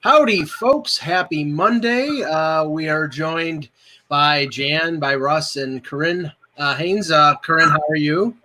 Howdy, 0.00 0.44
folks. 0.44 0.98
Happy 0.98 1.42
Monday. 1.42 2.22
Uh, 2.22 2.64
we 2.64 2.88
are 2.88 3.08
joined 3.08 3.70
by 4.08 4.46
Jan, 4.46 5.00
by 5.00 5.16
Russ, 5.16 5.56
and 5.56 5.82
Corinne 5.82 6.30
uh, 6.58 6.74
Haynes. 6.76 7.10
Uh, 7.10 7.34
Corinne, 7.42 7.70
how 7.70 7.80
are 7.88 7.96
you? 7.96 8.36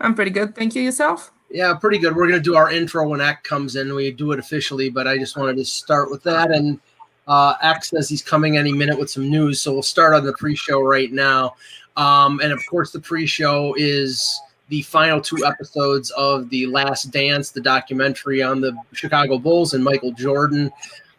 I'm 0.00 0.14
pretty 0.14 0.30
good. 0.30 0.54
Thank 0.54 0.74
you. 0.74 0.82
Yourself? 0.82 1.32
Yeah, 1.50 1.74
pretty 1.74 1.98
good. 1.98 2.16
We're 2.16 2.28
going 2.28 2.40
to 2.40 2.44
do 2.44 2.56
our 2.56 2.72
intro 2.72 3.06
when 3.08 3.20
Eck 3.20 3.42
comes 3.44 3.76
in. 3.76 3.94
We 3.94 4.10
do 4.12 4.32
it 4.32 4.38
officially, 4.38 4.88
but 4.88 5.06
I 5.06 5.18
just 5.18 5.36
wanted 5.36 5.56
to 5.56 5.64
start 5.64 6.10
with 6.10 6.22
that. 6.22 6.50
And 6.50 6.80
uh, 7.26 7.54
Eck 7.60 7.84
says 7.84 8.08
he's 8.08 8.22
coming 8.22 8.56
any 8.56 8.72
minute 8.72 8.98
with 8.98 9.10
some 9.10 9.28
news, 9.28 9.60
so 9.60 9.72
we'll 9.72 9.82
start 9.82 10.14
on 10.14 10.24
the 10.24 10.32
pre-show 10.34 10.80
right 10.80 11.12
now. 11.12 11.56
Um, 11.96 12.40
and 12.40 12.52
of 12.52 12.64
course, 12.66 12.90
the 12.90 13.00
pre-show 13.00 13.74
is 13.76 14.40
the 14.72 14.80
final 14.80 15.20
two 15.20 15.44
episodes 15.44 16.10
of 16.12 16.48
the 16.48 16.66
Last 16.66 17.10
Dance, 17.10 17.50
the 17.50 17.60
documentary 17.60 18.42
on 18.42 18.62
the 18.62 18.74
Chicago 18.92 19.36
Bulls 19.36 19.74
and 19.74 19.84
Michael 19.84 20.12
Jordan. 20.12 20.72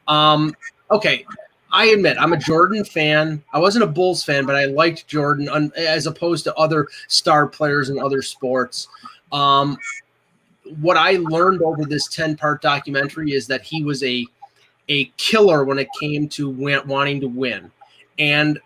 Um, 0.08 0.56
okay, 0.90 1.24
I 1.72 1.90
admit 1.90 2.18
I'm 2.20 2.34
a 2.34 2.38
Jordan 2.38 2.84
fan. 2.84 3.44
I 3.54 3.60
wasn't 3.60 3.84
a 3.84 3.88
Bulls 3.88 4.24
fan, 4.24 4.48
but 4.48 4.56
I 4.56 4.66
liked 4.66 5.06
Jordan 5.08 5.50
un- 5.50 5.72
as 5.78 6.08
opposed 6.08 6.46
to 6.46 6.56
other 6.56 6.88
star 7.08 7.46
players 7.46 7.92
in 7.92 8.00
other 8.00 8.24
sports. 8.24 8.88
Um, 9.32 9.78
what 10.82 10.98
I 10.98 11.18
learned 11.18 11.62
over 11.62 11.86
this 11.86 12.08
10 12.08 12.36
part 12.38 12.60
documentary 12.60 13.34
is 13.34 13.46
that 13.48 13.62
he 13.62 13.84
was 13.84 14.02
a 14.02 14.26
a 14.90 15.06
killer 15.18 15.64
when 15.64 15.78
it 15.78 15.90
came 16.00 16.28
to 16.30 16.50
wanting 16.50 17.22
to 17.22 17.28
win. 17.28 17.72
And 18.18 18.60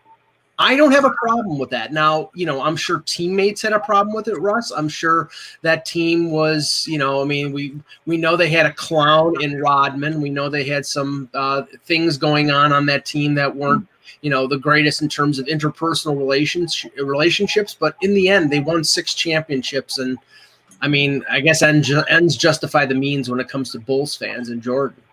I 0.60 0.76
don't 0.76 0.92
have 0.92 1.06
a 1.06 1.12
problem 1.12 1.60
with 1.60 1.70
that. 1.70 1.94
Now, 1.94 2.32
you 2.34 2.46
know, 2.46 2.62
I'm 2.62 2.76
sure 2.76 3.04
teammates 3.06 3.62
had 3.62 3.74
a 3.74 3.80
problem 3.80 4.16
with 4.16 4.28
it, 4.28 4.40
Russ. 4.40 4.72
I'm 4.72 4.90
sure 4.90 5.30
that 5.62 5.86
team 5.86 6.32
was, 6.32 6.86
you 6.88 6.98
know, 6.98 7.22
I 7.22 7.26
mean, 7.26 7.52
we 7.52 7.80
we 8.08 8.18
know 8.18 8.36
they 8.36 8.50
had 8.50 8.66
a 8.66 8.74
clown 8.74 9.42
in 9.42 9.62
Rodman. 9.62 10.20
We 10.20 10.32
know 10.32 10.50
they 10.50 10.64
had 10.64 10.86
some 10.86 11.30
uh, 11.36 11.64
things 11.86 12.18
going 12.18 12.50
on 12.50 12.74
on 12.74 12.88
that 12.88 13.06
team 13.06 13.36
that 13.36 13.56
weren't, 13.56 13.88
you 14.22 14.32
know, 14.32 14.48
the 14.48 14.58
greatest 14.58 15.04
in 15.04 15.10
terms 15.10 15.38
of 15.38 15.46
interpersonal 15.46 16.18
relations 16.18 16.84
relationships. 16.98 17.76
But 17.80 17.96
in 18.02 18.16
the 18.16 18.28
end, 18.28 18.50
they 18.50 18.60
won 18.60 18.84
six 18.84 19.14
championships, 19.14 20.00
and 20.00 20.18
I 20.82 20.88
mean, 20.88 21.24
I 21.30 21.40
guess 21.40 21.62
ends, 21.62 22.36
justify 22.36 22.88
the 22.88 22.96
means 22.96 23.30
when 23.30 23.40
it 23.40 23.48
comes 23.48 23.72
to 23.74 23.80
Bulls 23.80 24.16
fans 24.16 24.50
and 24.50 24.64
Jordan. 24.64 25.04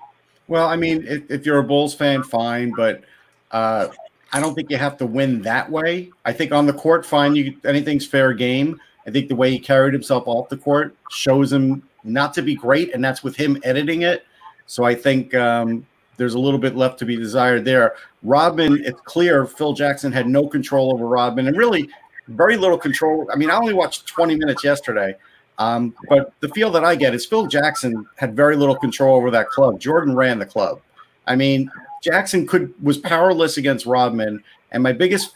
Well, 0.49 0.69
I 0.69 0.77
mean, 0.77 1.07
if, 1.07 1.31
if 1.31 1.45
you're 1.45 1.59
a 1.59 1.65
Bulls 1.65 1.95
fan, 1.95 2.23
fine, 2.23 2.73
but. 2.75 3.03
Uh, 3.51 3.89
I 4.33 4.41
don't 4.41 4.55
think 4.55 4.71
you 4.71 4.77
have 4.77 4.97
to 4.99 5.07
win 5.07 5.43
that 5.43 5.71
way. 5.71 6.11
I 6.25 6.33
think 6.33 6.53
on 6.53 6.67
the 6.67 6.73
court, 6.73 7.07
fine, 7.07 7.37
you 7.37 7.57
anything's 7.65 8.07
fair 8.07 8.33
game. 8.33 8.81
I 9.07 9.11
think 9.11 9.29
the 9.29 9.37
way 9.37 9.51
he 9.51 9.59
carried 9.59 9.93
himself 9.93 10.25
off 10.27 10.49
the 10.49 10.57
court 10.57 10.97
shows 11.11 11.53
him 11.53 11.83
not 12.05 12.35
to 12.35 12.43
be 12.43 12.55
great, 12.55 12.95
and 12.95 13.05
that's 13.05 13.23
with 13.23 13.37
him 13.37 13.61
editing 13.65 14.03
it. 14.03 14.27
So 14.67 14.85
I 14.85 14.95
think 14.95 15.35
um, 15.35 15.87
there's 16.17 16.35
a 16.35 16.39
little 16.39 16.59
bit 16.59 16.77
left 16.77 16.99
to 17.01 17.05
be 17.05 17.17
desired 17.17 17.65
there. 17.65 17.97
Rodman, 18.23 18.83
it's 18.85 19.01
clear 19.03 19.47
Phil 19.47 19.73
Jackson 19.73 20.13
had 20.13 20.27
no 20.27 20.47
control 20.47 20.93
over 20.93 21.07
Rodman, 21.07 21.47
and 21.47 21.57
really 21.57 21.89
very 22.29 22.57
little 22.57 22.79
control. 22.79 23.29
I 23.33 23.37
mean, 23.37 23.51
I 23.51 23.57
only 23.57 23.75
watched 23.75 24.07
20 24.07 24.37
minutes 24.37 24.65
yesterday, 24.65 25.15
um, 25.59 25.95
but 26.09 26.33
the 26.41 26.49
feel 26.51 26.71
that 26.73 26.85
I 26.85 26.95
get 26.95 27.15
is 27.15 27.27
Phil 27.27 27.47
Jackson 27.47 28.07
had 28.17 28.35
very 28.35 28.57
little 28.57 28.77
control 28.77 29.17
over 29.17 29.31
that 29.31 29.49
club. 29.49 29.79
Jordan 29.79 30.15
ran 30.15 30.39
the 30.39 30.47
club. 30.47 30.81
I 31.27 31.37
mean, 31.37 31.71
Jackson 32.05 32.47
could 32.47 32.75
was 32.83 32.99
powerless 32.99 33.57
against 33.57 33.87
Rodman, 33.87 34.45
and 34.73 34.83
my 34.83 34.93
biggest 34.93 35.33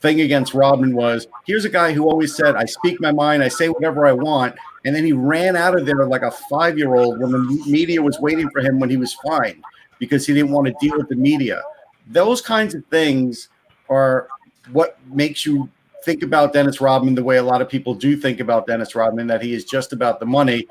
thing 0.00 0.22
against 0.22 0.54
Rodman 0.54 0.94
was 0.94 1.26
here's 1.46 1.66
a 1.66 1.68
guy 1.70 1.92
who 1.92 2.08
always 2.08 2.34
said, 2.34 2.56
"I 2.56 2.64
speak 2.64 3.00
my 3.00 3.12
mind, 3.12 3.42
I 3.42 3.48
say 3.48 3.68
whatever 3.68 4.06
I 4.06 4.12
want," 4.12 4.54
and 4.86 4.96
then 4.96 5.04
he 5.04 5.12
ran 5.12 5.56
out 5.56 5.78
of 5.78 5.84
there 5.84 6.06
like 6.06 6.22
a 6.22 6.30
five 6.30 6.78
year 6.78 6.96
old 6.96 7.20
when 7.20 7.32
the 7.32 7.38
media 7.66 8.00
was 8.00 8.18
waiting 8.18 8.48
for 8.48 8.62
him 8.62 8.80
when 8.80 8.88
he 8.88 8.96
was 8.96 9.12
fined 9.14 9.62
because 9.98 10.26
he 10.26 10.32
didn't 10.32 10.52
want 10.52 10.66
to 10.66 10.74
deal 10.80 10.96
with 10.96 11.10
the 11.10 11.16
media. 11.16 11.62
Those 12.06 12.40
kinds 12.40 12.74
of 12.74 12.82
things 12.86 13.50
are 13.90 14.28
what 14.72 14.98
makes 15.12 15.44
you 15.44 15.68
think 16.02 16.22
about 16.22 16.54
Dennis 16.54 16.80
Rodman 16.80 17.14
the 17.14 17.24
way 17.24 17.36
a 17.36 17.42
lot 17.42 17.60
of 17.60 17.68
people 17.68 17.94
do 17.94 18.16
think 18.16 18.40
about 18.40 18.66
Dennis 18.66 18.94
Rodman, 18.94 19.26
that 19.26 19.42
he 19.42 19.52
is 19.52 19.64
just 19.66 19.92
about 19.92 20.18
the 20.18 20.26
money. 20.26 20.66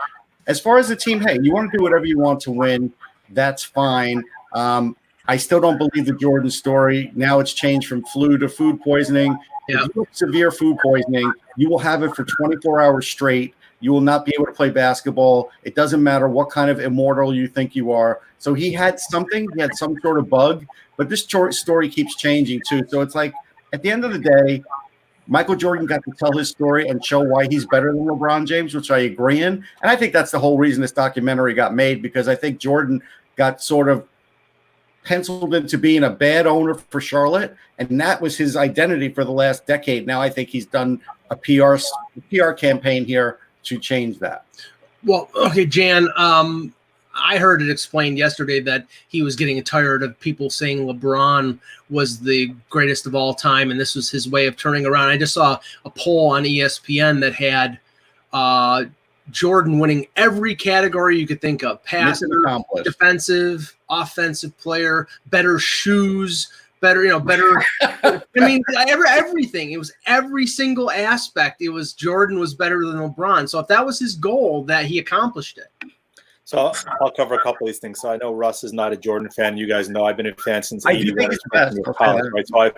As 0.48 0.60
far 0.60 0.80
as 0.80 0.88
the 0.88 0.96
team, 0.96 1.20
hey, 1.20 1.38
you 1.42 1.54
want 1.54 1.72
to 1.72 1.78
do 1.78 1.84
whatever 1.84 2.06
you 2.06 2.18
want 2.18 2.40
to 2.42 2.52
win, 2.52 2.92
that's 3.30 3.64
fine. 3.64 4.24
Um, 4.54 4.96
I 5.28 5.38
still 5.38 5.60
don't 5.60 5.78
believe 5.78 6.06
the 6.06 6.14
Jordan 6.14 6.50
story. 6.50 7.12
Now 7.16 7.40
it's 7.40 7.54
changed 7.54 7.88
from 7.88 8.04
flu 8.06 8.38
to 8.38 8.48
food 8.48 8.82
poisoning. 8.82 9.38
Have 9.70 9.90
severe 10.12 10.52
food 10.52 10.78
poisoning, 10.84 11.32
you 11.58 11.70
will 11.70 11.80
have 11.80 12.04
it 12.04 12.16
for 12.16 12.24
24 12.24 12.82
hours 12.82 13.08
straight. 13.08 13.56
You 13.80 13.92
will 13.92 14.02
not 14.02 14.24
be 14.24 14.32
able 14.36 14.46
to 14.46 14.52
play 14.52 14.70
basketball. 14.70 15.50
It 15.64 15.74
doesn't 15.74 16.04
matter 16.04 16.28
what 16.28 16.52
kind 16.52 16.70
of 16.70 16.80
immortal 16.80 17.34
you 17.34 17.48
think 17.48 17.76
you 17.76 17.92
are. 17.92 18.22
So 18.38 18.54
he 18.54 18.72
had 18.72 19.00
something, 19.00 19.48
he 19.56 19.62
had 19.62 19.76
some 19.76 19.96
sort 20.02 20.20
of 20.20 20.30
bug, 20.30 20.68
but 20.98 21.10
this 21.10 21.24
story 21.24 21.90
keeps 21.90 22.16
changing 22.16 22.62
too. 22.70 22.84
So 22.88 23.02
it's 23.02 23.16
like 23.16 23.34
at 23.74 23.82
the 23.82 23.90
end 23.90 24.06
of 24.06 24.14
the 24.14 24.20
day, 24.20 24.64
Michael 25.28 25.56
Jordan 25.56 25.88
got 25.88 26.04
to 26.04 26.12
tell 26.12 26.32
his 26.32 26.50
story 26.50 26.88
and 26.88 27.04
show 27.04 27.20
why 27.20 27.48
he's 27.50 27.66
better 27.66 27.92
than 27.92 28.06
LeBron 28.06 28.46
James, 28.46 28.76
which 28.76 28.92
I 28.92 29.00
agree 29.00 29.42
in. 29.42 29.54
And 29.82 29.90
I 29.90 29.96
think 29.96 30.14
that's 30.14 30.30
the 30.30 30.40
whole 30.40 30.60
reason 30.60 30.82
this 30.82 30.92
documentary 30.92 31.56
got 31.56 31.74
made 31.74 32.04
because 32.04 32.28
I 32.28 32.36
think 32.36 32.60
Jordan 32.60 33.02
got 33.36 33.64
sort 33.64 33.90
of 33.90 34.08
penciled 35.06 35.54
into 35.54 35.78
being 35.78 36.04
a 36.04 36.10
bad 36.10 36.46
owner 36.48 36.74
for 36.74 37.00
Charlotte, 37.00 37.56
and 37.78 38.02
that 38.02 38.20
was 38.20 38.36
his 38.36 38.58
identity 38.58 39.10
for 39.10 39.24
the 39.24 39.32
last 39.32 39.66
decade. 39.66 40.06
Now 40.06 40.22
I 40.22 40.30
think 40.30 40.50
he's 40.50 40.66
done 40.66 41.00
a 41.30 41.36
PR 41.36 41.78
PR 42.30 42.52
campaign 42.52 43.06
here 43.06 43.40
to 43.64 43.80
change 43.80 44.20
that. 44.20 44.46
Well, 45.04 45.30
okay, 45.36 45.66
Jan. 45.66 46.10
Um, 46.18 46.74
I 47.16 47.38
heard 47.38 47.62
it 47.62 47.70
explained 47.70 48.18
yesterday 48.18 48.60
that 48.62 48.88
he 49.08 49.22
was 49.22 49.36
getting 49.36 49.64
tired 49.64 50.04
of 50.04 50.20
people 50.20 50.50
saying 50.50 50.86
LeBron 50.86 51.58
was 51.90 52.20
the 52.20 52.54
greatest 52.70 53.06
of 53.06 53.16
all 53.16 53.34
time, 53.34 53.72
and 53.72 53.80
this 53.80 53.96
was 53.96 54.10
his 54.10 54.28
way 54.28 54.48
of 54.48 54.58
turning 54.58 54.86
around. 54.86 55.10
I 55.10 55.18
just 55.18 55.34
saw 55.34 55.60
a 55.86 55.90
poll 55.90 56.32
on 56.32 56.44
ESPN 56.44 57.22
that 57.22 57.34
had 57.34 57.80
uh, 58.34 58.86
Jordan 59.32 59.80
winning 59.80 60.08
every 60.16 60.56
category 60.56 61.18
you 61.20 61.28
could 61.28 61.42
think 61.42 61.64
of: 61.64 61.84
passer, 61.84 62.28
defensive, 62.84 63.76
offensive 63.90 64.58
player, 64.58 65.08
better 65.28 65.60
shoes, 65.60 66.52
better, 66.80 67.04
you 67.04 67.10
know, 67.10 67.20
better. 67.20 67.64
I 67.82 68.22
mean, 68.36 68.64
every, 68.88 69.08
everything. 69.10 69.72
It 69.72 69.78
was 69.78 69.92
every 70.06 70.46
single 70.46 70.92
aspect. 70.92 71.62
It 71.62 71.70
was 71.70 71.94
Jordan 71.94 72.40
was 72.40 72.54
better 72.54 72.86
than 72.86 72.98
LeBron. 72.98 73.50
So 73.50 73.60
if 73.60 73.68
that 73.68 73.86
was 73.86 74.00
his 74.00 74.16
goal, 74.16 74.64
that 74.66 74.86
he 74.86 75.00
accomplished 75.00 75.58
it. 75.58 75.92
So 76.44 76.60
I'll, 76.60 76.76
I'll 77.02 77.12
cover 77.12 77.34
a 77.34 77.42
couple 77.42 77.66
of 77.66 77.74
these 77.74 77.80
things. 77.80 78.00
So 78.00 78.12
I 78.12 78.18
know 78.18 78.32
Russ 78.32 78.64
is 78.64 78.72
not 78.72 78.94
a 78.94 78.98
Jordan 78.98 79.30
fan. 79.32 79.58
You 79.58 79.68
guys 79.68 79.90
know 79.90 80.06
I've 80.06 80.18
been 80.18 80.28
a 80.28 80.36
fan 80.36 80.62
since 80.62 80.86
I 80.86 80.94
do 80.94 81.16
think 81.16 81.34
it's 81.34 81.44
best. 81.52 81.78
College, 81.98 82.32
right? 82.34 82.48
So 82.48 82.60
I 82.60 82.72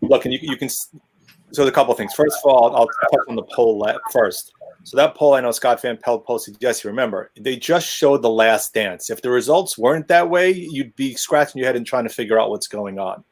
look, 0.00 0.24
and 0.24 0.34
you, 0.34 0.40
you 0.42 0.56
can. 0.56 0.68
So 0.68 1.64
the 1.64 1.70
couple 1.70 1.92
of 1.92 1.98
things. 1.98 2.14
First 2.14 2.38
of 2.42 2.50
all, 2.50 2.70
I'll, 2.70 2.80
I'll 2.80 2.86
touch 2.86 3.20
on 3.28 3.36
the 3.36 3.44
poll 3.54 3.88
first. 4.10 4.52
So 4.84 4.96
that 4.96 5.14
poll, 5.14 5.34
I 5.34 5.40
know 5.40 5.52
Scott 5.52 5.80
Van 5.80 5.96
Pelt 5.96 6.26
posted. 6.26 6.56
Yes, 6.60 6.82
you 6.82 6.90
remember 6.90 7.30
they 7.38 7.56
just 7.56 7.86
showed 7.86 8.22
the 8.22 8.30
Last 8.30 8.74
Dance. 8.74 9.10
If 9.10 9.22
the 9.22 9.30
results 9.30 9.78
weren't 9.78 10.08
that 10.08 10.28
way, 10.28 10.50
you'd 10.50 10.96
be 10.96 11.14
scratching 11.14 11.58
your 11.58 11.66
head 11.66 11.76
and 11.76 11.86
trying 11.86 12.04
to 12.04 12.14
figure 12.14 12.40
out 12.40 12.50
what's 12.50 12.66
going 12.66 12.98
on. 12.98 13.24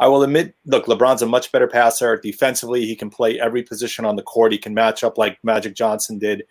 I 0.00 0.06
will 0.06 0.22
admit, 0.22 0.54
look, 0.64 0.86
LeBron's 0.86 1.22
a 1.22 1.26
much 1.26 1.50
better 1.50 1.66
passer. 1.66 2.16
Defensively, 2.16 2.86
he 2.86 2.94
can 2.94 3.10
play 3.10 3.40
every 3.40 3.64
position 3.64 4.04
on 4.04 4.14
the 4.14 4.22
court. 4.22 4.52
He 4.52 4.58
can 4.58 4.74
match 4.74 5.02
up 5.02 5.18
like 5.18 5.38
Magic 5.42 5.74
Johnson 5.74 6.18
did. 6.18 6.44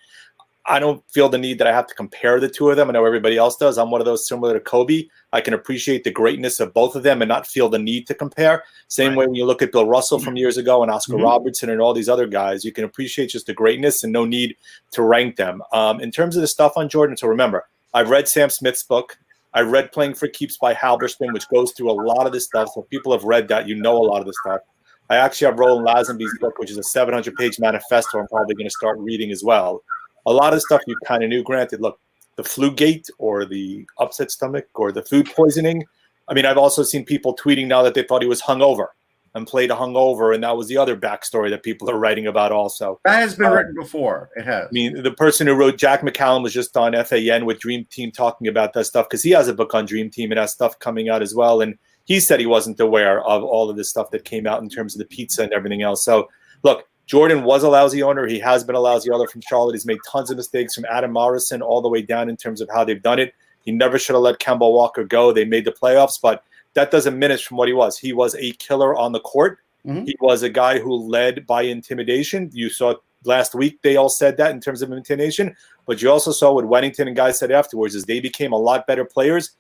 I 0.69 0.79
don't 0.79 1.01
feel 1.09 1.29
the 1.29 1.37
need 1.37 1.59
that 1.59 1.67
I 1.67 1.71
have 1.71 1.87
to 1.87 1.95
compare 1.95 2.41
the 2.41 2.49
two 2.49 2.69
of 2.69 2.75
them. 2.75 2.89
I 2.89 2.93
know 2.93 3.05
everybody 3.05 3.37
else 3.37 3.55
does. 3.55 3.77
I'm 3.77 3.89
one 3.89 4.01
of 4.01 4.05
those 4.05 4.27
similar 4.27 4.53
to 4.53 4.59
Kobe. 4.59 5.07
I 5.31 5.39
can 5.39 5.53
appreciate 5.53 6.03
the 6.03 6.11
greatness 6.11 6.59
of 6.59 6.73
both 6.73 6.95
of 6.95 7.03
them 7.03 7.21
and 7.21 7.29
not 7.29 7.47
feel 7.47 7.69
the 7.69 7.79
need 7.79 8.05
to 8.07 8.13
compare. 8.13 8.65
Same 8.89 9.09
right. 9.09 9.19
way 9.19 9.25
when 9.27 9.35
you 9.35 9.45
look 9.45 9.61
at 9.61 9.71
Bill 9.71 9.87
Russell 9.87 10.19
from 10.19 10.35
years 10.35 10.57
ago 10.57 10.83
and 10.83 10.91
Oscar 10.91 11.13
mm-hmm. 11.13 11.23
Robertson 11.23 11.69
and 11.69 11.79
all 11.79 11.93
these 11.93 12.09
other 12.09 12.27
guys, 12.27 12.65
you 12.65 12.73
can 12.73 12.83
appreciate 12.83 13.27
just 13.27 13.45
the 13.45 13.53
greatness 13.53 14.03
and 14.03 14.11
no 14.11 14.25
need 14.25 14.57
to 14.91 15.03
rank 15.03 15.37
them. 15.37 15.61
Um, 15.71 16.01
in 16.01 16.11
terms 16.11 16.35
of 16.35 16.41
the 16.41 16.47
stuff 16.47 16.73
on 16.75 16.89
Jordan, 16.89 17.15
so 17.15 17.27
remember, 17.27 17.65
I've 17.93 18.09
read 18.09 18.27
Sam 18.27 18.49
Smith's 18.49 18.83
book. 18.83 19.17
I 19.53 19.61
read 19.61 19.93
Playing 19.93 20.15
for 20.15 20.27
Keeps 20.27 20.57
by 20.57 20.73
Halberstam, 20.73 21.31
which 21.31 21.47
goes 21.47 21.71
through 21.71 21.91
a 21.91 21.93
lot 21.93 22.27
of 22.27 22.33
this 22.33 22.43
stuff. 22.43 22.69
So 22.73 22.81
people 22.81 23.13
have 23.13 23.23
read 23.23 23.47
that, 23.47 23.69
you 23.69 23.75
know 23.75 23.95
a 23.95 24.03
lot 24.03 24.19
of 24.19 24.25
this 24.25 24.35
stuff. 24.43 24.61
I 25.09 25.15
actually 25.15 25.45
have 25.45 25.59
Roland 25.59 25.87
Lazenby's 25.87 26.37
book, 26.39 26.59
which 26.59 26.69
is 26.69 26.77
a 26.77 26.83
700 26.83 27.33
page 27.35 27.57
manifesto 27.57 28.19
I'm 28.19 28.27
probably 28.27 28.55
going 28.55 28.67
to 28.67 28.71
start 28.71 28.99
reading 28.99 29.31
as 29.31 29.41
well 29.41 29.81
a 30.27 30.31
lot 30.31 30.53
of 30.53 30.61
stuff 30.61 30.81
you 30.85 30.95
kind 31.05 31.23
of 31.23 31.29
knew. 31.29 31.41
Granted, 31.41 31.81
look, 31.81 31.99
the 32.35 32.43
flu 32.43 32.71
gate 32.71 33.07
or 33.17 33.45
the 33.45 33.87
upset 33.97 34.29
stomach 34.29 34.67
or 34.75 34.91
the 34.91 35.01
food 35.01 35.27
poisoning. 35.35 35.83
I 36.27 36.33
mean, 36.33 36.45
I've 36.45 36.57
also 36.57 36.83
seen 36.83 37.05
people 37.05 37.35
tweeting 37.35 37.67
now 37.67 37.81
that 37.81 37.93
they 37.93 38.03
thought 38.03 38.21
he 38.21 38.27
was 38.27 38.41
hungover 38.41 38.87
and 39.33 39.47
played 39.47 39.69
hungover, 39.69 40.33
and 40.33 40.43
that 40.43 40.57
was 40.57 40.67
the 40.67 40.77
other 40.77 40.97
backstory 40.97 41.49
that 41.49 41.63
people 41.63 41.89
are 41.89 41.97
writing 41.97 42.27
about 42.27 42.51
also. 42.51 42.99
That 43.05 43.19
has 43.19 43.35
been 43.35 43.47
Uh, 43.47 43.55
written 43.55 43.75
before. 43.75 44.29
It 44.35 44.45
has. 44.45 44.65
I 44.65 44.71
mean, 44.71 45.03
the 45.03 45.11
person 45.11 45.47
who 45.47 45.53
wrote 45.53 45.77
Jack 45.77 46.01
McCallum 46.01 46.43
was 46.43 46.53
just 46.53 46.75
on 46.75 46.93
FAN 46.93 47.45
with 47.45 47.59
Dream 47.59 47.85
Team 47.89 48.11
talking 48.11 48.47
about 48.47 48.73
that 48.73 48.85
stuff 48.85 49.07
because 49.07 49.23
he 49.23 49.31
has 49.31 49.47
a 49.47 49.53
book 49.53 49.73
on 49.73 49.85
Dream 49.85 50.09
Team 50.09 50.31
and 50.31 50.39
has 50.39 50.53
stuff 50.53 50.77
coming 50.79 51.07
out 51.09 51.21
as 51.21 51.33
well. 51.35 51.61
And 51.61 51.77
he 52.05 52.19
said 52.19 52.39
he 52.39 52.45
wasn't 52.45 52.79
aware 52.79 53.23
of 53.23 53.43
all 53.43 53.69
of 53.69 53.77
this 53.77 53.89
stuff 53.89 54.11
that 54.11 54.25
came 54.25 54.47
out 54.47 54.61
in 54.61 54.69
terms 54.69 54.95
of 54.95 54.99
the 54.99 55.05
pizza 55.05 55.43
and 55.43 55.53
everything 55.53 55.81
else. 55.81 56.03
So, 56.03 56.29
look, 56.63 56.87
Jordan 57.07 57.43
was 57.43 57.63
a 57.63 57.69
lousy 57.69 58.03
owner. 58.03 58.27
He 58.27 58.37
has 58.39 58.63
been 58.63 58.75
a 58.75 58.79
lousy 58.79 59.09
owner 59.09 59.27
from 59.27 59.41
Charlotte. 59.41 59.73
He's 59.73 59.85
made 59.85 59.99
tons 60.05 60.29
of 60.29 60.37
mistakes 60.37 60.75
from 60.75 60.85
Adam 60.91 61.13
Morrison 61.13 61.61
all 61.61 61.81
the 61.81 61.89
way 61.89 62.01
down 62.01 62.29
in 62.29 62.35
terms 62.35 62.61
of 62.61 62.69
how 62.71 62.83
they've 62.83 63.01
done 63.01 63.17
it. 63.17 63.33
He 63.63 63.71
never 63.71 63.97
should 63.97 64.13
have 64.13 64.23
let 64.23 64.39
Kemba 64.39 64.59
Walker 64.59 65.03
go. 65.03 65.31
They 65.31 65.45
made 65.45 65.65
the 65.65 65.71
playoffs, 65.71 66.19
but 66.21 66.43
that 66.73 66.91
doesn't 66.91 67.13
diminish 67.13 67.45
from 67.45 67.57
what 67.57 67.69
he 67.69 67.73
was. 67.73 67.97
He 67.97 68.13
was 68.13 68.35
a 68.35 68.51
killer 68.53 68.95
on 68.95 69.13
the 69.13 69.21
court. 69.21 69.59
Mhm. 69.85 70.05
He 70.05 70.15
was 70.19 70.43
a 70.43 70.49
guy 70.49 70.79
who 70.79 70.95
led 70.95 71.47
by 71.47 71.63
intimidation. 71.63 72.49
You 72.53 72.69
saw 72.69 72.95
last 73.23 73.55
week 73.55 73.79
they 73.83 73.95
all 73.95 74.09
said 74.09 74.37
that 74.37 74.51
in 74.51 74.59
terms 74.59 74.81
of 74.81 74.91
intimidation, 74.91 75.55
but 75.85 76.01
you 76.01 76.11
also 76.11 76.31
saw 76.31 76.53
what 76.53 76.65
Wennington 76.65 77.07
and 77.07 77.15
guys 77.15 77.39
said 77.39 77.51
afterwards 77.51 77.95
is 77.95 78.03
they 78.03 78.19
became 78.19 78.51
a 78.51 78.57
lot 78.57 78.85
better 78.85 79.05
players, 79.05 79.51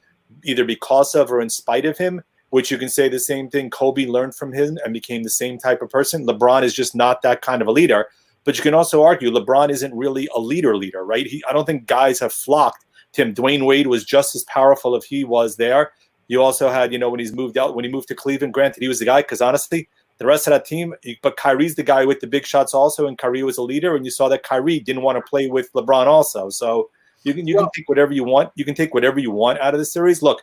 either 0.43 0.65
because 0.65 1.15
of 1.15 1.31
or 1.31 1.39
in 1.39 1.49
spite 1.49 1.85
of 1.85 1.97
him. 1.97 2.21
Which 2.49 2.71
you 2.71 2.77
can 2.77 2.89
say 2.89 3.09
the 3.09 3.19
same 3.19 3.49
thing. 3.49 3.69
Kobe 3.69 4.05
learned 4.05 4.35
from 4.35 4.53
him 4.53 4.77
and 4.83 4.93
became 4.93 5.23
the 5.23 5.29
same 5.29 5.57
type 5.57 5.81
of 5.81 5.89
person. 5.89 6.25
LeBron 6.25 6.63
is 6.63 6.73
just 6.73 6.95
not 6.95 7.21
that 7.21 7.41
kind 7.41 7.61
of 7.61 7.67
a 7.67 7.71
leader. 7.71 8.07
But 8.45 8.57
you 8.57 8.63
can 8.63 8.73
also 8.73 9.03
argue 9.03 9.29
LeBron 9.29 9.69
isn't 9.69 9.93
really 9.93 10.29
a 10.33 10.39
leader 10.39 10.77
leader, 10.77 11.03
right? 11.03 11.27
He, 11.27 11.43
I 11.49 11.51
don't 11.51 11.65
think 11.65 11.85
guys 11.85 12.19
have 12.19 12.31
flocked 12.31 12.85
to 13.13 13.21
him. 13.21 13.33
Dwyane 13.33 13.65
Wade 13.65 13.87
was 13.87 14.05
just 14.05 14.35
as 14.35 14.45
powerful 14.45 14.95
if 14.95 15.03
he 15.03 15.25
was 15.25 15.57
there. 15.57 15.91
You 16.29 16.41
also 16.41 16.69
had, 16.69 16.93
you 16.93 16.99
know, 16.99 17.09
when 17.09 17.19
he's 17.19 17.33
moved 17.33 17.57
out, 17.57 17.75
when 17.75 17.83
he 17.83 17.91
moved 17.91 18.07
to 18.07 18.15
Cleveland, 18.15 18.53
granted 18.53 18.81
he 18.81 18.87
was 18.87 18.99
the 18.99 19.05
guy, 19.05 19.21
because 19.21 19.41
honestly, 19.41 19.89
the 20.17 20.25
rest 20.25 20.47
of 20.47 20.51
that 20.51 20.65
team, 20.65 20.93
but 21.21 21.37
Kyrie's 21.37 21.75
the 21.75 21.83
guy 21.83 22.05
with 22.05 22.19
the 22.21 22.27
big 22.27 22.45
shots 22.45 22.73
also, 22.73 23.07
and 23.07 23.17
Kyrie 23.17 23.43
was 23.43 23.57
a 23.57 23.61
leader, 23.61 23.95
and 23.95 24.03
you 24.03 24.11
saw 24.11 24.27
that 24.29 24.43
Kyrie 24.43 24.79
didn't 24.79 25.03
want 25.03 25.17
to 25.17 25.29
play 25.29 25.47
with 25.47 25.71
LeBron 25.73 26.07
also. 26.07 26.49
So 26.49 26.89
you 27.23 27.33
can 27.33 27.47
you 27.47 27.57
can 27.57 27.67
take 27.75 27.87
whatever 27.87 28.13
you 28.13 28.23
want. 28.23 28.51
You 28.55 28.65
can 28.65 28.75
take 28.75 28.93
whatever 28.93 29.19
you 29.19 29.31
want 29.31 29.59
out 29.59 29.73
of 29.73 29.79
the 29.79 29.85
series. 29.85 30.21
Look, 30.21 30.41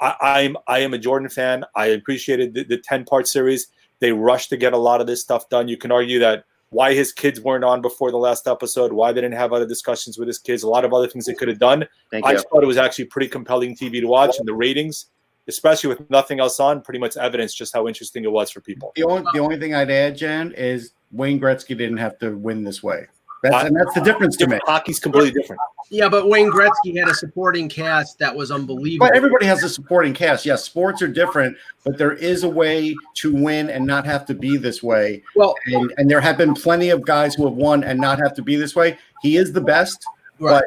I, 0.00 0.14
I'm 0.20 0.56
I 0.66 0.80
am 0.80 0.94
a 0.94 0.98
Jordan 0.98 1.28
fan. 1.28 1.64
I 1.74 1.86
appreciated 1.86 2.54
the, 2.54 2.64
the 2.64 2.78
ten 2.78 3.04
part 3.04 3.28
series. 3.28 3.68
They 4.00 4.12
rushed 4.12 4.50
to 4.50 4.56
get 4.56 4.72
a 4.72 4.78
lot 4.78 5.00
of 5.00 5.06
this 5.06 5.20
stuff 5.20 5.48
done. 5.48 5.68
You 5.68 5.76
can 5.76 5.90
argue 5.90 6.18
that 6.20 6.44
why 6.70 6.94
his 6.94 7.12
kids 7.12 7.40
weren't 7.40 7.64
on 7.64 7.80
before 7.80 8.10
the 8.10 8.18
last 8.18 8.46
episode, 8.46 8.92
why 8.92 9.12
they 9.12 9.20
didn't 9.20 9.36
have 9.36 9.52
other 9.52 9.66
discussions 9.66 10.18
with 10.18 10.28
his 10.28 10.38
kids, 10.38 10.62
a 10.62 10.68
lot 10.68 10.84
of 10.84 10.92
other 10.92 11.06
things 11.06 11.24
they 11.24 11.34
could 11.34 11.48
have 11.48 11.58
done. 11.58 11.86
Thank 12.10 12.26
I 12.26 12.30
you. 12.30 12.36
just 12.36 12.48
thought 12.50 12.62
it 12.62 12.66
was 12.66 12.76
actually 12.76 13.06
pretty 13.06 13.28
compelling 13.28 13.74
TV 13.74 14.00
to 14.00 14.06
watch, 14.06 14.38
and 14.38 14.46
the 14.46 14.52
ratings, 14.52 15.06
especially 15.48 15.88
with 15.88 16.08
nothing 16.10 16.40
else 16.40 16.60
on, 16.60 16.82
pretty 16.82 17.00
much 17.00 17.16
evidence 17.16 17.54
just 17.54 17.72
how 17.72 17.88
interesting 17.88 18.24
it 18.24 18.30
was 18.30 18.50
for 18.50 18.60
people. 18.60 18.92
The 18.96 19.04
only 19.04 19.24
the 19.32 19.40
only 19.40 19.58
thing 19.58 19.74
I'd 19.74 19.90
add, 19.90 20.16
Jen, 20.16 20.52
is 20.52 20.92
Wayne 21.10 21.40
Gretzky 21.40 21.76
didn't 21.76 21.98
have 21.98 22.18
to 22.18 22.36
win 22.36 22.64
this 22.64 22.82
way. 22.82 23.06
That's 23.42 23.66
and 23.66 23.76
that's 23.76 23.94
the 23.94 24.00
difference 24.00 24.36
to 24.38 24.46
me. 24.46 24.58
Hockey's 24.66 24.98
completely 24.98 25.30
different. 25.30 25.60
Yeah, 25.90 26.08
but 26.08 26.28
Wayne 26.28 26.50
Gretzky 26.50 26.98
had 26.98 27.08
a 27.08 27.14
supporting 27.14 27.68
cast 27.68 28.18
that 28.18 28.34
was 28.34 28.50
unbelievable. 28.50 29.06
But 29.08 29.16
everybody 29.16 29.46
has 29.46 29.62
a 29.62 29.68
supporting 29.68 30.12
cast. 30.12 30.44
Yes, 30.44 30.64
sports 30.64 31.00
are 31.02 31.08
different, 31.08 31.56
but 31.84 31.96
there 31.96 32.12
is 32.12 32.42
a 32.44 32.48
way 32.48 32.94
to 33.14 33.34
win 33.34 33.70
and 33.70 33.86
not 33.86 34.04
have 34.04 34.26
to 34.26 34.34
be 34.34 34.56
this 34.56 34.82
way. 34.82 35.22
Well, 35.34 35.54
and, 35.66 35.92
and 35.96 36.10
there 36.10 36.20
have 36.20 36.36
been 36.36 36.52
plenty 36.54 36.90
of 36.90 37.04
guys 37.06 37.34
who 37.34 37.44
have 37.46 37.54
won 37.54 37.84
and 37.84 37.98
not 37.98 38.18
have 38.18 38.34
to 38.34 38.42
be 38.42 38.56
this 38.56 38.74
way. 38.76 38.98
He 39.22 39.36
is 39.36 39.52
the 39.52 39.60
best, 39.62 40.04
Right. 40.38 40.60
but 40.60 40.64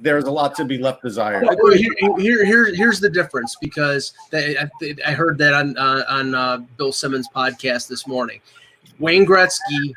there's 0.00 0.24
a 0.24 0.30
lot 0.30 0.54
to 0.56 0.64
be 0.64 0.78
left 0.78 1.02
desired. 1.02 1.44
Well, 1.44 1.72
here, 1.72 1.92
here, 2.18 2.44
here, 2.44 2.74
here's 2.74 3.00
the 3.00 3.10
difference 3.10 3.56
because 3.60 4.12
they, 4.30 4.56
I, 4.56 4.68
I 5.06 5.12
heard 5.12 5.38
that 5.38 5.54
on 5.54 5.76
uh, 5.76 6.04
on 6.08 6.34
uh, 6.34 6.58
Bill 6.76 6.92
Simmons' 6.92 7.28
podcast 7.34 7.86
this 7.88 8.06
morning. 8.06 8.40
Wayne 8.98 9.24
Gretzky, 9.24 9.94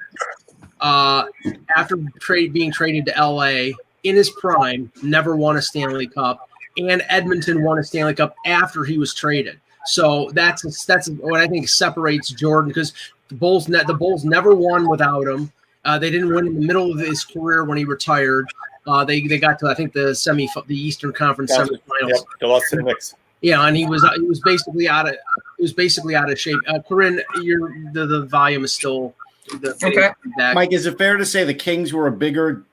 uh, 0.82 1.26
after 1.76 1.98
trade 2.20 2.54
being 2.54 2.72
traded 2.72 3.06
to 3.06 3.14
LA 3.20 3.72
in 4.04 4.16
his 4.16 4.30
prime, 4.32 4.92
never 5.04 5.36
won 5.36 5.58
a 5.58 5.62
Stanley 5.62 6.08
Cup, 6.08 6.50
and 6.78 7.04
Edmonton 7.10 7.64
won 7.64 7.78
a 7.80 7.84
Stanley 7.84 8.14
Cup 8.16 8.36
after 8.46 8.84
he 8.84 8.98
was 8.98 9.14
traded. 9.14 9.60
So 9.86 10.30
that's 10.34 10.86
that's 10.86 11.10
what 11.10 11.40
I 11.42 11.48
think 11.48 11.68
separates 11.68 12.30
Jordan 12.30 12.70
because 12.70 12.94
the 13.30 13.36
Bulls 13.36 13.68
ne- 13.68 13.84
the 13.86 13.94
Bulls 13.94 14.26
never 14.26 14.54
won 14.54 14.90
without 14.90 15.28
him. 15.28 15.52
Uh, 15.84 15.98
they 15.98 16.12
didn't 16.12 16.34
win 16.34 16.46
in 16.48 16.56
the 16.56 16.62
middle 16.62 16.92
of 16.92 17.00
his 17.00 17.24
career 17.24 17.64
when 17.66 17.78
he 17.78 17.86
retired. 17.86 18.46
Uh, 18.88 19.04
they 19.04 19.22
they 19.28 19.40
got 19.40 19.58
to 19.60 19.68
I 19.68 19.74
think 19.74 19.94
the 19.94 20.14
semi 20.14 20.48
the 20.68 20.80
Eastern 20.80 21.14
Conference 21.14 21.52
Yep, 21.52 21.68
semifinals. 21.68 22.26
they 22.40 22.48
lost 22.48 22.70
to 22.70 22.78
the 22.78 22.84
Knicks. 22.84 23.16
Yeah, 23.42 23.66
and 23.66 23.76
he 23.76 23.88
was 23.88 24.08
he 24.16 24.22
was 24.22 24.40
basically 24.42 24.88
out 24.88 25.08
of 25.08 25.16
he 25.58 25.64
was 25.64 25.74
basically 25.74 26.16
out 26.16 26.32
of 26.32 26.40
shape. 26.40 26.60
Uh, 26.68 26.80
Corinne, 26.80 27.22
your 27.42 27.76
the, 27.94 28.06
the 28.06 28.26
volume 28.28 28.64
is 28.64 28.72
still 28.72 29.16
Okay. 29.84 30.10
back. 30.38 30.56
Mike, 30.56 30.74
is 30.74 30.86
it 30.86 30.98
fair 30.98 31.18
to 31.18 31.26
say 31.26 31.44
the 31.44 31.54
Kings 31.54 31.94
were 31.94 32.08
a 32.08 32.12
bigger 32.12 32.64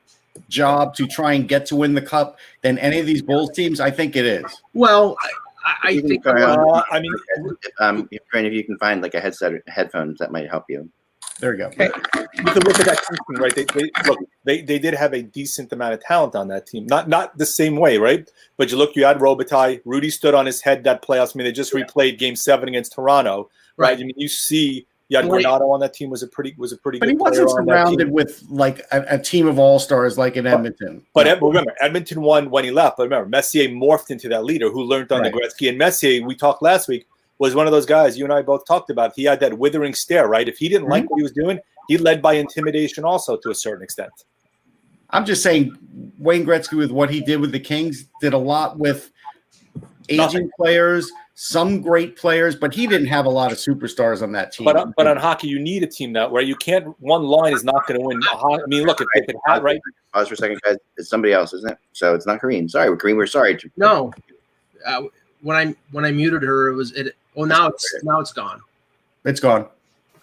job 0.49 0.95
to 0.95 1.07
try 1.07 1.33
and 1.35 1.49
get 1.49 1.67
to 1.67 1.77
win 1.77 1.95
the 1.95 2.03
cup 2.03 2.39
than 2.63 2.79
any 2.79 2.99
of 3.01 3.07
these 3.07 3.23
Bulls 3.23 3.51
teams? 3.53 3.81
I 3.81 3.91
think 3.91 4.17
it 4.17 4.25
is. 4.27 4.45
Well, 4.75 5.17
I, 5.23 5.27
I- 5.27 5.33
I 5.85 5.91
You 5.91 6.01
can 6.01 6.09
think 6.11 6.23
try 6.23 6.43
Uh, 6.43 6.83
I 6.91 7.01
mean, 7.01 7.13
um, 7.81 8.09
if, 8.11 8.23
Brandon, 8.31 8.53
if 8.53 8.57
you 8.57 8.65
can 8.65 8.79
find 8.79 9.03
like 9.03 9.15
a 9.15 9.21
headset, 9.21 9.53
headphones, 9.67 10.19
that 10.19 10.33
might 10.33 10.49
help 10.49 10.65
you. 10.69 10.89
There 11.41 11.53
you 11.53 11.59
go. 11.59 11.71
you 11.71 12.45
can 12.45 12.63
look 12.63 12.81
at 12.81 12.87
that 12.87 12.99
team, 13.07 13.41
right? 13.41 13.55
They, 13.55 13.65
they 13.65 13.91
look, 14.07 14.19
they, 14.45 14.63
they 14.63 14.79
did 14.81 14.95
have 14.95 15.13
a 15.13 15.23
decent 15.23 15.73
amount 15.73 15.95
of 15.95 16.01
talent 16.01 16.35
on 16.35 16.49
that 16.49 16.67
team. 16.67 16.87
Not 16.87 17.09
not 17.09 17.37
the 17.39 17.47
same 17.47 17.77
way, 17.77 17.97
right? 17.99 18.29
But 18.57 18.73
you 18.73 18.77
look, 18.79 18.97
you 18.97 19.05
had 19.05 19.19
Robitaille. 19.19 19.83
Hrudey 19.85 20.11
stood 20.11 20.35
on 20.35 20.47
his 20.47 20.61
head 20.61 20.83
that 20.85 21.03
playoffs. 21.03 21.37
I 21.37 21.39
mean, 21.39 21.45
they 21.45 21.53
just 21.53 21.73
replayed 21.73 22.19
Game 22.19 22.35
Seven 22.35 22.69
against 22.69 22.95
Toronto, 22.95 23.51
right? 23.77 23.97
I 23.97 24.01
mean, 24.03 24.15
you 24.17 24.27
see, 24.27 24.87
had 25.17 25.25
Granato 25.27 25.73
on 25.73 25.81
that 25.81 25.95
team 25.95 26.11
was 26.11 26.23
a 26.23 26.27
pretty 26.27 26.55
was 26.59 26.73
a 26.73 26.77
pretty 26.77 26.99
But 26.99 27.07
good 27.07 27.13
he 27.13 27.17
wasn't 27.17 27.49
player 27.49 27.61
on 27.61 27.67
that 27.67 27.73
team. 27.73 27.85
surrounded 27.99 28.11
with 28.13 28.45
like 28.51 28.81
a, 28.93 29.05
a 29.09 29.19
team 29.19 29.47
of 29.47 29.59
all 29.59 29.79
stars 29.79 30.19
like 30.19 30.37
in 30.37 30.47
Edmonton. 30.47 31.05
But 31.15 31.27
Ed- 31.27 31.41
remember, 31.41 31.73
Edmonton 31.81 32.21
won 32.21 32.51
when 32.51 32.65
he 32.65 32.71
left. 32.71 32.99
But 32.99 33.05
remember, 33.05 33.29
Messier 33.29 33.69
morphed 33.69 34.11
into 34.11 34.29
that 34.29 34.45
leader 34.45 34.71
who 34.71 34.83
learned 34.83 35.11
under 35.13 35.31
Right. 35.31 35.43
Gretzky. 35.51 35.69
And 35.69 35.79
Messier, 35.79 36.23
we 36.27 36.35
talked 36.35 36.63
last 36.63 36.89
week, 36.89 37.07
was 37.39 37.55
one 37.55 37.67
of 37.67 37.73
those 37.73 37.87
guys 37.87 38.19
you 38.19 38.25
and 38.25 38.33
I 38.33 38.43
both 38.43 38.67
talked 38.67 38.91
about. 38.91 39.13
He 39.15 39.25
had 39.25 39.41
that 39.41 39.57
withering 39.59 39.95
stare, 39.95 40.29
right? 40.29 40.47
If 40.49 40.59
he 40.59 40.69
didn't 40.69 40.83
Mm-hmm. 40.85 40.91
like 40.93 41.11
what 41.11 41.17
he 41.19 41.23
was 41.23 41.33
doing, 41.33 41.59
he 41.89 41.97
led 41.97 42.21
by 42.21 42.35
intimidation 42.35 43.05
also 43.05 43.37
to 43.39 43.51
a 43.51 43.55
certain 43.55 43.83
extent. 43.83 44.11
I'm 45.11 45.25
just 45.25 45.43
saying, 45.43 45.75
Wayne 46.19 46.45
Gretzky 46.45 46.77
with 46.77 46.91
what 46.91 47.09
he 47.09 47.23
did 47.23 47.41
with 47.41 47.51
the 47.53 47.61
Kings 47.61 48.09
did 48.21 48.35
a 48.35 48.39
lot 48.39 48.79
with 48.79 49.11
aging 50.11 50.19
Nothing. 50.19 50.51
players, 50.59 51.11
some 51.41 51.81
great 51.81 52.17
players, 52.17 52.57
but 52.57 52.75
he 52.75 52.89
didn't 52.89 53.07
have 53.07 53.25
a 53.25 53.29
lot 53.31 53.53
of 53.53 53.59
superstars 53.59 54.23
on 54.23 54.33
that 54.33 54.51
team. 54.51 54.65
But 54.65 54.75
on- 54.77 54.93
but 54.97 55.07
on 55.07 55.17
hockey, 55.17 55.47
you 55.47 55.61
need 55.61 55.85
a 55.85 55.87
team 55.87 56.13
that 56.15 56.29
where 56.29 56.43
you 56.43 56.57
can't. 56.57 57.01
One 57.01 57.23
line 57.23 57.53
is 57.53 57.63
not 57.63 57.87
going 57.87 58.01
to 58.01 58.05
win. 58.05 58.21
I 58.33 58.59
mean, 58.67 58.83
look, 58.83 59.01
if, 59.01 59.07
if 59.15 59.29
it 59.29 59.37
had 59.47 59.63
right, 59.63 59.81
Pause 60.13 60.29
for 60.29 60.35
a 60.35 60.37
second, 60.37 60.61
guys. 60.65 60.79
It's 60.97 61.09
somebody 61.09 61.33
else, 61.33 61.53
isn't 61.55 61.71
it? 61.71 61.79
So 61.93 62.17
it's 62.17 62.27
not 62.27 62.41
Kareem. 62.41 62.69
Sorry, 62.69 62.89
Kareem. 62.97 63.17
We're 63.17 63.27
sorry. 63.27 63.57
no. 63.77 64.13
Uh, 64.85 65.03
when 65.43 65.57
I 65.57 65.75
when 65.93 66.05
I 66.05 66.11
muted 66.11 66.43
her, 66.43 66.71
it 66.71 66.75
was 66.75 66.91
it. 66.95 67.15
Well, 67.37 67.47
now 67.47 67.69
it's 67.69 67.95
now 68.03 68.19
it's 68.19 68.33
gone. 68.33 68.61
it's 69.25 69.39
gone. 69.39 69.69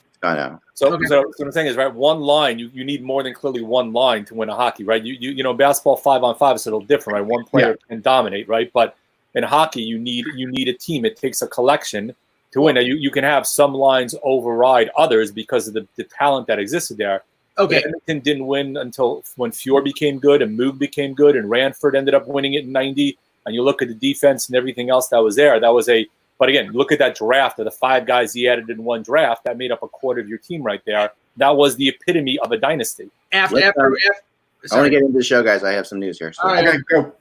It's 0.10 0.18
gone 0.20 0.36
now. 0.36 0.62
So, 0.74 0.92
Okay. 0.94 1.06
so, 1.06 1.22
so 1.22 1.28
what 1.38 1.46
I'm 1.46 1.52
saying 1.54 1.68
is, 1.68 1.78
right, 1.78 1.94
one 1.94 2.20
line, 2.20 2.60
you, 2.60 2.70
you 2.74 2.84
need 2.84 3.02
more 3.02 3.24
than 3.24 3.34
clearly 3.34 3.62
one 3.62 3.94
line 3.94 4.26
to 4.26 4.36
win 4.36 4.50
a 4.50 4.56
hockey, 4.56 4.84
right? 4.84 5.02
You, 5.02 5.14
you 5.14 5.32
you 5.32 5.44
know, 5.44 5.54
basketball 5.54 5.96
five 5.96 6.24
on 6.24 6.36
five 6.36 6.58
is 6.58 6.66
a 6.66 6.70
little 6.70 6.86
different, 6.86 7.20
right? 7.20 7.26
One 7.26 7.46
player 7.46 7.78
can 7.88 8.02
dominate, 8.02 8.50
right? 8.50 8.70
But 8.74 8.98
in 9.36 9.44
hockey, 9.44 9.82
you 9.82 10.00
need 10.00 10.26
you 10.36 10.50
need 10.50 10.68
a 10.68 10.74
team. 10.74 11.06
It 11.06 11.18
takes 11.18 11.42
a 11.42 11.48
collection 11.48 12.16
to 12.56 12.62
win. 12.62 12.76
Now, 12.76 12.82
you, 12.82 12.96
you 12.96 13.12
can 13.12 13.24
have 13.24 13.46
some 13.46 13.74
lines 13.74 14.16
override 14.24 14.90
others 14.98 15.32
because 15.32 15.68
of 15.68 15.74
the, 15.74 15.88
the 15.98 16.06
talent 16.06 16.48
that 16.48 16.58
existed 16.58 16.98
there. 16.98 17.24
Okay, 17.58 17.78
Edmonton 17.78 18.20
didn't 18.20 18.48
win 18.48 18.78
until 18.78 19.24
when 19.36 19.52
Fuhr 19.52 19.84
became 19.84 20.20
good 20.20 20.42
and 20.42 20.58
Moog 20.58 20.80
became 20.80 21.14
good 21.14 21.36
and 21.36 21.50
Ranford 21.50 21.96
ended 21.96 22.14
up 22.14 22.28
winning 22.28 22.54
it 22.56 22.64
in 22.64 22.72
90. 22.72 23.18
And 23.46 23.54
you 23.54 23.62
look 23.62 23.82
at 23.82 23.88
the 23.88 23.94
defense 23.94 24.48
and 24.48 24.56
everything 24.56 24.90
else 24.90 25.10
that 25.10 25.20
was 25.20 25.36
there. 25.36 25.60
That 25.60 25.74
was 25.74 25.88
a, 25.88 26.08
but 26.38 26.50
again, 26.50 26.72
look 26.72 26.92
at 26.92 27.00
that 27.00 27.16
draft 27.16 27.60
of 27.60 27.66
the 27.66 27.72
five 27.72 28.06
guys 28.06 28.34
he 28.34 28.48
added 28.48 28.70
in 28.70 28.84
one 28.84 29.04
draft. 29.04 29.44
That 29.44 29.58
made 29.58 29.72
up 29.72 29.84
a 29.84 29.88
quarter 29.88 30.20
of 30.20 30.28
your 30.28 30.38
team 30.38 30.64
right 30.64 30.82
there. 30.86 31.12
That 31.38 31.56
was 31.56 31.76
the 31.76 31.90
epitome 31.90 32.40
of 32.40 32.52
a 32.52 32.58
dynasty. 32.58 33.10
after 33.32 33.64
after, 33.64 33.86
um, 33.86 33.96
after 33.96 34.76
I 34.76 34.78
want 34.78 34.88
to 34.88 34.90
get 34.90 35.02
into 35.02 35.18
the 35.18 35.24
show, 35.24 35.44
guys. 35.44 35.64
I 35.64 35.74
have 35.74 35.88
some 35.88 36.00
news 36.00 36.18
here. 36.18 36.34
So 36.34 36.44
All 36.44 36.54
right. 36.54 36.68
Okay, 36.68 36.78
go. 36.90 37.14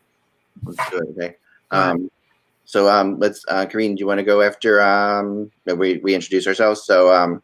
let's 0.64 0.90
do 0.90 0.98
it. 0.98 1.08
Okay. 1.18 1.36
Um, 1.70 2.10
so 2.64 2.88
um, 2.88 3.18
let's, 3.18 3.44
uh, 3.48 3.66
Kareem, 3.66 3.94
do 3.96 4.00
you 4.00 4.06
want 4.06 4.18
to 4.18 4.24
go 4.24 4.40
after 4.42 4.80
um, 4.80 5.50
we, 5.66 5.98
we 5.98 6.14
introduce 6.14 6.46
ourselves? 6.46 6.84
So 6.84 7.12
um, 7.14 7.42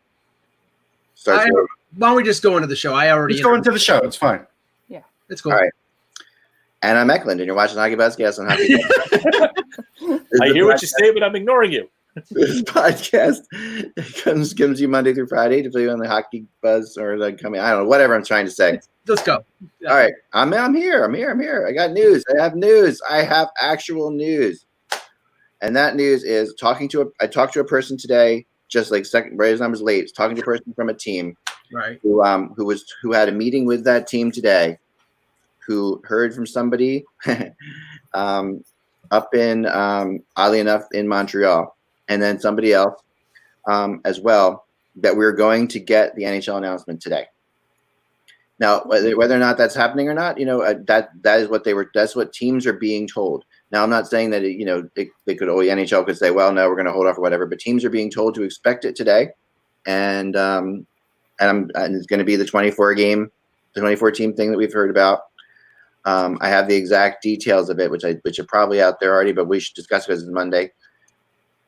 starts 1.14 1.44
I- 1.44 1.66
why 1.96 2.08
don't 2.08 2.16
we 2.16 2.22
just 2.22 2.42
go 2.42 2.56
into 2.56 2.68
the 2.68 2.76
show? 2.76 2.94
I 2.94 3.10
already 3.10 3.34
Let's 3.34 3.44
go 3.44 3.54
into 3.54 3.72
the 3.72 3.78
show. 3.78 3.98
It's 3.98 4.14
fine. 4.16 4.46
Yeah, 4.88 5.02
let's 5.28 5.40
go. 5.40 5.50
All 5.50 5.56
right. 5.58 5.72
and 6.82 6.96
I'm 6.96 7.10
Eklund, 7.10 7.40
and 7.40 7.46
you're 7.46 7.56
watching 7.56 7.78
Hockey 7.78 7.96
Basketball 7.96 8.44
on 8.44 8.50
Hockey. 8.50 8.76
I 10.40 10.52
hear 10.52 10.66
what 10.66 10.80
you 10.80 10.86
say, 10.86 11.12
but 11.12 11.24
I'm 11.24 11.34
ignoring 11.34 11.72
you. 11.72 11.90
This 12.30 12.62
podcast 12.64 13.40
comes 14.22 14.54
comes 14.54 14.80
you 14.80 14.88
Monday 14.88 15.14
through 15.14 15.28
Friday 15.28 15.62
to 15.62 15.70
play 15.70 15.88
on 15.88 15.98
the 15.98 16.08
hockey 16.08 16.46
buzz 16.62 16.96
or 16.96 17.16
like 17.16 17.38
coming. 17.38 17.60
I 17.60 17.70
don't 17.70 17.84
know, 17.84 17.88
whatever 17.88 18.14
I'm 18.14 18.24
trying 18.24 18.46
to 18.46 18.50
say. 18.50 18.80
Let's 19.06 19.22
go. 19.22 19.44
All 19.88 19.94
right, 19.96 20.12
I'm 20.32 20.52
I'm 20.54 20.74
here. 20.74 21.04
I'm 21.04 21.14
here. 21.14 21.30
I'm 21.30 21.40
here. 21.40 21.66
I 21.66 21.72
got 21.72 21.92
news. 21.92 22.24
I 22.36 22.42
have 22.42 22.54
news. 22.54 23.00
I 23.10 23.22
have 23.22 23.48
actual 23.60 24.10
news, 24.10 24.66
and 25.62 25.74
that 25.76 25.96
news 25.96 26.22
is 26.22 26.54
talking 26.54 26.88
to 26.90 27.02
a. 27.02 27.06
I 27.20 27.26
talked 27.26 27.54
to 27.54 27.60
a 27.60 27.64
person 27.64 27.96
today, 27.96 28.46
just 28.68 28.90
like 28.90 29.06
second. 29.06 29.36
Right 29.38 29.52
as 29.52 29.60
I 29.60 29.66
was 29.66 29.82
late, 29.82 30.12
talking 30.14 30.36
to 30.36 30.42
a 30.42 30.44
person 30.44 30.72
from 30.74 30.88
a 30.88 30.94
team 30.94 31.36
Right. 31.72 32.00
who 32.02 32.22
um 32.24 32.52
who 32.56 32.64
was 32.66 32.84
who 33.02 33.12
had 33.12 33.28
a 33.28 33.32
meeting 33.32 33.64
with 33.64 33.84
that 33.84 34.06
team 34.06 34.32
today, 34.32 34.78
who 35.66 36.00
heard 36.04 36.34
from 36.34 36.46
somebody, 36.46 37.04
um, 38.14 38.64
up 39.10 39.34
in 39.34 39.66
um 39.66 40.20
oddly 40.36 40.60
enough 40.60 40.84
in 40.92 41.06
Montreal, 41.08 41.76
and 42.10 42.22
then 42.22 42.38
somebody 42.38 42.74
else, 42.74 43.00
um 43.66 44.02
as 44.04 44.20
well 44.20 44.66
that 44.96 45.16
we 45.16 45.24
are 45.24 45.32
going 45.32 45.68
to 45.68 45.80
get 45.80 46.14
the 46.14 46.24
NHL 46.24 46.58
announcement 46.58 47.00
today. 47.00 47.26
Now, 48.58 48.82
whether, 48.84 49.16
or 49.16 49.38
not 49.38 49.56
that's 49.56 49.74
happening 49.74 50.08
or 50.08 50.14
not, 50.14 50.38
you 50.38 50.44
know, 50.44 50.60
uh, 50.60 50.74
that 50.86 51.10
that 51.22 51.40
is 51.40 51.48
what 51.48 51.64
they 51.64 51.72
were. 51.72 51.90
That's 51.94 52.14
what 52.14 52.34
teams 52.34 52.66
are 52.66 52.74
being 52.74 53.08
told. 53.08 53.44
Now, 53.72 53.82
I'm 53.82 53.88
not 53.88 54.06
saying 54.06 54.30
that 54.30 54.42
it, 54.42 54.58
you 54.58 54.66
know 54.66 54.86
they, 54.94 55.08
they 55.24 55.34
could. 55.34 55.48
The 55.48 55.54
NHL 55.54 56.04
could 56.04 56.18
say, 56.18 56.30
"Well, 56.30 56.52
no, 56.52 56.68
we're 56.68 56.74
going 56.74 56.86
to 56.86 56.92
hold 56.92 57.06
off 57.06 57.16
or 57.16 57.22
whatever." 57.22 57.46
But 57.46 57.58
teams 57.58 57.86
are 57.86 57.90
being 57.90 58.10
told 58.10 58.34
to 58.34 58.42
expect 58.42 58.84
it 58.84 58.94
today, 58.94 59.30
and 59.86 60.36
um, 60.36 60.86
and, 61.40 61.72
and 61.74 61.96
it's 61.96 62.06
going 62.06 62.18
to 62.18 62.24
be 62.24 62.36
the 62.36 62.44
24 62.44 62.92
game, 62.94 63.32
the 63.74 63.80
24 63.80 64.10
team 64.10 64.34
thing 64.34 64.50
that 64.50 64.58
we've 64.58 64.72
heard 64.72 64.90
about. 64.90 65.20
Um, 66.04 66.36
I 66.42 66.50
have 66.50 66.68
the 66.68 66.76
exact 66.76 67.22
details 67.22 67.70
of 67.70 67.80
it, 67.80 67.90
which 67.90 68.04
I 68.04 68.14
which 68.22 68.38
are 68.38 68.44
probably 68.44 68.82
out 68.82 69.00
there 69.00 69.14
already, 69.14 69.32
but 69.32 69.48
we 69.48 69.58
should 69.58 69.74
discuss 69.74 70.06
because 70.06 70.22
it's 70.22 70.30
Monday. 70.30 70.70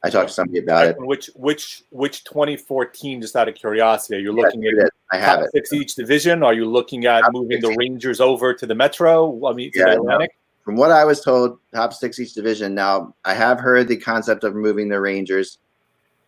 I 0.05 0.11
talked 0.11 0.29
to 0.29 0.35
somebody 0.35 0.59
about 0.59 0.87
it. 0.87 0.97
Which 0.99 1.31
which 1.35 1.85
which 1.91 2.25
2014? 2.25 3.21
Just 3.21 3.37
out 3.37 3.49
of 3.49 3.55
curiosity, 3.55 4.17
are 4.17 4.19
you 4.21 4.35
Yes, 4.37 4.53
looking 4.55 4.65
at. 4.67 4.91
I 5.13 5.17
have 5.19 5.39
top 5.39 5.47
it. 5.47 5.53
six 5.53 5.73
each 5.73 5.95
division? 5.95 6.43
Are 6.43 6.55
you 6.55 6.65
looking 6.65 7.05
at 7.07 7.23
Top 7.23 7.33
moving 7.33 7.61
six 7.61 7.69
the. 7.69 7.77
Rangers 7.77 8.21
over 8.21 8.53
to 8.55 8.67
the 8.67 8.75
Metro? 8.75 9.47
I 9.47 9.53
mean, 9.53 9.71
to 9.73 9.79
Yeah, 9.79 9.85
the 9.91 9.97
no. 9.97 10.03
Atlantic. 10.03 10.31
From 10.65 10.77
what 10.77 10.91
I 10.91 11.05
was 11.05 11.21
told, 11.21 11.59
top 11.75 11.93
six 11.93 12.19
each 12.19 12.35
division. 12.35 12.75
Now, 12.75 13.15
I 13.25 13.35
have 13.35 13.59
heard 13.61 13.89
the 13.89 13.97
concept 13.97 14.45
of 14.45 14.55
moving 14.55 14.89
the 14.89 15.01
Rangers 15.01 15.59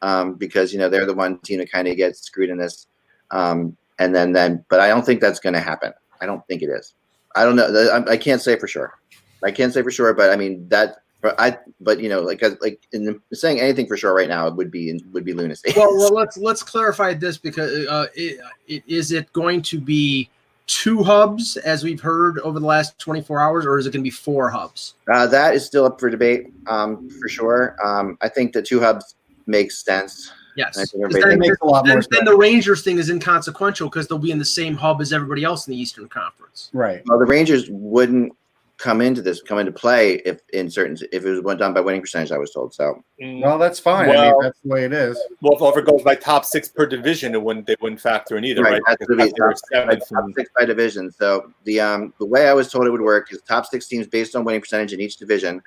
um, 0.03 0.35
because 0.35 0.73
you 0.73 0.79
know 0.79 0.89
they're 0.89 1.07
the 1.07 1.15
one 1.15 1.39
team 1.39 1.59
that 1.59 1.73
kind 1.73 1.89
of 1.89 1.97
gets 1.97 2.21
screwed 2.21 2.51
in 2.51 2.59
this. 2.59 2.87
Um, 3.31 3.77
and 3.99 4.15
then, 4.15 4.33
then, 4.33 4.65
but 4.69 4.81
I 4.81 4.89
don't 4.89 5.07
think 5.07 5.21
that's 5.21 5.39
going 5.41 5.55
to 5.55 5.61
happen. 5.61 5.93
I 6.21 6.27
don't 6.27 6.45
think 6.47 6.63
it 6.63 6.67
is. 6.69 6.95
I 7.37 7.45
don't 7.45 7.57
know. 7.57 7.67
I, 7.93 8.13
I 8.13 8.17
can't 8.17 8.43
say 8.43 8.57
for 8.59 8.67
sure. 8.69 8.99
I 9.45 9.51
can't 9.51 9.73
say 9.73 9.83
for 9.83 9.91
sure, 9.91 10.13
but 10.15 10.31
I 10.31 10.37
mean 10.37 10.69
that. 10.69 10.97
But 11.25 11.41
I, 11.41 11.57
but 11.81 12.01
you 12.01 12.11
know, 12.11 12.21
like 12.21 12.43
like 12.61 12.87
in 12.93 13.19
saying 13.33 13.59
anything 13.59 13.87
for 13.87 13.97
sure 13.97 14.13
right 14.13 14.29
now 14.29 14.51
would 14.51 14.71
be 14.71 15.01
would 15.11 15.25
be 15.25 15.33
lunacy. 15.33 15.73
Well, 15.75 15.89
well, 15.97 16.13
let's 16.13 16.37
let's 16.37 16.63
clarify 16.63 17.15
this 17.15 17.39
because 17.39 17.87
uh, 17.87 18.09
it, 18.15 18.41
it, 18.69 18.83
is 18.87 19.11
it 19.11 19.33
going 19.33 19.63
to 19.63 19.81
be 19.81 20.29
two 20.67 21.03
hubs 21.03 21.57
as 21.57 21.83
we've 21.83 22.03
heard 22.03 22.41
over 22.41 22.61
the 22.61 22.67
last 22.67 22.99
24 22.99 23.41
hours, 23.41 23.65
or 23.65 23.79
is 23.79 23.87
it 23.87 23.93
going 23.93 24.03
to 24.03 24.07
be 24.07 24.11
four 24.11 24.51
hubs? 24.51 24.97
Uh, 25.11 25.27
that 25.29 25.55
is 25.55 25.65
still 25.65 25.87
up 25.87 25.99
for 25.99 26.11
debate, 26.11 26.53
um, 26.67 27.09
for 27.09 27.27
sure. 27.27 27.75
Um, 27.83 28.19
I 28.21 28.29
think 28.29 28.53
the 28.53 28.61
two 28.61 28.79
hubs 28.79 29.15
makes 29.47 29.83
sense. 29.83 30.31
Yes. 30.59 30.77
I 30.77 30.85
think 30.85 31.11
'Cause 31.11 31.37
makes 31.39 31.57
a 31.63 31.67
lot 31.67 31.87
then- 31.87 31.95
more 31.95 32.03
then 32.11 32.27
the 32.27 32.37
Rangers 32.37 32.83
thing 32.83 32.99
is 32.99 33.09
inconsequential 33.09 33.89
because 33.89 34.09
they'll 34.09 34.19
be 34.19 34.31
in 34.31 34.39
the 34.39 34.45
same 34.45 34.77
hub 34.77 35.01
as 35.01 35.11
everybody 35.11 35.43
else 35.43 35.67
in 35.67 35.71
the 35.73 35.81
Eastern 35.81 36.07
Conference. 36.07 36.69
Right. 36.75 37.03
Well, 37.07 37.19
the 37.19 37.25
Rangers 37.25 37.71
wouldn't 37.71 38.35
come 38.79 39.01
into 39.01 39.23
this, 39.23 39.41
come 39.43 39.59
into 39.59 39.71
play 39.73 40.15
if 40.25 40.41
in 40.53 40.69
certain 40.69 40.97
if 41.13 41.25
it 41.25 41.43
was 41.45 41.57
done 41.57 41.73
by 41.73 41.81
winning 41.81 42.01
percentage. 42.01 42.33
I 42.33 42.39
was 42.39 42.51
told. 42.53 42.75
So 42.75 43.03
Mm, 43.23 43.43
Well, 43.43 43.59
that's 43.59 43.79
fine. 43.79 44.11
I 44.11 44.31
mean, 44.31 44.35
that's 44.43 44.59
the 44.61 44.69
way 44.69 44.85
it 44.85 44.93
is. 44.93 45.17
well, 45.41 45.69
if 45.71 45.77
it 45.77 45.87
goes 45.87 46.03
by 46.03 46.17
top 46.17 46.45
six 46.45 46.69
per 46.69 46.85
division, 46.85 47.33
it 47.35 47.41
wouldn't 47.43 47.67
they 47.67 47.77
wouldn't 47.81 48.01
factor 48.01 48.37
in 48.37 48.45
either, 48.45 48.63
Right, 48.63 48.73
right? 48.73 48.83
that's 48.99 49.07
be 49.07 49.31
top- 49.39 49.55
seventh 49.73 50.09
top 50.09 50.25
and- 50.25 50.35
six 50.35 50.51
by 50.59 50.65
division. 50.65 51.11
So 51.13 51.53
the 51.65 51.81
um 51.81 52.13
the 52.19 52.27
way 52.27 52.49
I 52.49 52.53
was 52.53 52.71
told 52.73 52.87
it 52.87 52.91
would 52.91 53.01
work 53.01 53.33
is 53.33 53.41
top 53.43 53.67
six 53.67 53.87
teams 53.87 54.07
based 54.09 54.35
on 54.35 54.45
winning 54.45 54.61
percentage 54.61 54.93
in 54.93 55.01
each 55.01 55.17
division 55.19 55.63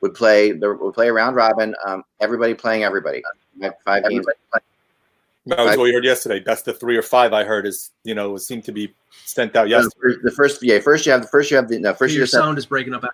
would 0.00 0.14
play 0.14 0.52
the 0.52 0.74
would 0.74 0.94
play 0.94 1.08
a 1.08 1.12
round 1.12 1.34
robin. 1.34 1.74
Um, 1.84 2.04
everybody 2.20 2.54
playing 2.54 2.84
everybody. 2.84 3.22
Five- 3.60 3.72
Five 3.84 4.08
games. 4.08 4.26
That 5.46 5.64
was 5.64 5.76
what 5.76 5.84
we 5.84 5.92
heard 5.92 6.04
yesterday. 6.04 6.40
That's 6.44 6.62
the 6.62 6.72
three 6.72 6.96
or 6.96 7.02
five 7.02 7.32
I 7.32 7.44
heard 7.44 7.66
is 7.66 7.90
you 8.04 8.14
know 8.14 8.34
it 8.34 8.40
seemed 8.40 8.64
to 8.64 8.72
be 8.72 8.92
sent 9.24 9.54
out 9.54 9.68
yesterday. 9.68 10.16
The 10.22 10.30
first, 10.32 10.62
yeah, 10.62 10.80
first 10.80 11.06
you 11.06 11.12
have 11.12 11.22
the 11.22 11.28
first 11.28 11.50
you 11.50 11.56
have 11.56 11.68
the 11.68 11.78
no, 11.78 11.94
first 11.94 12.14
Your 12.14 12.24
just 12.24 12.34
have, 12.34 12.42
sound 12.42 12.58
is 12.58 12.66
breaking 12.66 12.94
up. 12.94 13.04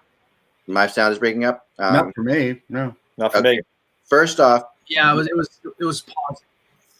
my 0.66 0.86
sound 0.86 1.12
is 1.12 1.18
breaking 1.18 1.44
up. 1.44 1.66
Um, 1.78 1.94
Not 1.94 2.14
for 2.14 2.22
me. 2.22 2.60
No. 2.70 2.94
Not 3.18 3.32
for 3.32 3.38
okay. 3.38 3.56
me. 3.56 3.62
First 4.06 4.40
off, 4.40 4.62
Yeah, 4.88 5.12
it 5.12 5.16
was 5.16 5.26
it 5.26 5.36
was 5.36 5.60
it 5.78 5.84
was 5.84 6.00
paused. 6.02 6.44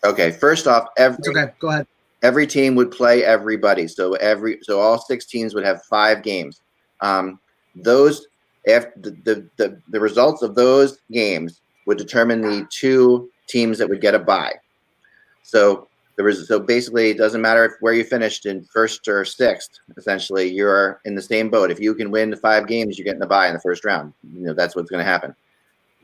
okay. 0.05 0.31
First 0.33 0.67
off, 0.67 0.89
every 0.99 1.17
It's 1.21 1.29
okay. 1.29 1.53
Go 1.61 1.69
ahead. 1.69 1.87
every 2.23 2.47
team 2.47 2.75
would 2.75 2.91
play 2.91 3.25
everybody. 3.25 3.89
So 3.89 4.15
every 4.17 4.59
so 4.63 4.81
all 4.81 4.99
six 4.99 5.25
teams 5.25 5.55
would 5.55 5.65
have 5.65 5.83
five 5.85 6.23
games. 6.23 6.61
Um, 7.01 7.39
those 7.75 8.27
after 8.69 8.93
the, 8.97 9.11
the, 9.25 9.49
the, 9.57 9.81
the 9.89 9.99
results 9.99 10.43
of 10.43 10.55
those 10.55 10.99
games 11.11 11.63
would 11.87 11.99
determine 11.99 12.43
the 12.43 12.67
two 12.71 13.31
teams 13.49 13.79
that 13.79 13.89
would 13.89 14.01
get 14.03 14.15
a 14.15 14.19
bye. 14.19 14.53
So 15.43 15.89
there 16.17 16.25
was 16.25 16.47
so 16.47 16.61
basically 16.61 17.11
it 17.11 17.19
doesn't 17.19 17.41
matter 17.41 17.65
if 17.65 17.73
where 17.81 17.93
you 17.93 18.05
finished 18.05 18.47
in 18.47 18.65
first 18.65 19.09
or 19.09 19.25
sixth. 19.25 19.71
Essentially, 19.97 20.51
you're 20.51 21.01
in 21.05 21.15
the 21.15 21.23
same 21.23 21.51
boat. 21.51 21.71
If 21.71 21.81
you 21.81 21.95
can 21.95 22.11
win 22.11 22.31
the 22.31 22.37
five 22.37 22.67
games, 22.67 22.99
you're 22.99 23.05
getting 23.05 23.21
the 23.21 23.27
bye 23.27 23.49
in 23.49 23.55
the 23.55 23.61
first 23.61 23.85
round. 23.85 24.13
You 24.35 24.47
know 24.47 24.55
that's 24.55 24.77
what's 24.77 24.91
going 24.91 25.05
to 25.05 25.11
happen. 25.11 25.35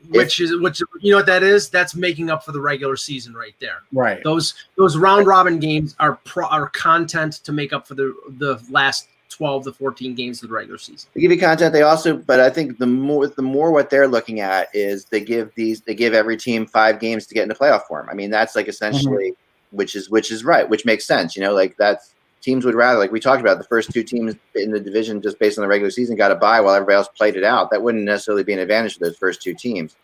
Which 0.09 0.39
is 0.39 0.57
which 0.61 0.81
you 1.01 1.11
know 1.11 1.17
what 1.17 1.25
that 1.25 1.43
is? 1.43 1.69
That's 1.69 1.93
making 1.93 2.29
up 2.29 2.43
for 2.43 2.53
the 2.53 2.61
regular 2.61 2.95
season 2.95 3.33
right 3.33 3.55
there. 3.59 3.81
Right. 3.91 4.23
Those 4.23 4.53
those 4.77 4.97
round 4.97 5.27
robin 5.27 5.59
games 5.59 5.95
are 5.99 6.15
pro, 6.23 6.47
are 6.47 6.69
content 6.69 7.33
to 7.43 7.51
make 7.51 7.73
up 7.73 7.85
for 7.85 7.95
the 7.95 8.15
the 8.37 8.61
last 8.69 9.09
12 9.29 9.65
to 9.65 9.73
14 9.73 10.15
games 10.15 10.41
of 10.41 10.49
the 10.49 10.55
regular 10.55 10.77
season. 10.77 11.09
They 11.13 11.21
give 11.21 11.31
you 11.31 11.39
content. 11.39 11.73
They 11.73 11.83
also, 11.83 12.17
but 12.17 12.39
I 12.39 12.49
think 12.49 12.77
the 12.77 12.87
more 12.87 13.27
the 13.27 13.41
more 13.41 13.71
what 13.71 13.89
they're 13.89 14.07
looking 14.07 14.39
at 14.39 14.67
is 14.73 15.05
they 15.05 15.21
give 15.21 15.53
these 15.55 15.81
they 15.81 15.93
give 15.93 16.13
every 16.13 16.37
team 16.37 16.65
five 16.65 16.99
games 16.99 17.27
to 17.27 17.33
get 17.33 17.43
into 17.43 17.55
playoff 17.55 17.83
form. 17.83 18.09
I 18.09 18.13
mean, 18.13 18.29
that's 18.29 18.55
like 18.55 18.67
essentially 18.67 19.33
which 19.71 19.95
is 19.95 20.09
which 20.09 20.31
is 20.31 20.43
right, 20.43 20.67
which 20.67 20.85
makes 20.85 21.05
sense. 21.05 21.35
You 21.35 21.43
know, 21.43 21.53
like 21.53 21.77
that's 21.77 22.13
teams 22.41 22.65
would 22.65 22.75
rather 22.75 22.99
like 22.99 23.11
we 23.11 23.19
talked 23.19 23.41
about 23.41 23.57
the 23.57 23.65
first 23.65 23.91
two 23.91 24.03
teams 24.03 24.35
in 24.55 24.71
the 24.71 24.79
division 24.79 25.21
just 25.21 25.39
based 25.39 25.57
on 25.57 25.61
the 25.61 25.67
regular 25.67 25.91
season 25.91 26.15
got 26.15 26.31
a 26.31 26.35
bye 26.35 26.61
while 26.61 26.73
everybody 26.73 26.95
else 26.95 27.09
played 27.09 27.35
it 27.35 27.43
out. 27.43 27.69
That 27.71 27.81
wouldn't 27.81 28.03
necessarily 28.03 28.43
be 28.43 28.53
an 28.53 28.59
advantage 28.59 28.97
for 28.97 29.05
those 29.05 29.17
first 29.17 29.41
two 29.41 29.53
teams. 29.53 29.95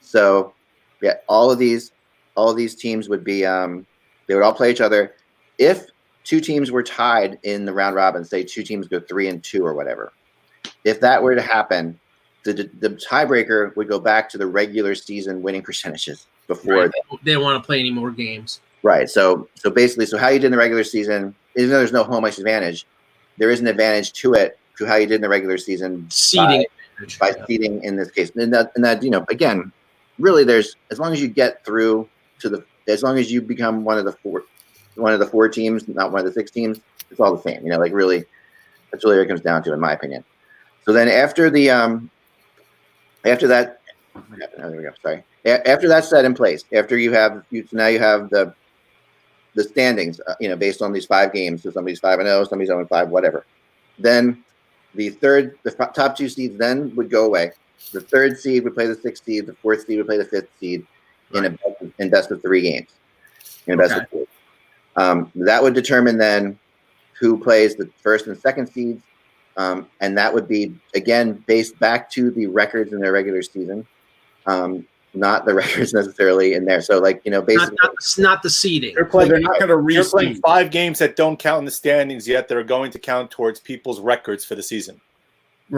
So 0.00 0.52
yeah, 1.00 1.14
all 1.28 1.50
of 1.50 1.58
these 1.58 1.92
all 2.36 2.50
of 2.50 2.56
these 2.56 2.74
teams 2.74 3.08
would 3.08 3.24
be 3.24 3.44
um 3.46 3.86
they 4.26 4.34
would 4.34 4.42
all 4.42 4.54
play 4.54 4.70
each 4.70 4.80
other. 4.80 5.14
If 5.58 5.86
two 6.24 6.40
teams 6.40 6.70
were 6.70 6.82
tied 6.82 7.38
in 7.42 7.64
the 7.64 7.72
round 7.72 7.94
robin, 7.94 8.24
say 8.24 8.42
two 8.42 8.62
teams 8.62 8.88
go 8.88 8.98
three 8.98 9.28
and 9.28 9.42
two 9.44 9.64
or 9.64 9.74
whatever, 9.74 10.12
if 10.84 11.00
that 11.00 11.22
were 11.22 11.34
to 11.34 11.42
happen, 11.42 11.98
the 12.44 12.70
the 12.80 12.90
tiebreaker 12.90 13.74
would 13.76 13.88
go 13.88 13.98
back 13.98 14.28
to 14.30 14.38
the 14.38 14.46
regular 14.46 14.94
season 14.94 15.42
winning 15.42 15.62
percentages 15.62 16.26
before 16.46 16.74
Right. 16.74 16.90
They 17.22 17.32
don't 17.32 17.42
want 17.42 17.62
to 17.62 17.66
play 17.66 17.80
any 17.80 17.90
more 17.90 18.10
games. 18.10 18.60
Right. 18.82 19.08
So 19.08 19.48
so 19.54 19.70
basically, 19.70 20.06
so 20.06 20.18
how 20.18 20.28
you 20.28 20.38
did 20.38 20.46
in 20.46 20.52
the 20.52 20.58
regular 20.58 20.84
season, 20.84 21.34
even 21.56 21.70
though 21.70 21.78
there's 21.78 21.92
no 21.92 22.04
home 22.04 22.24
ice 22.24 22.38
advantage, 22.38 22.86
there 23.38 23.50
is 23.50 23.60
an 23.60 23.66
advantage 23.66 24.12
to 24.14 24.34
it 24.34 24.58
to 24.78 24.86
how 24.86 24.96
you 24.96 25.06
did 25.06 25.16
in 25.16 25.20
the 25.22 25.28
regular 25.28 25.56
season 25.56 26.06
Seeding 26.10 26.66
advantage. 26.98 27.18
by 27.18 27.32
seeding 27.46 27.82
in 27.82 27.96
this 27.96 28.10
case. 28.10 28.30
And 28.36 28.52
that 28.52 28.72
and 28.74 28.84
that 28.84 29.02
you 29.02 29.10
know 29.10 29.24
again, 29.30 29.72
really, 30.18 30.44
there's 30.44 30.76
as 30.90 30.98
long 30.98 31.12
as 31.12 31.20
you 31.22 31.28
get 31.28 31.64
through 31.64 32.08
to 32.40 32.48
the 32.48 32.64
as 32.88 33.02
long 33.02 33.18
as 33.18 33.32
you 33.32 33.40
become 33.40 33.84
one 33.84 33.96
of 33.96 34.04
the 34.04 34.12
four 34.12 34.44
one 34.94 35.12
of 35.12 35.20
the 35.20 35.26
four 35.26 35.48
teams, 35.48 35.88
not 35.88 36.12
one 36.12 36.20
of 36.20 36.26
the 36.26 36.32
six 36.32 36.50
teams, 36.50 36.80
it's 37.10 37.20
all 37.20 37.34
the 37.34 37.42
same. 37.42 37.62
You 37.64 37.70
know, 37.70 37.78
like 37.78 37.92
really, 37.92 38.24
that's 38.90 39.04
really 39.04 39.16
what 39.18 39.24
it 39.24 39.28
comes 39.28 39.40
down 39.40 39.62
to, 39.64 39.72
in 39.72 39.80
my 39.80 39.92
opinion. 39.92 40.24
So 40.84 40.92
then 40.92 41.08
after 41.08 41.50
the 41.50 41.70
um 41.70 42.10
after 43.24 43.46
that, 43.48 43.80
oh, 44.16 44.22
there 44.30 44.70
we 44.70 44.82
go. 44.82 44.90
Sorry. 45.02 45.24
A- 45.44 45.68
after 45.68 45.88
that's 45.88 46.08
set 46.08 46.24
in 46.24 46.34
place, 46.34 46.64
after 46.72 46.96
you 46.98 47.12
have 47.12 47.44
you 47.50 47.66
now 47.72 47.86
you 47.86 47.98
have 47.98 48.30
the 48.30 48.54
the 49.54 49.64
standings, 49.64 50.20
uh, 50.26 50.34
you 50.40 50.48
know, 50.48 50.56
based 50.56 50.82
on 50.82 50.92
these 50.92 51.06
five 51.06 51.32
games. 51.32 51.62
So 51.62 51.70
somebody's 51.70 52.00
five 52.00 52.18
and 52.18 52.26
zero, 52.26 52.44
somebody's 52.44 52.68
zero 52.68 52.80
and 52.80 52.88
five, 52.88 53.08
whatever. 53.08 53.46
Then 53.98 54.44
the 54.94 55.10
third, 55.10 55.58
the 55.62 55.74
f- 55.78 55.92
top 55.94 56.16
two 56.16 56.28
seeds 56.28 56.56
then 56.58 56.94
would 56.96 57.10
go 57.10 57.24
away. 57.24 57.52
The 57.92 58.00
third 58.00 58.38
seed 58.38 58.64
would 58.64 58.74
play 58.74 58.86
the 58.86 58.94
sixth 58.94 59.24
seed. 59.24 59.46
The 59.46 59.54
fourth 59.54 59.86
seed 59.86 59.98
would 59.98 60.06
play 60.06 60.18
the 60.18 60.24
fifth 60.24 60.48
seed 60.58 60.86
in 61.32 61.44
a 61.44 61.50
best 61.50 61.80
of, 61.80 61.92
in 61.98 62.10
best 62.10 62.30
of 62.30 62.42
three 62.42 62.62
games. 62.62 62.88
In 63.66 63.74
a 63.74 63.76
best 63.76 63.94
of 63.94 64.08
three. 64.10 64.23
Um, 64.96 65.30
that 65.34 65.62
would 65.62 65.74
determine 65.74 66.18
then 66.18 66.58
who 67.18 67.38
plays 67.38 67.76
the 67.76 67.88
first 68.02 68.26
and 68.26 68.38
second 68.38 68.68
seeds, 68.68 69.02
um, 69.56 69.88
and 70.00 70.16
that 70.18 70.32
would 70.32 70.48
be 70.48 70.74
again 70.94 71.42
based 71.46 71.78
back 71.78 72.10
to 72.10 72.30
the 72.30 72.46
records 72.46 72.92
in 72.92 73.00
their 73.00 73.12
regular 73.12 73.42
season, 73.42 73.86
um, 74.46 74.86
not 75.14 75.44
the 75.44 75.54
records 75.62 75.92
necessarily 75.92 76.54
in 76.54 76.64
there. 76.64 76.80
So, 76.80 76.98
like 76.98 77.22
you 77.24 77.30
know, 77.30 77.42
basically, 77.42 77.76
not, 77.82 77.94
not 78.18 78.42
the 78.42 78.50
seeding. 78.50 78.94
They're 78.94 79.04
playing, 79.04 79.30
They're 79.30 79.40
not 79.40 79.58
going 79.58 79.68
to 79.68 79.94
you're 79.94 80.04
playing 80.04 80.36
five 80.36 80.70
games 80.70 80.98
that 80.98 81.16
don't 81.16 81.38
count 81.38 81.60
in 81.60 81.64
the 81.64 81.70
standings 81.70 82.28
yet. 82.28 82.48
That 82.48 82.56
are 82.56 82.64
going 82.64 82.90
to 82.92 82.98
count 82.98 83.30
towards 83.30 83.60
people's 83.60 84.00
records 84.00 84.44
for 84.44 84.54
the 84.54 84.62
season. 84.62 85.00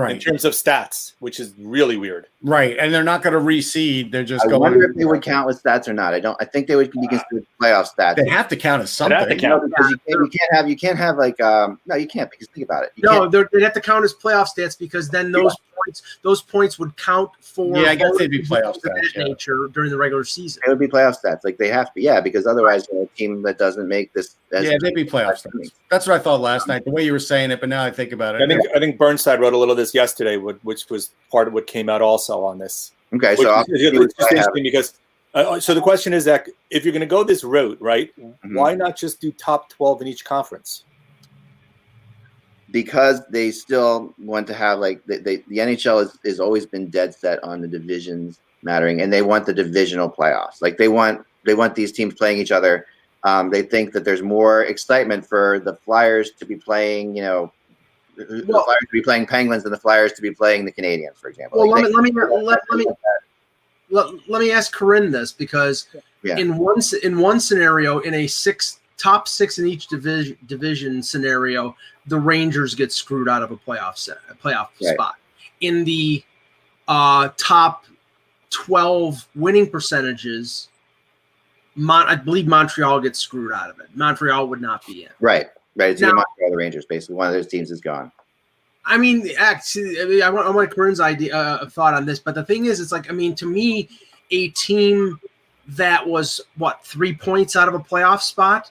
In 0.04 0.18
terms 0.18 0.44
of 0.44 0.52
stats, 0.52 1.12
which 1.20 1.40
is 1.40 1.52
really 1.58 1.96
weird. 1.96 2.26
Right. 2.42 2.76
And 2.78 2.92
they're 2.92 3.02
not 3.04 3.22
going 3.22 3.32
to 3.34 3.40
reseed. 3.40 4.12
They're 4.12 4.24
just 4.24 4.44
going. 4.44 4.54
I 4.54 4.58
going. 4.58 4.72
wonder 4.72 4.90
if 4.90 4.96
they 4.96 5.04
would 5.04 5.22
count 5.22 5.46
with 5.46 5.62
stats 5.62 5.88
or 5.88 5.92
not. 5.92 6.14
I 6.14 6.20
don't. 6.20 6.36
I 6.40 6.44
think 6.44 6.66
they 6.66 6.76
would 6.76 6.90
be 6.92 7.08
considered 7.08 7.46
playoff 7.60 7.88
stats. 7.94 8.16
They 8.16 8.28
have 8.28 8.48
to 8.48 8.56
count 8.56 8.82
as 8.82 8.90
something. 8.90 9.18
have 9.18 9.28
to 9.28 9.34
You 9.36 9.48
know, 9.48 9.60
because 9.66 9.90
you 9.90 9.98
can't, 10.06 10.20
you 10.22 10.28
can't 10.38 10.52
have 10.54 10.68
you 10.68 10.76
can't 10.76 10.98
have 10.98 11.16
like 11.16 11.40
um 11.40 11.80
no 11.86 11.96
you 11.96 12.06
can't 12.06 12.30
because 12.30 12.46
think 12.48 12.64
about 12.64 12.84
it. 12.84 12.92
You 12.96 13.02
No, 13.04 13.28
they're- 13.28 13.48
they'd 13.52 13.62
have 13.62 13.72
to 13.74 13.80
count 13.80 14.04
as 14.04 14.14
playoff 14.14 14.48
stats 14.56 14.78
because 14.78 15.08
then 15.08 15.32
those 15.32 15.54
points 15.84 16.18
those 16.22 16.42
points 16.42 16.78
would 16.78 16.96
count 16.96 17.30
for 17.40 17.76
Yeah, 17.76 17.90
I 17.90 17.94
guess 17.94 18.16
they'd 18.18 18.30
be 18.30 18.38
things 18.38 18.50
playoff 18.50 18.76
of 18.76 18.82
that 18.82 18.92
stats, 18.92 19.16
yeah. 19.16 19.24
nature 19.24 19.68
during 19.72 19.90
the 19.90 19.96
regular 19.96 20.24
season. 20.24 20.62
it 20.66 20.70
would 20.70 20.78
be 20.78 20.88
playoff 20.88 21.16
stats. 21.22 21.40
Like 21.44 21.56
they 21.58 21.68
have 21.68 21.92
to, 21.94 22.00
yeah, 22.02 22.20
because 22.20 22.46
otherwise 22.46 22.86
you 22.92 22.98
know, 22.98 23.04
a 23.04 23.16
team 23.16 23.42
that 23.42 23.58
doesn't 23.58 23.88
make 23.88 24.12
this. 24.12 24.36
as- 24.52 24.64
Yeah, 24.64 24.76
they'd 24.80 24.94
be 24.94 25.04
playoff 25.04 25.42
stats. 25.44 25.72
That's 25.90 26.06
what 26.06 26.16
I 26.16 26.18
thought 26.18 26.40
last 26.40 26.66
night. 26.68 26.84
The 26.84 26.90
way 26.90 27.04
you 27.04 27.12
were 27.12 27.18
saying 27.18 27.50
it, 27.50 27.60
but 27.60 27.68
now 27.68 27.84
I 27.84 27.90
think 27.90 28.12
about 28.12 28.34
it. 28.34 28.42
I 28.42 28.46
think 28.46 28.62
I 28.74 28.78
think 28.78 28.98
Burnside 28.98 29.40
wrote 29.40 29.52
a 29.52 29.58
little 29.58 29.72
of 29.72 29.78
this 29.86 29.94
yesterday, 29.94 30.36
which 30.36 30.88
was 30.90 31.10
part 31.30 31.48
of 31.48 31.54
what 31.54 31.66
came 31.66 31.88
out 31.88 32.02
also 32.02 32.44
on 32.44 32.58
this. 32.58 32.92
Okay, 33.14 33.34
Which 33.36 33.46
so 33.46 33.64
it's 33.68 34.14
just 34.14 34.32
interesting 34.32 34.62
because 34.64 34.98
uh, 35.34 35.60
so 35.60 35.74
the 35.74 35.80
question 35.80 36.12
is 36.12 36.24
that 36.24 36.48
if 36.70 36.84
you're 36.84 36.92
going 36.92 37.00
to 37.00 37.06
go 37.06 37.22
this 37.22 37.44
route, 37.44 37.78
right? 37.80 38.10
Mm-hmm. 38.18 38.56
Why 38.56 38.74
not 38.74 38.96
just 38.96 39.20
do 39.20 39.30
top 39.32 39.70
twelve 39.70 40.00
in 40.02 40.08
each 40.08 40.24
conference? 40.24 40.84
because 42.70 43.22
they 43.30 43.50
still 43.50 44.14
want 44.18 44.46
to 44.46 44.52
have 44.52 44.78
like 44.78 45.04
they, 45.06 45.18
they, 45.18 45.36
the 45.48 45.58
NHL 45.58 46.00
has, 46.00 46.18
has 46.24 46.40
always 46.40 46.66
been 46.66 46.90
dead 46.90 47.14
set 47.14 47.42
on 47.42 47.60
the 47.60 47.68
divisions 47.68 48.40
mattering, 48.62 49.00
and 49.00 49.12
they 49.12 49.22
want 49.22 49.46
the 49.46 49.54
divisional 49.54 50.10
playoffs. 50.10 50.60
Like 50.60 50.76
they 50.76 50.88
want 50.88 51.24
they 51.44 51.54
want 51.54 51.74
these 51.74 51.92
teams 51.92 52.14
playing 52.14 52.38
each 52.38 52.52
other. 52.52 52.86
Um, 53.22 53.50
they 53.50 53.62
think 53.62 53.92
that 53.92 54.04
there's 54.04 54.22
more 54.22 54.64
excitement 54.64 55.26
for 55.26 55.58
the 55.58 55.74
Flyers 55.74 56.32
to 56.32 56.44
be 56.44 56.56
playing, 56.56 57.16
you 57.16 57.22
know, 57.22 57.52
the 58.16 58.44
Well- 58.46 58.64
Flyers 58.64 58.80
to 58.80 58.92
be 58.92 59.02
playing 59.02 59.26
Penguins 59.26 59.62
than 59.62 59.72
the 59.72 59.78
Flyers 59.78 60.12
to 60.14 60.22
be 60.22 60.30
playing 60.32 60.64
the 60.64 60.72
Canadiens, 60.72 61.16
for 61.16 61.28
example. 61.28 61.58
Well, 61.58 61.70
Like, 61.70 61.84
let 61.84 62.02
me 62.02 62.10
let 62.12 62.28
me 62.30 62.36
let, 62.42 62.60
let 62.70 62.78
me 62.78 62.86
let, 63.90 64.28
let 64.28 64.40
me 64.40 64.50
ask 64.50 64.72
Corinne 64.72 65.10
this 65.12 65.32
because 65.32 65.86
Yeah. 66.22 66.36
in 66.38 66.56
one 66.58 66.80
in 67.02 67.18
one 67.18 67.38
scenario, 67.40 68.00
in 68.00 68.14
a 68.14 68.26
six 68.26 68.80
top 68.96 69.28
six 69.28 69.58
in 69.58 69.66
each 69.66 69.86
division 69.88 70.36
division 70.46 71.02
scenario, 71.02 71.76
the 72.06 72.18
Rangers 72.18 72.74
get 72.74 72.92
screwed 72.92 73.28
out 73.28 73.42
of 73.42 73.50
a 73.52 73.56
playoff 73.56 73.96
set 73.98 74.18
a 74.30 74.34
playoff 74.34 74.68
Right. 74.82 74.94
spot. 74.94 75.14
In 75.60 75.84
the 75.84 76.24
uh, 76.88 77.30
top 77.36 77.84
twelve 78.50 79.26
winning 79.34 79.68
percentages, 79.70 80.68
Mon- 81.74 82.06
I 82.06 82.14
believe 82.16 82.46
Montreal 82.46 83.00
gets 83.00 83.18
screwed 83.18 83.52
out 83.52 83.68
of 83.70 83.78
it. 83.80 83.88
Montreal 83.94 84.48
would 84.48 84.60
not 84.62 84.86
be 84.86 85.04
in. 85.04 85.10
right, 85.20 85.48
right. 85.76 85.90
It's 85.90 86.02
either 86.02 86.12
Now- 86.12 86.16
Montreal 86.16 86.48
or 86.48 86.50
the 86.50 86.56
Rangers. 86.56 86.86
Basically, 86.86 87.16
one 87.16 87.28
of 87.28 87.34
those 87.34 87.46
teams 87.46 87.70
is 87.70 87.80
gone. 87.80 88.10
I 88.88 88.98
mean, 88.98 89.28
actually, 89.36 90.00
I, 90.00 90.04
mean, 90.04 90.22
I 90.22 90.30
want 90.30 90.46
I 90.46 90.50
want 90.50 90.70
Corinne's 90.70 91.00
idea 91.00 91.36
uh, 91.36 91.68
thought 91.68 91.94
on 91.94 92.06
this, 92.06 92.20
but 92.20 92.36
the 92.36 92.44
thing 92.44 92.66
is, 92.66 92.80
it's 92.80 92.92
like 92.92 93.10
I 93.10 93.12
mean, 93.12 93.34
to 93.36 93.46
me, 93.46 93.88
a 94.30 94.48
team 94.50 95.20
that 95.68 96.06
was 96.06 96.40
what 96.56 96.84
three 96.84 97.14
points 97.14 97.56
out 97.56 97.66
of 97.66 97.74
a 97.74 97.80
playoff 97.80 98.20
spot, 98.22 98.70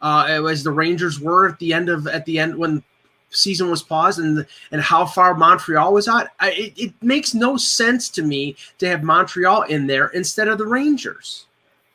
uh, 0.00 0.46
as 0.48 0.64
the 0.64 0.70
Rangers 0.70 1.20
were 1.20 1.48
at 1.48 1.58
the 1.58 1.74
end 1.74 1.90
of 1.90 2.06
at 2.06 2.24
the 2.24 2.38
end 2.38 2.56
when 2.56 2.82
season 3.30 3.70
was 3.70 3.82
paused, 3.82 4.18
and 4.18 4.46
and 4.72 4.80
how 4.80 5.04
far 5.04 5.34
Montreal 5.34 5.92
was 5.92 6.08
out. 6.08 6.28
I, 6.40 6.52
it, 6.52 6.72
it 6.78 6.94
makes 7.02 7.34
no 7.34 7.58
sense 7.58 8.08
to 8.10 8.22
me 8.22 8.56
to 8.78 8.88
have 8.88 9.02
Montreal 9.02 9.62
in 9.64 9.86
there 9.86 10.08
instead 10.08 10.48
of 10.48 10.56
the 10.56 10.66
Rangers. 10.66 11.46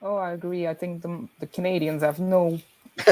Oh, 0.03 0.17
I 0.17 0.33
agree. 0.33 0.67
I 0.67 0.73
think 0.73 1.01
the, 1.01 1.27
the 1.39 1.47
Canadiens 1.47 2.01
have 2.01 2.19
no 2.19 2.59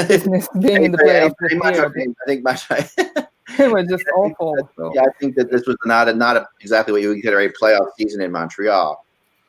business 0.08 0.48
being 0.60 0.84
in 0.84 0.92
the 0.92 1.00
I, 1.00 1.04
playoffs 1.04 1.36
I, 1.42 1.48
this 1.48 1.62
I, 1.62 1.72
year. 1.72 2.16
I 2.22 2.26
think 2.26 2.44
Montreal. 2.44 3.28
They 3.58 3.68
were 3.68 3.84
just 3.84 4.06
awful. 4.16 4.70
So. 4.78 4.92
Yeah, 4.94 5.02
I 5.02 5.12
think 5.20 5.36
that 5.36 5.52
this 5.52 5.66
was 5.68 5.76
not 5.86 6.08
a, 6.08 6.14
not 6.14 6.38
a, 6.38 6.48
exactly 6.62 6.94
what 6.94 7.02
you 7.02 7.10
would 7.10 7.16
consider 7.16 7.40
a 7.42 7.50
playoff 7.52 7.90
season 7.98 8.22
in 8.22 8.32
Montreal. 8.32 9.06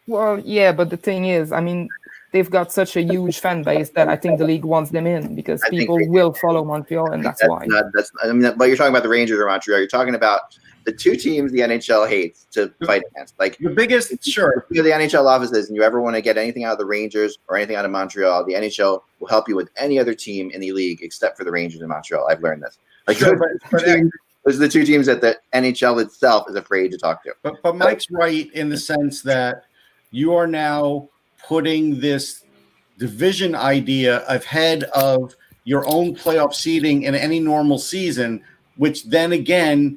Well, 0.06 0.40
yeah, 0.40 0.72
but 0.72 0.90
the 0.90 0.96
thing 0.96 1.26
is, 1.26 1.52
I 1.52 1.60
mean, 1.60 1.88
they've 2.32 2.50
got 2.50 2.72
such 2.72 2.96
a 2.96 3.02
huge 3.02 3.38
fan 3.38 3.62
base 3.62 3.90
that 3.90 4.08
I 4.08 4.16
think 4.16 4.38
the 4.38 4.44
league 4.44 4.64
wants 4.64 4.90
them 4.90 5.06
in 5.06 5.34
because 5.36 5.62
I 5.62 5.70
people 5.70 5.98
will 6.08 6.32
follow 6.32 6.64
Montreal, 6.64 7.12
and 7.12 7.24
that's, 7.24 7.40
That's 7.40 7.50
why. 7.50 7.64
not 7.66 7.92
that's 7.94 8.10
I 8.22 8.32
mean, 8.32 8.52
but 8.56 8.64
you're 8.64 8.76
talking 8.76 8.92
about 8.92 9.04
the 9.04 9.08
Rangers 9.08 9.38
or 9.38 9.46
Montreal. 9.46 9.78
You're 9.78 9.88
talking 9.88 10.14
about 10.14 10.58
the 10.84 10.92
two 10.92 11.14
teams 11.16 11.52
the 11.52 11.60
NHL 11.60 12.08
hates 12.08 12.46
to 12.52 12.72
fight 12.84 13.02
against. 13.12 13.38
Like 13.38 13.56
the 13.58 13.70
biggest, 13.70 14.24
sure. 14.24 14.66
if 14.68 14.74
you're 14.74 14.84
the 14.84 14.90
NHL 14.90 15.26
offices 15.26 15.68
and 15.68 15.76
you 15.76 15.82
ever 15.82 16.00
want 16.00 16.16
to 16.16 16.22
get 16.22 16.36
anything 16.36 16.64
out 16.64 16.72
of 16.72 16.78
the 16.78 16.84
Rangers 16.86 17.38
or 17.48 17.56
anything 17.56 17.76
out 17.76 17.84
of 17.84 17.90
Montreal, 17.90 18.44
the 18.44 18.54
NHL 18.54 19.02
will 19.20 19.28
help 19.28 19.48
you 19.48 19.56
with 19.56 19.68
any 19.76 19.98
other 19.98 20.14
team 20.14 20.50
in 20.50 20.60
the 20.60 20.72
league 20.72 21.00
except 21.02 21.38
for 21.38 21.44
the 21.44 21.50
Rangers 21.52 21.80
and 21.80 21.88
Montreal. 21.88 22.26
I've 22.28 22.42
learned 22.42 22.62
this. 22.62 22.78
Like 23.06 23.16
Sure, 23.18 23.30
those, 23.38 23.38
but- 23.38 23.70
the 23.70 23.84
but- 23.86 23.94
teams- 23.94 24.12
those 24.44 24.56
are 24.56 24.58
the 24.58 24.68
two 24.68 24.84
teams 24.84 25.06
that 25.06 25.20
the 25.20 25.38
NHL 25.54 26.02
itself 26.02 26.50
is 26.50 26.56
afraid 26.56 26.90
to 26.90 26.98
talk 26.98 27.22
to. 27.22 27.32
But 27.44 27.62
but 27.62 27.76
Mike's 27.76 28.10
right 28.10 28.52
in 28.54 28.68
the 28.70 28.76
sense 28.76 29.22
that 29.22 29.66
you 30.10 30.34
are 30.34 30.48
now 30.48 31.08
putting 31.46 32.00
this 32.00 32.42
division 32.98 33.54
idea 33.54 34.24
ahead 34.26 34.82
of 34.94 35.34
your 35.64 35.84
own 35.86 36.16
playoff 36.16 36.54
seeding 36.54 37.04
in 37.04 37.14
any 37.14 37.38
normal 37.38 37.78
season, 37.78 38.42
which 38.76 39.04
then 39.04 39.30
again, 39.30 39.96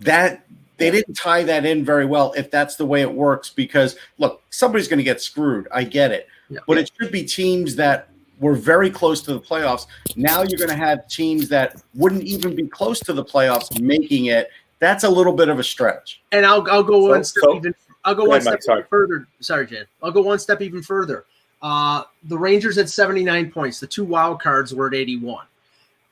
that 0.00 0.44
they 0.76 0.90
didn't 0.90 1.14
tie 1.14 1.42
that 1.44 1.64
in 1.66 1.84
very 1.84 2.06
well 2.06 2.32
if 2.36 2.50
that's 2.50 2.76
the 2.76 2.86
way 2.86 3.02
it 3.02 3.12
works. 3.12 3.50
Because 3.50 3.96
look, 4.18 4.42
somebody's 4.50 4.88
going 4.88 4.98
to 4.98 5.04
get 5.04 5.20
screwed. 5.20 5.68
I 5.72 5.84
get 5.84 6.10
it, 6.10 6.28
Yeah. 6.48 6.60
but 6.66 6.78
it 6.78 6.90
should 7.00 7.12
be 7.12 7.24
teams 7.24 7.76
that 7.76 8.08
were 8.40 8.54
very 8.54 8.90
close 8.90 9.20
to 9.22 9.34
the 9.34 9.40
playoffs. 9.40 9.86
Now 10.16 10.42
you're 10.42 10.58
going 10.58 10.70
to 10.70 10.74
have 10.76 11.06
teams 11.08 11.48
that 11.50 11.82
wouldn't 11.94 12.22
even 12.24 12.54
be 12.56 12.66
close 12.66 12.98
to 13.00 13.12
the 13.12 13.24
playoffs 13.24 13.78
making 13.80 14.26
it. 14.26 14.48
That's 14.78 15.04
a 15.04 15.10
little 15.10 15.34
bit 15.34 15.50
of 15.50 15.58
a 15.58 15.62
stretch. 15.64 16.22
And 16.32 16.46
I'll 16.46 16.66
I'll 16.70 16.82
go 16.82 17.02
So- 17.02 17.08
one 17.10 17.24
step 17.24 17.42
so- 17.44 17.56
even. 17.56 17.74
I'll 18.02 18.14
go 18.14 18.22
Go 18.22 18.28
one 18.30 18.38
ahead, 18.38 18.44
step 18.44 18.62
sorry. 18.62 18.84
further. 18.88 19.26
Sorry, 19.40 19.66
Jan. 19.66 19.84
I'll 20.02 20.10
go 20.10 20.22
one 20.22 20.38
step 20.38 20.62
even 20.62 20.82
further. 20.82 21.26
Uh, 21.60 22.04
the 22.24 22.38
Rangers 22.38 22.76
had 22.76 22.88
79 22.88 23.50
points. 23.52 23.78
The 23.78 23.86
two 23.86 24.04
wild 24.04 24.40
cards 24.40 24.72
were 24.74 24.86
at 24.86 24.94
81. 24.94 25.44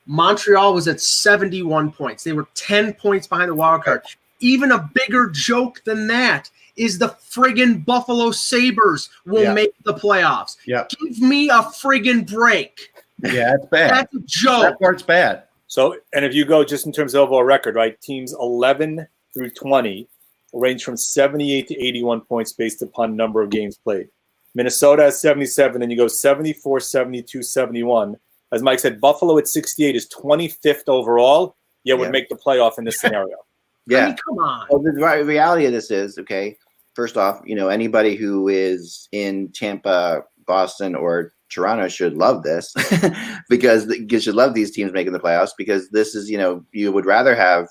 Montreal 0.09 0.73
was 0.73 0.87
at 0.87 0.99
71 0.99 1.91
points. 1.91 2.23
They 2.23 2.33
were 2.33 2.47
10 2.55 2.93
points 2.93 3.27
behind 3.27 3.49
the 3.51 3.55
wild 3.55 3.83
card. 3.83 4.01
Even 4.39 4.71
a 4.71 4.89
bigger 4.95 5.29
joke 5.29 5.83
than 5.85 6.07
that 6.07 6.49
is 6.75 6.97
the 6.97 7.09
friggin' 7.29 7.85
Buffalo 7.85 8.31
Sabres 8.31 9.09
will 9.27 9.43
Yeah. 9.43 9.53
make 9.53 9.71
the 9.83 9.93
playoffs. 9.93 10.57
Yeah. 10.65 10.85
Give 10.89 11.19
me 11.19 11.49
a 11.49 11.61
friggin' 11.61 12.27
break. 12.27 12.91
Yeah, 13.21 13.53
it's 13.53 13.67
bad. 13.67 13.91
That's 13.91 14.15
a 14.15 14.19
joke. 14.25 14.63
That 14.63 14.79
part's 14.79 15.03
bad. 15.03 15.43
So, 15.67 15.95
and 16.13 16.25
if 16.25 16.33
you 16.33 16.43
go 16.43 16.63
just 16.63 16.87
in 16.87 16.91
terms 16.91 17.13
of 17.13 17.21
overall 17.21 17.43
record, 17.43 17.75
right? 17.75 17.99
Teams 18.01 18.33
11 18.33 19.05
through 19.33 19.51
20 19.51 20.07
range 20.53 20.83
from 20.83 20.97
78 20.97 21.67
to 21.67 21.79
81 21.79 22.21
points 22.21 22.51
based 22.51 22.81
upon 22.81 23.15
number 23.15 23.43
of 23.43 23.51
games 23.51 23.77
played. 23.77 24.07
Minnesota 24.55 25.03
has 25.03 25.21
77, 25.21 25.81
then 25.81 25.91
you 25.91 25.97
go 25.97 26.07
74, 26.07 26.79
72, 26.79 27.43
71. 27.43 28.17
As 28.51 28.61
Mike 28.63 28.79
said, 28.79 28.99
Buffalo 28.99 29.37
at 29.37 29.47
68 29.47 29.95
is 29.95 30.07
25th 30.09 30.87
overall, 30.87 31.55
yet 31.83 31.97
would 31.99 32.11
make 32.11 32.29
the 32.29 32.35
playoff 32.35 32.77
in 32.77 32.83
this 32.85 32.99
scenario. 32.99 33.35
I 33.35 33.39
Yeah. 33.87 34.05
mean, 34.07 34.15
come 34.27 34.39
on. 34.39 34.67
Well, 34.69 34.81
the 34.81 35.23
reality 35.25 35.65
of 35.65 35.71
this 35.71 35.91
is 35.91 36.17
okay. 36.19 36.57
First 36.95 37.17
off, 37.17 37.41
you 37.45 37.55
know 37.55 37.69
anybody 37.69 38.15
who 38.15 38.47
is 38.49 39.07
in 39.11 39.49
Tampa, 39.53 40.23
Boston, 40.45 40.95
or 40.95 41.33
Toronto 41.49 41.87
should 41.87 42.15
love 42.17 42.43
this 42.43 42.73
because 43.49 43.87
th- 43.87 44.11
you 44.11 44.19
should 44.19 44.35
love 44.35 44.53
these 44.53 44.71
teams 44.71 44.91
making 44.91 45.13
the 45.13 45.19
playoffs 45.19 45.51
because 45.57 45.89
this 45.89 46.13
is 46.15 46.29
you 46.29 46.37
know 46.37 46.63
you 46.71 46.91
would 46.91 47.05
rather 47.05 47.35
have 47.35 47.67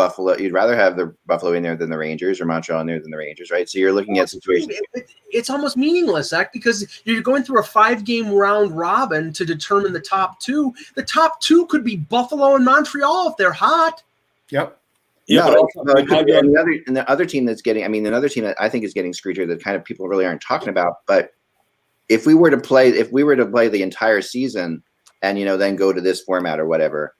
Buffalo, 0.00 0.34
you'd 0.38 0.54
rather 0.54 0.74
have 0.74 0.96
the 0.96 1.14
Buffalo 1.26 1.52
in 1.52 1.62
there 1.62 1.76
than 1.76 1.90
the 1.90 1.98
Rangers 1.98 2.40
or 2.40 2.46
Montreal 2.46 2.80
in 2.80 2.86
there 2.86 2.98
than 3.00 3.10
the 3.10 3.18
Rangers, 3.18 3.50
right? 3.50 3.68
So 3.68 3.78
you're 3.78 3.92
looking 3.92 4.18
at 4.18 4.30
situations. 4.30 4.70
It- 4.70 4.84
it- 4.94 5.10
it's 5.30 5.50
almost 5.50 5.76
meaningless, 5.76 6.30
Zach, 6.30 6.52
because 6.54 6.86
you're 7.04 7.20
going 7.20 7.42
through 7.42 7.60
a 7.60 7.62
five 7.62 8.04
game 8.04 8.30
round 8.32 8.74
robin 8.74 9.30
to 9.34 9.44
determine 9.44 9.92
the 9.92 10.00
top 10.00 10.40
two. 10.40 10.72
The 10.94 11.02
top 11.02 11.40
two 11.40 11.66
could 11.66 11.84
be 11.84 11.96
Buffalo 11.96 12.54
and 12.56 12.64
Montreal 12.64 13.28
if 13.28 13.36
they're 13.36 13.52
hot. 13.52 14.02
Yep. 14.48 14.78
Yeah, 15.26 15.46
no, 15.46 15.56
also, 15.58 15.82
no, 15.84 15.94
could 15.94 16.10
have 16.10 16.26
be- 16.26 16.32
your- 16.32 16.40
and 16.40 16.54
the 16.54 16.58
other 16.60 16.74
and 16.86 16.96
the 16.96 17.08
other 17.10 17.26
team 17.26 17.44
that's 17.44 17.62
getting, 17.62 17.84
I 17.84 17.88
mean, 17.88 18.06
another 18.06 18.28
team 18.28 18.44
that 18.44 18.56
I 18.58 18.68
think 18.70 18.84
is 18.84 18.94
getting 18.94 19.12
screwed 19.12 19.36
here 19.36 19.46
that 19.46 19.62
kind 19.62 19.76
of 19.76 19.84
people 19.84 20.08
really 20.08 20.24
aren't 20.24 20.40
talking 20.42 20.70
about. 20.70 20.94
But 21.06 21.34
if 22.08 22.24
we 22.26 22.34
were 22.34 22.50
to 22.50 22.58
play, 22.58 22.88
if 22.88 23.12
we 23.12 23.22
were 23.22 23.36
to 23.36 23.44
play 23.46 23.68
the 23.68 23.82
entire 23.82 24.22
season, 24.22 24.82
and 25.22 25.38
you 25.38 25.44
know, 25.44 25.56
then 25.58 25.76
go 25.76 25.92
to 25.92 26.00
this 26.00 26.22
format 26.22 26.58
or 26.58 26.66
whatever, 26.66 27.14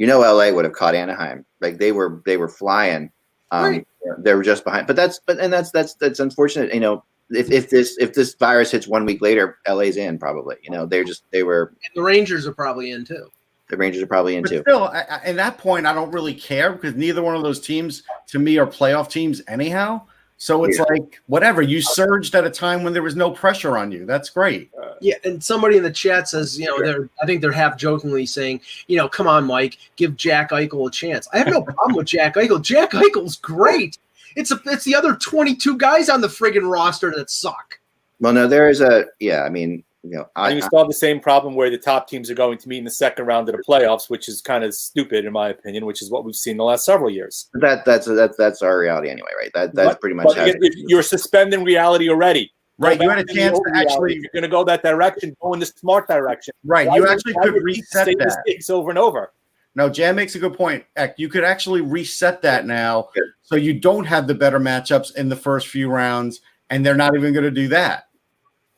you 0.00 0.06
know, 0.06 0.20
LA 0.20 0.50
would 0.50 0.64
have 0.64 0.72
caught 0.72 0.94
Anaheim. 0.94 1.44
Like 1.60 1.76
they 1.76 1.92
were, 1.92 2.22
they 2.24 2.38
were 2.38 2.48
flying. 2.48 3.12
Um, 3.50 3.64
Right. 3.64 3.86
They 4.18 4.34
were 4.34 4.42
just 4.42 4.64
behind. 4.64 4.86
But 4.86 4.96
that's, 4.96 5.20
but 5.26 5.38
and 5.38 5.52
that's 5.52 5.70
that's 5.72 5.92
that's 5.94 6.20
unfortunate. 6.20 6.72
You 6.72 6.80
know, 6.80 7.04
if, 7.28 7.50
if 7.50 7.68
this 7.68 7.98
if 7.98 8.14
this 8.14 8.32
virus 8.34 8.70
hits 8.70 8.88
one 8.88 9.04
week 9.04 9.20
later, 9.20 9.58
LA's 9.68 9.98
in 9.98 10.18
probably. 10.18 10.56
You 10.62 10.70
know, 10.70 10.86
they're 10.86 11.04
just 11.04 11.24
they 11.32 11.42
were 11.42 11.74
And 11.84 11.92
the 11.94 12.02
Rangers 12.02 12.46
are 12.46 12.54
probably 12.54 12.92
in 12.92 13.04
too. 13.04 13.28
the 13.68 13.76
Rangers 13.76 14.02
are 14.02 14.06
probably 14.06 14.36
in 14.36 14.42
But 14.42 14.48
too. 14.52 14.62
still, 14.62 14.84
I, 14.84 15.00
I, 15.02 15.20
at 15.26 15.36
that 15.36 15.58
point, 15.58 15.84
I 15.84 15.92
don't 15.92 16.10
really 16.12 16.32
care 16.34 16.72
because 16.72 16.94
neither 16.94 17.22
one 17.22 17.36
of 17.36 17.42
those 17.42 17.60
teams, 17.60 18.04
to 18.28 18.38
me, 18.38 18.56
are 18.56 18.66
playoff 18.66 19.10
teams 19.10 19.42
anyhow. 19.48 20.00
So 20.42 20.64
it's 20.64 20.78
Yeah. 20.78 20.84
like 20.88 21.20
whatever. 21.26 21.60
You 21.60 21.80
uh, 21.80 21.82
surged 21.82 22.34
at 22.34 22.46
a 22.46 22.50
time 22.50 22.82
when 22.82 22.94
there 22.94 23.02
was 23.02 23.14
no 23.14 23.30
pressure 23.30 23.76
on 23.76 23.92
you. 23.92 24.06
That's 24.06 24.30
great. 24.30 24.70
Uh, 24.82 24.94
yeah, 24.98 25.16
and 25.22 25.44
somebody 25.44 25.76
in 25.76 25.82
the 25.82 25.90
chat 25.90 26.30
says, 26.30 26.58
you 26.58 26.64
know, 26.64 26.82
they're 26.82 27.10
I 27.22 27.26
think 27.26 27.42
they're 27.42 27.52
half 27.52 27.76
jokingly 27.76 28.24
saying, 28.24 28.62
you 28.86 28.96
know, 28.96 29.06
come 29.06 29.26
on, 29.28 29.44
Mike, 29.44 29.76
give 29.96 30.16
Jack 30.16 30.50
Eichel 30.50 30.88
a 30.88 30.90
chance. 30.90 31.28
I 31.34 31.38
have 31.38 31.48
no 31.48 31.60
problem 31.60 31.94
with 31.94 32.06
Jack 32.06 32.36
Eichel. 32.36 32.62
Jack 32.62 32.92
Eichel's 32.92 33.36
great. 33.36 33.98
It's 34.34 34.50
a 34.50 34.58
it's 34.64 34.84
the 34.84 34.94
other 34.94 35.14
22 35.14 35.76
guys 35.76 36.08
on 36.08 36.22
the 36.22 36.28
friggin' 36.28 36.70
roster 36.70 37.10
that 37.16 37.28
suck. 37.28 37.78
Well, 38.18 38.32
no, 38.32 38.46
there 38.48 38.70
is 38.70 38.80
a 38.80 39.04
yeah. 39.18 39.42
I 39.42 39.50
mean, 39.50 39.84
you 40.02 40.10
know, 40.10 40.26
I, 40.34 40.48
and 40.48 40.56
you 40.56 40.62
still 40.62 40.78
have 40.78 40.88
the 40.88 40.94
same 40.94 41.20
problem 41.20 41.54
where 41.54 41.68
the 41.70 41.76
top 41.78 42.08
teams 42.08 42.30
are 42.30 42.34
going 42.34 42.56
to 42.58 42.68
meet 42.68 42.78
in 42.78 42.84
the 42.84 42.90
second 42.90 43.26
round 43.26 43.48
of 43.48 43.56
the 43.56 43.62
playoffs, 43.62 44.08
which 44.08 44.28
is 44.28 44.40
kind 44.40 44.64
of 44.64 44.74
stupid 44.74 45.24
in 45.26 45.32
my 45.32 45.50
opinion, 45.50 45.84
which 45.84 46.00
is 46.00 46.10
what 46.10 46.24
we've 46.24 46.34
seen 46.34 46.56
the 46.56 46.64
last 46.64 46.84
several 46.86 47.10
years. 47.10 47.48
that 47.54 47.84
that's 47.84 48.06
that's 48.06 48.36
that's 48.36 48.62
our 48.62 48.78
reality 48.78 49.10
anyway, 49.10 49.28
right? 49.38 49.50
That 49.54 49.74
that's 49.74 49.90
But- 49.90 50.00
pretty 50.00 50.14
much 50.16 50.26
but 50.26 50.36
how. 50.38 50.44
if- 50.46 50.56
if 50.60 50.74
you're 50.88 51.02
suspending 51.02 51.64
reality 51.64 52.08
already. 52.08 52.52
Right, 52.78 52.98
you 52.98 53.10
had 53.10 53.18
a 53.18 53.34
chance 53.34 53.58
to 53.58 53.70
actually- 53.74 54.14
If 54.14 54.22
you're 54.22 54.30
going 54.32 54.42
to 54.42 54.48
go 54.48 54.64
that 54.64 54.82
direction, 54.82 55.36
go 55.42 55.52
in 55.52 55.60
the 55.60 55.66
smart 55.66 56.08
direction. 56.08 56.54
Right, 56.64 56.88
Why 56.88 56.96
you 56.96 57.02
would- 57.02 57.10
actually 57.10 57.34
could 57.34 57.52
would 57.52 57.62
repeat 57.62 57.84
the 57.92 57.98
reset 57.98 58.06
same 58.06 58.18
that. 58.20 58.24
mistakes 58.24 58.70
over 58.70 58.88
and 58.88 58.98
over. 58.98 59.32
No, 59.74 59.90
Jan 59.90 60.16
makes 60.16 60.34
a 60.34 60.38
good 60.38 60.54
point. 60.54 60.82
You 61.18 61.28
could 61.28 61.44
actually 61.44 61.82
reset 61.82 62.40
that 62.40 62.64
now, 62.66 63.10
Good. 63.14 63.24
so 63.42 63.56
you 63.56 63.74
don't 63.78 64.06
have 64.06 64.26
the 64.26 64.34
better 64.34 64.58
matchups 64.58 65.14
in 65.14 65.28
the 65.28 65.36
first 65.36 65.68
few 65.68 65.90
rounds, 65.90 66.40
and 66.70 66.84
they're 66.84 66.96
not 66.96 67.14
even 67.14 67.34
going 67.34 67.44
to 67.44 67.50
do 67.50 67.68
that. 67.68 68.04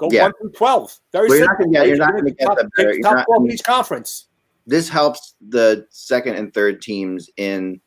Go 0.03 0.09
Yeah. 0.11 0.25
one 0.25 0.33
through 0.41 0.51
twelve. 0.51 0.99
Very 1.13 1.29
Well, 1.29 1.39
you're 1.39 1.47
simple. 1.47 1.67
not 1.67 1.73
gonna 1.73 1.87
get- 1.87 1.89
you're 1.89 1.97
not 1.97 2.13
the 2.17 2.23
gonna 2.23 2.31
get 2.33 2.47
top- 2.47 2.59
the 2.59 2.71
better- 2.77 2.99
top 3.03 3.15
not- 3.17 3.27
twelve 3.27 3.45
in 3.45 3.51
each 3.53 3.63
conference. 3.65 4.27
this 4.67 4.89
helps 4.89 5.35
the 5.49 5.87
second 5.91 6.35
and 6.37 6.53
third 6.53 6.83
teams 6.83 7.31
in 7.37 7.81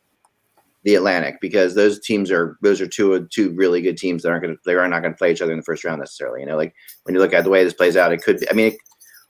the 0.84 0.94
Atlantic 0.94 1.38
because 1.40 1.74
those 1.74 1.98
teams 2.00 2.30
are 2.30 2.56
those 2.62 2.80
are 2.80 2.86
two 2.86 3.26
two 3.30 3.50
really 3.52 3.82
good 3.82 3.96
teams 3.98 4.22
that 4.22 4.30
aren't 4.30 4.42
going 4.44 4.54
to 4.54 4.60
they 4.64 4.74
are 4.74 4.88
not 4.88 5.00
going 5.02 5.12
to 5.12 5.18
play 5.18 5.30
each 5.32 5.42
other 5.42 5.52
in 5.52 5.58
the 5.58 5.64
first 5.64 5.84
round 5.84 5.98
necessarily. 6.00 6.40
You 6.40 6.46
know, 6.46 6.56
like 6.56 6.74
when 7.02 7.14
you 7.14 7.20
look 7.20 7.32
at 7.34 7.44
the 7.44 7.50
way 7.50 7.64
this 7.64 7.74
plays 7.74 7.96
out, 7.96 8.12
it 8.12 8.22
could 8.22 8.38
be. 8.40 8.48
I 8.48 8.54
mean, 8.54 8.68
it, 8.68 8.76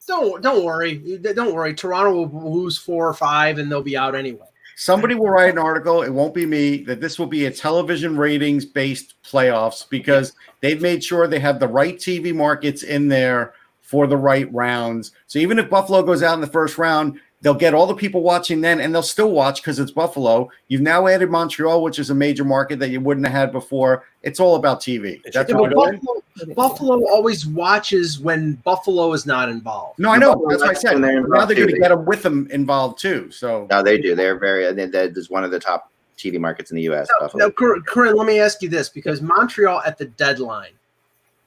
Don't 0.07 0.41
don't 0.43 0.65
worry. 0.65 0.95
Don't 1.19 1.55
worry. 1.55 1.75
Toronto 1.75 2.27
will 2.27 2.53
lose 2.53 2.79
four 2.79 3.09
or 3.09 3.15
five 3.15 3.59
and 3.59 3.71
they'll 3.73 3.83
be 3.83 3.97
out 3.97 4.15
anyway. 4.15 4.47
Somebody 4.79 5.15
will 5.15 5.31
write 5.31 5.49
an 5.49 5.59
article, 5.59 6.03
it 6.03 6.13
won't 6.13 6.35
be 6.35 6.45
me, 6.45 6.83
that 6.83 7.01
this 7.01 7.19
will 7.19 7.27
be 7.27 7.47
a 7.47 7.51
television 7.51 8.15
ratings 8.15 8.67
based 8.67 9.15
playoffs 9.23 9.89
because 9.89 10.35
they've 10.61 10.83
made 10.83 11.03
sure 11.03 11.27
they 11.27 11.39
have 11.39 11.59
the 11.59 11.67
right 11.67 11.97
TV 11.97 12.35
markets 12.35 12.83
in 12.83 13.09
there 13.09 13.55
for 13.81 14.07
the 14.07 14.19
right 14.19 14.53
rounds. 14.53 15.13
So 15.29 15.39
even 15.39 15.59
if 15.59 15.71
Buffalo 15.71 16.03
goes 16.03 16.23
out 16.23 16.35
in 16.35 16.43
the 16.43 16.47
first 16.47 16.77
round, 16.77 17.19
they'll 17.47 17.55
get 17.55 17.75
all 17.75 17.87
the 17.87 17.95
people 17.95 18.23
watching 18.23 18.61
then 18.61 18.81
and 18.81 18.93
they'll 18.93 19.05
still 19.05 19.31
watch 19.31 19.63
because 19.63 19.79
it's 19.79 19.93
Buffalo. 19.93 20.51
You've 20.67 20.81
now 20.81 21.07
added 21.07 21.31
Montreal, 21.31 21.81
which 21.81 22.01
is 22.01 22.11
a 22.11 22.15
major 22.15 22.45
market 22.45 22.81
that 22.81 22.89
you 22.89 23.01
wouldn't 23.01 23.25
have 23.25 23.37
had 23.37 23.53
before. 23.53 24.05
It's 24.25 24.41
all 24.41 24.57
about 24.57 24.81
TV. 24.81 25.23
That's 25.23 25.49
should 25.49 25.57
what 25.57 25.71
be 25.71 25.77
it 25.81 25.95
is. 25.95 26.01
Buffalo, 26.01 26.55
Buffalo 26.57 27.09
always 27.09 27.47
watches 27.47 28.19
when 28.19 28.55
Buffalo 28.65 29.13
is 29.13 29.27
not 29.27 29.49
involved. 29.49 30.01
No, 30.01 30.11
I 30.11 30.19
know. 30.19 30.33
Buffalo 30.33 30.49
That's 30.49 30.61
what 30.61 30.67
I 30.67 30.69
likes 30.71 30.81
said. 30.81 31.01
they're 31.01 31.29
Now 31.29 31.45
they're 31.45 31.57
going 31.57 31.69
to 31.69 31.79
get 31.79 31.91
them 31.91 32.05
with 32.05 32.25
them 32.25 32.49
involved 32.51 32.99
too. 32.99 33.31
So 33.31 33.69
no, 33.71 33.81
they 33.81 33.97
do. 33.97 34.17
They're 34.17 34.41
very. 34.41 34.67
I 34.67 34.75
think 34.75 34.91
that 34.91 35.17
is 35.17 35.31
one 35.31 35.45
of 35.45 35.53
the 35.53 35.61
top 35.61 35.93
TV 36.19 36.41
markets 36.41 36.73
in 36.73 36.77
the 36.77 36.83
U.S. 36.83 37.07
Now, 37.13 37.27
Buffalo. 37.27 37.47
now 37.47 37.81
Corinne, 37.87 38.17
let 38.17 38.27
me 38.27 38.41
ask 38.41 38.61
you 38.61 38.69
this 38.69 38.89
because 38.89 39.23
Montreal 39.23 39.83
at 39.87 39.99
the 39.99 40.07
deadline, 40.07 40.73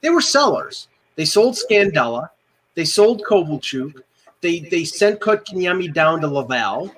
they 0.00 0.08
were 0.08 0.22
sellers. 0.22 0.88
They 1.16 1.26
sold 1.26 1.56
Scandella, 1.56 2.30
they 2.74 2.86
sold 2.86 3.22
Kovalchuk, 3.28 4.00
they 4.40 4.60
they 4.60 4.84
sent 4.84 5.20
Kotkaniemi 5.20 5.92
down 5.92 6.20
to 6.20 6.28
Laval. 6.28 6.94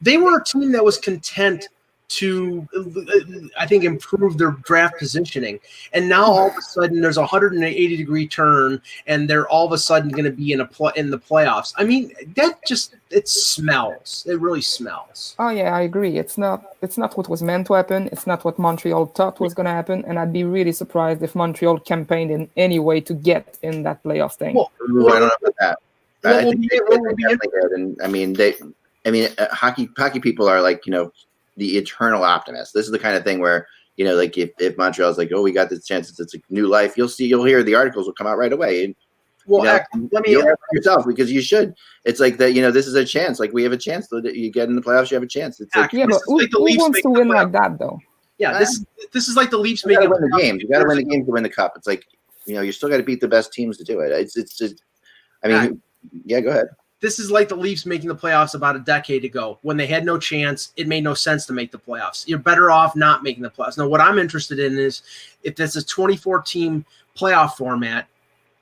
They 0.00 0.16
were 0.16 0.38
a 0.38 0.44
team 0.44 0.72
that 0.72 0.84
was 0.84 0.98
content 0.98 1.68
to, 2.12 2.68
uh, 2.76 3.48
I 3.58 3.66
think, 3.66 3.84
improve 3.84 4.36
their 4.36 4.50
draft 4.64 4.98
positioning. 4.98 5.58
And 5.92 6.08
now 6.08 6.24
all 6.24 6.50
of 6.50 6.56
a 6.56 6.62
sudden, 6.62 7.00
there's 7.00 7.16
a 7.16 7.22
180 7.22 7.96
degree 7.96 8.28
turn, 8.28 8.82
and 9.06 9.28
they're 9.28 9.48
all 9.48 9.66
of 9.66 9.72
a 9.72 9.78
sudden 9.78 10.10
going 10.10 10.24
to 10.24 10.30
be 10.30 10.52
in 10.52 10.60
a 10.60 10.66
pl- 10.66 10.88
in 10.88 11.10
the 11.10 11.18
playoffs. 11.18 11.72
I 11.78 11.84
mean, 11.84 12.12
that 12.36 12.58
just 12.66 12.96
it 13.10 13.28
smells. 13.28 14.26
It 14.28 14.40
really 14.40 14.60
smells. 14.60 15.34
Oh 15.38 15.48
yeah, 15.48 15.74
I 15.74 15.82
agree. 15.82 16.18
It's 16.18 16.36
not 16.36 16.76
it's 16.82 16.98
not 16.98 17.16
what 17.16 17.28
was 17.28 17.42
meant 17.42 17.66
to 17.68 17.74
happen. 17.74 18.08
It's 18.12 18.26
not 18.26 18.44
what 18.44 18.58
Montreal 18.58 19.06
thought 19.06 19.40
was 19.40 19.54
gonna 19.54 19.70
happen, 19.70 20.04
and 20.06 20.18
I'd 20.18 20.32
be 20.32 20.44
really 20.44 20.72
surprised 20.72 21.22
if 21.22 21.34
Montreal 21.34 21.78
campaigned 21.80 22.30
in 22.30 22.50
any 22.56 22.78
way 22.78 23.00
to 23.00 23.14
get 23.14 23.58
in 23.62 23.84
that 23.84 24.02
playoff 24.02 24.34
thing. 24.34 24.54
Well, 24.54 24.70
Ooh, 24.90 25.08
I 25.08 25.18
don't 25.20 25.42
know 25.42 25.52
that. 25.60 25.78
What 26.22 26.34
I 26.34 26.44
will 26.44 26.52
think 26.52 26.70
be- 26.70 26.80
what 26.86 27.00
will 27.00 27.14
be 27.14 27.22
definitely 27.24 27.60
did. 27.60 27.70
And 27.72 27.96
I 28.02 28.08
mean, 28.08 28.32
they. 28.32 28.54
I 29.04 29.10
mean, 29.10 29.28
uh, 29.38 29.52
hockey 29.52 29.88
hockey 29.96 30.20
people 30.20 30.48
are 30.48 30.62
like 30.62 30.86
you 30.86 30.92
know 30.92 31.12
the 31.56 31.76
eternal 31.76 32.22
optimists. 32.24 32.72
This 32.72 32.86
is 32.86 32.92
the 32.92 32.98
kind 32.98 33.16
of 33.16 33.24
thing 33.24 33.40
where 33.40 33.66
you 33.96 34.04
know, 34.04 34.14
like 34.14 34.36
if, 34.38 34.50
if 34.58 34.76
Montreal's 34.78 35.18
like, 35.18 35.30
oh, 35.34 35.42
we 35.42 35.52
got 35.52 35.68
this 35.68 35.84
chance, 35.84 36.08
it's, 36.08 36.20
it's 36.20 36.34
a 36.34 36.38
new 36.48 36.66
life. 36.66 36.96
You'll 36.96 37.08
see, 37.08 37.26
you'll 37.26 37.44
hear 37.44 37.62
the 37.62 37.74
articles 37.74 38.06
will 38.06 38.14
come 38.14 38.26
out 38.26 38.38
right 38.38 38.52
away. 38.52 38.84
And, 38.84 38.94
Well, 39.46 39.64
you 39.64 39.68
know, 39.68 39.74
Ek, 39.76 39.86
let 40.12 40.22
me 40.22 40.32
you'll 40.32 40.46
have 40.46 40.56
yourself 40.72 41.04
because 41.06 41.30
you 41.30 41.42
should. 41.42 41.74
It's 42.04 42.20
like 42.20 42.38
that. 42.38 42.54
You 42.54 42.62
know, 42.62 42.70
this 42.70 42.86
is 42.86 42.94
a 42.94 43.04
chance. 43.04 43.38
Like 43.38 43.52
we 43.52 43.62
have 43.62 43.72
a 43.72 43.76
chance. 43.76 44.08
That 44.08 44.34
you 44.34 44.50
get 44.50 44.68
in 44.68 44.76
the 44.76 44.82
playoffs, 44.82 45.10
you 45.10 45.14
have 45.16 45.22
a 45.22 45.28
chance. 45.28 45.60
It's 45.60 45.74
like, 45.76 45.92
yeah, 45.92 46.06
but 46.06 46.20
who, 46.26 46.40
like 46.40 46.50
the 46.50 46.58
who 46.58 46.78
wants 46.78 47.02
to 47.02 47.10
win 47.10 47.28
like 47.28 47.52
that 47.52 47.78
though? 47.78 47.98
Yeah, 48.38 48.58
this 48.58 48.84
this 49.12 49.28
is 49.28 49.36
like 49.36 49.50
the 49.50 49.58
Leafs 49.58 49.84
you 49.84 49.92
got 49.92 50.00
making 50.00 50.10
win 50.10 50.20
the 50.22 50.28
playoffs 50.28 50.40
games. 50.40 50.62
You 50.62 50.68
got 50.68 50.78
to 50.78 50.86
win 50.86 50.96
the 50.96 51.02
years 51.02 51.12
games 51.12 51.26
to 51.26 51.32
win 51.32 51.42
the 51.42 51.50
cup. 51.50 51.74
It's 51.76 51.86
like 51.86 52.06
you 52.46 52.54
know, 52.54 52.62
you 52.62 52.72
still 52.72 52.88
got 52.88 52.96
to 52.96 53.02
beat 53.02 53.20
the 53.20 53.28
best 53.28 53.52
teams 53.52 53.76
to 53.78 53.84
do 53.84 54.00
it. 54.00 54.10
It's 54.12 54.36
it's 54.36 54.56
just. 54.56 54.82
I 55.44 55.48
mean, 55.48 55.82
yeah. 56.24 56.40
Go 56.40 56.50
ahead. 56.50 56.68
this 57.00 57.18
is 57.18 57.30
like 57.30 57.48
the 57.48 57.56
Leafs 57.56 57.84
making 57.86 58.08
the 58.08 58.14
playoffs 58.16 58.54
about 58.54 58.76
a 58.76 58.80
decade 58.80 59.24
ago 59.24 59.58
when 59.62 59.76
they 59.76 59.86
had 59.86 60.04
no 60.04 60.18
chance. 60.18 60.72
It 60.76 60.86
made 60.88 61.02
no 61.04 61.14
sense 61.14 61.46
to 61.46 61.52
make 61.52 61.72
the 61.72 61.78
playoffs. 61.78 62.26
You're 62.28 62.38
better 62.38 62.70
off 62.70 62.94
not 62.96 63.22
making 63.22 63.42
the 63.42 63.50
playoffs. 63.50 63.76
Now, 63.78 63.88
what 63.88 64.00
I'm 64.00 64.18
interested 64.18 64.58
in 64.58 64.78
is 64.78 65.02
if 65.42 65.56
this 65.56 65.74
is 65.76 65.84
24 65.84 66.42
team 66.42 66.84
playoff 67.16 67.54
format, 67.56 68.06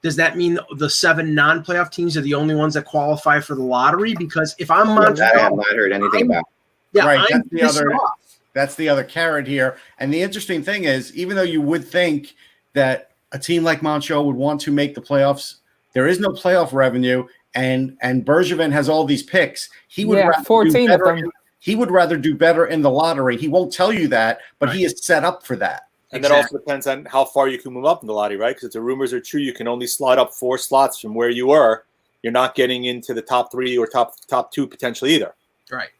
does 0.02 0.16
that 0.16 0.36
mean 0.36 0.58
the 0.78 0.88
seven 0.88 1.34
non 1.34 1.62
playoff 1.62 1.90
teams 1.90 2.16
are 2.16 2.22
the 2.22 2.32
only 2.34 2.54
ones 2.54 2.72
that 2.74 2.86
qualify 2.86 3.38
for 3.40 3.54
the 3.54 3.62
lottery? 3.62 4.14
Because 4.14 4.54
if 4.58 4.70
I'm 4.70 4.86
That 4.96 5.20
I 5.36 5.38
have 5.40 5.52
not 5.54 5.66
heard 5.74 5.92
anything 5.92 6.26
about. 6.26 6.44
yeah, 6.92 7.04
Right, 7.06 7.18
I'm 7.30 7.42
that's 7.50 7.50
the 7.50 7.62
other- 7.62 7.94
off. 7.94 8.12
That's 8.52 8.74
the 8.74 8.88
other 8.88 9.04
carrot 9.04 9.46
here. 9.46 9.76
And 9.98 10.12
the 10.12 10.20
interesting 10.22 10.60
thing 10.62 10.82
is, 10.84 11.14
even 11.14 11.36
though 11.36 11.42
you 11.44 11.60
would 11.60 11.86
think 11.86 12.34
that 12.72 13.10
a 13.30 13.38
team 13.38 13.62
like 13.62 13.80
Montreal 13.80 14.26
would 14.26 14.34
want 14.34 14.60
to 14.62 14.72
make 14.72 14.96
the 14.96 15.00
playoffs, 15.00 15.56
there 15.92 16.06
is 16.06 16.20
no 16.20 16.28
playoff 16.30 16.72
revenue, 16.72 17.26
and 17.54 17.96
and 18.02 18.24
Bergevin 18.24 18.70
has 18.72 18.88
all 18.88 19.04
these 19.04 19.22
picks. 19.22 19.68
He 19.88 20.04
would 20.04 20.18
Yeah, 20.18 20.28
rather 20.28 20.38
do 20.42 20.44
14 20.44 20.90
of 20.90 20.98
better 21.00 21.04
them. 21.16 21.18
in- 21.24 21.30
he 21.62 21.74
would 21.76 21.90
rather 21.90 22.16
do 22.16 22.34
better 22.34 22.66
in 22.66 22.80
the 22.80 22.88
lottery. 22.90 23.36
He 23.36 23.46
won't 23.48 23.70
tell 23.70 23.92
you 23.92 24.08
that, 24.08 24.40
but 24.58 24.72
he 24.74 24.84
is 24.84 25.04
set 25.04 25.24
up 25.24 25.44
for 25.44 25.56
that. 25.56 25.82
And 26.10 26.24
that 26.24 26.30
also 26.32 26.56
depends 26.56 26.86
on 26.86 27.04
how 27.04 27.24
far 27.26 27.48
you 27.48 27.58
can 27.58 27.72
move 27.74 27.84
up 27.84 28.02
in 28.02 28.06
the 28.06 28.14
lottery, 28.14 28.38
right? 28.38 28.56
Because 28.56 28.68
if 28.68 28.72
the 28.72 28.80
rumors 28.80 29.12
are 29.12 29.20
true, 29.20 29.40
you 29.42 29.52
can 29.52 29.68
only 29.68 29.86
slide 29.86 30.18
up 30.18 30.32
four 30.32 30.56
slots 30.56 30.98
from 30.98 31.14
where 31.14 31.28
you 31.28 31.48
were. 31.48 31.84
You're 32.22 32.32
not 32.32 32.54
getting 32.54 32.86
into 32.86 33.12
the 33.12 33.20
top 33.22 33.52
three 33.52 33.76
or 33.76 33.86
top 33.86 34.14
top 34.26 34.50
two 34.52 34.66
potentially 34.66 35.14
either. 35.14 35.34
Right. 35.70 35.90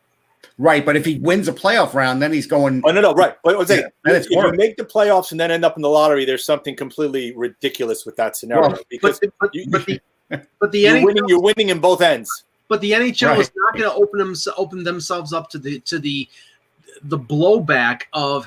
Right, 0.61 0.85
but 0.85 0.95
if 0.95 1.07
he 1.07 1.19
wins 1.21 1.49
a 1.49 1.55
playoff 1.55 1.95
round, 1.95 2.21
then 2.21 2.35
he's 2.35 2.47
going. 2.47 2.83
Oh 2.85 2.91
no, 2.91 3.01
no, 3.01 3.15
right. 3.15 3.35
But 3.43 3.55
I 3.55 3.59
was 3.59 3.69
saying, 3.69 3.87
Yeah, 4.07 4.13
it's 4.13 4.27
if 4.27 4.33
you 4.33 4.53
make 4.53 4.77
the 4.77 4.85
playoffs 4.85 5.31
and 5.31 5.41
then 5.41 5.51
end 5.51 5.65
up 5.65 5.77
in 5.77 5.81
the 5.81 5.89
lottery, 5.89 6.27
there's 6.27 6.45
something 6.45 6.77
completely 6.77 7.35
ridiculous 7.35 8.05
with 8.05 8.15
that 8.17 8.37
scenario 8.37 8.69
Well, 8.69 8.79
because 8.91 9.19
But, 9.21 9.33
but, 9.41 9.55
you, 9.55 9.65
but 9.71 9.87
the 9.87 10.01
but 10.61 10.71
the 10.71 10.81
you're 10.81 10.97
NHL 10.97 11.05
winning. 11.07 11.25
You're 11.29 11.41
winning 11.41 11.71
in 11.71 11.79
both 11.81 12.03
ends. 12.03 12.45
But 12.69 12.83
the 12.83 12.93
NHL 12.93 13.29
Right. 13.29 13.41
is 13.41 13.51
not 13.57 13.73
going 13.73 13.91
to 13.91 13.95
open 13.95 14.19
them 14.19 14.35
open 14.59 14.85
themselves 14.85 15.33
up 15.33 15.49
to 15.49 15.59
the 15.59 15.81
to 15.81 15.99
the 15.99 16.29
the 17.05 17.19
blowback 17.19 18.03
of 18.13 18.45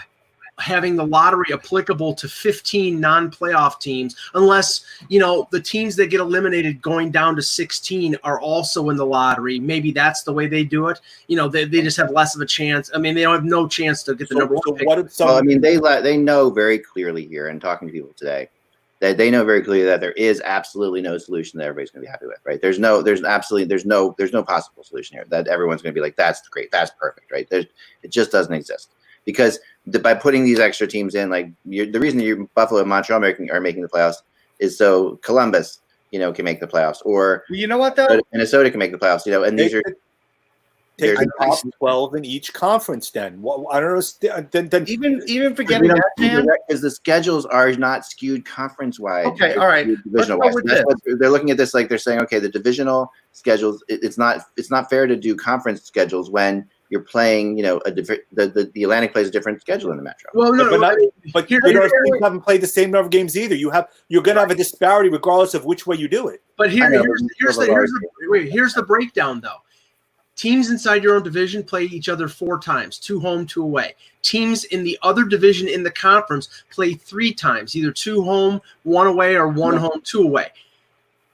having 0.63 0.95
the 0.95 1.05
lottery 1.05 1.47
applicable 1.51 2.13
to 2.13 2.27
15 2.29 2.99
non-playoff 2.99 3.79
teams 3.81 4.15
unless 4.33 4.85
you 5.09 5.19
know 5.19 5.47
the 5.51 5.59
teams 5.59 5.95
that 5.97 6.07
get 6.07 6.21
eliminated 6.21 6.81
going 6.81 7.11
down 7.11 7.35
to 7.35 7.41
16 7.41 8.15
are 8.23 8.39
also 8.39 8.89
in 8.89 8.95
the 8.95 9.05
lottery 9.05 9.59
maybe 9.59 9.91
that's 9.91 10.23
the 10.23 10.31
way 10.31 10.47
they 10.47 10.63
do 10.63 10.87
it 10.87 11.01
you 11.27 11.35
know 11.35 11.49
they, 11.49 11.65
they 11.65 11.81
just 11.81 11.97
have 11.97 12.11
less 12.11 12.33
of 12.33 12.41
a 12.41 12.45
chance 12.45 12.89
i 12.95 12.97
mean 12.97 13.13
they 13.13 13.23
don't 13.23 13.35
have 13.35 13.43
no 13.43 13.67
chance 13.67 14.03
to 14.03 14.15
get 14.15 14.29
the 14.29 14.35
So, 14.35 14.39
number 14.39 14.55
so 14.55 14.71
one 14.71 14.77
pick. 14.79 14.87
what 14.87 14.99
if 14.99 15.11
some? 15.11 15.27
Well, 15.27 15.37
I 15.37 15.41
mean, 15.41 15.61
they 15.61 15.77
let 15.77 16.03
they 16.03 16.17
know 16.17 16.49
very 16.49 16.79
clearly 16.79 17.25
here, 17.25 17.47
and 17.47 17.59
talking 17.61 17.87
to 17.87 17.91
people 17.91 18.11
today, 18.15 18.49
that 18.99 19.17
they 19.17 19.29
know 19.29 19.43
very 19.43 19.61
clearly 19.61 19.85
that 19.85 19.99
there 19.99 20.13
is 20.13 20.41
absolutely 20.45 21.01
no 21.01 21.17
solution 21.17 21.57
that 21.59 21.65
everybody's 21.65 21.91
going 21.91 22.03
to 22.03 22.07
be 22.07 22.11
happy 22.11 22.25
with. 22.25 22.39
Right? 22.45 22.61
There's 22.61 22.79
no, 22.79 23.01
there's 23.01 23.23
absolutely, 23.23 23.67
there's 23.67 23.85
no, 23.85 24.15
there's 24.17 24.33
no 24.33 24.43
possible 24.43 24.83
solution 24.83 25.17
here 25.17 25.25
that 25.29 25.47
everyone's 25.47 25.81
going 25.81 25.93
to 25.93 25.99
be 25.99 26.03
like, 26.03 26.15
that's 26.15 26.47
great, 26.49 26.71
that's 26.71 26.91
perfect. 26.99 27.31
Right? 27.31 27.49
There's, 27.49 27.65
it 28.01 28.11
just 28.11 28.31
doesn't 28.31 28.53
exist 28.53 28.91
because 29.25 29.59
the, 29.87 29.99
by 29.99 30.13
putting 30.13 30.45
these 30.45 30.59
extra 30.59 30.87
teams 30.87 31.15
in, 31.15 31.29
like 31.29 31.49
you're, 31.65 31.85
the 31.85 31.99
reason 31.99 32.19
you 32.19 32.49
Buffalo 32.55 32.79
and 32.81 32.89
Montreal 32.89 33.19
making, 33.19 33.51
are 33.51 33.61
making 33.61 33.81
the 33.81 33.89
playoffs 33.89 34.17
is 34.59 34.77
so 34.77 35.17
Columbus, 35.23 35.79
you 36.11 36.19
know, 36.19 36.31
can 36.31 36.45
make 36.45 36.59
the 36.59 36.67
playoffs, 36.67 36.99
or 37.05 37.43
You 37.49 37.67
know 37.67 37.77
what 37.77 37.95
though? 37.95 38.19
Minnesota 38.31 38.69
can 38.69 38.79
make 38.79 38.91
the 38.91 38.97
playoffs. 38.97 39.25
You 39.25 39.31
know, 39.31 39.43
and 39.43 39.57
these 39.57 39.73
are 39.73 39.81
take 39.81 41.17
the 41.17 41.25
there's- 41.39 41.61
top 41.61 41.73
twelve 41.79 42.15
in 42.15 42.23
each 42.23 42.53
conference. 42.53 43.09
Then 43.09 43.41
what? 43.41 43.65
I 43.75 43.79
don't 43.79 43.93
know. 44.23 44.29
Uh, 44.29 44.43
then, 44.51 44.69
then 44.69 44.85
Even 44.87 45.21
even 45.25 45.55
forgetting 45.55 45.89
that, 45.89 46.03
Dan. 46.19 46.45
because 46.67 46.81
the 46.81 46.91
schedules 46.91 47.45
are 47.47 47.71
not 47.73 48.05
skewed 48.05 48.45
conference 48.45 48.99
wide. 48.99 49.25
Okay, 49.25 49.55
all 49.55 49.67
right. 49.67 49.87
Divisional 50.03 50.37
wise. 50.37 50.51
go 50.51 50.55
with 50.55 50.65
That's 50.67 50.85
what 50.85 50.97
they're 51.19 51.31
looking 51.31 51.49
at 51.49 51.57
this 51.57 51.73
like 51.73 51.89
they're 51.89 51.97
saying, 51.97 52.21
okay, 52.21 52.37
the 52.39 52.49
divisional 52.49 53.11
schedules. 53.31 53.83
It, 53.87 54.03
it's 54.03 54.17
not 54.19 54.41
it's 54.55 54.69
not 54.69 54.89
fair 54.89 55.07
to 55.07 55.15
do 55.15 55.35
conference 55.35 55.81
schedules 55.81 56.29
when 56.29 56.69
you're 56.93 57.01
playing, 57.01 57.57
you 57.57 57.63
know, 57.63 57.81
a 57.85 57.91
different. 57.91 58.21
The, 58.31 58.47
the, 58.47 58.71
the 58.75 58.83
Atlantic 58.83 59.13
plays 59.13 59.27
a 59.27 59.31
different 59.31 59.59
schedule 59.59 59.89
in 59.89 59.97
the 59.97 60.03
Metro. 60.03 60.29
Well, 60.35 60.53
no, 60.53 60.69
but, 60.69 60.79
not, 60.79 60.93
I 60.93 60.95
mean, 60.95 61.09
but 61.33 61.49
here- 61.49 61.59
you 61.65 61.73
know, 61.73 61.81
here- 61.81 61.89
teams 62.05 62.21
haven't 62.21 62.41
played 62.41 62.61
the 62.61 62.67
same 62.67 62.91
number 62.91 63.05
of 63.05 63.09
games 63.09 63.35
either. 63.35 63.55
You 63.55 63.71
have 63.71 63.87
you're 64.09 64.21
going 64.21 64.35
to 64.35 64.41
have 64.41 64.51
a 64.51 64.55
disparity 64.55 65.09
regardless 65.09 65.55
of 65.55 65.65
which 65.65 65.87
way 65.87 65.97
you 65.97 66.07
do 66.07 66.27
it. 66.27 66.43
But 66.55 66.71
here, 66.71 66.87
know, 66.87 67.01
here's, 67.01 67.21
here's 67.39 67.57
the 67.57 67.65
Silver 67.65 67.79
here's 67.79 67.91
the 67.91 68.07
wait, 68.29 68.51
here's 68.51 68.75
the 68.75 68.83
breakdown 68.83 69.41
though. 69.41 69.57
Teams 70.35 70.69
inside 70.69 71.03
your 71.03 71.15
own 71.15 71.23
division 71.23 71.63
play 71.63 71.83
each 71.85 72.09
other 72.09 72.27
four 72.27 72.59
times, 72.59 72.99
two 72.99 73.19
home, 73.19 73.47
two 73.47 73.63
away. 73.63 73.95
Teams 74.21 74.65
in 74.65 74.83
the 74.83 74.97
other 75.01 75.23
division 75.23 75.67
in 75.67 75.81
the 75.83 75.91
conference 75.91 76.63
play 76.71 76.93
three 76.93 77.33
times, 77.33 77.75
either 77.75 77.91
two 77.91 78.23
home, 78.23 78.61
one 78.83 79.07
away, 79.07 79.35
or 79.35 79.47
one 79.47 79.77
home, 79.77 80.01
two 80.03 80.21
away. 80.21 80.47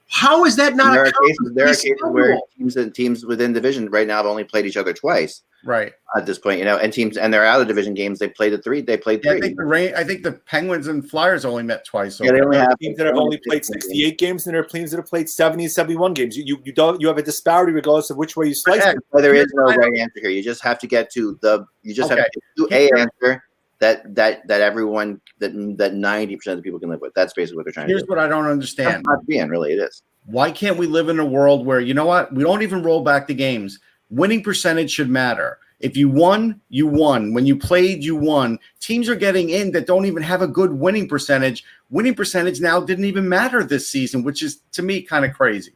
How 0.08 0.44
is 0.44 0.56
that 0.56 0.68
And 0.68 0.78
not 0.78 0.92
there 0.92 1.04
a 1.04 1.08
are 1.08 1.12
cases. 1.26 1.52
There 1.54 1.66
are 1.66 1.74
cases 1.74 2.02
where 2.02 2.38
teams 2.58 2.76
and 2.76 2.94
teams 2.94 3.24
within 3.24 3.52
division 3.52 3.88
right 3.90 4.06
now 4.06 4.16
have 4.16 4.26
only 4.26 4.42
played 4.42 4.66
each 4.66 4.76
other 4.76 4.92
twice 4.92 5.42
Right. 5.64 5.92
at 6.16 6.26
this 6.26 6.38
point. 6.38 6.58
You 6.58 6.64
know, 6.64 6.76
and 6.78 6.92
teams 6.92 7.16
and 7.16 7.32
they're 7.32 7.44
out 7.44 7.60
of 7.60 7.68
division 7.68 7.94
games. 7.94 8.18
They 8.18 8.28
played 8.28 8.52
the 8.52 8.58
three. 8.58 8.80
They 8.80 8.96
played 8.96 9.20
Yeah, 9.24 9.32
I 9.32 9.34
three. 9.34 9.40
think 9.42 9.56
the 9.58 9.64
Ra- 9.64 9.96
I 9.96 10.04
think 10.04 10.22
the 10.22 10.32
Penguins 10.32 10.86
and 10.86 11.08
Flyers 11.08 11.44
only 11.44 11.62
met 11.62 11.84
twice. 11.84 12.16
So 12.16 12.24
Yeah, 12.24 12.32
they 12.32 12.40
only 12.40 12.56
have 12.56 12.78
teams 12.78 12.96
that 12.98 13.06
have 13.06 13.16
only 13.16 13.38
played 13.46 13.64
68 13.64 14.18
games, 14.18 14.46
and 14.46 14.54
there 14.54 14.62
are 14.62 14.66
teams 14.66 14.90
that 14.90 14.96
have 14.96 15.06
played 15.06 15.28
70 15.28 15.68
71 15.68 16.14
games. 16.14 16.36
You, 16.36 16.44
you, 16.46 16.62
you 16.64 16.72
don't 16.72 17.00
you 17.00 17.08
have 17.08 17.18
a 17.18 17.22
disparity 17.22 17.72
regardless 17.72 18.10
of 18.10 18.16
which 18.16 18.36
way 18.36 18.46
you 18.46 18.54
slice 18.54 18.82
Heck, 18.84 18.96
it. 18.96 19.02
Well, 19.12 19.22
there 19.22 19.34
is 19.34 19.46
no 19.54 19.64
right 19.64 19.98
answer 19.98 20.20
here. 20.20 20.30
You 20.30 20.42
just 20.42 20.62
have 20.62 20.78
to 20.80 20.86
get 20.86 21.10
to 21.12 21.38
the. 21.42 21.64
You 21.82 21.94
just 21.94 22.10
have 22.10 22.18
to 22.18 22.24
get 22.32 22.70
to 22.70 22.74
a 22.74 22.90
answer 23.00 23.44
that 23.80 24.14
that 24.14 24.46
that 24.48 24.60
everyone 24.60 25.20
that 25.38 25.52
that 25.78 25.94
ninety 25.94 26.36
percent 26.36 26.58
of 26.58 26.58
the 26.58 26.62
people 26.66 26.80
can 26.80 26.88
live 26.90 27.00
with. 27.00 27.14
That's 27.14 27.32
basically 27.32 27.56
what 27.56 27.64
they're 27.66 27.72
trying 27.72 27.88
Here's 27.88 28.02
to 28.02 28.06
do. 28.06 28.12
Here's 28.14 28.18
what 28.18 28.24
I 28.24 28.28
don't 28.28 28.44
That's 28.44 28.52
understand. 28.52 29.04
not 29.06 29.26
being 29.26 29.48
really. 29.48 29.72
It 29.72 29.78
is. 29.78 30.02
Why 30.26 30.50
can't 30.50 30.76
we 30.76 30.86
live 30.86 31.08
in 31.08 31.18
a 31.18 31.24
world 31.24 31.64
where 31.66 31.80
you 31.80 31.94
know 31.94 32.04
what? 32.06 32.32
We 32.34 32.42
don't 32.42 32.62
even 32.62 32.82
roll 32.82 33.02
back 33.02 33.26
the 33.26 33.34
games. 33.34 33.78
Winning 34.10 34.42
percentage 34.42 34.90
should 34.90 35.08
matter. 35.10 35.58
If 35.80 35.96
you 35.96 36.10
won, 36.10 36.60
you 36.68 36.86
won. 36.86 37.32
When 37.32 37.46
you 37.46 37.56
played, 37.56 38.04
you 38.04 38.14
won. 38.14 38.58
Teams 38.80 39.08
are 39.08 39.14
getting 39.14 39.48
in 39.48 39.72
that 39.72 39.86
don't 39.86 40.04
even 40.04 40.22
have 40.22 40.42
a 40.42 40.46
good 40.46 40.72
winning 40.74 41.08
percentage. 41.08 41.64
Winning 41.88 42.14
percentage 42.14 42.60
now 42.60 42.80
didn't 42.80 43.06
even 43.06 43.28
matter 43.28 43.64
this 43.64 43.88
season, 43.88 44.22
which 44.22 44.42
is 44.42 44.60
to 44.72 44.82
me 44.82 45.00
kind 45.00 45.24
of 45.24 45.32
crazy. 45.32 45.72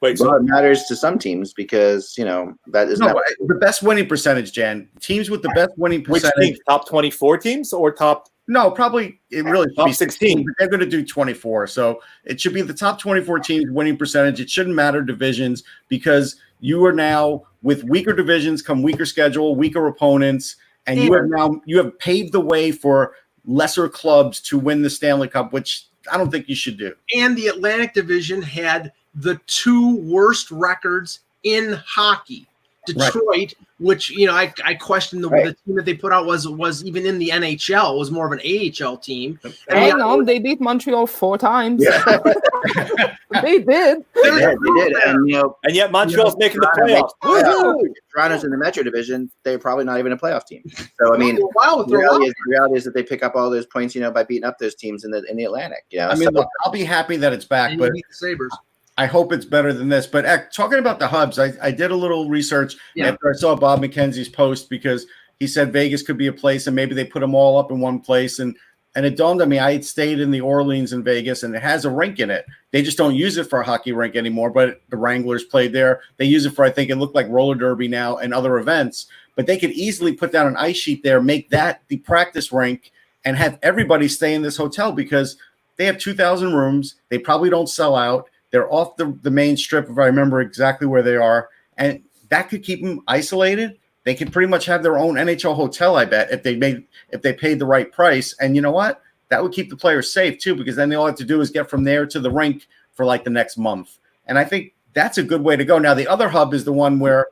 Wait, 0.00 0.18
so 0.18 0.28
Well, 0.28 0.36
it 0.36 0.42
matters 0.44 0.84
to 0.84 0.94
some 0.94 1.18
teams 1.18 1.52
because 1.52 2.14
you 2.16 2.24
know 2.24 2.54
that 2.68 2.88
is 2.88 3.00
No, 3.00 3.08
not. 3.08 3.22
the 3.46 3.54
best 3.56 3.82
winning 3.82 4.06
percentage, 4.06 4.52
Jan. 4.52 4.88
Teams 5.00 5.30
with 5.30 5.42
the 5.42 5.48
best 5.54 5.70
winning 5.78 6.04
which 6.04 6.22
percentage. 6.22 6.50
team? 6.54 6.56
Top 6.68 6.86
24 6.86 7.38
teams 7.38 7.72
or 7.72 7.90
top? 7.90 8.28
No, 8.46 8.70
probably 8.70 9.18
it 9.30 9.44
really 9.46 9.66
should 9.70 9.76
Top 9.76 9.86
be 9.86 9.92
16. 9.94 10.28
16, 10.38 10.46
they're 10.58 10.68
going 10.68 10.80
to 10.80 10.86
do 10.86 11.04
24. 11.04 11.66
So 11.68 12.02
it 12.24 12.38
should 12.38 12.52
be 12.52 12.60
the 12.60 12.74
top 12.74 13.00
24 13.00 13.40
teams 13.40 13.64
winning 13.70 13.96
percentage. 13.96 14.38
It 14.40 14.50
shouldn't 14.50 14.74
matter 14.76 15.00
divisions 15.02 15.64
because 15.88 16.36
you 16.60 16.84
are 16.84 16.92
now 16.92 17.44
with 17.64 17.82
weaker 17.82 18.12
divisions 18.12 18.62
come 18.62 18.82
weaker 18.82 19.06
schedule, 19.06 19.56
weaker 19.56 19.88
opponents, 19.88 20.56
and 20.86 21.00
you 21.00 21.12
have 21.14 21.24
now 21.26 21.60
you 21.64 21.78
have 21.78 21.98
paved 21.98 22.32
the 22.32 22.40
way 22.40 22.70
for 22.70 23.14
lesser 23.46 23.88
clubs 23.88 24.40
to 24.42 24.58
win 24.58 24.82
the 24.82 24.90
Stanley 24.90 25.26
Cup, 25.26 25.52
which 25.52 25.86
I 26.12 26.18
don't 26.18 26.30
think 26.30 26.48
you 26.48 26.54
should 26.54 26.76
do. 26.76 26.94
and 27.16 27.36
the 27.36 27.48
Atlantic 27.48 27.94
Division 27.94 28.42
had 28.42 28.92
the 29.14 29.40
two 29.46 29.96
worst 29.96 30.50
records 30.50 31.20
in 31.42 31.72
hockey. 31.86 32.46
Detroit, 32.86 33.54
which 33.80 34.10
you 34.10 34.26
know, 34.26 34.34
I, 34.34 34.52
I 34.64 34.74
questioned 34.74 35.24
the, 35.24 35.28
Right. 35.28 35.46
the 35.46 35.52
team 35.54 35.74
that 35.76 35.84
they 35.84 35.94
put 35.94 36.12
out 36.12 36.26
was 36.26 36.46
was 36.48 36.84
even 36.84 37.04
in 37.06 37.18
the 37.18 37.30
NHL 37.30 37.98
was 37.98 38.10
more 38.10 38.26
of 38.26 38.32
an 38.32 38.40
AHL 38.40 38.96
team. 38.98 39.38
And 39.44 39.54
Hang 39.68 39.98
the- 39.98 40.04
on, 40.04 40.24
they 40.24 40.38
beat 40.38 40.60
Montreal 40.60 41.06
four 41.06 41.36
times. 41.38 41.82
Yeah. 41.84 42.18
they 43.42 43.58
did. 43.60 44.04
Yeah, 44.24 44.54
they 44.54 44.84
did, 44.84 44.92
and 45.06 45.28
you 45.28 45.34
know, 45.34 45.56
And 45.64 45.76
yet 45.76 45.92
Montreal's 45.92 46.34
making 46.38 46.60
the 46.60 46.66
Toronto 46.74 46.94
playoffs. 46.94 47.00
makes 47.02 47.12
the 47.20 47.28
playoffs. 47.28 47.74
Woo-hoo! 47.76 47.94
Toronto's 48.12 48.44
in 48.44 48.50
the 48.50 48.56
Metro 48.56 48.82
division. 48.82 49.30
They're 49.44 49.58
probably 49.58 49.84
not 49.84 49.98
even 49.98 50.12
a 50.12 50.16
playoff 50.16 50.46
team. 50.46 50.62
So 50.98 51.14
I 51.14 51.18
mean, 51.18 51.38
wow, 51.54 51.84
the 51.86 51.96
reality 51.96 52.26
is, 52.26 52.32
the 52.46 52.50
reality 52.50 52.76
is 52.76 52.84
that 52.84 52.94
they 52.94 53.02
pick 53.02 53.22
up 53.22 53.36
all 53.36 53.50
those 53.50 53.66
points, 53.66 53.94
you 53.94 54.00
know, 54.00 54.10
by 54.10 54.24
beating 54.24 54.44
up 54.44 54.58
those 54.58 54.74
teams 54.74 55.04
in 55.04 55.10
the 55.10 55.22
in 55.30 55.36
the 55.36 55.44
Atlantic. 55.44 55.84
You 55.90 55.98
know, 55.98 56.08
I 56.08 56.14
mean, 56.14 56.24
so- 56.28 56.32
look, 56.32 56.48
I'll 56.64 56.72
be 56.72 56.84
happy 56.84 57.16
that 57.18 57.32
it's 57.34 57.44
back, 57.44 57.78
but 57.78 57.92
the 57.92 58.02
Sabres. 58.10 58.50
I 58.96 59.06
hope 59.06 59.32
it's 59.32 59.44
better 59.44 59.72
than 59.72 59.88
this. 59.88 60.06
But 60.06 60.24
uh, 60.24 60.38
talking 60.52 60.78
about 60.78 60.98
the 60.98 61.08
hubs, 61.08 61.38
I, 61.38 61.52
I 61.60 61.70
did 61.70 61.90
a 61.90 61.96
little 61.96 62.28
research 62.28 62.76
Yeah. 62.94 63.08
after 63.08 63.30
I 63.30 63.34
saw 63.34 63.56
Bob 63.56 63.80
McKenzie's 63.80 64.28
post 64.28 64.70
because 64.70 65.06
he 65.40 65.46
said 65.48 65.72
Vegas 65.72 66.02
could 66.02 66.16
be 66.16 66.28
a 66.28 66.32
place 66.32 66.66
and 66.66 66.76
maybe 66.76 66.94
they 66.94 67.04
put 67.04 67.20
them 67.20 67.34
all 67.34 67.58
up 67.58 67.70
in 67.70 67.80
one 67.80 68.00
place. 68.00 68.38
And 68.38 68.56
and 68.96 69.04
it 69.04 69.16
dawned 69.16 69.42
on 69.42 69.48
me 69.48 69.58
I 69.58 69.72
had 69.72 69.84
stayed 69.84 70.20
in 70.20 70.30
the 70.30 70.40
Orleans 70.40 70.92
in 70.92 71.02
Vegas 71.02 71.42
and 71.42 71.52
it 71.56 71.62
has 71.62 71.84
a 71.84 71.90
rink 71.90 72.20
in 72.20 72.30
it. 72.30 72.46
They 72.70 72.80
just 72.80 72.96
don't 72.96 73.16
use 73.16 73.36
it 73.36 73.50
for 73.50 73.60
a 73.60 73.64
hockey 73.64 73.90
rink 73.90 74.14
anymore, 74.14 74.50
but 74.50 74.80
the 74.88 74.96
Wranglers 74.96 75.42
played 75.42 75.72
there. 75.72 76.02
They 76.16 76.26
use 76.26 76.46
it 76.46 76.54
for 76.54 76.64
I 76.64 76.70
think 76.70 76.90
it 76.90 76.96
looked 76.96 77.16
like 77.16 77.26
roller 77.28 77.56
derby 77.56 77.88
now 77.88 78.18
and 78.18 78.32
other 78.32 78.58
events. 78.58 79.06
But 79.34 79.46
they 79.48 79.58
could 79.58 79.72
easily 79.72 80.12
put 80.12 80.30
down 80.30 80.46
an 80.46 80.56
ice 80.56 80.76
sheet 80.76 81.02
there, 81.02 81.20
make 81.20 81.50
that 81.50 81.82
the 81.88 81.96
practice 81.96 82.52
rink, 82.52 82.92
and 83.24 83.36
have 83.36 83.58
everybody 83.64 84.06
stay 84.06 84.34
in 84.34 84.42
this 84.42 84.56
hotel 84.56 84.92
because 84.92 85.36
they 85.76 85.86
have 85.86 85.98
2,000 85.98 86.54
rooms. 86.54 86.94
They 87.08 87.18
probably 87.18 87.50
don't 87.50 87.68
sell 87.68 87.96
out. 87.96 88.28
They're 88.54 88.72
off 88.72 88.94
the, 88.94 89.18
the 89.22 89.32
main 89.32 89.56
strip, 89.56 89.90
if 89.90 89.98
I 89.98 90.06
remember 90.06 90.40
exactly 90.40 90.86
where 90.86 91.02
they 91.02 91.16
are. 91.16 91.48
And 91.76 92.04
that 92.28 92.48
could 92.48 92.62
keep 92.62 92.80
them 92.80 93.00
isolated. 93.08 93.80
They 94.04 94.14
could 94.14 94.32
pretty 94.32 94.46
much 94.46 94.64
have 94.66 94.84
their 94.84 94.96
own 94.96 95.16
NHL 95.16 95.56
hotel, 95.56 95.96
I 95.96 96.04
bet, 96.04 96.30
if 96.30 96.44
they 96.44 96.54
made 96.54 96.86
if 97.10 97.20
they 97.20 97.32
paid 97.32 97.58
the 97.58 97.66
right 97.66 97.90
price. 97.90 98.32
And 98.38 98.54
you 98.54 98.62
know 98.62 98.70
what? 98.70 99.02
That 99.30 99.42
would 99.42 99.50
keep 99.50 99.70
the 99.70 99.76
players 99.76 100.12
safe 100.12 100.38
too, 100.38 100.54
because 100.54 100.76
then 100.76 100.88
they 100.88 100.94
all 100.94 101.06
have 101.06 101.16
to 101.16 101.24
do 101.24 101.40
is 101.40 101.50
get 101.50 101.68
from 101.68 101.82
there 101.82 102.06
to 102.06 102.20
the 102.20 102.30
rink 102.30 102.68
for 102.92 103.04
like 103.04 103.24
the 103.24 103.30
next 103.30 103.58
month. 103.58 103.98
And 104.28 104.38
I 104.38 104.44
think 104.44 104.72
that's 104.92 105.18
a 105.18 105.24
good 105.24 105.42
way 105.42 105.56
to 105.56 105.64
go. 105.64 105.80
Now, 105.80 105.94
the 105.94 106.06
other 106.06 106.28
hub 106.28 106.54
is 106.54 106.64
the 106.64 106.72
one 106.72 107.00
where 107.00 107.26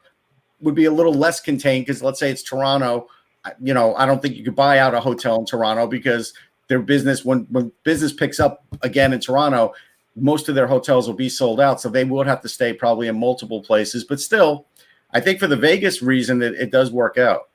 would 0.61 0.75
be 0.75 0.87
a 0.87 0.93
little 0.93 1.15
less 1.15 1.39
contained 1.39 1.87
because 1.87 2.03
let's 2.03 2.19
say 2.19 2.33
it's 2.33 2.43
Toronto. 2.43 3.07
You 3.61 3.75
know, 3.75 3.95
I 3.95 4.07
don't 4.07 4.21
think 4.21 4.35
you 4.35 4.43
could 4.43 4.57
buy 4.57 4.81
out 4.81 4.93
a 4.93 4.99
hotel 4.99 5.37
in 5.37 5.47
Toronto 5.47 5.87
because 5.87 6.35
their 6.67 6.81
business 6.81 7.25
when 7.25 7.47
when 7.51 7.71
business 7.85 8.13
picks 8.13 8.41
up 8.41 8.65
again 8.83 9.13
in 9.13 9.21
Toronto, 9.21 9.73
most 10.17 10.49
of 10.49 10.55
their 10.55 10.67
hotels 10.67 11.07
will 11.07 11.15
be 11.15 11.29
sold 11.29 11.61
out. 11.61 11.81
So 11.81 11.89
they 11.89 12.05
would 12.05 12.27
have 12.27 12.43
to 12.43 12.49
stay 12.49 12.73
probably 12.73 13.09
in 13.09 13.19
multiple 13.19 13.63
places. 13.63 14.05
But 14.05 14.21
still, 14.21 14.67
I 15.13 15.21
think 15.21 15.39
for 15.39 15.47
the 15.47 15.57
Vegas 15.57 16.03
reason 16.03 16.39
that 16.41 16.55
it 16.55 16.71
does 16.71 16.91
work 16.91 17.19
out. 17.19 17.49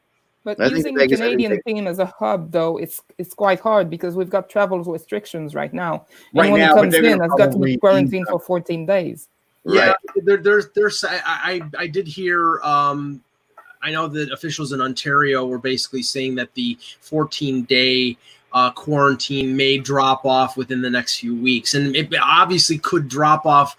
But 0.44 0.62
I 0.62 0.68
using 0.68 0.96
the 0.96 1.02
Vegas- 1.02 1.20
I 1.20 1.26
think 1.26 1.42
Canadian 1.42 1.62
team 1.68 1.88
as 1.88 2.00
a 2.00 2.06
hub, 2.06 2.52
though, 2.52 2.78
it's 2.78 3.02
it's 3.18 3.34
quite 3.34 3.60
hard 3.60 3.90
because 3.90 4.16
we've 4.16 4.30
got 4.30 4.50
travel 4.50 4.82
restrictions 4.82 5.54
right 5.54 5.74
now. 5.74 6.06
Right 6.34 6.46
Anyone 6.46 6.60
now, 6.62 6.68
who 6.70 6.82
comes 6.84 6.96
in 6.96 7.04
gonna 7.04 7.24
has 7.24 7.32
got 7.38 7.52
to 7.52 7.60
be 7.60 7.78
quarantined 7.78 8.28
for 8.30 8.40
14 8.40 8.86
days. 8.86 9.28
Yeah, 9.66 9.88
Right. 9.88 9.96
there, 10.24 10.38
there's 10.38 10.70
there's 10.74 11.04
I, 11.04 11.20
I 11.26 11.62
I 11.78 11.88
did 11.88 12.08
hear 12.08 12.62
um 12.62 13.22
I 13.82 13.92
know 13.92 14.08
that 14.08 14.32
officials 14.32 14.72
in 14.72 14.80
Ontario 14.80 15.46
were 15.46 15.60
basically 15.60 16.02
saying 16.02 16.36
that 16.36 16.54
the 16.54 16.78
14 17.02 17.64
day 17.64 18.18
uh, 18.54 18.72
quarantine 18.72 19.56
may 19.56 19.78
drop 19.78 20.26
off 20.26 20.58
within 20.58 20.82
the 20.82 20.90
next 20.90 21.20
few 21.20 21.36
weeks, 21.36 21.74
and 21.74 21.96
it 21.96 22.14
obviously 22.22 22.78
could 22.78 23.08
drop 23.08 23.46
off 23.46 23.76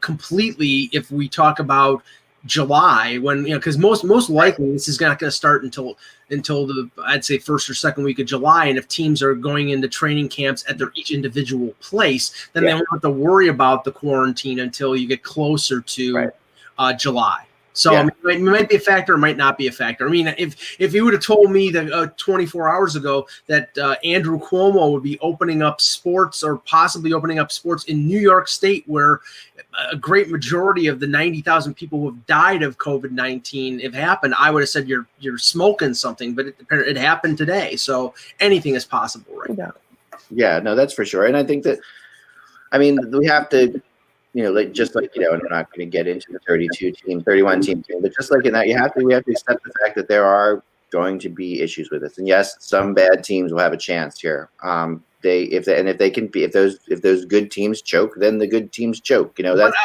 completely 0.00 0.88
if 0.92 1.10
we 1.10 1.28
talk 1.28 1.58
about 1.58 2.02
July 2.44 3.18
when 3.18 3.44
you 3.44 3.52
know 3.52 3.58
because 3.58 3.78
most 3.78 4.02
most 4.04 4.28
likely 4.28 4.72
this 4.72 4.88
is 4.88 5.00
not 5.00 5.18
going 5.20 5.28
to 5.28 5.36
start 5.36 5.62
until 5.62 5.96
until 6.30 6.66
the 6.66 6.90
I'd 7.04 7.24
say 7.24 7.38
first 7.38 7.70
or 7.70 7.74
second 7.74 8.02
week 8.02 8.18
of 8.18 8.26
July 8.26 8.66
and 8.66 8.76
if 8.76 8.88
teams 8.88 9.22
are 9.22 9.36
going 9.36 9.68
into 9.68 9.86
training 9.86 10.28
camps 10.28 10.64
at 10.68 10.76
their 10.76 10.90
each 10.96 11.12
individual 11.12 11.68
place 11.80 12.48
then 12.52 12.64
they 12.64 12.70
Yeah. 12.70 12.78
don't 12.78 12.88
have 12.90 13.02
to 13.02 13.10
worry 13.10 13.46
about 13.46 13.84
the 13.84 13.92
quarantine 13.92 14.58
until 14.58 14.96
you 14.96 15.06
get 15.06 15.22
closer 15.22 15.80
to 15.80 16.14
Right. 16.16 16.30
uh, 16.78 16.92
July. 16.94 17.46
So 17.74 17.92
Yeah. 17.92 18.00
I 18.00 18.02
mean, 18.02 18.12
it 18.36 18.40
might- 18.50 18.68
be 18.68 18.76
a 18.76 18.80
factor, 18.80 19.14
it 19.14 19.18
might 19.18 19.36
not 19.36 19.56
be 19.56 19.66
a 19.66 19.72
factor. 19.72 20.06
I 20.06 20.10
mean, 20.10 20.34
if 20.38 20.76
if 20.78 20.92
you 20.92 21.04
would 21.04 21.14
have 21.14 21.22
told 21.22 21.50
me 21.50 21.70
that 21.70 21.90
uh, 21.92 22.08
24 22.16 22.68
hours 22.68 22.96
ago 22.96 23.26
that 23.46 23.76
uh, 23.78 23.96
Andrew 24.04 24.38
Cuomo 24.38 24.92
would 24.92 25.02
be 25.02 25.18
opening 25.20 25.62
up 25.62 25.80
sports 25.80 26.42
or 26.42 26.58
possibly 26.58 27.12
opening 27.12 27.38
up 27.38 27.50
sports 27.50 27.84
in 27.84 28.06
New 28.06 28.20
York 28.20 28.48
State, 28.48 28.84
where 28.86 29.20
a 29.90 29.96
great 29.96 30.28
majority 30.30 30.86
of 30.86 31.00
the 31.00 31.06
90,000 31.06 31.72
people 31.74 31.98
who 31.98 32.06
have 32.06 32.26
died 32.26 32.62
of 32.62 32.76
COVID 32.78 33.10
19 33.10 33.80
have 33.80 33.94
happened, 33.94 34.34
I 34.38 34.50
would 34.50 34.60
have 34.60 34.68
said 34.68 34.86
you're 34.88 35.06
you're 35.20 35.38
smoking 35.38 35.94
something. 35.94 36.34
But 36.34 36.48
it, 36.48 36.56
it 36.70 36.96
happened 36.96 37.38
today, 37.38 37.76
so 37.76 38.14
anything 38.40 38.74
is 38.74 38.84
possible, 38.84 39.34
right? 39.34 39.56
Yeah. 39.56 39.70
Yeah, 40.30 40.60
no, 40.60 40.74
that's 40.74 40.94
for 40.94 41.04
sure. 41.04 41.26
And 41.26 41.36
I 41.36 41.44
think 41.44 41.62
that, 41.64 41.78
I 42.70 42.78
mean, 42.78 42.98
we 43.10 43.26
have 43.26 43.48
to, 43.50 43.82
you 44.34 44.42
know, 44.42 44.50
like 44.50 44.72
just 44.72 44.94
like 44.94 45.14
you 45.14 45.22
know, 45.22 45.32
and 45.32 45.42
we're 45.42 45.54
not 45.54 45.70
going 45.70 45.86
to 45.88 45.90
get 45.90 46.06
into 46.06 46.32
the 46.32 46.38
32 46.40 46.92
team, 46.92 47.22
31 47.22 47.60
team 47.60 47.82
thing, 47.82 48.00
but 48.00 48.14
just 48.14 48.30
like 48.30 48.44
in 48.46 48.52
that, 48.52 48.66
you 48.66 48.76
have 48.76 48.94
to, 48.94 49.04
we 49.04 49.12
have 49.12 49.24
to 49.24 49.32
accept 49.32 49.62
the 49.64 49.72
fact 49.80 49.94
that 49.96 50.08
there 50.08 50.24
are 50.24 50.62
going 50.90 51.18
to 51.18 51.28
be 51.28 51.60
issues 51.60 51.90
with 51.90 52.02
this. 52.02 52.18
And 52.18 52.28
yes, 52.28 52.56
some 52.60 52.94
bad 52.94 53.24
teams 53.24 53.52
will 53.52 53.60
have 53.60 53.72
a 53.72 53.78
chance 53.78 54.20
here. 54.20 54.50
Um, 54.62 55.04
they 55.22 55.44
if 55.44 55.64
they 55.64 55.78
and 55.78 55.88
if 55.88 55.98
they 55.98 56.10
can 56.10 56.26
be 56.26 56.44
if 56.44 56.52
those 56.52 56.78
if 56.88 57.02
those 57.02 57.24
good 57.24 57.50
teams 57.50 57.82
choke, 57.82 58.14
then 58.16 58.38
the 58.38 58.46
good 58.46 58.72
teams 58.72 59.00
choke. 59.00 59.38
You 59.38 59.44
know, 59.44 59.56
that's 59.56 59.76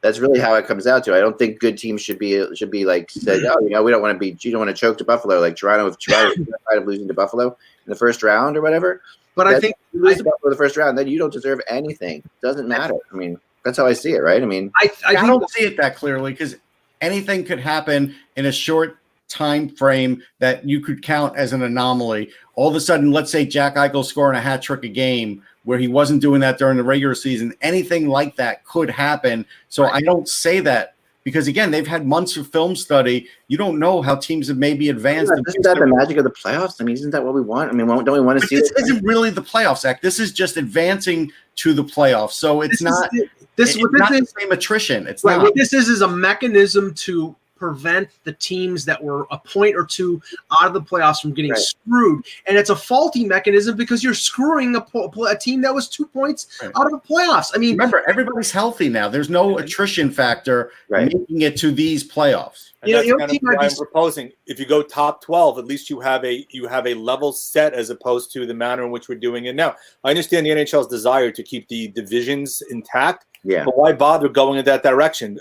that's 0.00 0.18
really 0.18 0.40
how 0.40 0.54
it 0.54 0.66
comes 0.66 0.86
out 0.86 1.04
to. 1.04 1.14
I 1.14 1.20
don't 1.20 1.38
think 1.38 1.60
good 1.60 1.76
teams 1.76 2.00
should 2.00 2.18
be 2.18 2.44
should 2.54 2.70
be 2.70 2.84
like 2.84 3.10
said, 3.10 3.42
oh, 3.44 3.60
you 3.60 3.70
know, 3.70 3.82
we 3.82 3.90
don't 3.90 4.02
want 4.02 4.14
to 4.14 4.18
be, 4.18 4.36
you 4.40 4.50
don't 4.50 4.60
want 4.60 4.74
to 4.74 4.80
choke 4.80 4.98
to 4.98 5.04
Buffalo, 5.04 5.40
like 5.40 5.56
Toronto. 5.56 5.86
If 5.86 5.98
Toronto 5.98 6.46
of 6.72 6.86
losing 6.86 7.08
to 7.08 7.14
Buffalo 7.14 7.48
in 7.48 7.90
the 7.90 7.96
first 7.96 8.22
round 8.22 8.56
or 8.56 8.62
whatever, 8.62 9.02
But 9.34 9.46
I 9.46 9.60
think 9.60 9.74
you 9.92 10.02
lose 10.02 10.16
to 10.18 10.24
Buffalo 10.24 10.50
the 10.50 10.56
first 10.56 10.76
round, 10.76 10.96
then 10.96 11.06
you 11.06 11.18
don't 11.18 11.32
deserve 11.32 11.60
anything. 11.68 12.18
It 12.18 12.40
Doesn't 12.42 12.68
matter. 12.68 12.94
I 13.12 13.16
mean, 13.16 13.38
that's 13.64 13.76
how 13.78 13.86
I 13.86 13.92
see 13.92 14.12
it, 14.12 14.20
right? 14.20 14.42
I 14.42 14.46
mean, 14.46 14.72
I, 14.76 14.90
I 15.06 15.16
I, 15.16 15.26
don't 15.26 15.48
see 15.50 15.64
it 15.64 15.76
that 15.76 15.96
clearly 15.96 16.32
because 16.32 16.56
anything 17.00 17.44
could 17.44 17.58
happen 17.58 18.14
in 18.36 18.46
a 18.46 18.52
short 18.52 18.98
time 19.28 19.68
frame 19.68 20.22
that 20.38 20.66
you 20.68 20.80
could 20.80 21.02
count 21.02 21.36
as 21.36 21.52
an 21.52 21.62
anomaly. 21.62 22.30
All 22.54 22.68
of 22.68 22.74
a 22.74 22.80
sudden, 22.80 23.12
let's 23.12 23.30
say 23.30 23.44
Jack 23.44 23.76
Eichel 23.76 24.04
scoring 24.04 24.36
a 24.36 24.40
hat 24.40 24.62
trick 24.62 24.84
a 24.84 24.88
game 24.88 25.42
where 25.64 25.78
he 25.78 25.88
wasn't 25.88 26.22
doing 26.22 26.40
that 26.40 26.58
during 26.58 26.76
the 26.76 26.84
regular 26.84 27.14
season. 27.14 27.54
Anything 27.60 28.08
like 28.08 28.36
that 28.36 28.64
could 28.64 28.90
happen. 28.90 29.46
So 29.68 29.84
I 29.84 30.00
don't 30.00 30.28
say 30.28 30.60
that 30.60 30.94
because 31.24 31.48
again, 31.48 31.70
they've 31.70 31.86
had 31.86 32.06
months 32.06 32.36
of 32.36 32.48
film 32.48 32.74
study. 32.74 33.28
You 33.48 33.58
don't 33.58 33.78
know 33.78 34.00
how 34.02 34.16
teams 34.16 34.48
have 34.48 34.56
maybe 34.56 34.88
advanced. 34.88 35.32
Isn't 35.32 35.44
that, 35.44 35.50
isn't 35.50 35.62
that 35.62 35.78
the 35.78 35.86
magic 35.94 36.16
of 36.16 36.24
the 36.24 36.30
playoffs? 36.30 36.80
I 36.80 36.84
mean, 36.84 36.94
isn't 36.94 37.10
that 37.10 37.22
what 37.24 37.34
we 37.34 37.42
want? 37.42 37.70
I 37.70 37.74
mean, 37.74 37.86
don't 37.86 38.04
we 38.10 38.20
want 38.20 38.38
to 38.38 38.42
but 38.42 38.48
see? 38.48 38.56
This 38.56 38.72
isn't 38.78 39.04
really 39.04 39.30
the 39.30 39.42
playoffs 39.42 39.84
act. 39.84 40.02
This 40.02 40.18
is 40.18 40.32
just 40.32 40.56
advancing 40.56 41.30
to 41.56 41.74
the 41.74 41.84
playoffs. 41.84 42.32
So 42.32 42.62
it's 42.62 42.80
This 42.80 42.80
is 42.80 42.84
not. 43.00 43.10
the- 43.10 43.28
this 43.56 43.74
it's 43.76 43.78
this 43.78 44.00
not 44.00 44.12
is. 44.14 44.20
the 44.32 44.40
same 44.40 44.52
attrition. 44.52 45.06
It's 45.06 45.22
Right. 45.22 45.36
not. 45.36 45.42
What 45.42 45.54
this 45.54 45.74
is 45.74 45.88
is 45.90 46.00
a 46.00 46.08
mechanism 46.08 46.94
to 46.94 47.36
prevent 47.60 48.08
the 48.24 48.32
teams 48.32 48.84
that 48.86 49.00
were 49.00 49.26
a 49.30 49.38
point 49.38 49.76
or 49.76 49.84
two 49.84 50.20
out 50.60 50.66
of 50.66 50.72
the 50.72 50.80
playoffs 50.80 51.20
from 51.20 51.32
getting 51.32 51.50
Right. 51.52 51.60
screwed. 51.60 52.24
And 52.46 52.56
it's 52.56 52.70
a 52.70 52.74
faulty 52.76 53.24
mechanism 53.24 53.76
because 53.76 54.02
you're 54.02 54.14
screwing 54.14 54.74
a, 54.74 54.84
a 55.28 55.36
team 55.36 55.60
that 55.60 55.74
was 55.74 55.86
two 55.88 56.06
points 56.06 56.46
Right. 56.62 56.72
out 56.74 56.86
of 56.86 56.92
the 56.92 56.98
playoffs. 57.06 57.50
I 57.54 57.58
mean, 57.58 57.72
Remember, 57.72 58.02
everybody's 58.08 58.50
healthy 58.50 58.88
now. 58.88 59.08
There's 59.08 59.28
no 59.30 59.58
attrition 59.58 60.10
factor 60.10 60.72
Right. 60.88 61.12
making 61.12 61.42
it 61.42 61.56
to 61.58 61.70
these 61.70 62.02
playoffs. 62.02 62.70
And 62.82 62.88
You 62.88 62.94
know, 62.94 62.98
that's 63.00 63.06
you 63.08 63.12
know, 63.12 63.18
kind 63.18 63.30
of 63.30 63.32
team 63.32 63.40
might 63.42 63.56
why 63.58 63.68
be- 63.68 63.72
I'm 63.72 63.76
proposing. 63.76 64.32
If 64.46 64.58
you 64.58 64.64
go 64.64 64.82
top 64.82 65.20
twelve, 65.22 65.58
at 65.58 65.66
least 65.66 65.90
you 65.90 66.00
have 66.00 66.24
a 66.24 66.46
you 66.50 66.66
have 66.66 66.86
a 66.86 66.94
level 66.94 67.30
set 67.30 67.74
as 67.74 67.90
opposed 67.90 68.32
to 68.32 68.46
the 68.46 68.54
manner 68.54 68.84
in 68.84 68.90
which 68.90 69.06
we're 69.06 69.16
doing 69.18 69.44
it 69.44 69.54
now. 69.54 69.76
I 70.02 70.08
understand 70.08 70.46
the 70.46 70.50
NHL's 70.50 70.86
desire 70.86 71.30
to 71.30 71.42
keep 71.42 71.68
the 71.68 71.88
divisions 71.88 72.62
intact, 72.70 73.26
Yeah, 73.44 73.66
but 73.66 73.76
why 73.76 73.92
bother 73.92 74.30
going 74.30 74.58
in 74.58 74.64
that 74.64 74.82
direction? 74.82 75.38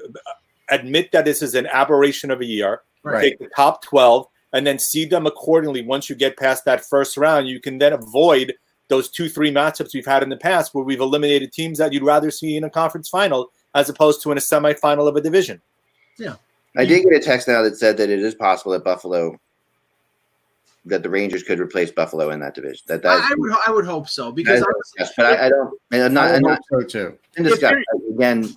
Admit 0.71 1.11
that 1.11 1.25
this 1.25 1.41
is 1.41 1.55
an 1.55 1.67
aberration 1.67 2.31
of 2.31 2.41
a 2.41 2.45
year. 2.45 2.81
Right. 3.03 3.21
Take 3.21 3.39
the 3.39 3.49
top 3.55 3.83
twelve 3.83 4.27
and 4.53 4.65
then 4.65 4.79
seed 4.79 5.09
them 5.09 5.25
accordingly. 5.25 5.81
Once 5.81 6.09
you 6.09 6.15
get 6.15 6.37
past 6.37 6.65
that 6.65 6.83
first 6.85 7.17
round, 7.17 7.47
you 7.47 7.59
can 7.59 7.77
then 7.77 7.93
avoid 7.93 8.53
those 8.87 9.09
two 9.09 9.29
three 9.29 9.51
matchups 9.51 9.93
we've 9.93 10.05
had 10.05 10.23
in 10.23 10.29
the 10.29 10.37
past 10.37 10.73
where 10.73 10.83
we've 10.83 10.99
eliminated 10.99 11.51
teams 11.51 11.77
that 11.77 11.93
you'd 11.93 12.03
rather 12.03 12.31
see 12.31 12.57
in 12.57 12.63
a 12.63 12.69
conference 12.69 13.07
final 13.07 13.51
as 13.75 13.87
opposed 13.87 14.21
to 14.23 14.31
in 14.31 14.37
a 14.37 14.41
semifinal 14.41 15.07
of 15.07 15.15
a 15.15 15.21
division. 15.21 15.61
Yeah. 16.17 16.35
I 16.77 16.85
did 16.85 17.03
get 17.03 17.13
a 17.13 17.19
text 17.19 17.47
now 17.47 17.61
that 17.63 17.77
said 17.77 17.97
that 17.97 18.09
it 18.09 18.19
is 18.19 18.35
possible 18.35 18.71
that 18.73 18.83
Buffalo, 18.83 19.39
that 20.85 21.03
the 21.03 21.09
Rangers 21.09 21.43
could 21.43 21.59
replace 21.59 21.91
Buffalo 21.91 22.29
in 22.29 22.39
that 22.39 22.55
division. 22.55 22.83
That 22.87 23.01
that 23.03 23.09
I, 23.09 23.31
I 23.31 23.35
would 23.37 23.51
I 23.67 23.71
would 23.71 23.85
hope 23.85 24.07
so 24.07 24.31
because 24.31 24.59
is 24.59 24.65
discussed, 24.95 25.13
but 25.17 25.25
I, 25.25 25.45
I 25.45 25.49
don't. 25.49 25.79
I'm 25.91 26.13
not. 26.13 26.31
I 26.31 26.35
I'm 26.35 26.41
not 26.41 26.59
hope 26.71 26.81
so 26.81 26.87
too. 26.87 27.17
been 27.35 27.45
discussed 27.45 27.75
again. 28.13 28.55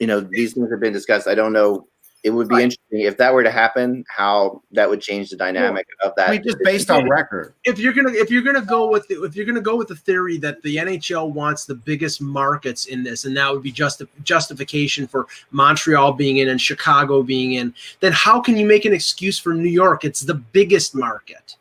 You 0.00 0.06
know, 0.06 0.20
these 0.20 0.54
things 0.54 0.70
have 0.70 0.80
been 0.80 0.92
discussed. 0.92 1.28
I 1.28 1.34
don't 1.34 1.52
know. 1.52 1.86
It 2.24 2.30
would 2.30 2.48
be 2.48 2.54
Right. 2.54 2.62
interesting 2.64 3.00
if 3.00 3.18
that 3.18 3.34
were 3.34 3.42
to 3.42 3.50
happen. 3.50 4.02
How 4.08 4.62
that 4.72 4.88
would 4.88 5.02
change 5.02 5.28
the 5.28 5.36
dynamic 5.36 5.86
of 6.02 6.12
that. 6.16 6.28
I 6.30 6.32
mean, 6.32 6.42
just 6.42 6.56
based 6.64 6.90
on 6.90 7.06
record. 7.06 7.52
if 7.64 7.78
you're 7.78 7.92
gonna 7.92 8.12
if 8.12 8.30
you're 8.30 8.40
gonna 8.42 8.62
go 8.64 8.88
with 8.90 9.06
the, 9.08 9.22
if 9.24 9.36
you're 9.36 9.44
gonna 9.44 9.60
go 9.60 9.76
with 9.76 9.88
the 9.88 9.94
theory 9.96 10.38
that 10.38 10.62
the 10.62 10.76
NHL 10.78 11.30
wants 11.32 11.66
the 11.66 11.74
biggest 11.74 12.22
markets 12.22 12.86
in 12.86 13.02
this, 13.04 13.26
and 13.26 13.36
that 13.36 13.52
would 13.52 13.62
be 13.62 13.70
just 13.70 14.00
justification 14.22 15.06
for 15.06 15.26
Montreal 15.50 16.14
being 16.14 16.38
in 16.38 16.48
and 16.48 16.58
Chicago 16.58 17.22
being 17.22 17.52
in, 17.54 17.74
then 18.00 18.12
how 18.12 18.40
can 18.40 18.56
you 18.56 18.64
make 18.64 18.86
an 18.86 18.94
excuse 18.94 19.38
for 19.38 19.52
New 19.52 19.68
York? 19.68 20.02
It's 20.04 20.20
the 20.20 20.34
biggest 20.34 20.94
market. 20.94 21.56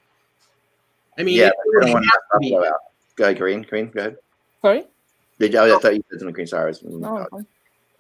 I 1.17 1.23
mean, 1.23 1.35
yeah, 1.35 1.47
it 1.47 1.53
but 1.57 1.65
would 1.73 1.83
I 1.83 1.85
don't 1.87 1.93
want 1.95 2.05
have 2.05 2.41
to 2.41 2.49
to 2.49 2.61
be. 2.61 2.71
Go 3.17 3.23
ahead, 3.25 3.37
Green. 3.37 3.61
Green, 3.63 3.89
go 3.89 3.99
ahead. 3.99 4.17
Sorry? 4.61 4.85
Did 5.39 5.51
you, 5.53 5.59
oh, 5.59 5.75
I 5.75 5.79
thought 5.79 5.93
you 5.95 6.03
said 6.09 6.19
something, 6.19 6.33
Green. 6.33 6.47
Sorry. 6.47 6.63
I 6.63 6.67
was- 6.67 6.81
No, 6.83 7.17
I'm 7.17 7.25
fine. 7.27 7.47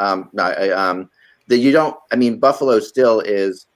Um, 0.03 0.29
no, 0.33 0.43
I, 0.43 0.69
um, 0.69 1.09
that 1.47 1.57
you 1.57 1.71
don't. 1.71 1.95
I 2.11 2.15
mean, 2.15 2.39
Buffalo 2.39 2.79
still 2.79 3.19
is 3.21 3.67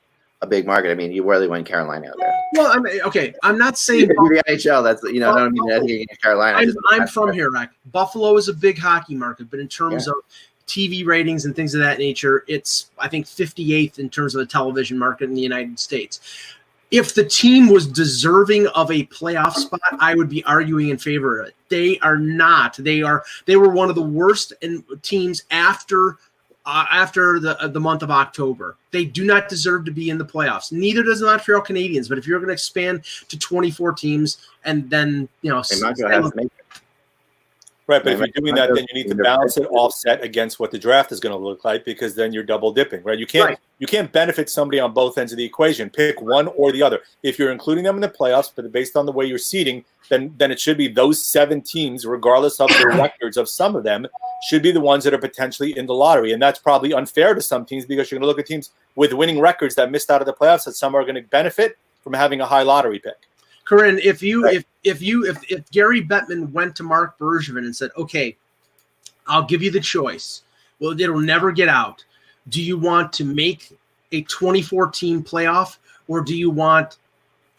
a 0.42 0.48
big 0.48 0.66
market. 0.66 0.92
I 0.92 0.96
mean, 0.96 1.12
you 1.12 1.24
rarely 1.24 1.48
win 1.48 1.64
Carolina 1.64 2.10
out 2.10 2.16
there. 2.20 2.34
Well, 2.54 2.72
I 2.72 2.80
mean, 2.80 3.02
okay, 3.02 3.34
I'm 3.44 3.58
not 3.58 3.78
saying 3.78 4.08
the 4.08 4.44
NHL. 4.48 4.84
That's 4.84 5.04
you 5.04 5.20
know. 5.20 5.34
I 5.34 5.40
don't 5.40 5.54
mean 5.54 5.72
anything 5.72 6.02
against 6.02 6.22
Carolina. 6.22 6.58
I'm, 6.58 6.74
I'm 6.90 7.08
from 7.08 7.34
here, 7.34 7.52
Rack. 7.52 7.72
Buffalo 7.92 8.38
is 8.38 8.48
a 8.48 8.54
big 8.54 8.78
hockey 8.78 9.16
market, 9.16 9.50
but 9.50 9.60
in 9.60 9.68
terms 9.68 10.08
of 10.08 10.16
TV 10.68 11.06
ratings 11.06 11.46
and 11.46 11.56
things 11.56 11.74
of 11.74 11.82
that 11.82 11.98
nature, 11.98 12.44
it's 12.48 12.92
I 13.00 13.08
think 13.08 13.26
58th 13.26 14.00
in 14.00 14.10
terms 14.10 14.36
of 14.36 14.40
the 14.40 14.46
television 14.46 14.98
market 14.98 15.26
in 15.26 15.34
the 15.34 15.42
United 15.42 15.80
States. 15.80 16.22
If 16.90 17.14
the 17.14 17.26
team 17.26 17.68
was 17.68 17.86
deserving 17.86 18.68
of 18.68 18.90
a 18.92 19.06
playoff 19.08 19.54
spot, 19.54 19.82
I 20.00 20.16
would 20.16 20.30
be 20.30 20.44
arguing 20.46 20.90
in 20.90 20.98
favor 20.98 21.40
of 21.40 21.48
it. 21.48 21.56
They 21.70 22.00
are 22.00 22.18
not. 22.18 22.78
They 22.78 23.02
are. 23.02 23.24
They 23.46 23.58
were 23.58 23.70
one 23.70 23.90
of 23.90 23.96
the 23.96 24.02
worst 24.02 24.54
in 24.62 24.84
teams 25.02 25.44
after 25.52 26.18
uh, 26.66 26.86
after 26.92 27.40
the 27.40 27.60
uh, 27.62 27.68
the 27.68 27.80
month 27.80 28.04
of 28.04 28.12
October. 28.12 28.78
They 28.92 29.06
do 29.06 29.26
not 29.26 29.50
deserve 29.50 29.86
to 29.86 29.92
be 29.92 30.10
in 30.10 30.18
the 30.18 30.26
playoffs. 30.26 30.72
Neither 30.72 31.04
does 31.04 31.20
the 31.20 31.26
Montreal 31.26 31.62
Canadiens. 31.62 32.08
But 32.08 32.18
if 32.18 32.28
you're 32.28 32.40
going 32.40 32.48
to 32.48 32.54
expand 32.54 33.04
to 33.30 33.40
24 33.40 33.94
teams 33.94 34.38
and 34.66 34.90
then 34.90 35.28
you 35.42 35.50
know 35.50 35.64
They're 35.70 35.80
not 35.80 35.98
going 35.98 36.24
to 36.24 36.30
to 36.30 36.36
make 36.36 36.46
it. 36.46 36.82
Right, 37.88 38.04
but 38.04 38.12
if 38.12 38.20
you're 38.20 38.28
doing 38.28 38.54
that, 38.56 38.76
then 38.76 38.86
you 38.90 39.02
need 39.02 39.08
to 39.08 39.16
balance 39.16 39.56
it 39.56 39.66
offset 39.72 40.22
against 40.22 40.60
what 40.60 40.72
the 40.72 40.78
draft 40.78 41.14
is 41.14 41.22
going 41.22 41.32
to 41.32 41.42
look 41.42 41.64
like 41.64 41.86
because 41.86 42.16
then 42.16 42.34
you're 42.34 42.44
double 42.44 42.74
dipping, 42.74 43.02
right? 43.04 43.18
You 43.18 43.26
can't 43.26 43.52
Right. 43.52 43.60
you 43.80 43.88
can't 43.88 44.12
benefit 44.12 44.50
somebody 44.50 44.82
on 44.82 44.92
both 44.92 45.18
ends 45.18 45.32
of 45.32 45.38
the 45.38 45.46
equation. 45.46 45.90
Pick 45.90 46.22
one 46.22 46.48
or 46.50 46.74
the 46.74 46.84
other. 46.84 47.00
If 47.24 47.40
you're 47.40 47.52
including 47.52 47.86
them 47.86 47.96
in 47.96 48.02
the 48.02 48.10
playoffs, 48.10 48.52
but 48.54 48.70
based 48.74 48.98
on 48.98 49.06
the 49.06 49.14
way 49.14 49.26
you're 49.26 49.38
seeding, 49.38 49.86
then 50.10 50.34
then 50.38 50.52
it 50.52 50.60
should 50.60 50.78
be 50.78 50.90
those 50.90 51.24
seven 51.26 51.62
teams, 51.62 52.06
regardless 52.06 52.60
of 52.60 52.68
the 52.68 52.88
records 53.02 53.38
of 53.38 53.48
some 53.48 53.74
of 53.74 53.86
them, 53.86 54.06
should 54.50 54.62
be 54.62 54.72
the 54.72 54.82
ones 54.82 55.06
that 55.06 55.14
are 55.14 55.18
potentially 55.18 55.78
in 55.78 55.86
the 55.86 55.94
lottery. 55.94 56.34
And 56.34 56.42
that's 56.42 56.60
probably 56.60 56.94
unfair 56.94 57.36
to 57.36 57.42
some 57.42 57.66
teams 57.66 57.86
because 57.86 58.12
you're 58.12 58.20
going 58.20 58.26
to 58.26 58.28
look 58.28 58.40
at 58.40 58.48
teams 58.48 58.72
with 58.96 59.14
winning 59.14 59.40
records 59.40 59.76
that 59.76 59.92
missed 59.92 60.12
out 60.12 60.22
of 60.22 60.26
the 60.26 60.34
playoffs 60.34 60.66
that 60.66 60.74
some 60.74 60.94
are 60.94 61.04
going 61.04 61.16
to 61.16 61.22
benefit 61.22 61.78
from 62.04 62.12
having 62.12 62.42
a 62.42 62.46
high 62.46 62.64
lottery 62.64 63.00
pick. 63.00 63.16
Corinne, 63.68 64.00
if 64.04 64.22
you 64.24 64.44
Right. 64.44 64.56
if 64.58 64.66
if 64.84 65.02
you 65.02 65.26
if 65.26 65.40
if 65.52 65.70
Gary 65.72 66.02
Bettman 66.02 66.52
went 66.52 66.76
to 66.78 66.84
Marc 66.84 67.18
Bergevin 67.20 67.60
and 67.60 67.76
said, 67.76 67.92
"Okay, 67.98 68.36
I'll 69.28 69.44
give 69.44 69.62
you 69.62 69.72
the 69.72 69.80
choice. 69.82 70.44
Well, 70.80 71.00
it'll 71.00 71.20
never 71.20 71.52
get 71.52 71.68
out. 71.68 72.04
Do 72.50 72.62
you 72.62 72.78
want 72.78 73.12
to 73.14 73.26
make 73.26 73.78
a 74.14 74.22
2014 74.22 75.22
playoff, 75.24 75.78
or 76.08 76.22
do 76.22 76.36
you 76.36 76.50
want 76.50 76.98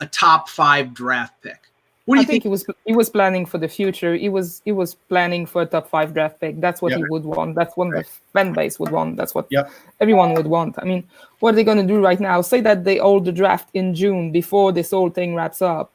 a 0.01 0.07
top 0.07 0.49
five 0.49 0.95
draft 0.95 1.35
pick? 1.43 1.61
What 2.07 2.15
do 2.15 2.21
I 2.23 2.25
think 2.25 2.31
think? 2.31 2.43
he 2.45 2.49
was 2.49 2.65
he 2.87 2.95
was 2.97 3.11
planning 3.11 3.45
for 3.45 3.59
the 3.59 3.69
future. 3.69 4.15
He 4.15 4.31
was 4.31 4.63
he 4.65 4.73
was 4.73 4.95
planning 5.11 5.45
for 5.45 5.61
a 5.61 5.67
top 5.67 5.91
five 5.91 6.15
draft 6.15 6.41
pick. 6.41 6.59
That's 6.59 6.81
what 6.81 6.93
Yeah. 6.93 6.99
he 6.99 7.05
would 7.11 7.25
want. 7.25 7.55
That's 7.55 7.77
what 7.77 7.91
the 7.91 8.05
fan 8.33 8.55
base 8.55 8.81
would 8.81 8.91
want. 8.91 9.19
That's 9.19 9.35
what 9.35 9.47
Yep. 9.51 9.71
everyone 10.01 10.33
would 10.33 10.47
want. 10.47 10.77
I 10.79 10.85
mean, 10.87 11.05
what 11.41 11.53
are 11.53 11.57
they 11.57 11.65
gonna 11.65 11.87
do 11.87 12.01
right 12.01 12.19
now? 12.19 12.41
Say 12.41 12.63
that 12.63 12.85
they 12.85 12.97
hold 12.97 13.27
the 13.27 13.33
draft 13.33 13.69
in 13.75 13.95
June 13.95 14.31
before 14.33 14.73
this 14.73 14.93
whole 14.93 15.11
thing 15.11 15.35
wraps 15.35 15.61
up, 15.61 15.93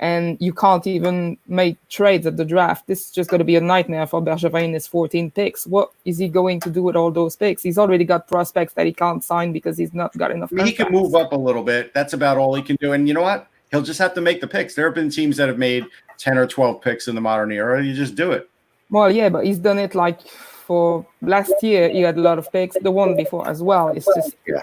and 0.00 0.36
you 0.40 0.52
can't 0.52 0.86
even 0.86 1.38
make 1.46 1.76
trades 1.88 2.26
at 2.26 2.36
the 2.36 2.44
draft. 2.44 2.86
This 2.86 3.06
is 3.06 3.10
just 3.10 3.30
gonna 3.30 3.44
be 3.44 3.56
a 3.56 3.60
nightmare 3.60 4.06
for 4.06 4.20
Bergevin. 4.20 4.74
His 4.74 4.86
14 4.86 5.30
picks. 5.30 5.66
What 5.66 5.90
is 6.04 6.18
he 6.18 6.28
going 6.28 6.60
to 6.60 6.70
do 6.70 6.82
with 6.82 6.96
all 6.96 7.10
those 7.10 7.36
picks? 7.36 7.62
He's 7.62 7.78
already 7.78 8.04
got 8.04 8.28
prospects 8.28 8.74
that 8.74 8.86
he 8.86 8.92
can't 8.92 9.24
sign 9.24 9.52
because 9.52 9.78
he's 9.78 9.94
not 9.94 10.16
got 10.16 10.30
enough. 10.30 10.52
I 10.52 10.56
mean, 10.56 10.66
he 10.66 10.72
can 10.72 10.92
move 10.92 11.14
up 11.14 11.32
a 11.32 11.36
little 11.36 11.62
bit. 11.62 11.94
That's 11.94 12.12
about 12.12 12.36
all 12.36 12.54
he 12.54 12.62
can 12.62 12.76
do. 12.76 12.92
And 12.92 13.08
you 13.08 13.14
know 13.14 13.22
what? 13.22 13.48
He'll 13.70 13.82
just 13.82 13.98
have 13.98 14.14
to 14.14 14.20
make 14.20 14.40
the 14.40 14.46
picks. 14.46 14.74
There 14.74 14.86
have 14.86 14.94
been 14.94 15.10
teams 15.10 15.36
that 15.38 15.48
have 15.48 15.58
made 15.58 15.86
10 16.18 16.38
or 16.38 16.46
12 16.46 16.80
picks 16.80 17.08
in 17.08 17.14
the 17.14 17.20
modern 17.20 17.50
era. 17.50 17.82
You 17.82 17.94
just 17.94 18.14
do 18.14 18.32
it. 18.32 18.48
Well, 18.90 19.10
yeah, 19.10 19.28
but 19.28 19.44
he's 19.44 19.58
done 19.58 19.78
it 19.78 19.94
like 19.94 20.20
for 20.28 21.04
last 21.22 21.52
year. 21.62 21.88
He 21.88 22.02
had 22.02 22.16
a 22.16 22.20
lot 22.20 22.38
of 22.38 22.50
picks. 22.52 22.76
The 22.80 22.90
one 22.90 23.16
before 23.16 23.48
as 23.48 23.62
well. 23.62 23.88
It's 23.88 24.06
just 24.14 24.36
Yeah. 24.46 24.62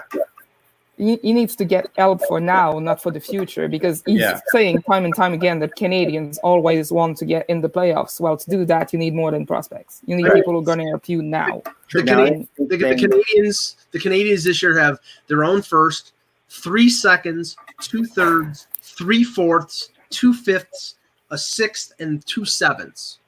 He, 0.96 1.16
he 1.22 1.32
needs 1.32 1.56
to 1.56 1.64
get 1.64 1.90
help 1.96 2.22
for 2.22 2.40
now, 2.40 2.78
not 2.78 3.02
for 3.02 3.10
the 3.10 3.20
future, 3.20 3.66
because 3.68 4.02
he's 4.06 4.20
Yeah. 4.20 4.40
saying 4.46 4.82
time 4.82 5.04
and 5.04 5.14
time 5.14 5.32
again 5.32 5.58
that 5.58 5.74
Canadiens 5.76 6.38
always 6.42 6.92
want 6.92 7.18
to 7.18 7.24
get 7.24 7.48
in 7.48 7.60
the 7.60 7.68
playoffs. 7.68 8.20
Well, 8.20 8.36
to 8.36 8.50
do 8.50 8.64
that, 8.66 8.92
you 8.92 8.98
need 8.98 9.14
more 9.14 9.30
than 9.32 9.44
prospects. 9.44 10.02
You 10.06 10.14
need 10.16 10.26
Right. 10.26 10.34
people 10.34 10.52
who 10.52 10.60
are 10.60 10.62
going 10.62 10.78
to 10.78 10.88
help 10.90 11.08
you 11.08 11.20
now. 11.22 11.62
The, 11.92 12.02
Now, 12.04 12.18
Canadiens, 12.18 12.48
the, 12.56 12.76
the 12.76 12.76
Canadiens, 12.94 13.76
the 13.90 13.98
Canadiens 13.98 14.44
this 14.44 14.62
year 14.62 14.78
have 14.78 14.98
their 15.26 15.44
own 15.44 15.62
first, 15.62 16.12
three 16.48 16.88
seconds, 16.88 17.56
two 17.80 18.04
thirds, 18.04 18.68
three 18.80 19.24
fourths, 19.24 19.90
two 20.10 20.32
fifths, 20.32 20.94
a 21.30 21.38
sixth, 21.38 21.92
and 21.98 22.24
two 22.26 22.44
sevenths. 22.44 23.18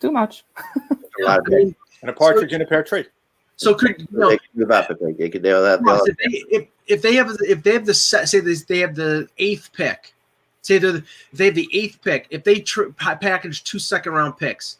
Too 0.00 0.12
much. 0.12 0.44
A 0.56 1.24
lot 1.24 1.40
of 1.40 1.46
I 1.48 1.50
mean, 1.50 1.74
And 2.02 2.10
a 2.10 2.12
partridge 2.12 2.52
in 2.52 2.62
a 2.62 2.66
pear 2.66 2.82
tree. 2.84 3.06
so 3.56 3.74
could 3.74 3.98
you 3.98 4.06
know, 4.12 4.30
They 4.30 4.38
can 4.38 4.48
move 4.54 4.70
up 4.70 4.90
if 4.90 4.98
they, 4.98 5.12
they 5.12 5.28
could. 5.30 5.42
They'll 5.42 5.64
have, 5.64 5.84
they'll 5.84 6.04
if, 6.04 6.16
they, 6.16 6.68
if, 6.86 7.02
they 7.02 7.14
have 7.14 7.36
if 7.40 7.62
they 7.62 7.72
have 7.72 7.86
the 7.86 7.94
say 7.94 8.40
this, 8.40 8.64
they 8.64 8.78
have 8.78 8.94
the 8.94 9.28
eighth 9.38 9.70
pick, 9.72 10.14
say 10.62 10.78
they're 10.78 10.92
the, 10.92 11.04
if 11.30 11.38
they 11.38 11.46
have 11.46 11.54
the 11.54 11.68
eighth 11.72 12.00
pick, 12.02 12.26
if 12.30 12.44
they 12.44 12.60
tr- 12.60 12.90
package 12.96 13.64
two 13.64 13.78
second 13.78 14.12
round 14.12 14.36
picks, 14.36 14.78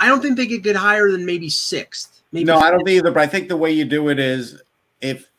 I 0.00 0.08
don't 0.08 0.20
think 0.20 0.36
they 0.36 0.46
could 0.46 0.62
get 0.62 0.76
higher 0.76 1.10
than 1.10 1.24
maybe 1.24 1.48
sixth. 1.48 2.22
Maybe 2.32 2.44
No, 2.44 2.58
I 2.58 2.70
don't 2.70 2.84
think 2.84 2.96
either. 2.96 3.12
But 3.12 3.22
I 3.22 3.26
think 3.26 3.48
the 3.48 3.56
way 3.56 3.70
you 3.70 3.84
do 3.84 4.08
it 4.08 4.18
is 4.18 4.60
if 5.00 5.30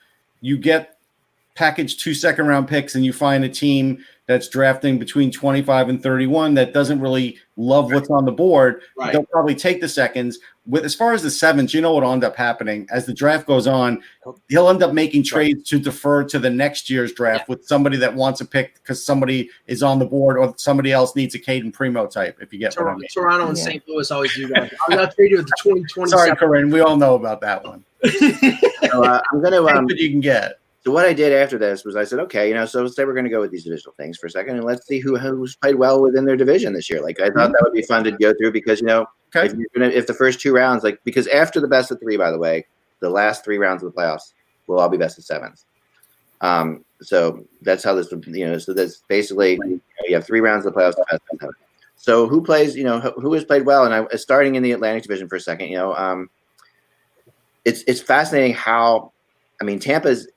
you 0.42 0.58
get 0.58 0.98
package 1.56 1.98
two 1.98 2.14
second 2.14 2.48
round 2.48 2.68
picks 2.68 2.96
and 2.96 3.04
you 3.04 3.14
find 3.14 3.44
a 3.44 3.50
team 3.50 4.04
that's 4.28 4.48
drafting 4.50 4.98
between 4.98 5.32
25 5.32 5.90
and 5.90 6.02
31 6.02 6.56
that 6.56 6.74
doesn't 6.74 7.00
really 7.00 7.38
love 7.58 7.92
what's 7.94 8.10
on 8.10 8.26
the 8.26 8.32
board, 8.32 8.82
Right. 8.98 9.14
they'll 9.14 9.24
probably 9.26 9.54
take 9.56 9.82
the 9.82 9.88
seconds. 9.88 10.40
With 10.68 10.84
as 10.84 10.96
far 10.96 11.14
as 11.14 11.22
the 11.22 11.30
sevens, 11.30 11.76
you 11.76 11.82
know 11.82 11.94
what'll 11.94 12.12
end 12.12 12.24
up 12.24 12.36
happening 12.36 12.88
as 12.92 13.06
the 13.06 13.14
draft 13.14 13.46
goes 13.46 13.68
on, 13.68 14.02
he'll 14.50 14.68
end 14.68 14.82
up 14.82 14.94
making 14.94 15.24
trades 15.24 15.70
to 15.70 15.78
defer 15.78 16.24
to 16.24 16.40
the 16.40 16.50
next 16.50 16.90
year's 16.90 17.14
draft 17.14 17.48
with 17.48 17.66
somebody 17.68 17.98
that 17.98 18.16
wants 18.16 18.42
a 18.42 18.46
pick 18.46 18.74
because 18.76 19.06
somebody 19.06 19.50
is 19.68 19.84
on 19.84 20.00
the 20.00 20.06
board 20.06 20.38
or 20.40 20.56
somebody 20.58 20.92
else 20.92 21.16
needs 21.16 21.36
a 21.36 21.40
Cayden 21.40 21.72
Primeau 21.72 22.08
type. 22.08 22.40
If 22.42 22.52
you 22.52 22.58
get 22.58 22.74
what 22.74 22.82
I 22.82 22.84
Toronto, 22.86 23.00
mean. 23.00 23.08
Toronto 23.14 23.48
and 23.50 23.58
Yeah. 23.60 23.64
St. 23.64 23.84
Louis 23.88 24.10
always 24.10 24.34
do 24.36 24.48
that. 24.48 24.74
I'm 24.90 24.98
not 24.98 25.14
trading 25.14 25.38
with 25.38 25.46
the 25.46 25.54
2027. 25.62 26.08
Sorry, 26.10 26.36
Corinne, 26.36 26.72
we 26.72 26.80
all 26.82 26.98
know 26.98 27.14
about 27.14 27.42
that 27.42 27.64
one. 27.64 27.84
So, 28.92 29.04
uh, 29.04 29.20
I'm 29.32 29.40
going 29.42 29.52
to 29.54 29.66
um, 29.68 29.86
what 29.86 29.98
you 29.98 30.10
can 30.12 30.20
get. 30.20 30.60
So 30.86 30.92
what 30.92 31.08
I 31.08 31.14
did 31.14 31.34
after 31.34 31.58
this 31.58 31.84
was 31.84 31.96
I 31.96 32.04
said, 32.04 32.20
okay, 32.20 32.48
you 32.48 32.54
know, 32.54 32.68
so 32.68 32.84
let's 32.84 32.96
say 32.96 33.06
we're 33.06 33.14
going 33.16 33.26
to 33.26 33.32
go 33.32 33.42
with 33.42 33.50
these 33.50 33.64
divisional 33.64 33.96
things 33.98 34.20
for 34.20 34.28
a 34.28 34.30
second, 34.30 34.58
and 34.58 34.64
let's 34.64 34.86
see 34.86 35.00
who 35.00 35.18
who's 35.18 35.56
played 35.56 35.76
well 35.76 36.00
within 36.00 36.26
their 36.26 36.36
division 36.38 36.74
this 36.74 36.92
year. 36.92 37.02
Like 37.02 37.20
I 37.20 37.32
thought 37.32 37.52
that 37.54 37.62
would 37.64 37.74
be 37.74 37.82
fun 37.82 38.04
to 38.04 38.12
go 38.12 38.36
through 38.36 38.52
because 38.52 38.82
you 38.82 38.88
know, 38.88 39.08
Okay. 39.36 39.48
if 39.48 39.54
you're 39.56 39.68
gonna 39.76 39.88
if 39.88 40.06
the 40.06 40.14
first 40.14 40.40
two 40.40 40.54
rounds, 40.54 40.84
like 40.84 41.00
because 41.04 41.26
after 41.28 41.60
the 41.60 41.68
best 41.68 41.90
of 41.90 42.00
three, 42.00 42.18
by 42.18 42.30
the 42.30 42.38
way, 42.38 42.68
the 43.00 43.10
last 43.10 43.44
three 43.44 43.58
rounds 43.58 43.82
of 43.82 43.92
the 43.92 44.00
playoffs 44.00 44.34
will 44.68 44.80
all 44.80 44.88
be 44.88 44.96
best 44.98 45.18
of 45.18 45.24
sevens. 45.24 45.66
Um, 46.42 46.86
so 47.02 47.44
that's 47.64 47.84
how 47.84 47.96
this, 47.96 48.12
would- 48.12 48.26
you 48.28 48.46
know, 48.46 48.58
so 48.60 48.72
that's 48.74 49.02
basically 49.08 49.54
you, 49.54 49.58
know, 49.66 49.80
you 50.08 50.14
have 50.16 50.26
three 50.26 50.40
rounds 50.40 50.66
of 50.68 50.74
the 50.74 50.80
playoffs. 50.80 50.94
of. 51.42 51.50
So 51.98 52.28
who 52.28 52.44
plays, 52.44 52.76
you 52.76 52.84
know, 52.84 53.00
who, 53.00 53.10
who 53.20 53.34
has 53.34 53.44
played 53.44 53.66
well? 53.66 53.86
And 53.86 53.94
I 53.94 54.00
uh, 54.02 54.18
starting 54.18 54.54
in 54.56 54.62
the 54.62 54.72
Atlantic 54.74 55.02
Division 55.04 55.28
for 55.28 55.36
a 55.38 55.42
second, 55.42 55.70
you 55.70 55.78
know, 55.78 55.96
um, 55.96 56.30
it's 57.66 57.84
it's 57.88 58.02
fascinating 58.02 58.54
how, 58.54 59.12
I 59.60 59.64
mean, 59.64 59.80
Tampa's. 59.80 60.28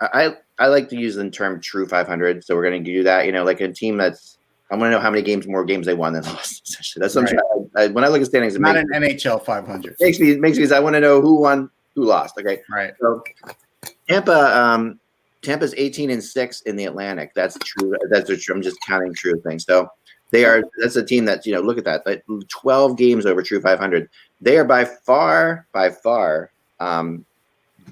I 0.00 0.36
I 0.58 0.66
like 0.68 0.88
to 0.90 0.96
use 0.96 1.14
the 1.14 1.28
term 1.30 1.60
true 1.60 1.86
500, 1.86 2.44
so 2.44 2.54
we're 2.54 2.68
going 2.68 2.82
to 2.84 2.90
do 2.92 3.02
that. 3.04 3.26
You 3.26 3.32
know, 3.32 3.44
like 3.44 3.60
a 3.60 3.72
team 3.72 3.96
that's. 3.96 4.38
I 4.70 4.74
want 4.74 4.86
to 4.90 4.90
know 4.96 4.98
how 5.00 5.10
many 5.10 5.22
games, 5.22 5.46
more 5.46 5.64
games 5.64 5.86
they 5.86 5.94
won 5.94 6.12
than 6.12 6.24
lost. 6.26 6.68
Essentially, 6.68 7.00
that's. 7.02 7.16
I, 7.76 7.86
when 7.88 8.04
I 8.04 8.08
look 8.08 8.20
at 8.20 8.26
standings, 8.26 8.56
it 8.56 8.60
Not 8.60 8.76
an 8.76 8.88
NHL 8.92 9.44
500. 9.44 9.96
makes 10.00 10.18
me 10.18 10.30
it 10.32 10.40
makes 10.40 10.58
me. 10.58 10.70
I 10.72 10.80
want 10.80 10.94
to 10.94 11.00
know 11.00 11.20
who 11.20 11.36
won, 11.40 11.70
who 11.94 12.04
lost. 12.04 12.34
Okay, 12.38 12.60
Right. 12.70 12.92
so 13.00 13.22
Tampa, 14.08 14.58
um, 14.58 14.98
Tampa's 15.42 15.74
18 15.76 16.10
and 16.10 16.22
six 16.22 16.62
in 16.62 16.74
the 16.76 16.86
Atlantic. 16.86 17.32
That's 17.34 17.56
true. 17.58 17.94
That's 18.10 18.28
a 18.30 18.36
true. 18.36 18.54
I'm 18.54 18.62
just 18.62 18.78
counting 18.86 19.14
true 19.14 19.40
things. 19.42 19.64
So 19.64 19.88
they 20.30 20.44
are. 20.44 20.62
That's 20.80 20.96
a 20.96 21.04
team 21.04 21.24
that's 21.24 21.46
you 21.46 21.54
know. 21.54 21.60
Look 21.60 21.78
at 21.78 21.84
that. 21.84 22.04
Like 22.04 22.24
12 22.48 22.96
games 22.96 23.24
over 23.26 23.42
true 23.42 23.60
500. 23.60 24.08
They 24.40 24.58
are 24.58 24.64
by 24.64 24.84
far, 24.84 25.66
by 25.72 25.90
far, 25.90 26.50
um, 26.80 27.24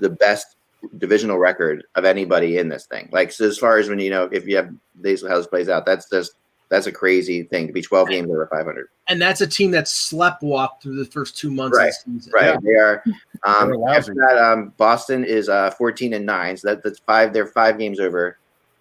the 0.00 0.10
best 0.10 0.53
divisional 0.98 1.38
record 1.38 1.84
of 1.94 2.04
anybody 2.04 2.58
in 2.58 2.68
this 2.68 2.86
thing. 2.86 3.08
Like 3.12 3.32
so, 3.32 3.46
as 3.46 3.58
far 3.58 3.78
as 3.78 3.88
when 3.88 3.98
you 3.98 4.10
know, 4.10 4.24
if 4.32 4.46
you 4.46 4.56
have 4.56 4.70
these 5.00 5.26
how 5.26 5.36
this 5.36 5.46
plays 5.46 5.68
out, 5.68 5.86
that's 5.86 6.08
just 6.08 6.32
that's 6.70 6.86
a 6.86 6.92
crazy 6.92 7.42
thing 7.44 7.66
to 7.66 7.72
be 7.72 7.82
12 7.82 8.08
games 8.08 8.28
over 8.30 8.48
500. 8.50 8.88
and 9.08 9.20
that's 9.20 9.42
a 9.42 9.46
team 9.46 9.70
that 9.70 9.86
slept 9.86 10.42
walked 10.42 10.82
through 10.82 10.96
the 10.96 11.04
first 11.04 11.36
two 11.36 11.50
months 11.50 11.76
Right, 11.76 11.88
of 11.88 11.94
the 12.06 12.20
season. 12.20 12.32
Right. 12.34 12.58
They 12.62 12.74
are. 12.74 13.04
Um, 13.46 13.74
after 13.86 14.14
that, 14.14 14.38
um, 14.38 14.72
Boston 14.78 15.22
is 15.22 15.50
uh, 15.50 15.70
14 15.72 16.14
and 16.14 16.24
nine. 16.24 16.56
So 16.56 16.68
that, 16.68 16.82
that's 16.82 16.98
five. 17.00 17.34
They're 17.34 17.46
five 17.46 17.76
games 17.78 18.00
over 18.00 18.38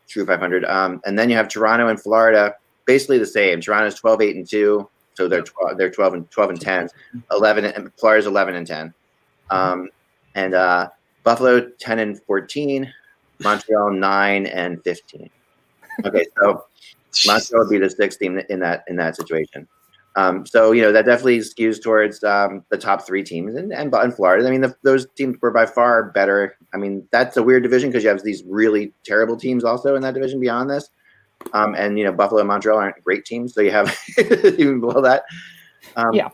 true 0.07 0.25
500. 0.25 0.63
Um, 0.63 1.01
and 1.05 1.19
then 1.19 1.29
you 1.29 1.35
have 1.35 1.49
Toronto 1.49 1.89
and 1.89 2.01
Florida, 2.01 2.55
basically 2.85 3.17
the 3.17 3.25
same. 3.25 3.59
Toronto's 3.59 3.95
12, 3.95 4.21
8 4.21 4.35
and 4.37 4.49
two. 4.49 4.89
So 5.15 5.27
they're 5.27 5.41
12, 5.41 5.77
they're 5.77 5.91
12 5.91 6.13
and 6.13 6.31
12 6.31 6.49
and 6.51 6.61
10. 6.61 6.89
11 7.31 7.65
and 7.65 7.91
Florida's 7.97 8.25
11 8.25 8.55
and 8.55 8.65
10. 8.65 8.93
Um, 9.49 9.89
and 10.35 10.53
uh, 10.53 10.87
Buffalo 11.23 11.69
10 11.79 11.99
and 11.99 12.21
14. 12.23 12.93
Montreal 13.39 13.91
9 13.91 14.45
and 14.45 14.83
15. 14.83 15.29
Okay, 16.05 16.25
so 16.39 16.65
Montreal 17.27 17.63
would 17.63 17.69
be 17.69 17.77
the 17.77 17.89
sixth 17.89 18.19
team 18.19 18.39
in 18.49 18.59
that 18.59 18.83
in 18.87 18.95
that 18.97 19.15
situation. 19.15 19.67
Um, 20.15 20.45
so 20.45 20.71
you 20.73 20.81
know 20.81 20.91
that 20.91 21.05
definitely 21.05 21.39
skews 21.39 21.81
towards 21.81 22.23
um, 22.23 22.63
the 22.69 22.77
top 22.77 23.05
three 23.05 23.23
teams 23.23 23.55
and 23.55 23.73
and, 23.73 23.93
and 23.93 24.15
Florida. 24.15 24.47
I 24.47 24.51
mean, 24.51 24.61
the, 24.61 24.75
those 24.83 25.07
teams 25.15 25.37
were 25.41 25.51
by 25.51 25.65
far 25.65 26.03
better. 26.11 26.57
I 26.73 26.77
mean, 26.77 27.07
that's 27.11 27.37
a 27.37 27.43
weird 27.43 27.63
division 27.63 27.89
because 27.89 28.03
you 28.03 28.09
have 28.09 28.23
these 28.23 28.43
really 28.45 28.93
terrible 29.03 29.37
teams 29.37 29.63
also 29.63 29.95
in 29.95 30.01
that 30.03 30.13
division 30.13 30.39
beyond 30.39 30.69
this. 30.69 30.89
Um, 31.53 31.75
and 31.75 31.97
you 31.97 32.05
know, 32.05 32.13
Buffalo 32.13 32.41
and 32.41 32.47
Montreal 32.47 32.77
aren't 32.77 33.03
great 33.03 33.25
teams, 33.25 33.53
so 33.53 33.61
you 33.61 33.71
have 33.71 33.95
even 34.17 34.79
below 34.79 35.01
that. 35.01 35.23
Um, 35.95 36.13
Yeah. 36.13 36.29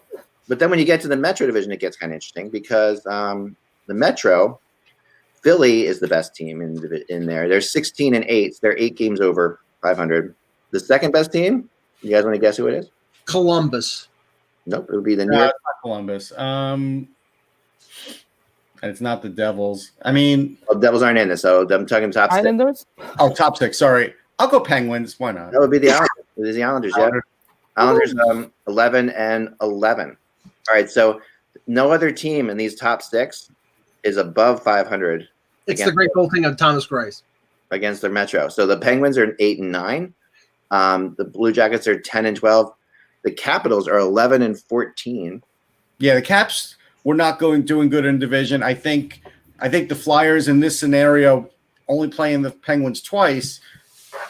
But 0.48 0.58
then 0.58 0.72
when 0.72 0.80
you 0.80 0.86
get 0.86 1.00
to 1.02 1.08
the 1.08 1.16
Metro 1.16 1.46
division, 1.46 1.72
it 1.72 1.80
gets 1.80 1.96
kind 1.96 2.12
of 2.12 2.16
interesting 2.16 2.50
because 2.50 3.06
um, 3.06 3.56
the 3.86 3.94
Metro, 3.94 4.60
Philly 5.42 5.86
is 5.86 6.00
the 6.00 6.08
best 6.08 6.36
team 6.36 6.62
in 6.62 7.04
in 7.10 7.26
there. 7.26 7.48
They're 7.48 7.62
16 7.62 8.14
and 8.14 8.26
eight. 8.28 8.58
They're 8.62 8.78
eight 8.78 8.96
games 8.98 9.22
over 9.22 9.60
500. 9.82 10.36
The 10.72 10.80
second 10.80 11.12
best 11.12 11.32
team, 11.32 11.70
you 12.02 12.12
guys 12.12 12.24
want 12.24 12.36
to 12.36 12.40
guess 12.40 12.58
who 12.58 12.68
it 12.68 12.74
is? 12.76 12.90
Columbus. 13.26 14.08
Nope, 14.66 14.88
it 14.92 14.96
would 14.96 15.04
be 15.04 15.16
the 15.16 15.26
New 15.26 15.32
No, 15.32 15.40
York. 15.46 15.54
it's 15.56 15.82
Columbus. 15.82 16.32
Um, 16.38 17.08
and 18.82 18.92
it's 18.92 19.02
not 19.02 19.22
the 19.22 19.30
Devils. 19.30 19.92
I 20.04 20.12
mean, 20.12 20.58
Well, 20.68 20.80
Devils 20.80 21.02
aren't 21.02 21.18
in 21.18 21.30
this, 21.30 21.42
so 21.42 21.68
I'm 21.70 21.86
talking 21.86 22.12
top 22.12 22.32
six. 22.32 22.40
Islanders. 22.46 22.86
oh, 23.20 23.34
top 23.34 23.58
six. 23.58 23.78
Sorry, 23.78 24.14
I'll 24.38 24.48
go 24.48 24.60
Penguins. 24.60 25.20
Why 25.20 25.32
not? 25.32 25.52
That 25.52 25.60
would 25.60 25.72
be 25.72 25.80
the 25.80 25.92
Islanders. 25.92 26.10
It 26.38 26.48
is 26.48 26.56
the 26.56 26.64
Islanders, 26.64 26.94
yeah. 26.98 27.10
Islanders 27.76 28.14
um, 28.30 28.52
11 28.68 29.10
and 29.12 29.54
11. 29.62 30.16
All 30.70 30.76
right, 30.76 30.90
so 30.90 31.22
no 31.68 31.92
other 31.92 32.12
team 32.12 32.50
in 32.50 32.58
these 32.58 32.76
top 32.76 33.02
six 33.02 33.52
is 34.04 34.18
above 34.18 34.64
500 34.64 35.28
It's 35.68 35.84
the 35.84 35.92
great 35.92 36.10
whole 36.14 36.30
thing 36.30 36.46
of 36.46 36.58
Thomas 36.58 36.86
Grice. 36.86 37.24
against 37.72 38.02
their 38.02 38.12
Metro. 38.12 38.50
So 38.50 38.66
the 38.66 38.78
Penguins 38.78 39.18
are 39.18 39.36
8 39.40 39.60
and 39.60 39.72
9. 39.72 40.14
Um, 40.72 41.16
the 41.18 41.26
Blue 41.26 41.52
Jackets 41.52 41.88
are 41.88 42.00
10 42.00 42.26
and 42.26 42.38
12. 42.38 42.74
The 43.24 43.32
Capitals 43.32 43.88
are 43.88 43.98
11 44.00 44.42
and 44.42 44.60
14. 44.60 45.44
Yeah, 45.98 46.16
the 46.16 46.22
Caps 46.22 46.76
were 47.04 47.16
not 47.16 47.40
going 47.40 47.64
doing 47.64 47.90
good 47.90 48.06
in 48.06 48.20
division. 48.20 48.64
I 48.64 48.74
think. 48.74 49.22
I 49.62 49.68
think 49.68 49.90
the 49.90 49.96
Flyers 49.96 50.48
in 50.48 50.62
this 50.62 50.80
scenario 50.80 51.50
only 51.90 52.08
playing 52.08 52.44
the 52.44 52.52
Penguins 52.52 53.02
twice 53.02 53.60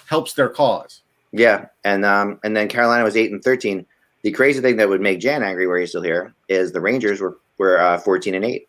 helps 0.07 0.34
their 0.34 0.49
cause. 0.49 1.01
Yeah, 1.32 1.67
and 1.84 2.03
um, 2.03 2.39
and 2.43 2.57
then 2.57 2.67
Carolina 2.67 3.03
was 3.03 3.15
eight 3.15 3.32
and 3.32 3.43
thirteen. 3.43 3.86
The 4.24 4.32
crazy 4.32 4.59
thing 4.61 4.78
that 4.78 4.89
would 4.89 5.01
make 5.01 5.20
Jan 5.20 5.43
angry, 5.43 5.67
where 5.67 5.78
he's 5.78 5.89
still 5.89 6.01
here, 6.01 6.34
is 6.47 6.72
the 6.72 6.82
Rangers 6.82 7.22
were 7.22 7.38
were 7.59 7.80
uh, 7.80 7.99
fourteen 7.99 8.34
and 8.34 8.43
eight. 8.43 8.67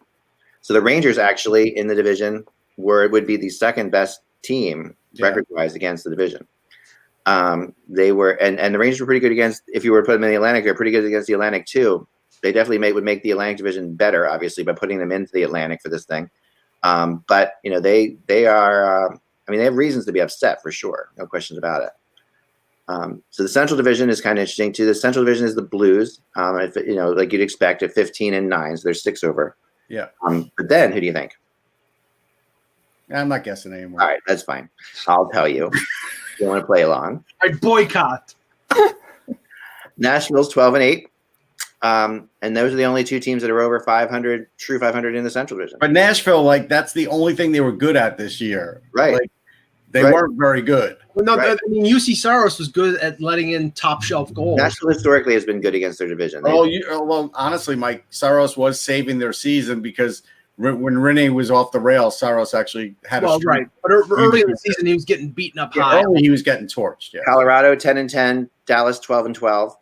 So 0.61 0.74
the 0.74 0.80
Rangers 0.82 1.18
actually 1.18 1.76
in 1.76 1.86
the 1.86 1.94
division 1.94 2.44
were 2.76 3.08
would 3.08 3.26
be 3.26 3.36
the 3.36 3.48
second 3.48 3.90
best 3.90 4.20
team 4.42 4.96
Yeah. 5.12 5.26
record 5.28 5.46
wise 5.50 5.74
against 5.74 6.04
the 6.04 6.11
division. 6.11 6.46
Um, 7.26 7.74
they 7.88 8.12
were 8.12 8.32
and 8.32 8.58
and 8.58 8.74
the 8.74 8.78
Rangers 8.78 9.00
were 9.00 9.06
pretty 9.06 9.20
good 9.20 9.32
against. 9.32 9.62
If 9.68 9.84
you 9.84 9.92
were 9.92 10.00
to 10.02 10.06
put 10.06 10.12
them 10.14 10.24
in 10.24 10.30
the 10.30 10.36
Atlantic, 10.36 10.64
they're 10.64 10.74
pretty 10.74 10.90
good 10.90 11.04
against 11.04 11.26
the 11.26 11.34
Atlantic 11.34 11.66
too. 11.66 12.06
They 12.42 12.52
definitely 12.52 12.78
make, 12.78 12.94
would 12.94 13.04
make 13.04 13.22
the 13.22 13.32
Atlantic 13.32 13.58
division 13.58 13.94
better, 13.94 14.26
obviously, 14.26 14.64
by 14.64 14.72
putting 14.72 14.98
them 14.98 15.12
into 15.12 15.30
the 15.34 15.42
Atlantic 15.42 15.82
for 15.82 15.90
this 15.90 16.06
thing. 16.06 16.30
Um, 16.82 17.22
but 17.28 17.54
you 17.62 17.70
know 17.70 17.80
they 17.80 18.16
they 18.26 18.46
are. 18.46 18.84
Uh, 19.12 19.16
I 19.46 19.50
mean, 19.50 19.58
they 19.58 19.64
have 19.64 19.74
reasons 19.74 20.06
to 20.06 20.12
be 20.12 20.20
upset 20.20 20.62
for 20.62 20.70
sure, 20.70 21.11
no 21.18 21.26
questions 21.26 21.58
about 21.58 21.82
it. 21.82 21.90
Um, 22.88 23.22
so 23.30 23.42
the 23.42 23.48
Central 23.48 23.76
Division 23.76 24.08
is 24.08 24.20
kind 24.20 24.38
of 24.38 24.42
interesting 24.42 24.72
too. 24.72 24.86
The 24.86 24.94
Central 24.94 25.24
Division 25.24 25.46
is 25.46 25.54
the 25.54 25.62
Blues. 25.62 26.20
Um, 26.36 26.58
if, 26.61 26.76
you 26.76 26.94
know, 26.94 27.11
like 27.11 27.32
you'd 27.32 27.40
expect 27.40 27.82
at 27.82 27.92
15 27.92 28.34
and 28.34 28.48
nine, 28.48 28.76
so 28.76 28.82
there's 28.84 29.02
six 29.02 29.22
over. 29.24 29.56
Yeah. 29.91 30.07
Um, 30.26 30.51
but 30.57 30.68
then 30.68 30.93
who 30.93 31.01
do 31.01 31.07
you 31.07 31.12
think? 31.12 31.36
I'm 33.12 33.28
not 33.28 33.45
guessing 33.45 33.72
anymore. 33.72 34.01
All 34.01 34.09
right, 34.09 34.20
that's 34.26 34.45
fine. 34.45 34.70
I'll 35.09 35.28
tell 35.28 35.49
you. 35.49 35.70
you 36.41 36.47
want 36.47 36.61
to 36.62 36.66
play 36.66 36.82
along? 36.82 37.24
I 37.43 37.49
boycott. 37.49 38.34
Nashville's 39.99 40.49
12 40.49 40.74
and 40.74 40.82
eight. 40.82 41.09
Um, 41.82 42.28
and 42.41 42.57
those 42.57 42.72
are 42.72 42.76
the 42.76 42.84
only 42.84 43.03
two 43.03 43.18
teams 43.18 43.43
that 43.43 43.51
are 43.51 43.61
over 43.61 43.80
500, 43.80 44.47
true 44.59 44.78
500 44.78 45.14
in 45.16 45.24
the 45.24 45.30
Central 45.30 45.59
Division. 45.59 45.78
But 45.80 45.91
Nashville, 45.91 46.43
like 46.43 46.68
that's 46.68 46.93
the 46.93 47.09
only 47.09 47.34
thing 47.34 47.53
they 47.53 47.61
were 47.61 47.72
good 47.72 47.97
at 47.97 48.16
this 48.16 48.41
year. 48.41 48.82
Right. 48.93 49.14
Like, 49.14 49.30
they 49.91 50.05
Right. 50.05 50.12
weren't 50.14 50.38
very 50.38 50.62
good. 50.62 50.97
Well, 51.14 51.24
no, 51.24 51.36
Right. 51.36 51.59
I 51.64 51.68
mean 51.68 51.84
Juuse 51.84 52.14
Saros 52.16 52.59
was 52.59 52.68
good 52.68 52.97
at 53.01 53.20
letting 53.20 53.51
in 53.51 53.72
top 53.72 54.03
shelf 54.03 54.32
goals. 54.32 54.57
Nashville 54.59 54.91
historically 54.91 55.34
has 55.34 55.45
been 55.45 55.61
good 55.61 55.74
against 55.74 55.99
their 55.99 56.09
division. 56.09 56.43
They- 56.45 56.51
Oh, 56.53 56.64
you, 56.64 56.84
oh, 56.88 57.03
well, 57.05 57.30
honestly, 57.34 57.74
Mike 57.76 58.05
Saros 58.11 58.57
was 58.57 58.80
saving 58.80 59.18
their 59.18 59.32
season 59.32 59.80
because 59.80 60.22
re- 60.59 60.72
when 60.72 60.95
Rinne 60.95 61.34
was 61.34 61.51
off 61.51 61.72
the 61.72 61.80
rails, 61.80 62.18
Saros 62.18 62.55
actually 62.55 62.95
had 63.05 63.24
a 63.24 63.26
well, 63.26 63.38
streak. 63.41 63.49
right, 63.49 63.66
but 63.82 63.91
early 63.93 64.43
in 64.43 64.51
the 64.51 64.57
season 64.57 64.86
he 64.86 64.95
was 64.95 65.05
getting 65.05 65.30
beaten 65.30 65.59
up 65.59 65.74
Yeah, 65.74 65.82
high. 65.82 66.03
early 66.05 66.20
he 66.20 66.30
was 66.30 66.43
getting 66.43 66.66
torched. 66.68 67.12
Yeah. 67.12 67.22
Colorado 67.26 67.74
10 67.74 67.97
and 67.99 68.09
10, 68.09 68.49
Dallas 68.66 69.01
12 69.01 69.26
and 69.26 69.34
12. 69.34 69.76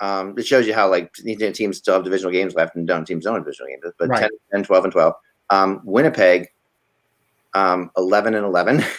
Um, 0.00 0.34
it 0.38 0.46
shows 0.46 0.66
you 0.66 0.74
how 0.74 0.88
like 0.90 1.12
teams 1.14 1.78
still 1.78 1.94
have 1.94 2.04
divisional 2.04 2.30
games 2.32 2.54
left 2.54 2.76
and 2.76 2.86
don't 2.86 3.04
teams 3.04 3.24
don't 3.24 3.34
have 3.34 3.44
divisional 3.44 3.68
games, 3.68 3.94
but 3.98 4.08
Right. 4.08 4.20
10 4.20 4.30
and 4.52 4.64
12 4.64 4.84
and 4.84 4.92
12. 4.92 5.14
Um, 5.50 5.80
Winnipeg, 5.84 6.48
um, 7.54 7.90
11 7.96 8.34
and 8.34 8.44
11. 8.44 8.84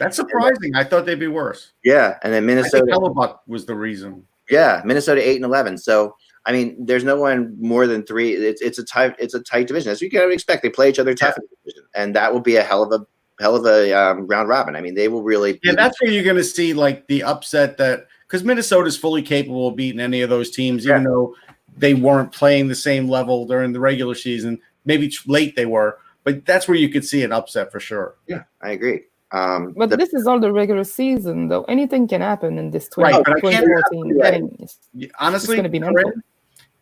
That's 0.00 0.16
surprising. 0.16 0.74
I 0.74 0.82
thought 0.82 1.06
they'd 1.06 1.18
be 1.18 1.28
worse. 1.28 1.72
yeah. 1.84 2.18
And 2.22 2.32
then 2.32 2.44
I 2.44 2.46
think 2.46 2.72
Minnesota, 2.72 2.92
Hellebuyck 2.92 3.38
was 3.46 3.66
the 3.66 3.74
reason. 3.74 4.26
yeah, 4.48 4.82
Minnesota 4.84 5.26
8 5.26 5.36
and 5.36 5.44
11. 5.44 5.78
So, 5.78 6.16
I 6.46 6.52
mean, 6.52 6.84
there's 6.84 7.04
no 7.04 7.16
one 7.16 7.56
more 7.60 7.86
than 7.86 8.04
three. 8.04 8.32
It's, 8.32 8.62
it's 8.62 8.78
a 8.78 8.84
tight, 8.84 9.14
it's 9.18 9.34
a 9.34 9.40
tight 9.40 9.68
division. 9.68 9.92
As 9.92 10.00
you 10.00 10.10
can 10.10 10.32
expect, 10.32 10.62
they 10.62 10.70
play 10.70 10.88
each 10.88 10.98
other 10.98 11.14
tough 11.14 11.36
division. 11.36 11.84
And 11.94 12.16
that 12.16 12.32
will 12.32 12.40
be 12.40 12.56
a 12.56 12.62
hell 12.62 12.82
of 12.82 12.92
a, 13.00 13.06
hell 13.40 13.56
of 13.56 13.64
a 13.66 13.92
um, 13.92 14.26
round 14.26 14.48
robin. 14.48 14.74
I 14.74 14.80
mean, 14.80 14.94
they 14.94 15.08
will 15.08 15.22
really. 15.22 15.60
Yeah, 15.62 15.74
that's 15.76 16.00
where 16.00 16.10
you're 16.10 16.24
going 16.24 16.36
to 16.36 16.44
see 16.44 16.72
like 16.74 17.06
the 17.06 17.22
upset 17.22 17.76
that 17.78 18.06
because 18.26 18.44
Minnesota's 18.44 18.96
fully 18.96 19.22
capable 19.22 19.68
of 19.68 19.76
beating 19.76 20.00
any 20.00 20.22
of 20.22 20.30
those 20.30 20.50
teams, 20.50 20.86
even 20.86 21.04
though 21.04 21.34
they 21.76 21.94
weren't 21.94 22.32
playing 22.32 22.68
the 22.68 22.74
same 22.74 23.08
level 23.08 23.46
during 23.46 23.72
the 23.72 23.80
regular 23.80 24.14
season. 24.14 24.60
Maybe 24.84 25.12
late 25.26 25.56
they 25.56 25.66
were, 25.66 25.98
but 26.24 26.46
that's 26.46 26.68
where 26.68 26.76
you 26.76 26.88
could 26.88 27.04
see 27.04 27.22
an 27.22 27.32
upset 27.32 27.72
for 27.72 27.80
sure. 27.80 28.16
Yeah, 28.26 28.44
I 28.62 28.70
agree. 28.70 29.02
Um, 29.32 29.74
But 29.76 29.90
the- 29.90 29.96
this 29.96 30.12
is 30.12 30.26
all 30.26 30.40
the 30.40 30.52
regular 30.52 30.84
season, 30.84 31.48
though. 31.48 31.62
Anything 31.64 32.08
can 32.08 32.20
happen 32.20 32.58
in 32.58 32.70
this 32.70 32.88
20, 32.88 33.12
Right, 33.14 33.24
but 33.24 33.36
I 33.36 33.40
can't- 33.40 33.64
2014. 33.64 34.12
Right. 34.14 34.20
betting. 34.22 34.48
It's- 34.60 34.78
Honestly, 35.20 35.56
gonna 35.56 35.68
be 35.68 35.78
Corinne, 35.78 35.94
mental. 35.94 36.12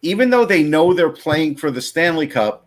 even 0.02 0.30
though 0.30 0.44
they 0.46 0.62
know 0.62 0.94
they're 0.94 1.10
playing 1.10 1.56
for 1.56 1.70
the 1.70 1.82
Stanley 1.82 2.26
Cup, 2.26 2.66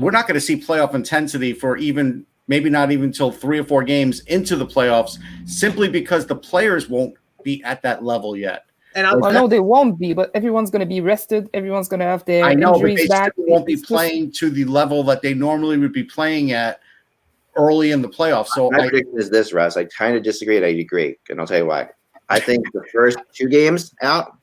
we're 0.00 0.10
not 0.10 0.26
going 0.26 0.34
to 0.34 0.40
see 0.40 0.56
playoff 0.56 0.94
intensity 0.94 1.52
for 1.52 1.76
even 1.76 2.24
maybe 2.48 2.68
not 2.68 2.90
even 2.90 3.04
until 3.06 3.30
three 3.30 3.58
or 3.58 3.64
four 3.64 3.82
games 3.84 4.20
into 4.26 4.56
the 4.56 4.66
playoffs, 4.66 5.18
simply 5.46 5.88
because 5.88 6.26
the 6.26 6.34
players 6.34 6.90
won't 6.90 7.14
be 7.42 7.62
at 7.64 7.80
that 7.82 8.02
level 8.04 8.36
yet. 8.36 8.64
And 8.94 9.06
I, 9.06 9.14
Well, 9.16 9.32
no, 9.32 9.46
they 9.48 9.60
won't 9.60 9.98
be, 9.98 10.12
but 10.12 10.30
everyone's 10.34 10.70
going 10.70 10.80
to 10.80 10.86
be 10.86 11.00
rested. 11.00 11.48
Everyone's 11.54 11.88
going 11.88 12.00
to 12.00 12.06
have 12.06 12.24
their 12.26 12.44
I 12.44 12.54
know, 12.54 12.72
but 12.78 12.94
they 12.96 13.06
back. 13.06 13.32
still 13.32 13.46
won't 13.48 13.66
be 13.66 13.74
just- 13.74 13.86
playing 13.86 14.30
to 14.32 14.50
the 14.50 14.64
level 14.66 15.02
that 15.04 15.20
they 15.22 15.32
normally 15.34 15.78
would 15.78 15.92
be 15.92 16.04
playing 16.04 16.52
at 16.52 16.80
early 17.56 17.92
in 17.92 18.02
the 18.02 18.08
playoffs. 18.08 18.48
So 18.48 18.70
My 18.70 18.84
I, 18.84 18.88
prediction 18.88 19.18
is 19.18 19.30
this, 19.30 19.52
Russ. 19.52 19.76
I 19.76 19.84
kind 19.84 20.16
of 20.16 20.22
disagree, 20.22 20.56
and 20.56 20.64
I 20.66 20.70
agree, 20.70 21.16
and 21.28 21.40
I'll 21.40 21.46
tell 21.46 21.58
you 21.58 21.66
why. 21.66 21.88
I 22.28 22.40
think 22.40 22.64
the 22.72 22.84
first 22.92 23.18
two 23.34 23.48
games 23.48 23.94
out, 24.02 24.36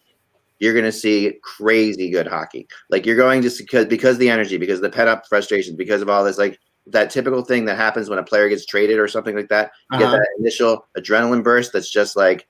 you're 0.59 0.74
going 0.74 0.86
to 0.86 0.91
see 0.91 1.39
crazy 1.43 2.09
good 2.12 2.28
hockey. 2.28 2.68
Like 2.89 3.05
you're 3.05 3.16
going 3.16 3.41
to 3.41 3.49
because 3.49 3.86
because 3.88 4.16
of 4.16 4.20
the 4.20 4.30
energy, 4.30 4.57
because 4.57 4.82
the 4.82 4.89
pent 4.89 5.09
up 5.09 5.26
frustration, 5.28 5.76
because 5.76 6.01
of 6.01 6.09
all 6.09 6.24
this, 6.24 6.38
like 6.38 6.59
that 6.88 7.09
typical 7.09 7.43
thing 7.43 7.66
that 7.66 7.78
happens 7.78 8.09
when 8.09 8.20
a 8.20 8.24
player 8.24 8.49
gets 8.49 8.66
traded 8.66 8.99
or 8.99 9.07
something 9.07 9.36
like 9.36 9.49
that. 9.49 9.72
You 9.91 9.97
Uh-huh. 9.97 10.12
get 10.12 10.18
that 10.18 10.28
initial 10.39 10.88
adrenaline 10.97 11.43
burst. 11.43 11.74
That's 11.74 11.89
just 11.89 12.16
like, 12.16 12.47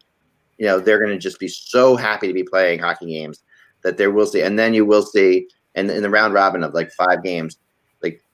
you 0.57 0.65
know, 0.65 0.79
they're 0.79 0.99
going 0.99 1.11
to 1.11 1.17
just 1.17 1.39
be 1.39 1.47
so 1.47 1.95
happy 1.95 2.27
to 2.27 2.33
be 2.33 2.43
playing 2.43 2.79
hockey 2.79 3.07
games 3.07 3.43
that 3.83 3.97
there 3.97 4.11
will 4.11 4.25
see, 4.27 4.41
and 4.41 4.59
then 4.59 4.73
you 4.73 4.85
will 4.85 5.03
see, 5.03 5.47
and 5.75 5.89
in 5.89 6.03
the 6.03 6.09
round 6.09 6.33
robin 6.33 6.63
of 6.63 6.73
like 6.73 6.91
five 6.91 7.23
games, 7.23 7.57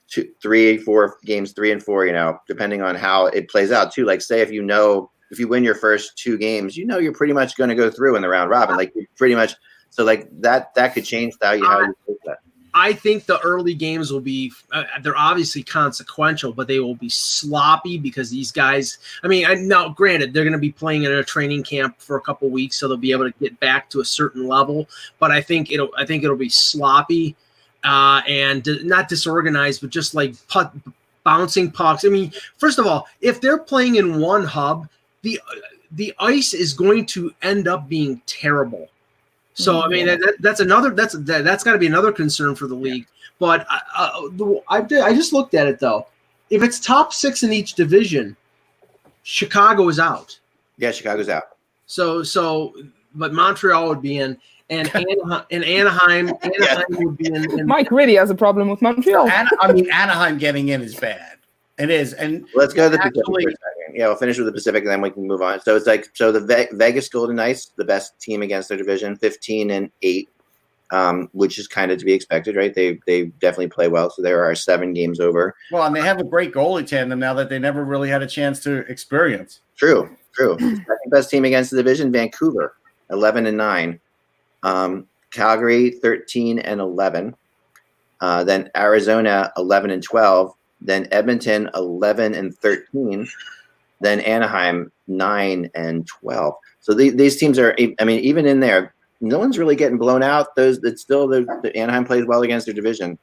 two, 0.09 0.29
three, 0.41 0.77
four 0.77 1.17
games, 1.25 1.51
three 1.51 1.71
and 1.71 1.83
four, 1.83 2.05
you 2.05 2.13
know, 2.13 2.39
depending 2.47 2.81
on 2.81 2.95
how 2.95 3.27
it 3.27 3.49
plays 3.49 3.71
out 3.71 3.93
too. 3.93 4.05
Like, 4.05 4.21
say 4.21 4.41
if 4.41 4.51
you 4.51 4.63
know 4.63 5.11
if 5.31 5.39
you 5.39 5.47
win 5.47 5.63
your 5.63 5.75
first 5.75 6.17
two 6.17 6.37
games, 6.37 6.77
you 6.77 6.85
know 6.85 6.97
you're 6.97 7.13
pretty 7.13 7.33
much 7.33 7.57
going 7.57 7.69
to 7.69 7.75
go 7.75 7.89
through 7.89 8.15
in 8.15 8.21
the 8.21 8.29
round 8.29 8.49
robin. 8.49 8.77
Like 8.77 8.93
pretty 9.15 9.35
much, 9.35 9.53
so 9.89 10.03
like 10.03 10.29
that 10.41 10.73
that 10.75 10.93
could 10.93 11.05
change 11.05 11.35
how 11.41 11.51
you 11.51 11.65
how 11.65 11.81
you 11.81 11.95
take 12.07 12.17
that. 12.25 12.39
I 12.73 12.93
think 12.93 13.25
the 13.25 13.39
early 13.39 13.73
games 13.73 14.11
will 14.11 14.21
be 14.21 14.51
uh, 14.71 14.83
they're 15.01 15.17
obviously 15.17 15.63
consequential, 15.63 16.53
but 16.53 16.67
they 16.67 16.79
will 16.79 16.95
be 16.95 17.09
sloppy 17.09 17.97
because 17.97 18.29
these 18.29 18.51
guys. 18.51 18.99
I 19.23 19.27
mean, 19.27 19.45
I, 19.47 19.55
now 19.55 19.89
granted 19.89 20.31
they're 20.31 20.43
going 20.43 20.53
to 20.53 20.59
be 20.59 20.71
playing 20.71 21.03
in 21.03 21.11
a 21.11 21.23
training 21.23 21.63
camp 21.63 21.99
for 21.99 22.17
a 22.17 22.21
couple 22.21 22.49
weeks, 22.49 22.79
so 22.79 22.87
they'll 22.87 22.97
be 22.97 23.11
able 23.11 23.31
to 23.31 23.37
get 23.39 23.59
back 23.59 23.89
to 23.91 23.99
a 23.99 24.05
certain 24.05 24.47
level. 24.47 24.87
But 25.17 25.31
I 25.31 25.41
think 25.41 25.71
it'll 25.71 25.89
I 25.97 26.05
think 26.05 26.23
it'll 26.23 26.35
be 26.35 26.49
sloppy 26.49 27.35
uh, 27.83 28.21
and 28.27 28.67
not 28.83 29.07
disorganized, 29.07 29.81
but 29.81 29.89
just 29.89 30.13
like 30.15 30.35
putt, 30.47 30.73
bouncing 31.23 31.71
pucks. 31.71 32.05
I 32.05 32.09
mean, 32.09 32.31
first 32.57 32.79
of 32.79 32.87
all, 32.87 33.07
if 33.21 33.41
they're 33.41 33.57
playing 33.59 33.95
in 33.95 34.19
one 34.19 34.43
hub, 34.43 34.87
the 35.21 35.39
the 35.91 36.13
ice 36.19 36.53
is 36.53 36.73
going 36.73 37.05
to 37.07 37.33
end 37.41 37.67
up 37.67 37.87
being 37.87 38.21
terrible. 38.25 38.89
So 39.53 39.81
I 39.81 39.87
mean 39.87 40.05
that, 40.05 40.19
that- 40.19 40.35
that's 40.41 40.59
another 40.59 40.91
that's 40.91 41.13
that, 41.19 41.43
that's 41.43 41.63
got 41.63 41.73
to 41.73 41.79
be 41.79 41.87
another 41.87 42.11
concern 42.11 42.55
for 42.55 42.67
the 42.67 42.75
league. 42.75 43.07
But 43.39 43.65
uh, 43.69 43.79
uh, 43.97 44.53
I 44.69 44.77
I 45.03 45.13
just 45.13 45.33
looked 45.33 45.53
at 45.53 45.67
it 45.67 45.79
though. 45.79 46.07
If 46.49 46.61
it's 46.63 46.79
top 46.79 47.11
six 47.13 47.43
in 47.43 47.51
each 47.51 47.73
division, 47.73 48.35
Chicago 49.23 49.87
is 49.89 49.99
out. 49.99 50.39
Yeah, 50.77 50.91
Chicago's 50.91 51.29
out. 51.29 51.57
So 51.87 52.23
so 52.23 52.73
but 53.15 53.33
Montreal 53.33 53.87
would 53.89 54.01
be 54.01 54.19
in, 54.19 54.37
and 54.69 54.87
Anaheim, 54.95 55.43
and 55.51 55.63
Anaheim 55.63 56.29
Anaheim 56.41 56.85
would 56.89 57.17
be 57.17 57.27
in. 57.27 57.59
in 57.59 57.65
Mike 57.67 57.91
really 57.91 58.15
has 58.15 58.29
a 58.29 58.35
problem 58.35 58.69
with 58.69 58.81
Montreal. 58.81 59.29
Ana- 59.29 59.49
I 59.61 59.71
mean, 59.73 59.89
Anaheim 59.91 60.37
getting 60.37 60.67
in 60.69 60.81
is 60.81 60.95
bad. 60.95 61.33
It 61.79 61.89
is, 61.91 62.13
and 62.13 62.45
Let's 62.55 62.73
go 62.73 62.85
to 62.85 62.89
the 62.89 62.97
Pacific 62.97 63.19
Actually- 63.19 63.43
for 63.43 63.49
a 63.49 63.51
second. 63.51 63.95
Yeah, 63.95 64.07
we'll 64.07 64.17
finish 64.17 64.37
with 64.37 64.47
the 64.47 64.51
Pacific 64.51 64.83
and 64.83 64.91
then 64.91 65.01
we 65.01 65.09
can 65.09 65.25
move 65.25 65.41
on. 65.41 65.61
So 65.61 65.75
it's 65.75 65.87
like 65.87 66.09
so 66.13 66.31
the 66.31 66.41
Ve- 66.41 66.67
Vegas 66.73 67.07
Golden 67.07 67.35
Knights, 67.37 67.71
the 67.77 67.85
best 67.85 68.19
team 68.19 68.41
against 68.41 68.67
their 68.69 68.77
division, 68.77 69.15
fifteen 69.15 69.71
and 69.71 69.89
eight, 70.01 70.29
um, 70.91 71.29
which 71.33 71.57
is 71.57 71.67
kind 71.67 71.91
of 71.91 71.97
to 71.99 72.05
be 72.05 72.11
expected, 72.13 72.55
right? 72.55 72.73
They 72.73 72.99
they 73.07 73.25
definitely 73.39 73.69
play 73.69 73.87
well. 73.87 74.09
So 74.09 74.21
there 74.21 74.43
are 74.43 74.53
seven 74.55 74.93
games 74.93 75.19
over. 75.19 75.55
well, 75.71 75.83
and 75.83 75.95
they 75.95 76.01
have 76.01 76.19
a 76.19 76.23
great 76.23 76.51
goalie 76.53 76.85
tandem 76.85 77.19
now 77.19 77.33
that 77.35 77.49
they 77.49 77.59
never 77.59 77.85
really 77.85 78.09
had 78.09 78.21
a 78.21 78.27
chance 78.27 78.59
to 78.63 78.79
experience. 78.91 79.61
True, 79.77 80.09
true. 80.35 80.57
Second 80.59 80.85
best 81.09 81.29
team 81.29 81.45
against 81.45 81.71
the 81.71 81.77
division, 81.77 82.11
Vancouver, 82.11 82.75
eleven 83.09 83.45
and 83.45 83.57
nine. 83.57 83.99
Um, 84.63 85.07
Calgary, 85.31 85.91
thirteen 85.91 86.59
and 86.59 86.79
eleven. 86.79 87.35
Uh, 88.21 88.43
then 88.43 88.69
Arizona, 88.75 89.51
eleven 89.57 89.91
and 89.91 90.01
twelve. 90.01 90.53
Then 90.81 91.07
Edmonton, 91.11 91.69
eleven 91.75 92.33
and 92.33 92.55
thirteen. 92.57 93.27
Then 93.99 94.19
Anaheim, 94.21 94.91
nine 95.07 95.69
and 95.75 96.07
twelve. 96.07 96.55
So 96.79 96.93
the, 96.93 97.09
these 97.09 97.37
teams 97.37 97.59
are. 97.59 97.75
I 97.99 98.03
mean, 98.03 98.19
even 98.21 98.45
in 98.45 98.59
there, 98.59 98.93
no 99.21 99.39
one's 99.39 99.57
really 99.57 99.75
getting 99.75 99.97
blown 99.97 100.23
out. 100.23 100.55
Those 100.55 100.79
that 100.81 100.99
still 100.99 101.27
the, 101.27 101.45
the 101.61 101.75
Anaheim 101.75 102.05
plays 102.05 102.25
well 102.25 102.43
against 102.43 102.65
their 102.65 102.75
division. 102.75 103.17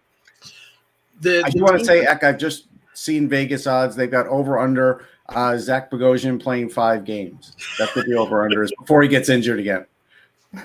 the, 1.20 1.42
I 1.44 1.50
do 1.50 1.62
want 1.62 1.78
to 1.78 1.84
say, 1.84 2.04
Eck, 2.04 2.24
I've 2.24 2.38
just 2.38 2.68
seen 2.92 3.28
Vegas 3.28 3.66
odds. 3.66 3.96
They've 3.96 4.10
got 4.10 4.26
over 4.28 4.58
under 4.58 5.06
uh, 5.30 5.56
Zach 5.56 5.90
Bogosian 5.90 6.40
playing 6.40 6.68
five 6.70 7.04
games. 7.04 7.56
That's 7.78 7.94
what 7.96 8.06
the 8.06 8.14
over 8.14 8.44
under 8.44 8.62
is 8.62 8.72
before 8.78 9.02
he 9.02 9.08
gets 9.08 9.28
injured 9.28 9.60
again. 9.60 9.86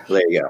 There 0.07 0.21
you 0.29 0.41
go. 0.41 0.49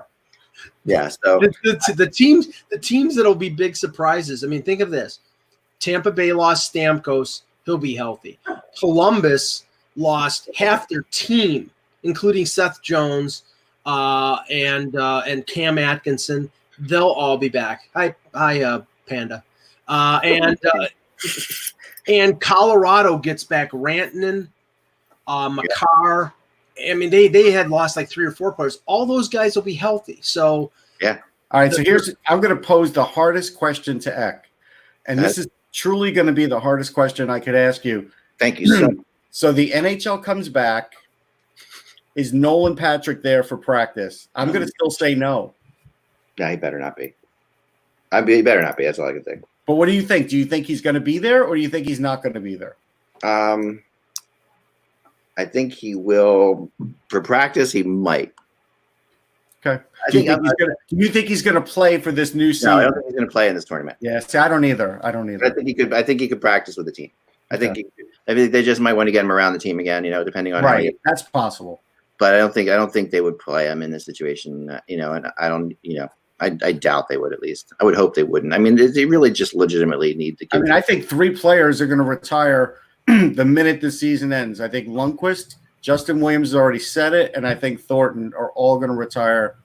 Yeah. 0.86 1.08
So 1.08 1.40
the, 1.40 1.54
the, 1.64 1.94
the 1.96 2.10
teams 2.10 2.64
the 2.72 2.80
teams 2.80 3.16
that'll 3.16 3.36
be 3.36 3.50
big 3.50 3.76
surprises. 3.76 4.44
I 4.44 4.48
mean, 4.48 4.64
think 4.64 4.82
of 4.82 4.92
this: 4.92 5.20
Tampa 5.80 6.12
Bay 6.12 6.34
lost 6.34 6.74
Stamkos, 6.74 7.42
he'll 7.66 7.78
be 7.78 7.96
healthy. 7.96 8.40
Columbus 8.80 9.66
lost 9.96 10.50
half 10.56 10.88
their 10.88 11.04
team, 11.12 11.70
including 12.04 12.46
Seth 12.46 12.82
Jones 12.82 13.44
uh, 13.86 14.40
and 14.50 14.96
uh, 14.96 15.24
and 15.26 15.46
Cam 15.48 15.78
Atkinson. 15.78 16.52
They'll 16.80 17.10
all 17.10 17.38
be 17.38 17.50
back. 17.50 17.90
Hi, 17.94 18.16
hi, 18.34 18.62
uh, 18.62 18.84
Panda, 19.08 19.44
uh, 19.88 20.20
and 20.24 20.58
uh, 20.66 20.88
and 22.08 22.40
Colorado 22.40 23.18
gets 23.18 23.44
back 23.44 23.72
Rantanen, 23.72 24.48
uh, 25.28 25.50
Makar. 25.50 26.34
I 26.90 26.94
mean, 26.94 27.10
they 27.10 27.28
they 27.28 27.52
had 27.52 27.70
lost 27.70 27.96
like 27.96 28.10
three 28.10 28.26
or 28.26 28.32
four 28.32 28.52
players. 28.52 28.80
All 28.86 29.06
those 29.06 29.28
guys 29.28 29.56
will 29.56 29.64
be 29.64 29.74
healthy. 29.74 30.20
So 30.22 30.72
yeah. 31.02 31.20
All 31.52 31.62
right, 31.62 31.74
so 31.74 31.82
here's 31.84 32.14
I'm 32.28 32.42
going 32.42 32.56
to 32.56 32.62
pose 32.62 32.92
the 32.92 33.04
hardest 33.04 33.58
question 33.58 33.98
to 34.00 34.18
Eck, 34.20 34.50
and 35.08 35.18
this 35.18 35.40
is 35.40 35.48
truly 35.72 36.12
going 36.12 36.28
to 36.28 36.34
be 36.34 36.46
the 36.46 36.60
hardest 36.60 36.94
question 36.94 37.30
I 37.30 37.40
could 37.40 37.56
ask 37.56 37.84
you. 37.84 38.12
thank 38.38 38.60
you 38.60 38.68
so. 38.68 38.90
So 39.32 39.52
the 39.52 39.70
NHL 39.70 40.24
comes 40.24 40.50
back. 40.50 40.94
Is 42.16 42.34
Nolan 42.34 42.76
Patrick 42.76 43.22
there 43.22 43.44
for 43.44 43.58
practice? 43.58 44.28
I'm 44.34 44.48
going 44.52 44.66
to 44.66 44.68
still 44.68 44.90
say 44.90 45.14
no. 45.14 45.54
Yeah, 46.36 46.50
he 46.50 46.58
better 46.58 46.80
not 46.80 46.96
be. 46.96 47.14
I 48.12 48.22
mean, 48.22 48.38
he 48.38 48.42
better 48.42 48.62
not 48.64 48.76
be. 48.76 48.86
That's 48.86 48.98
all 48.98 49.08
I 49.08 49.14
can 49.14 49.24
think. 49.24 49.44
But 49.68 49.76
what 49.76 49.86
do 49.86 49.92
you 49.92 50.02
think? 50.02 50.30
Do 50.30 50.38
you 50.38 50.46
think 50.46 50.66
he's 50.66 50.82
going 50.82 50.96
to 50.96 51.00
be 51.00 51.20
there, 51.20 51.46
or 51.46 51.56
do 51.56 51.62
you 51.62 51.70
think 51.70 51.86
he's 51.86 52.00
not 52.00 52.24
going 52.24 52.34
to 52.34 52.40
be 52.40 52.56
there? 52.56 52.76
Um, 53.24 53.84
I 55.40 55.46
think 55.46 55.74
he 55.74 55.96
will 55.96 56.70
for 57.08 57.22
practice. 57.22 57.72
He 57.72 57.84
might. 57.84 58.34
Okay. 59.66 59.82
I 60.08 60.12
Do 60.12 60.20
you 60.20 60.26
think. 60.26 60.42
think 60.42 60.44
he's 60.44 60.54
going 60.54 60.70
to? 60.70 60.96
Do 60.96 60.96
you 61.06 61.10
think 61.10 61.28
he's 61.28 61.42
going 61.42 61.56
to 61.56 61.62
play 61.62 61.98
for 61.98 62.12
this 62.12 62.34
new 62.34 62.54
season? 62.54 62.72
no, 62.72 62.78
I 62.78 62.84
don't 62.84 62.94
think 62.94 63.06
he's 63.08 63.16
going 63.16 63.28
to 63.28 63.32
play 63.32 63.50
in 63.50 63.56
this 63.56 63.66
tournament. 63.66 63.98
Yeah, 64.02 64.20
see, 64.20 64.38
I 64.38 64.48
don't 64.48 64.64
either. 64.66 65.00
I 65.04 65.12
don't 65.12 65.36
But 65.38 65.52
I 65.52 65.56
think 65.56 65.68
he 65.68 65.74
could. 65.74 65.94
I 65.94 66.04
think 66.04 66.22
he 66.22 66.28
could 66.28 66.42
practice 66.42 66.78
with 66.78 66.86
the 66.86 66.92
team. 66.92 67.12
I 67.52 67.58
think. 67.58 67.78
He, 67.78 67.86
I 68.28 68.36
think 68.36 68.52
they 68.52 68.64
just 68.64 68.80
might 68.80 68.94
want 68.94 69.08
to 69.08 69.12
get 69.12 69.26
him 69.26 69.32
around 69.32 69.54
the 69.54 69.60
team 69.60 69.80
again. 69.80 70.04
You 70.04 70.12
know, 70.12 70.24
depending 70.24 70.54
on 70.54 70.64
how. 70.64 70.78
He, 70.78 70.88
Right, 70.88 70.96
that's 71.06 71.24
possible. 71.24 71.82
but 72.20 72.34
I 72.36 72.38
don't 72.38 72.54
think. 72.54 72.70
I 72.70 72.76
don't 72.76 72.92
think 72.94 73.12
they 73.12 73.22
would 73.22 73.40
play 73.40 73.66
him 73.66 73.82
in 73.82 73.92
this 73.92 74.06
situation. 74.06 74.70
uh, 74.70 74.82
You 74.88 74.98
know, 74.98 75.14
and 75.14 75.28
I 75.38 75.50
don't. 75.50 75.76
You 75.82 76.00
know, 76.00 76.08
I, 76.40 76.58
I 76.64 76.72
doubt 76.72 77.10
they 77.10 77.18
would. 77.18 77.34
At 77.34 77.42
least 77.42 77.74
I 77.82 77.84
would 77.84 77.96
hope 77.96 78.16
they 78.16 78.24
wouldn't. 78.24 78.54
I 78.54 78.60
mean, 78.60 78.76
they, 78.76 78.88
they 78.88 79.06
really 79.06 79.32
just 79.32 79.54
legitimately 79.56 80.14
need 80.16 80.38
to. 80.40 80.48
I 80.54 80.60
mean, 80.60 80.72
I 80.72 80.80
think 80.82 81.06
three 81.06 81.32
players 81.36 81.82
are 81.82 81.88
going 81.88 82.00
to 82.00 82.06
retire 82.06 82.76
the 83.36 83.46
minute 83.46 83.82
the 83.82 83.92
season 83.92 84.32
ends. 84.32 84.62
I 84.62 84.68
think 84.68 84.88
Lundqvist, 84.88 85.56
Justin 85.82 86.20
Williams 86.22 86.50
has 86.50 86.56
already 86.56 86.80
said 86.80 87.14
it, 87.14 87.32
and 87.36 87.48
I 87.48 87.56
think 87.56 87.82
Thornton 87.82 88.34
are 88.38 88.52
all 88.52 88.78
going 88.78 88.90
to 88.90 88.96
retire 88.96 89.56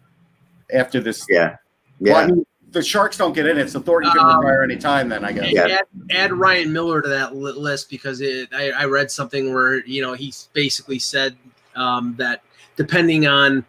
after 0.73 1.01
this. 1.01 1.27
yeah. 1.29 1.57
Well, 2.01 2.17
I 2.17 2.21
Yeah. 2.23 2.27
mean, 2.29 2.47
the 2.73 2.83
Sharks 2.83 3.17
don't 3.19 3.35
get 3.35 3.47
in 3.47 3.57
it, 3.59 3.71
so 3.71 3.79
Thornton 3.81 4.11
can 4.13 4.21
Um, 4.21 4.39
retire 4.41 4.63
any 4.63 4.77
time. 4.77 5.09
Then 5.09 5.25
I 5.25 5.33
guess. 5.33 5.53
Yeah. 5.53 5.67
add, 5.67 5.87
add 6.11 6.33
Ryan 6.33 6.73
Miller 6.73 7.01
to 7.03 7.09
that 7.09 7.37
list 7.37 7.89
because 7.91 8.21
it, 8.21 8.49
I, 8.53 8.71
I 8.71 8.85
read 8.87 9.11
something 9.11 9.53
where 9.55 9.85
you 9.87 10.03
know 10.03 10.15
he 10.15 10.33
basically 10.55 10.99
said 10.99 11.37
um, 11.77 12.15
that 12.19 12.43
depending 12.77 13.27
on 13.29 13.65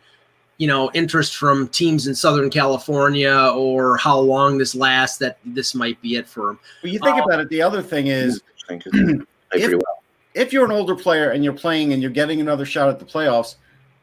you 0.57 0.65
know 0.67 0.89
interest 0.95 1.35
from 1.35 1.67
teams 1.67 2.07
in 2.07 2.15
Southern 2.15 2.49
California 2.49 3.51
or 3.55 3.97
how 3.97 4.17
long 4.17 4.57
this 4.57 4.73
lasts, 4.73 5.17
that 5.19 5.37
this 5.45 5.75
might 5.75 6.01
be 6.01 6.15
it 6.15 6.27
for 6.27 6.51
him. 6.51 6.59
But 6.81 6.89
you 6.91 6.99
think 6.99 7.17
Uh, 7.19 7.23
about 7.25 7.39
it. 7.41 7.49
The 7.49 7.61
other 7.61 7.83
thing 7.83 8.07
is, 8.07 8.41
Interesting, 8.69 8.79
'cause 8.79 8.91
played 9.17 9.27
if, 9.57 9.61
pretty 9.63 9.75
well. 9.75 10.03
if 10.33 10.53
you're 10.53 10.65
an 10.65 10.71
older 10.71 10.95
player 10.95 11.31
and 11.31 11.43
you're 11.43 11.53
playing 11.53 11.93
and 11.93 12.01
you're 12.01 12.11
getting 12.11 12.41
another 12.41 12.65
shot 12.65 12.89
at 12.89 12.99
the 12.99 13.05
playoffs, 13.05 13.55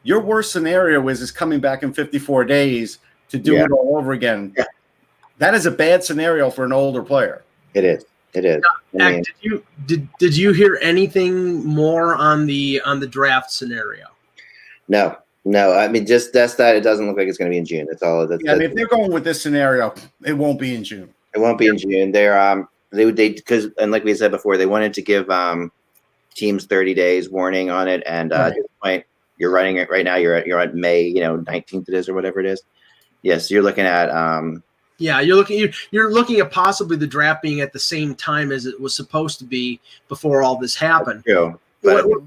your 0.03 0.19
worst 0.21 0.51
scenario 0.51 1.07
is 1.09 1.21
is 1.21 1.31
coming 1.31 1.59
back 1.59 1.83
in 1.83 1.93
54 1.93 2.45
days 2.45 2.99
to 3.29 3.37
do 3.37 3.53
Yeah. 3.53 3.65
it 3.65 3.71
all 3.71 3.97
over 3.97 4.11
again. 4.13 4.53
Yeah. 4.57 4.65
That 5.39 5.55
is 5.55 5.65
a 5.65 5.71
bad 5.71 6.03
scenario 6.03 6.49
for 6.49 6.63
an 6.65 6.71
older 6.73 7.01
player. 7.01 7.43
It 7.73 7.83
is. 7.85 8.05
It 8.33 8.45
is. 8.45 8.63
I 8.99 9.03
Ack, 9.03 9.13
mean, 9.13 9.23
did 9.23 9.33
you 9.41 9.63
did 9.85 10.07
did 10.19 10.35
you 10.37 10.53
hear 10.53 10.79
anything 10.81 11.63
more 11.65 12.15
on 12.15 12.45
the 12.47 12.81
on 12.85 12.99
the 12.99 13.07
draft 13.07 13.51
scenario? 13.51 14.07
no, 14.87 15.17
no. 15.45 15.73
I 15.73 15.87
mean, 15.87 16.05
just 16.05 16.33
that's 16.33 16.55
that. 16.55 16.75
It 16.75 16.81
doesn't 16.81 17.05
look 17.07 17.15
like 17.17 17.27
it's 17.27 17.37
going 17.37 17.49
to 17.49 17.53
be 17.53 17.59
in 17.59 17.65
June. 17.65 17.85
That's 17.89 18.01
all. 18.03 18.25
That's, 18.27 18.41
Yeah, 18.43 18.53
I 18.53 18.55
mean, 18.55 18.69
if 18.69 18.75
they're 18.75 18.87
going 18.87 19.11
with 19.11 19.23
this 19.23 19.41
scenario, 19.41 19.93
it 20.25 20.33
won't 20.33 20.59
be 20.59 20.73
in 20.75 20.83
June. 20.83 21.13
It 21.35 21.39
won't 21.39 21.57
be 21.59 21.67
in 21.67 21.77
June. 21.77 22.11
They're 22.11 22.39
um 22.39 22.67
they 22.93 23.05
would 23.05 23.15
they 23.15 23.29
because 23.33 23.67
and 23.79 23.91
like 23.91 24.03
we 24.03 24.13
said 24.13 24.31
before, 24.31 24.57
they 24.57 24.65
wanted 24.65 24.93
to 24.95 25.01
give 25.01 25.29
um 25.29 25.71
teams 26.35 26.65
30 26.65 26.93
days 26.93 27.29
warning 27.29 27.69
on 27.69 27.87
it. 27.87 28.01
And 28.05 28.33
uh, 28.33 28.47
at 28.47 28.55
this 28.55 28.65
point, 28.81 29.05
you're 29.37 29.51
running 29.51 29.77
it 29.77 29.89
right 29.89 30.03
now. 30.05 30.15
You're 30.15 30.35
at 30.35 30.47
you're 30.47 30.59
at 30.59 30.75
May, 30.75 31.03
you 31.03 31.21
know, 31.21 31.37
19th 31.39 31.89
it 31.89 31.93
is 31.95 32.09
or 32.09 32.13
whatever 32.13 32.39
it 32.39 32.45
is. 32.45 32.61
Yes, 33.21 33.47
so 33.47 33.53
you're 33.55 33.63
looking 33.63 33.85
at 33.85 34.09
um 34.09 34.63
Yeah, 34.97 35.19
you're 35.21 35.35
looking 35.35 35.59
you're, 35.59 35.69
you're 35.91 36.11
looking 36.13 36.39
at 36.39 36.51
possibly 36.51 36.97
the 36.97 37.07
draft 37.07 37.41
being 37.41 37.61
at 37.61 37.73
the 37.73 37.79
same 37.79 38.15
time 38.15 38.51
as 38.51 38.65
it 38.65 38.79
was 38.79 38.95
supposed 38.95 39.39
to 39.39 39.45
be 39.45 39.79
before 40.07 40.43
all 40.43 40.57
this 40.57 40.75
happened. 40.75 41.23
Joe. 41.27 41.59
But 41.83 42.05
What, 42.05 42.09
what, 42.09 42.21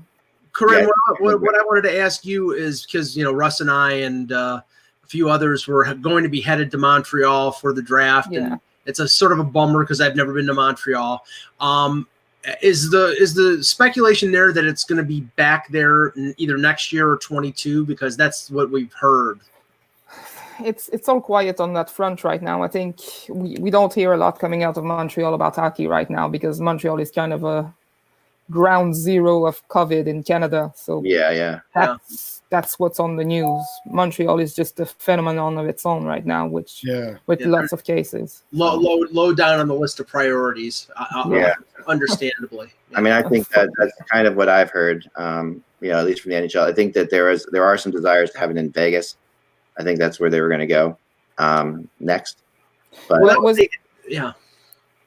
Corinne, 0.52 0.80
Yeah. 0.80 0.86
what, 0.86 0.94
I- 1.08 1.22
what, 1.22 1.40
what 1.42 1.54
I 1.54 1.64
wanted 1.64 1.82
to 1.82 1.98
ask 1.98 2.24
you 2.24 2.52
is 2.52 2.84
because 2.86 3.16
you 3.16 3.24
know 3.24 3.32
Russ 3.32 3.60
and 3.60 3.70
I 3.70 3.92
and 3.92 4.32
uh, 4.32 4.60
a 5.04 5.06
few 5.06 5.28
others 5.28 5.66
were 5.66 5.94
going 5.94 6.22
to 6.24 6.28
be 6.30 6.40
headed 6.40 6.70
to 6.72 6.78
Montreal 6.78 7.52
for 7.52 7.72
the 7.72 7.82
draft, 7.82 8.32
Yeah. 8.32 8.40
and 8.40 8.60
it's 8.86 8.98
a 8.98 9.08
sort 9.08 9.32
of 9.32 9.38
a 9.38 9.44
bummer 9.44 9.82
because 9.82 10.00
I've 10.00 10.16
never 10.16 10.32
been 10.32 10.46
to 10.46 10.54
Montreal. 10.54 11.24
Um, 11.60 12.06
is 12.62 12.90
the 12.90 13.16
is 13.18 13.34
the 13.34 13.62
speculation 13.62 14.30
there 14.30 14.52
that 14.52 14.64
it's 14.64 14.84
going 14.84 14.98
to 14.98 15.04
be 15.04 15.22
back 15.36 15.68
there 15.68 16.12
either 16.36 16.56
next 16.56 16.92
year 16.92 17.10
or 17.10 17.16
22 17.18 17.84
because 17.84 18.16
that's 18.16 18.50
what 18.50 18.70
we've 18.70 18.92
heard. 18.92 19.40
it's 20.64 20.88
it's 20.90 21.08
all 21.08 21.20
quiet 21.20 21.60
on 21.60 21.74
that 21.74 21.90
front 21.90 22.24
right 22.24 22.42
now. 22.42 22.62
I 22.62 22.68
think 22.68 23.00
we, 23.28 23.56
we 23.58 23.70
don't 23.70 23.92
hear 23.92 24.12
a 24.12 24.16
lot 24.16 24.38
coming 24.38 24.62
out 24.62 24.76
of 24.76 24.84
Montreal 24.84 25.34
about 25.34 25.56
hockey 25.56 25.86
right 25.86 26.08
now 26.08 26.28
because 26.28 26.60
Montreal 26.60 27.00
is 27.00 27.10
kind 27.10 27.32
of 27.32 27.44
a 27.44 27.74
ground 28.50 28.94
zero 28.94 29.46
of 29.46 29.66
COVID 29.68 30.06
in 30.06 30.22
Canada. 30.22 30.72
So 30.76 31.02
yeah, 31.04 31.30
yeah. 31.30 31.60
that's 31.74 32.42
that's 32.50 32.78
what's 32.78 33.00
on 33.00 33.16
the 33.16 33.24
news. 33.24 33.64
Montreal 33.86 34.38
is 34.38 34.54
just 34.54 34.78
a 34.78 34.86
phenomenon 34.86 35.58
of 35.58 35.66
its 35.66 35.84
own 35.84 36.04
right 36.04 36.24
now, 36.24 36.46
which 36.46 36.82
Yeah. 36.84 37.16
with 37.26 37.40
Yeah. 37.40 37.48
lots 37.48 37.72
of 37.72 37.82
cases. 37.84 38.42
Low 38.52 38.76
low 38.76 39.04
low 39.10 39.34
down 39.34 39.58
on 39.60 39.68
the 39.68 39.74
list 39.74 39.98
of 40.00 40.06
priorities. 40.06 40.88
Uh, 40.96 41.06
uh, 41.16 41.30
Yeah. 41.30 41.54
understandably. 41.88 42.68
I 42.94 43.00
mean, 43.00 43.12
I 43.12 43.22
think 43.22 43.48
that 43.50 43.68
that's 43.78 43.92
kind 44.10 44.26
of 44.26 44.36
what 44.36 44.48
I've 44.48 44.70
heard. 44.70 45.08
Um, 45.16 45.62
you 45.80 45.90
know, 45.90 45.98
at 45.98 46.06
least 46.06 46.22
from 46.22 46.30
the 46.30 46.36
NHL. 46.36 46.62
I 46.62 46.72
think 46.72 46.94
that 46.94 47.10
there 47.10 47.30
is 47.30 47.46
there 47.52 47.64
are 47.64 47.76
some 47.76 47.92
desires 47.92 48.30
to 48.30 48.38
have 48.38 48.50
it 48.50 48.56
in 48.56 48.70
Vegas. 48.70 49.16
I 49.78 49.82
think 49.82 49.98
that's 49.98 50.18
where 50.20 50.30
they 50.30 50.40
were 50.40 50.48
going 50.48 50.60
to 50.60 50.66
go 50.66 50.96
um, 51.38 51.88
next. 52.00 52.38
But 53.08 53.20
Well, 53.20 53.42
was 53.42 53.60
yeah. 54.08 54.32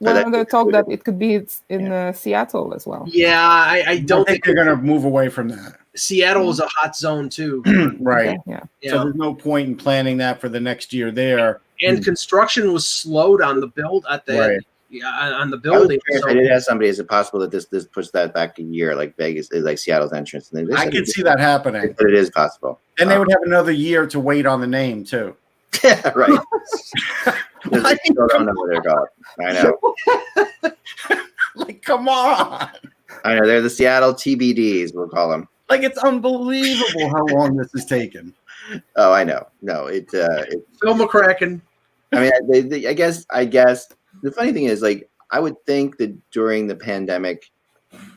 But 0.01 0.15
one 0.15 0.17
I- 0.17 0.27
of 0.27 0.31
the 0.31 0.45
talk 0.45 0.71
that 0.71 0.85
it 0.89 1.03
could 1.03 1.19
be 1.19 1.41
in 1.69 1.91
uh, 1.91 2.13
Seattle 2.13 2.73
as 2.73 2.87
well. 2.87 3.05
Yeah, 3.07 3.39
I, 3.41 3.83
I 3.85 3.91
I 3.91 3.95
don't 3.97 4.05
don't 4.05 4.25
think 4.25 4.45
think 4.45 4.45
they're 4.45 4.65
going 4.65 4.77
to 4.77 4.81
move 4.81 5.03
away 5.03 5.29
from 5.29 5.49
that. 5.49 5.77
Seattle 5.95 6.49
is 6.49 6.59
mm. 6.59 6.65
a 6.65 6.67
hot 6.67 6.95
zone 6.95 7.29
too. 7.29 7.61
right. 7.99 8.29
Okay, 8.29 8.37
yeah. 8.45 8.63
Yeah. 8.81 8.91
So 8.91 9.03
there's 9.03 9.15
no 9.15 9.33
point 9.33 9.67
in 9.67 9.75
planning 9.75 10.17
that 10.17 10.39
for 10.39 10.47
the 10.47 10.59
next 10.59 10.93
year 10.93 11.11
there. 11.11 11.61
and 11.81 11.99
mm. 11.99 12.03
construction 12.03 12.71
was 12.71 12.87
slowed 12.87 13.41
on 13.41 13.59
the 13.59 13.67
build 13.67 14.05
at 14.09 14.25
the 14.25 14.39
Right. 14.39 14.59
yeah 14.89 15.07
on 15.07 15.33
on 15.33 15.49
the 15.49 15.57
building. 15.57 15.99
curious, 16.07 16.23
So- 16.23 16.29
I 16.29 16.33
did 16.33 16.49
ask 16.49 16.65
somebody, 16.65 16.89
is 16.89 16.99
it 16.99 17.07
possible 17.09 17.39
that 17.41 17.51
this 17.51 17.65
this 17.65 17.85
puts 17.85 18.11
that 18.11 18.33
back 18.33 18.57
a 18.59 18.63
year, 18.63 18.95
like 18.95 19.17
Vegas, 19.17 19.51
is 19.51 19.65
like 19.65 19.79
Seattle's 19.79 20.13
entrance? 20.13 20.51
And 20.51 20.73
I 20.73 20.85
said 20.85 20.93
could 20.93 21.07
see 21.07 21.23
that 21.23 21.39
happening. 21.39 21.93
But 21.97 22.07
it 22.07 22.13
is 22.13 22.29
possible. 22.29 22.79
And 22.99 23.09
they 23.09 23.15
um, 23.15 23.19
would 23.19 23.31
have 23.31 23.43
another 23.43 23.71
year 23.71 24.07
to 24.07 24.19
wait 24.19 24.45
on 24.45 24.61
the 24.61 24.67
name 24.67 25.03
too. 25.03 25.35
Yeah, 25.83 26.09
right. 26.09 26.39
They 27.71 27.95
still 28.03 28.27
don't 28.27 28.45
know 28.45 28.53
what 28.53 28.83
they're. 28.83 29.47
I 29.47 29.53
know. 29.53 29.95
Like, 31.55 31.81
come 31.81 32.07
on. 32.07 32.69
I 33.25 33.35
know. 33.35 33.45
They're 33.45 33.61
the 33.61 33.69
Seattle 33.69 34.13
TBDs, 34.13 34.93
we'll 34.93 35.09
call 35.09 35.29
them. 35.29 35.47
Like 35.69 35.83
it's 35.83 35.97
unbelievable 35.99 37.09
how 37.09 37.25
long 37.35 37.55
this 37.55 37.71
has 37.73 37.85
taken. 37.85 38.33
Oh, 38.95 39.11
I 39.13 39.23
know. 39.23 39.47
No, 39.61 39.85
it. 39.85 40.07
Uh, 40.13 40.43
it 40.47 40.67
Phil 40.81 40.95
McCracken. 40.95 41.61
I 42.11 42.21
mean, 42.21 42.31
they, 42.49 42.61
they, 42.61 42.87
I 42.87 42.93
guess. 42.93 43.25
I 43.29 43.45
guess 43.45 43.87
the 44.23 44.31
funny 44.31 44.51
thing 44.51 44.65
is, 44.65 44.81
like, 44.81 45.09
I 45.31 45.39
would 45.39 45.63
think 45.65 45.97
that 45.97 46.17
during 46.31 46.67
the 46.67 46.75
pandemic, 46.75 47.49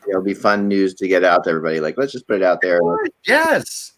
it'll 0.09 0.23
be 0.23 0.33
fun 0.33 0.67
news 0.67 0.93
to 0.95 1.07
get 1.07 1.23
out 1.23 1.43
to 1.43 1.51
everybody. 1.51 1.79
Like, 1.79 1.97
let's 1.97 2.11
just 2.11 2.27
put 2.27 2.37
it 2.37 2.43
out 2.43 2.61
there. 2.61 2.79
Yes. 3.25 3.92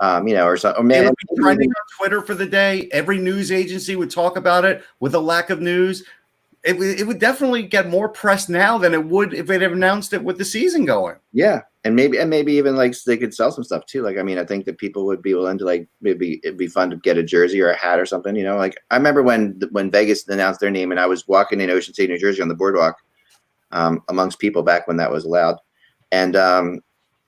Um, 0.00 0.26
you 0.26 0.34
know, 0.34 0.44
or 0.46 0.56
something. 0.56 0.84
Or 0.84 0.94
It 0.94 1.04
man, 1.04 1.14
trending 1.36 1.68
on 1.68 1.84
Twitter 1.98 2.20
for 2.20 2.34
the 2.34 2.46
day. 2.46 2.88
Every 2.90 3.18
news 3.18 3.52
agency 3.52 3.94
would 3.94 4.10
talk 4.10 4.36
about 4.36 4.64
it 4.64 4.82
with 4.98 5.14
a 5.14 5.20
lack 5.20 5.50
of 5.50 5.60
news. 5.60 6.04
It, 6.64 6.78
would- 6.78 6.98
it 6.98 7.06
would 7.06 7.20
definitely 7.20 7.62
get 7.62 7.88
more 7.88 8.08
press 8.08 8.48
now 8.48 8.76
than 8.76 8.92
it 8.92 9.04
would 9.04 9.34
if 9.34 9.46
they'd 9.46 9.62
have 9.62 9.72
announced 9.72 10.12
it 10.12 10.24
with 10.24 10.36
the 10.38 10.44
season 10.44 10.84
going. 10.84 11.16
Yeah, 11.32 11.60
and 11.84 11.94
maybe 11.94 12.18
and 12.18 12.28
maybe 12.28 12.54
even 12.54 12.74
like 12.74 12.96
they 13.04 13.16
could 13.16 13.34
sell 13.34 13.52
some 13.52 13.62
stuff 13.62 13.86
too. 13.86 14.02
Like 14.02 14.18
I 14.18 14.22
mean, 14.22 14.38
I 14.38 14.44
think 14.44 14.64
that 14.64 14.78
people 14.78 15.04
would 15.06 15.22
be 15.22 15.34
willing 15.34 15.58
to 15.58 15.64
like 15.64 15.86
maybe 16.00 16.40
it'd 16.42 16.56
be 16.58 16.66
fun 16.66 16.90
to 16.90 16.96
get 16.96 17.18
a 17.18 17.22
jersey 17.22 17.60
or 17.60 17.70
a 17.70 17.76
hat 17.76 18.00
or 18.00 18.06
something. 18.06 18.34
You 18.34 18.44
know, 18.44 18.56
like 18.56 18.76
I 18.90 18.96
remember 18.96 19.22
when 19.22 19.60
when 19.70 19.90
Vegas 19.90 20.26
announced 20.26 20.58
their 20.58 20.70
name 20.70 20.90
and 20.90 20.98
I 20.98 21.06
was 21.06 21.28
walking 21.28 21.60
in 21.60 21.70
Ocean 21.70 21.94
City, 21.94 22.12
New 22.12 22.18
Jersey, 22.18 22.42
on 22.42 22.48
the 22.48 22.54
boardwalk 22.54 22.96
um, 23.70 24.02
amongst 24.08 24.38
people 24.40 24.62
back 24.62 24.88
when 24.88 24.96
that 24.96 25.12
was 25.12 25.24
allowed, 25.24 25.58
and 26.10 26.34
um, 26.34 26.80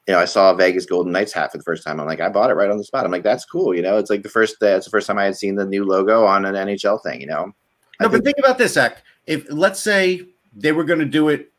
you 0.07 0.15
know 0.15 0.21
I 0.21 0.25
saw 0.25 0.55
Vegas 0.55 0.87
Golden 0.87 1.13
Knights 1.13 1.33
hat 1.33 1.53
for 1.53 1.59
the 1.59 1.65
first 1.65 1.85
time. 1.85 2.01
I'm 2.01 2.07
like, 2.07 2.21
I 2.21 2.29
bought 2.29 2.51
it 2.51 2.55
right 2.55 2.71
on 2.71 2.79
the 2.79 2.85
spot. 2.85 3.05
I'm 3.05 3.11
like, 3.13 3.23
that's 3.25 3.45
cool. 3.45 3.75
You 3.75 3.83
know, 3.83 3.99
it's 3.99 4.11
like 4.11 4.23
the 4.23 4.29
first 4.29 4.57
uh, 4.63 4.67
it's 4.67 4.87
the 4.87 4.91
first 4.91 5.07
time 5.07 5.19
I 5.19 5.25
had 5.25 5.37
seen 5.37 5.55
the 5.57 5.65
new 5.67 5.85
logo 5.85 6.25
on 6.25 6.45
an 6.45 6.55
NHL 6.55 7.03
thing. 7.03 7.21
You 7.21 7.27
know, 7.27 7.53
I 8.01 8.05
No, 8.05 8.09
but 8.11 8.25
think- 8.25 8.39
about 8.39 8.59
this, 8.59 8.77
Ek. 8.77 9.03
If 9.27 9.47
let's 9.51 9.81
say 9.81 10.23
they 10.55 10.73
were 10.73 10.85
going 10.85 11.01
to 11.01 11.05
do 11.05 11.29
it 11.29 11.53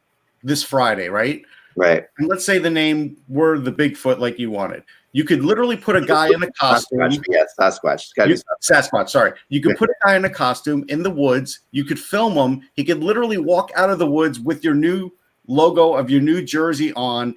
this 0.44 0.64
Friday, 0.64 1.10
right? 1.10 1.42
right? 1.76 2.06
And 2.18 2.28
let's 2.28 2.46
say 2.46 2.58
the 2.60 2.70
name 2.70 3.18
were 3.28 3.60
the 3.60 3.72
Bigfoot 3.72 4.20
like 4.20 4.40
you 4.40 4.50
wanted. 4.50 4.84
You 5.12 5.24
could 5.24 5.44
literally 5.44 5.76
put 5.78 5.96
a 5.96 6.02
guy 6.02 6.28
in 6.30 6.42
a 6.44 6.52
costume. 6.60 7.00
Sasquatch, 7.00 7.24
yes, 7.30 7.54
Sasquatch. 7.60 8.12
You, 8.30 8.36
be 8.36 8.42
Sasquatch, 8.64 9.10
sorry. 9.10 9.34
You 9.50 9.62
could 9.62 9.78
put 9.78 9.90
a 9.90 9.94
guy 10.06 10.16
in 10.16 10.26
a 10.26 10.30
costume 10.30 10.86
in 10.90 11.02
the 11.04 11.10
woods. 11.10 11.62
You 11.72 11.84
could 11.86 12.00
film 12.00 12.34
him. 12.34 12.68
He 12.74 12.84
could 12.84 13.04
literally 13.04 13.38
walk 13.38 13.72
out 13.76 13.90
of 13.90 14.00
the 14.00 14.10
woods 14.10 14.40
with 14.40 14.64
your 14.64 14.76
new 14.76 15.12
logo 15.48 15.94
of 15.94 16.10
your 16.10 16.22
new 16.22 16.42
jersey 16.42 16.94
on. 16.94 17.36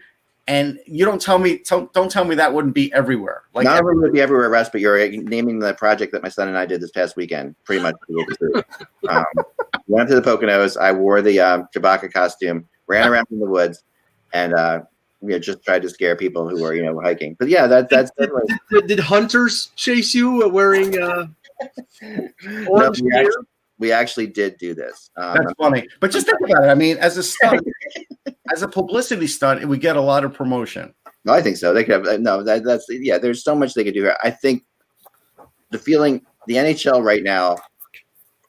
And 0.51 0.81
you 0.85 1.05
don't 1.05 1.23
tell 1.23 1.39
me, 1.39 1.63
don't, 1.65 1.93
don't 1.93 2.11
tell 2.11 2.25
me 2.25 2.35
that 2.35 2.53
wouldn't 2.53 2.75
be 2.75 2.93
everywhere. 2.93 3.43
Like 3.55 3.67
None 3.67 3.79
of 3.79 3.87
them 3.87 4.01
would 4.01 4.13
be 4.13 4.21
everywhere, 4.21 4.49
Russ, 4.49 4.69
but 4.69 4.81
you're 4.81 5.09
naming 5.09 5.61
the 5.61 5.75
project 5.75 6.11
that 6.11 6.25
my 6.25 6.29
son 6.29 6.49
and 6.49 6.59
I 6.59 6.67
did 6.67 6.81
this 6.81 6.91
past 6.91 7.15
weekend, 7.15 7.55
pretty 7.63 7.81
much. 7.81 7.95
um, 9.09 9.25
went 9.87 10.09
to 10.09 10.17
the 10.17 10.21
Poconos. 10.21 10.77
I 10.77 10.91
wore 10.91 11.23
the 11.23 11.39
um, 11.39 11.69
Chewbacca 11.73 12.13
costume, 12.13 12.69
ran 12.89 13.09
around 13.09 13.29
in 13.31 13.39
the 13.39 13.47
woods, 13.47 13.85
and 14.33 14.53
uh, 14.55 14.81
you 15.23 15.29
know, 15.29 15.39
just 15.39 15.63
tried 15.65 15.83
to 15.83 15.89
scare 15.89 16.17
people 16.17 16.49
who 16.49 16.61
were, 16.61 16.75
you 16.75 16.83
know, 16.83 17.01
hiking. 17.01 17.37
But 17.39 17.47
yeah, 17.47 17.69
that, 17.69 17.89
that's 17.89 18.11
Did, 18.19 18.31
definitely. 18.31 18.55
did, 18.73 18.87
did 18.89 18.99
hunters 18.99 19.71
chase 19.77 20.13
you 20.17 20.49
wearing 20.49 21.01
uh, 21.01 21.29
orange 22.69 23.01
we, 23.03 23.11
gear? 23.11 23.21
actually, 23.21 23.47
we 23.81 23.91
actually 23.91 24.27
did 24.27 24.59
do 24.59 24.75
this. 24.75 25.11
Um, 25.17 25.39
That's 25.39 25.53
funny. 25.59 25.89
But 26.01 26.13
just 26.13 26.27
think 26.27 26.39
about 26.45 26.65
it. 26.65 26.69
I 26.69 26.75
mean, 26.75 26.99
as 26.99 27.17
a 27.17 27.23
stunt, 27.23 27.67
as 28.53 28.63
a 28.63 28.69
publicity 28.69 29.27
stunt, 29.27 29.67
we 29.67 29.79
get 29.79 29.97
a 29.97 30.01
lot 30.01 30.23
of 30.23 30.35
promotion. 30.35 30.95
No, 31.25 31.33
I 31.33 31.43
think 31.43 31.57
so. 31.57 31.73
They 31.73 31.83
could 31.83 32.07
have 32.07 32.21
no. 32.21 32.43
That, 32.43 32.63
that's 32.65 32.87
yeah. 32.89 33.19
There's 33.19 33.43
so 33.43 33.55
much 33.55 33.75
they 33.75 33.83
could 33.83 33.95
do 33.95 34.03
here. 34.03 34.17
I 34.23 34.31
think 34.31 34.65
the 35.71 35.79
feeling 35.79 36.25
the 36.47 36.55
NHL 36.55 37.03
right 37.03 37.23
now, 37.23 37.57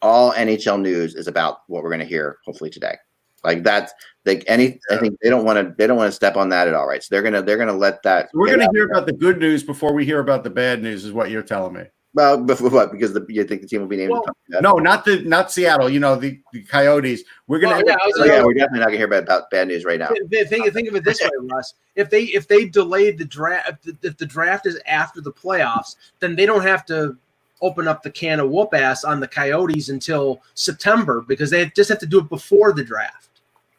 all 0.01 0.33
NHL 0.33 0.79
news 0.81 1.15
is 1.15 1.27
about 1.27 1.59
what 1.67 1.81
we're 1.81 1.89
going 1.89 1.99
to 1.99 2.05
hear 2.05 2.37
hopefully 2.45 2.69
today. 2.69 2.95
Like 3.43 3.63
that's 3.63 3.93
like 4.25 4.43
any. 4.47 4.79
I 4.91 4.97
think 4.97 5.17
they 5.23 5.29
don't 5.29 5.45
want 5.45 5.57
to. 5.59 5.73
They 5.77 5.87
don't 5.87 5.97
want 5.97 6.09
to 6.09 6.15
step 6.15 6.35
on 6.35 6.49
that 6.49 6.67
at 6.67 6.73
all. 6.73 6.87
Right. 6.87 7.01
So 7.01 7.07
they're 7.09 7.23
gonna. 7.23 7.41
They're 7.41 7.57
gonna 7.57 7.73
let 7.73 8.03
that. 8.03 8.29
We're 8.33 8.47
going 8.47 8.59
to 8.59 8.69
hear 8.73 8.85
about 8.85 9.05
the 9.05 9.13
good 9.13 9.39
news 9.39 9.63
before 9.63 9.93
we 9.93 10.05
hear 10.05 10.19
about 10.19 10.43
the 10.43 10.49
bad 10.49 10.83
news, 10.83 11.05
is 11.05 11.13
what 11.13 11.31
you're 11.31 11.41
telling 11.41 11.73
me. 11.73 11.83
Well, 12.13 12.43
before 12.43 12.69
what? 12.69 12.91
Because 12.91 13.13
the 13.13 13.25
you 13.29 13.43
think 13.45 13.61
the 13.61 13.67
team 13.67 13.81
will 13.81 13.87
be 13.87 13.95
named. 13.95 14.11
Well, 14.11 14.25
No, 14.61 14.73
not 14.73 15.05
the 15.05 15.21
not 15.21 15.51
Seattle. 15.51 15.89
You 15.89 16.01
know 16.01 16.15
the, 16.15 16.39
the 16.51 16.61
Coyotes. 16.63 17.23
We're 17.47 17.59
gonna. 17.59 17.75
Well, 17.75 17.83
yeah, 17.87 17.93
I 17.93 18.05
was 18.05 18.19
Oh, 18.19 18.25
yeah, 18.25 18.43
we're 18.43 18.53
definitely 18.53 18.79
not 18.79 18.87
gonna 18.87 18.97
hear 18.97 19.05
about, 19.05 19.23
about 19.23 19.49
bad 19.49 19.69
news 19.69 19.85
right 19.85 19.97
now. 19.97 20.09
Think, 20.29 20.49
think, 20.49 20.73
think 20.73 20.89
of 20.89 20.95
it 20.95 21.05
this 21.05 21.21
way, 21.21 21.29
Russ. 21.49 21.75
If 21.95 22.09
they 22.09 22.23
if 22.23 22.49
they 22.49 22.65
delayed 22.65 23.17
the 23.17 23.25
draft, 23.25 23.69
if 23.85 24.01
the, 24.01 24.07
if 24.09 24.17
the 24.17 24.25
draft 24.25 24.65
is 24.65 24.77
after 24.85 25.21
the 25.21 25.31
playoffs, 25.31 25.95
then 26.19 26.35
they 26.35 26.45
don't 26.45 26.63
have 26.63 26.85
to 26.87 27.15
open 27.61 27.87
up 27.87 28.03
the 28.03 28.11
can 28.11 28.39
of 28.39 28.49
whoop 28.49 28.73
ass 28.73 29.03
on 29.03 29.19
the 29.19 29.27
Coyotes 29.27 29.89
until 29.89 30.41
September 30.55 31.21
because 31.21 31.49
they 31.49 31.69
just 31.75 31.89
have 31.89 31.99
to 31.99 32.05
do 32.07 32.19
it 32.19 32.27
before 32.27 32.73
the 32.73 32.83
draft. 32.83 33.29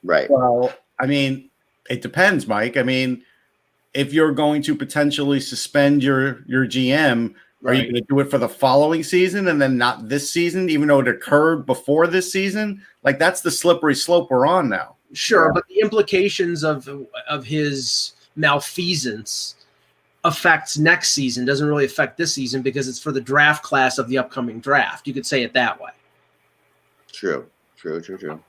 Right. 0.02 0.30
Well, 0.30 0.72
I 0.98 1.06
mean, 1.06 1.50
it 1.90 2.00
depends, 2.00 2.46
Mike. 2.46 2.76
I 2.76 2.82
mean, 2.82 3.24
if 3.92 4.12
you're 4.12 4.32
going 4.32 4.62
to 4.62 4.74
potentially 4.74 5.40
suspend 5.40 6.02
your 6.02 6.44
your 6.46 6.66
GM, 6.66 7.34
are 7.64 7.74
you 7.74 7.82
going 7.82 7.94
to 7.94 8.00
do 8.02 8.18
it 8.20 8.30
for 8.30 8.38
the 8.38 8.48
following 8.48 9.02
season 9.04 9.48
and 9.48 9.60
then 9.60 9.78
not 9.78 10.08
this 10.08 10.30
season, 10.30 10.68
even 10.68 10.88
though 10.88 11.00
it 11.00 11.08
occurred 11.08 11.64
before 11.64 12.06
this 12.06 12.32
season? 12.32 12.84
Like 13.04 13.18
that's 13.18 13.40
the 13.40 13.50
slippery 13.50 13.94
slope 13.94 14.30
we're 14.30 14.46
on 14.46 14.68
now. 14.68 14.96
Sure, 15.12 15.46
Yeah. 15.46 15.52
but 15.54 15.68
the 15.68 15.80
implications 15.80 16.64
of 16.64 16.88
of 17.28 17.44
his 17.44 18.12
malfeasance 18.34 19.56
affects 20.24 20.78
next 20.78 21.10
season. 21.10 21.44
Doesn't 21.44 21.66
really 21.66 21.84
affect 21.84 22.16
this 22.16 22.34
season 22.34 22.62
because 22.62 22.88
it's 22.88 22.98
for 23.00 23.12
the 23.12 23.20
draft 23.20 23.62
class 23.62 23.98
of 23.98 24.08
the 24.08 24.18
upcoming 24.18 24.60
draft. 24.60 25.06
You 25.06 25.14
could 25.14 25.26
say 25.26 25.42
it 25.42 25.52
that 25.52 25.80
way. 25.80 25.90
True, 27.12 27.46
true, 27.76 28.00
true, 28.00 28.18
true. 28.18 28.42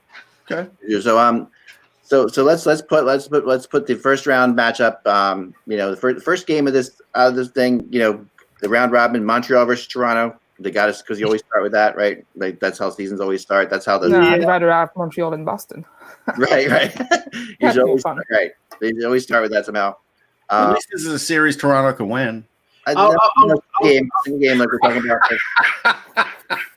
Okay. 0.50 0.68
So 1.00 1.18
um, 1.18 1.48
so 2.02 2.28
so 2.28 2.42
let's 2.44 2.66
let's 2.66 2.82
put 2.82 3.04
let's 3.04 3.28
put 3.28 3.46
let's 3.46 3.66
put 3.66 3.86
the 3.86 3.94
first 3.94 4.26
round 4.26 4.56
matchup. 4.56 5.06
Um, 5.06 5.54
you 5.66 5.76
know, 5.76 5.90
the 5.90 5.96
first 5.96 6.24
first 6.24 6.46
game 6.46 6.66
of 6.66 6.72
this 6.72 7.00
uh, 7.14 7.30
this 7.30 7.48
thing. 7.48 7.86
You 7.90 8.00
know, 8.00 8.26
the 8.64 8.70
round 8.70 8.92
robin, 8.92 9.24
Montreal 9.24 9.66
versus 9.66 9.86
Toronto. 9.86 10.36
They 10.58 10.70
got 10.70 10.88
us 10.88 11.02
because 11.02 11.18
you 11.20 11.26
always 11.26 11.42
start 11.46 11.62
with 11.62 11.72
that, 11.72 11.96
right? 11.96 12.24
Like 12.34 12.58
that's 12.60 12.78
how 12.78 12.88
seasons 12.90 13.20
always 13.20 13.42
start. 13.42 13.68
That's 13.70 13.84
how 13.84 13.98
the 13.98 14.08
No, 14.08 14.20
I'd 14.20 14.44
rather 14.44 14.70
have 14.70 14.90
Montreal 14.96 15.34
and 15.34 15.44
Boston. 15.44 15.84
right, 16.38 16.68
right. 16.70 16.94
That'd 16.94 17.56
Usually 17.60 17.74
be 17.74 17.80
always 17.88 18.02
fun. 18.02 18.20
right. 18.30 18.52
They 18.80 18.92
always 19.04 19.24
start 19.24 19.42
with 19.42 19.52
that 19.52 19.66
somehow. 19.66 19.96
At 20.50 20.68
Uh, 20.68 20.72
least 20.74 20.88
this 20.92 21.02
is 21.04 21.12
a 21.12 21.18
series 21.18 21.56
Toronto 21.56 21.92
can 21.96 22.08
win. 22.08 22.44
I, 22.86 22.92
I'll- 22.94 23.10
that's 23.12 23.22
I'll- 23.36 23.48
the 23.48 23.60
game, 23.82 24.08
the 24.26 24.38
game 24.38 24.58
like 24.58 24.68
we're 24.70 24.78
talking 24.78 25.02
about. 25.10 25.20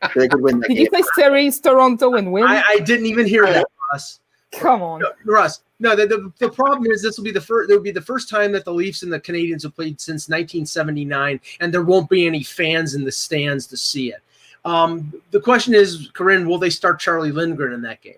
like, 0.02 0.14
they 0.16 0.28
could 0.28 0.42
win 0.42 0.60
that 0.60 0.68
Did 0.70 0.76
game. 0.78 0.88
you 0.92 1.02
say 1.02 1.08
series 1.16 1.60
Toronto 1.60 2.16
and 2.16 2.32
win? 2.32 2.44
I, 2.46 2.64
I 2.68 2.80
didn't 2.80 3.06
even 3.06 3.26
hear 3.28 3.46
that, 3.46 3.66
Russ. 3.92 4.20
Come 4.54 4.82
on. 4.82 5.04
Russ. 5.26 5.62
No, 5.80 5.96
the, 5.96 6.08
the, 6.08 6.34
the 6.40 6.50
problem 6.50 6.92
is 6.92 7.04
this 7.04 7.18
will 7.18 7.26
be 7.26 7.32
the 7.32 7.42
first. 7.42 7.70
It 7.70 7.76
will 7.76 7.84
be 7.84 7.92
the 7.92 8.02
first 8.02 8.30
time 8.30 8.52
that 8.54 8.66
the 8.66 8.74
Leafs 8.74 9.04
and 9.04 9.14
the 9.14 9.20
Canadiens 9.20 9.64
have 9.64 9.76
played 9.76 10.02
since 10.02 10.28
1979, 10.28 11.40
and 11.60 11.74
there 11.74 11.84
won't 11.84 12.10
be 12.10 12.26
any 12.26 12.42
fans 12.42 12.96
in 12.96 13.04
the 13.04 13.12
stands 13.12 13.68
to 13.68 13.78
see 13.78 14.10
it. 14.10 14.22
Um, 14.66 15.14
the 15.32 15.40
question 15.40 15.76
is, 15.76 16.10
Corinne, 16.14 16.48
will 16.48 16.58
they 16.58 16.72
start 16.72 17.00
Charlie 17.00 17.32
Lindgren 17.32 17.74
in 17.74 17.82
that 17.84 18.02
game? 18.02 18.16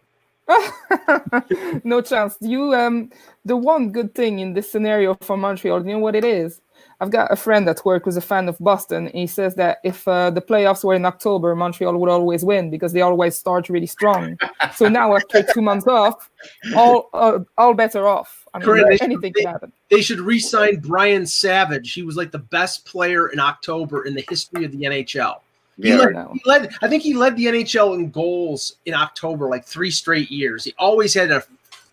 no 1.83 2.01
chance. 2.01 2.37
You 2.41 2.73
um 2.73 3.11
the 3.45 3.55
one 3.55 3.91
good 3.91 4.15
thing 4.15 4.39
in 4.39 4.53
this 4.53 4.71
scenario 4.71 5.15
for 5.21 5.37
Montreal, 5.37 5.85
you 5.85 5.93
know 5.93 5.99
what 5.99 6.15
it 6.15 6.25
is? 6.25 6.61
I've 7.01 7.11
got 7.11 7.31
a 7.31 7.35
friend 7.35 7.67
at 7.69 7.83
work 7.85 8.03
who's 8.05 8.17
a 8.17 8.21
fan 8.21 8.49
of 8.49 8.57
Boston. 8.59 9.09
He 9.13 9.25
says 9.25 9.55
that 9.55 9.77
if 9.85 10.05
uh, 10.07 10.31
the 10.31 10.41
playoffs 10.41 10.83
were 10.83 10.95
in 10.95 11.05
October, 11.05 11.55
Montreal 11.55 11.97
would 11.97 12.09
always 12.09 12.43
win 12.43 12.69
because 12.69 12.91
they 12.91 13.01
always 13.01 13.37
start 13.37 13.69
really 13.69 13.85
strong. 13.87 14.37
so 14.75 14.89
now 14.89 15.15
after 15.15 15.41
two 15.53 15.61
months 15.61 15.87
off, 15.87 16.29
all 16.75 17.09
uh, 17.13 17.39
all 17.57 17.73
better 17.73 18.05
off. 18.07 18.45
I 18.53 18.59
mean, 18.59 18.65
Corinne, 18.65 18.89
they 18.89 18.97
should- 18.97 19.03
anything 19.05 19.33
they- 19.35 19.43
can 19.43 19.51
happen. 19.51 19.71
They 19.89 20.01
should 20.01 20.19
re-sign 20.19 20.81
Brian 20.81 21.25
Savage. 21.25 21.93
He 21.93 22.03
was 22.03 22.15
like 22.15 22.31
the 22.31 22.37
best 22.39 22.85
player 22.85 23.29
in 23.29 23.39
October 23.39 24.05
in 24.05 24.13
the 24.13 24.23
history 24.29 24.65
of 24.65 24.71
the 24.71 24.83
NHL. 24.83 25.37
He, 25.81 25.89
Yeah, 25.89 25.95
led, 25.95 26.27
he 26.33 26.41
led. 26.45 26.73
I 26.81 26.87
think 26.89 27.01
he 27.03 27.13
led 27.13 27.37
the 27.37 27.45
NHL 27.45 27.95
in 27.95 28.11
goals 28.11 28.75
in 28.85 28.93
October, 28.93 29.47
like 29.47 29.65
three 29.65 29.89
straight 29.89 30.29
years. 30.29 30.65
He 30.65 30.73
always 30.77 31.13
had 31.13 31.31
a 31.31 31.41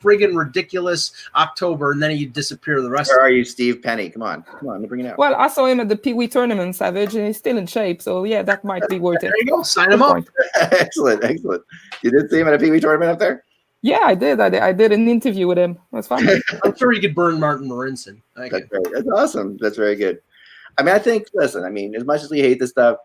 friggin' 0.02 0.36
ridiculous 0.36 1.12
October, 1.34 1.92
and 1.92 2.02
then 2.02 2.10
he'd 2.10 2.32
disappear 2.32 2.80
the 2.80 2.90
rest. 2.90 3.10
Where 3.10 3.20
of 3.20 3.24
are 3.24 3.30
you, 3.30 3.44
Steve 3.44 3.82
Penney? 3.82 4.10
Come 4.10 4.22
on, 4.22 4.42
come 4.42 4.68
on, 4.68 4.84
bring 4.86 5.04
it 5.04 5.08
out. 5.08 5.18
Well, 5.18 5.34
I 5.34 5.48
saw 5.48 5.66
him 5.66 5.80
at 5.80 5.88
the 5.88 5.96
Pee 5.96 6.14
Wee 6.14 6.28
tournament, 6.28 6.76
Savage, 6.76 7.14
and 7.14 7.26
he's 7.26 7.36
still 7.36 7.58
in 7.58 7.66
shape. 7.66 8.02
So 8.02 8.24
yeah, 8.24 8.42
that 8.42 8.64
might 8.64 8.86
be 8.88 8.98
worth 8.98 9.22
it. 9.22 9.28
There 9.28 9.38
you 9.38 9.46
go. 9.46 9.62
Sign 9.62 9.92
him 9.92 10.02
up. 10.02 10.24
excellent, 10.60 11.24
excellent. 11.24 11.62
You 12.02 12.10
did 12.10 12.30
see 12.30 12.40
him 12.40 12.48
at 12.48 12.54
a 12.54 12.58
Pee 12.58 12.70
Wee 12.70 12.80
tournament 12.80 13.10
up 13.10 13.18
there. 13.18 13.44
Yeah, 13.82 14.02
I 14.02 14.14
did. 14.14 14.40
I 14.40 14.48
did. 14.48 14.62
I 14.62 14.72
did 14.72 14.92
an 14.92 15.08
interview 15.08 15.46
with 15.46 15.58
him. 15.58 15.78
That's 15.92 16.08
fine. 16.08 16.26
I'm 16.64 16.76
sure 16.76 16.92
he 16.92 17.00
could 17.00 17.14
burn 17.14 17.38
Martin 17.38 17.68
Marincin. 17.68 18.20
That's 18.34 18.50
could. 18.50 18.70
very, 18.70 18.84
that's 18.92 19.08
awesome. 19.08 19.58
That's 19.58 19.76
very 19.76 19.96
good. 19.96 20.20
I 20.78 20.82
mean, 20.82 20.94
I 20.94 20.98
think. 20.98 21.28
Listen, 21.34 21.64
I 21.64 21.70
mean, 21.70 21.94
as 21.94 22.04
much 22.04 22.22
as 22.22 22.30
we 22.30 22.40
hate 22.40 22.58
this 22.58 22.70
stuff, 22.70 22.98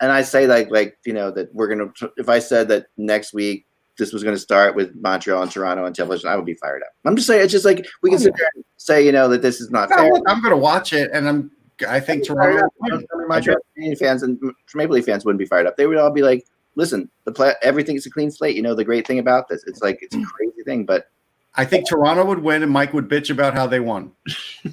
and 0.00 0.10
I 0.10 0.22
say 0.22 0.46
like, 0.46 0.70
like 0.70 0.98
you 1.04 1.12
know, 1.12 1.30
that 1.30 1.54
we're 1.54 1.68
gonna. 1.68 1.92
If 2.16 2.28
I 2.28 2.38
said 2.38 2.68
that 2.68 2.86
next 2.96 3.34
week 3.34 3.65
this 3.96 4.12
was 4.12 4.22
gonna 4.22 4.38
start 4.38 4.74
with 4.74 4.94
Montreal 4.96 5.42
and 5.42 5.50
Toronto 5.50 5.84
on 5.84 5.92
television, 5.92 6.28
I 6.28 6.36
would 6.36 6.44
be 6.44 6.54
fired 6.54 6.82
up. 6.82 6.90
I'm 7.04 7.16
just 7.16 7.26
saying, 7.26 7.42
it's 7.42 7.52
just 7.52 7.64
like 7.64 7.86
we 8.02 8.10
can 8.10 8.18
Oh, 8.18 8.22
sit 8.22 8.34
there 8.36 8.50
and 8.54 8.64
say, 8.76 9.04
you 9.04 9.12
know, 9.12 9.28
that 9.28 9.42
this 9.42 9.60
is 9.60 9.70
not 9.70 9.90
No, 9.90 9.96
fair. 9.96 10.12
look, 10.12 10.24
I'm 10.26 10.40
going 10.40 10.52
to 10.52 10.56
watch 10.56 10.92
it, 10.92 11.10
and 11.12 11.28
I'm. 11.28 11.50
I 11.86 12.00
think 12.00 12.26
Toronto. 12.26 12.66
Montreal 13.28 13.58
fans 13.98 14.22
and 14.22 14.40
Maple 14.74 14.94
Leaf 14.94 15.04
fans 15.04 15.26
wouldn't 15.26 15.38
be 15.38 15.44
fired 15.44 15.66
up. 15.66 15.76
They 15.76 15.86
would 15.86 15.98
all 15.98 16.10
be 16.10 16.22
like, 16.22 16.46
"Listen, 16.74 17.10
the 17.24 17.32
play, 17.32 17.54
everything's 17.62 18.06
a 18.06 18.10
clean 18.10 18.30
slate." 18.30 18.56
You 18.56 18.62
know, 18.62 18.74
the 18.74 18.84
great 18.84 19.06
thing 19.06 19.18
about 19.18 19.48
this, 19.48 19.62
it's 19.66 19.82
like 19.82 19.98
it's 20.00 20.14
a 20.14 20.18
hmm. 20.18 20.24
crazy 20.24 20.62
thing, 20.64 20.86
but 20.86 21.10
I 21.54 21.66
think 21.66 21.86
Toronto 21.86 22.24
would 22.24 22.38
win, 22.38 22.62
and 22.62 22.72
Mike 22.72 22.94
would 22.94 23.08
bitch 23.08 23.30
about 23.30 23.54
how 23.54 23.66
they 23.66 23.80
won. 23.80 24.12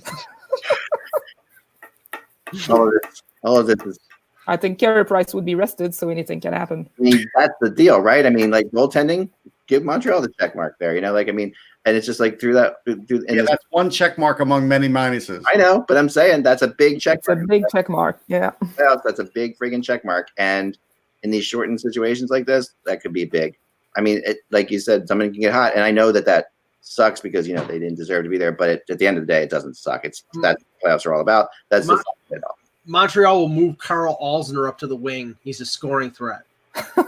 all 2.69 2.87
of 2.87 2.93
this, 2.93 3.23
all 3.43 3.57
of 3.57 3.67
this 3.67 3.81
is 3.85 3.99
I 4.47 4.57
think 4.57 4.79
Carey 4.79 5.05
Price 5.05 5.33
would 5.33 5.45
be 5.45 5.55
rested, 5.55 5.95
so 5.95 6.09
anything 6.09 6.41
can 6.41 6.53
happen. 6.53 6.89
I 6.99 7.01
mean, 7.01 7.25
that's 7.35 7.53
the 7.61 7.69
deal, 7.69 7.99
right? 7.99 8.25
I 8.25 8.29
mean, 8.29 8.51
like 8.51 8.67
goaltending, 8.67 9.29
give 9.67 9.83
Montreal 9.83 10.21
the 10.21 10.31
check 10.39 10.55
mark 10.55 10.77
there. 10.79 10.95
You 10.95 11.01
know, 11.01 11.13
like 11.13 11.29
I 11.29 11.31
mean, 11.31 11.53
and 11.85 11.97
it's 11.97 12.05
just 12.05 12.19
like 12.19 12.39
through 12.39 12.53
that. 12.53 12.83
Through, 12.85 13.25
and 13.27 13.37
Yeah, 13.37 13.43
that's 13.43 13.63
one 13.69 13.89
check 13.89 14.17
mark 14.17 14.39
among 14.39 14.67
many 14.67 14.87
minuses. 14.87 15.43
I 15.53 15.57
know, 15.57 15.83
but 15.87 15.97
I'm 15.97 16.09
saying 16.09 16.43
that's 16.43 16.61
a 16.61 16.67
big 16.67 16.99
check 16.99 17.19
It's 17.19 17.27
a 17.27 17.35
big 17.35 17.63
check 17.71 17.89
mark. 17.89 18.21
Yeah. 18.27 18.51
playoffs, 18.61 19.01
That's 19.03 19.19
a 19.19 19.25
big 19.25 19.57
friggin' 19.57 19.83
check 19.83 20.05
mark. 20.05 20.29
And 20.37 20.77
in 21.23 21.31
these 21.31 21.45
shortened 21.45 21.81
situations 21.81 22.29
like 22.29 22.45
this, 22.45 22.73
that 22.85 23.01
could 23.01 23.13
be 23.13 23.25
big. 23.25 23.57
I 23.95 24.01
mean, 24.01 24.21
it, 24.25 24.37
like 24.49 24.71
you 24.71 24.79
said, 24.79 25.07
someone 25.07 25.31
can 25.31 25.41
get 25.41 25.53
hot, 25.53 25.73
and 25.75 25.83
I 25.83 25.91
know 25.91 26.11
that 26.11 26.25
that 26.25 26.47
sucks 26.81 27.21
because 27.21 27.47
you 27.47 27.55
know 27.55 27.65
they 27.65 27.79
didn't 27.79 27.95
deserve 27.95 28.23
to 28.23 28.29
be 28.29 28.37
there. 28.37 28.51
But 28.51 28.69
it, 28.69 28.83
at 28.89 28.99
the 28.99 29.07
end 29.07 29.17
of 29.17 29.25
the 29.25 29.31
day, 29.31 29.43
it 29.43 29.49
doesn't 29.49 29.75
suck. 29.75 30.05
It's 30.05 30.23
mm. 30.35 30.41
that's 30.41 30.63
what 30.79 30.91
playoffs 30.91 31.05
are 31.05 31.13
all 31.13 31.21
about. 31.21 31.49
That's 31.69 31.87
My- 31.87 31.95
just 31.95 32.05
it 32.31 32.43
all. 32.43 32.57
Montreal 32.85 33.39
will 33.39 33.49
move 33.49 33.77
Carl 33.77 34.17
Alzner 34.21 34.67
up 34.67 34.77
to 34.79 34.87
the 34.87 34.95
wing. 34.95 35.35
He's 35.43 35.61
a 35.61 35.65
scoring 35.65 36.11
threat. 36.11 36.41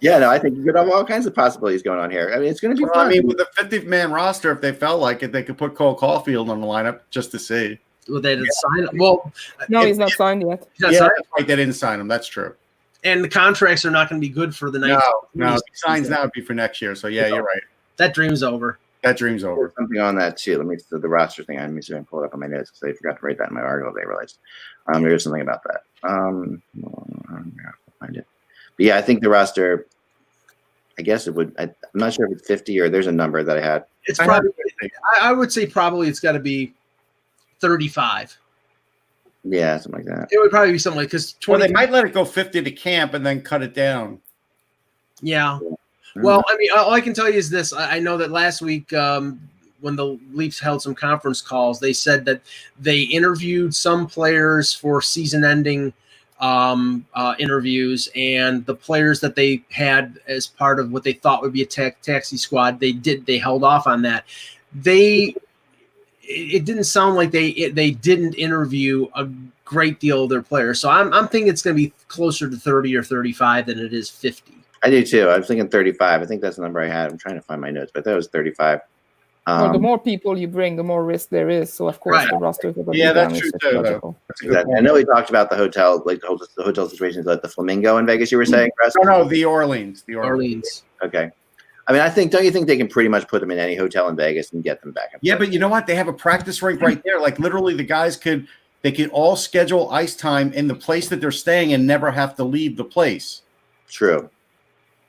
Yeah, 0.00 0.18
no, 0.18 0.28
I 0.28 0.38
think 0.38 0.56
you 0.58 0.64
could 0.64 0.76
have 0.76 0.90
all 0.90 1.04
kinds 1.06 1.24
of 1.26 1.34
possibilities 1.34 1.80
going 1.82 1.98
on 1.98 2.10
here. 2.10 2.30
I 2.34 2.38
mean, 2.38 2.48
it's 2.50 2.60
going 2.60 2.76
to 2.76 2.78
be 2.78 2.84
Well, 2.84 2.92
fun. 2.94 3.06
I 3.06 3.10
mean, 3.10 3.26
with 3.26 3.40
a 3.40 3.46
50 3.56 3.80
man 3.86 4.12
roster, 4.12 4.50
if 4.50 4.60
they 4.60 4.72
felt 4.72 5.00
like 5.00 5.22
it, 5.22 5.32
they 5.32 5.42
could 5.42 5.56
put 5.56 5.74
Cole 5.74 5.96
Caufield 5.96 6.50
on 6.50 6.60
the 6.60 6.66
lineup 6.66 7.00
just 7.10 7.30
to 7.30 7.38
see. 7.38 7.78
Well, 8.08 8.20
they 8.20 8.34
didn't 8.36 8.52
sign. 8.52 8.88
him. 8.88 8.98
Well, 8.98 9.32
No, 9.70 9.80
if- 9.80 9.86
he's 9.86 9.96
not 9.98 10.10
signed 10.10 10.42
yet. 10.46 10.68
not 10.80 10.92
yeah, 10.92 10.98
signed, 10.98 11.10
right. 11.38 11.46
They 11.46 11.56
didn't 11.56 11.74
sign 11.74 11.98
him. 12.00 12.08
That's 12.08 12.26
true. 12.26 12.54
and 13.04 13.24
the 13.24 13.28
contracts 13.28 13.84
are 13.86 13.90
not 13.90 14.10
going 14.10 14.20
to 14.20 14.26
be 14.28 14.32
good 14.32 14.54
for 14.54 14.70
the 14.70 14.80
next. 14.80 15.02
No, 15.34 15.46
night. 15.46 15.50
no. 15.52 15.54
If 15.54 15.62
he 15.70 15.76
signs 15.76 16.10
now, 16.10 16.20
it'd 16.20 16.32
be 16.32 16.42
for 16.42 16.52
next 16.54 16.82
year. 16.82 16.94
So, 16.94 17.06
yeah, 17.08 17.28
you're 17.28 17.42
right. 17.42 17.62
That 17.96 18.12
dream's 18.12 18.42
over. 18.42 18.78
That 19.04 19.16
dream's 19.18 19.44
over. 19.44 19.72
something 19.76 19.98
on 20.00 20.16
that 20.16 20.36
too. 20.36 20.56
Let 20.58 20.66
me 20.66 20.76
the, 20.90 20.98
the 20.98 21.08
roster 21.08 21.44
thing. 21.44 21.58
Let 21.58 21.70
me 21.70 21.82
see 21.82 21.92
if 21.92 21.96
I 21.96 21.98
can 22.00 22.06
pull 22.06 22.22
it 22.22 22.26
up 22.26 22.34
on 22.34 22.40
my 22.40 22.46
notes 22.46 22.70
because 22.70 22.82
I 22.94 22.96
forgot 22.96 23.20
to 23.20 23.26
write 23.26 23.38
that 23.38 23.48
in 23.50 23.54
my 23.54 23.60
article. 23.60 23.92
They 23.94 24.06
realized 24.06 24.38
um, 24.86 25.02
there's 25.02 25.22
something 25.24 25.42
about 25.42 25.62
that. 25.64 25.82
Um, 26.08 26.62
find 28.00 28.16
it. 28.16 28.26
But 28.76 28.86
yeah, 28.86 28.96
I 28.96 29.02
think 29.02 29.22
the 29.22 29.28
roster. 29.28 29.86
I 30.98 31.02
guess 31.02 31.26
it 31.26 31.34
would. 31.34 31.54
I, 31.58 31.64
I'm 31.64 31.72
not 31.94 32.14
sure 32.14 32.26
if 32.26 32.32
it's 32.38 32.46
50 32.46 32.78
or 32.80 32.88
there's 32.88 33.08
a 33.08 33.12
number 33.12 33.42
that 33.42 33.56
I 33.58 33.60
had. 33.60 33.84
It's 34.04 34.18
probably. 34.18 34.50
I, 35.20 35.28
I 35.28 35.32
would 35.32 35.52
say 35.52 35.66
probably 35.66 36.08
it's 36.08 36.20
got 36.20 36.32
to 36.32 36.40
be 36.40 36.72
thirty-five. 37.60 38.36
Yeah, 39.44 39.76
something 39.78 40.06
like 40.06 40.16
that. 40.16 40.28
It 40.30 40.38
would 40.38 40.50
probably 40.50 40.72
be 40.72 40.78
something 40.78 40.98
like 41.00 41.08
because 41.08 41.34
Well, 41.46 41.58
they 41.60 41.68
might 41.68 41.90
let 41.90 42.06
it 42.06 42.14
go 42.14 42.24
50 42.24 42.62
to 42.62 42.70
camp 42.70 43.12
and 43.12 43.26
then 43.26 43.42
cut 43.42 43.62
it 43.62 43.74
down. 43.74 44.20
yeah. 45.20 45.58
Mm-hmm. 45.62 45.73
Well, 46.16 46.44
I 46.48 46.56
mean, 46.56 46.70
all 46.76 46.92
I 46.92 47.00
can 47.00 47.14
tell 47.14 47.28
you 47.28 47.38
is 47.38 47.50
this: 47.50 47.72
I 47.72 47.98
know 47.98 48.16
that 48.18 48.30
last 48.30 48.62
week, 48.62 48.92
um, 48.92 49.40
when 49.80 49.96
the 49.96 50.18
Leafs 50.32 50.60
held 50.60 50.82
some 50.82 50.94
conference 50.94 51.42
calls, 51.42 51.80
they 51.80 51.92
said 51.92 52.24
that 52.26 52.40
they 52.78 53.00
interviewed 53.00 53.74
some 53.74 54.06
players 54.06 54.72
for 54.72 55.02
season-ending 55.02 55.92
um, 56.40 57.04
uh, 57.14 57.34
interviews, 57.38 58.08
and 58.14 58.64
the 58.66 58.74
players 58.74 59.20
that 59.20 59.34
they 59.34 59.64
had 59.70 60.20
as 60.26 60.46
part 60.46 60.78
of 60.78 60.92
what 60.92 61.02
they 61.02 61.12
thought 61.12 61.42
would 61.42 61.52
be 61.52 61.62
a 61.62 61.66
ta- 61.66 61.96
taxi 62.02 62.36
squad, 62.36 62.80
they 62.80 62.92
did 62.92 63.26
they 63.26 63.38
held 63.38 63.64
off 63.64 63.86
on 63.86 64.02
that. 64.02 64.24
They 64.74 65.34
it 66.22 66.54
it 66.54 66.64
didn't 66.64 66.84
sound 66.84 67.16
like 67.16 67.30
they 67.30 67.48
it, 67.48 67.74
they 67.74 67.90
didn't 67.90 68.34
interview 68.34 69.08
a 69.14 69.28
great 69.64 70.00
deal 70.00 70.24
of 70.24 70.30
their 70.30 70.42
players, 70.42 70.80
so 70.80 70.90
I'm 70.90 71.12
I'm 71.12 71.28
thinking 71.28 71.48
it's 71.48 71.62
going 71.62 71.76
to 71.76 71.82
be 71.82 71.92
closer 72.08 72.48
to 72.48 72.56
30 72.56 72.96
or 72.96 73.02
35 73.02 73.66
than 73.66 73.78
it 73.78 73.92
is 73.92 74.10
50. 74.10 74.53
I 74.84 74.90
do 74.90 75.04
too. 75.04 75.28
I 75.28 75.38
was 75.38 75.46
thinking 75.48 75.68
35. 75.68 76.22
I 76.22 76.26
think 76.26 76.42
that's 76.42 76.56
the 76.56 76.62
number 76.62 76.78
I 76.80 76.88
had. 76.88 77.10
I'm 77.10 77.18
trying 77.18 77.36
to 77.36 77.42
find 77.42 77.60
my 77.60 77.70
notes, 77.70 77.90
but 77.94 78.04
that 78.04 78.14
was 78.14 78.28
35. 78.28 78.80
well, 79.46 79.68
the 79.72 79.74
Um, 79.76 79.82
more 79.82 79.98
people 79.98 80.38
you 80.38 80.46
bring, 80.48 80.76
the 80.76 80.82
more 80.84 81.04
risk 81.04 81.28
there 81.30 81.48
is. 81.48 81.72
So 81.72 81.88
of 81.88 82.00
course 82.00 82.16
Right. 82.16 82.30
the 82.30 82.36
rosters 82.36 82.72
are 82.76 82.82
going 82.82 82.92
to 82.92 82.98
Yeah, 82.98 83.12
be 83.12 83.20
that's 83.20 83.38
true 83.38 83.50
too, 83.62 83.82
though. 83.82 84.16
That's 84.28 84.42
exactly. 84.42 84.74
I 84.76 84.80
know 84.80 84.94
we 84.94 85.04
talked 85.04 85.30
about 85.30 85.48
the 85.50 85.56
hotel, 85.56 86.02
like 86.04 86.20
the 86.20 86.26
hotel, 86.28 86.46
the 86.56 86.62
hotel 86.64 86.88
situations, 86.88 87.24
like 87.26 87.40
the 87.42 87.48
Flamingo 87.48 87.96
in 87.98 88.06
Vegas. 88.06 88.30
You 88.30 88.38
were 88.38 88.44
saying, 88.44 88.70
Russ? 88.80 88.92
No, 89.02 89.10
no, 89.22 89.24
the 89.28 89.44
Orleans. 89.44 90.04
The 90.06 90.16
Orleans. 90.16 90.34
Orleans. 90.34 90.84
Okay. 91.02 91.30
I 91.86 91.92
mean, 91.92 92.00
I 92.02 92.08
think. 92.08 92.30
Don't 92.32 92.44
you 92.44 92.50
think 92.50 92.66
they 92.66 92.78
can 92.78 92.88
pretty 92.88 93.10
much 93.10 93.28
put 93.28 93.40
them 93.40 93.50
in 93.50 93.58
any 93.58 93.74
hotel 93.74 94.08
in 94.08 94.16
Vegas 94.16 94.52
and 94.54 94.64
get 94.64 94.80
them 94.80 94.92
back? 94.92 95.10
and 95.12 95.20
Yeah, 95.22 95.34
forth? 95.34 95.48
but 95.48 95.52
you 95.52 95.58
know 95.58 95.68
what? 95.68 95.86
They 95.86 95.94
have 95.94 96.08
a 96.08 96.14
practice 96.14 96.62
rink 96.62 96.80
right 96.80 97.00
there. 97.04 97.20
Like 97.20 97.38
literally, 97.38 97.74
the 97.74 97.84
guys 97.84 98.16
could 98.16 98.46
they 98.82 98.90
could 98.92 99.10
all 99.10 99.36
schedule 99.36 99.90
ice 99.90 100.14
time 100.16 100.52
in 100.54 100.66
the 100.68 100.74
place 100.74 101.08
that 101.08 101.20
they're 101.20 101.30
staying 101.30 101.72
and 101.74 101.86
never 101.86 102.10
have 102.10 102.34
to 102.36 102.44
leave 102.44 102.76
the 102.76 102.84
place. 102.84 103.42
true. 103.90 104.30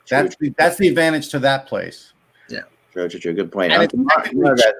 True, 0.05 0.17
That's 0.17 0.35
the, 0.37 0.49
that's 0.57 0.77
the 0.77 0.87
advantage 0.87 1.29
to 1.29 1.39
that 1.39 1.67
place. 1.67 2.13
true, 2.47 3.09
true, 3.09 3.19
true. 3.19 3.33
Good 3.33 3.51
point. 3.51 3.73
And 3.73 3.83
it's 3.83 3.91
tomorrow- 3.91 4.23
technically 4.23 4.51
that- 4.55 4.75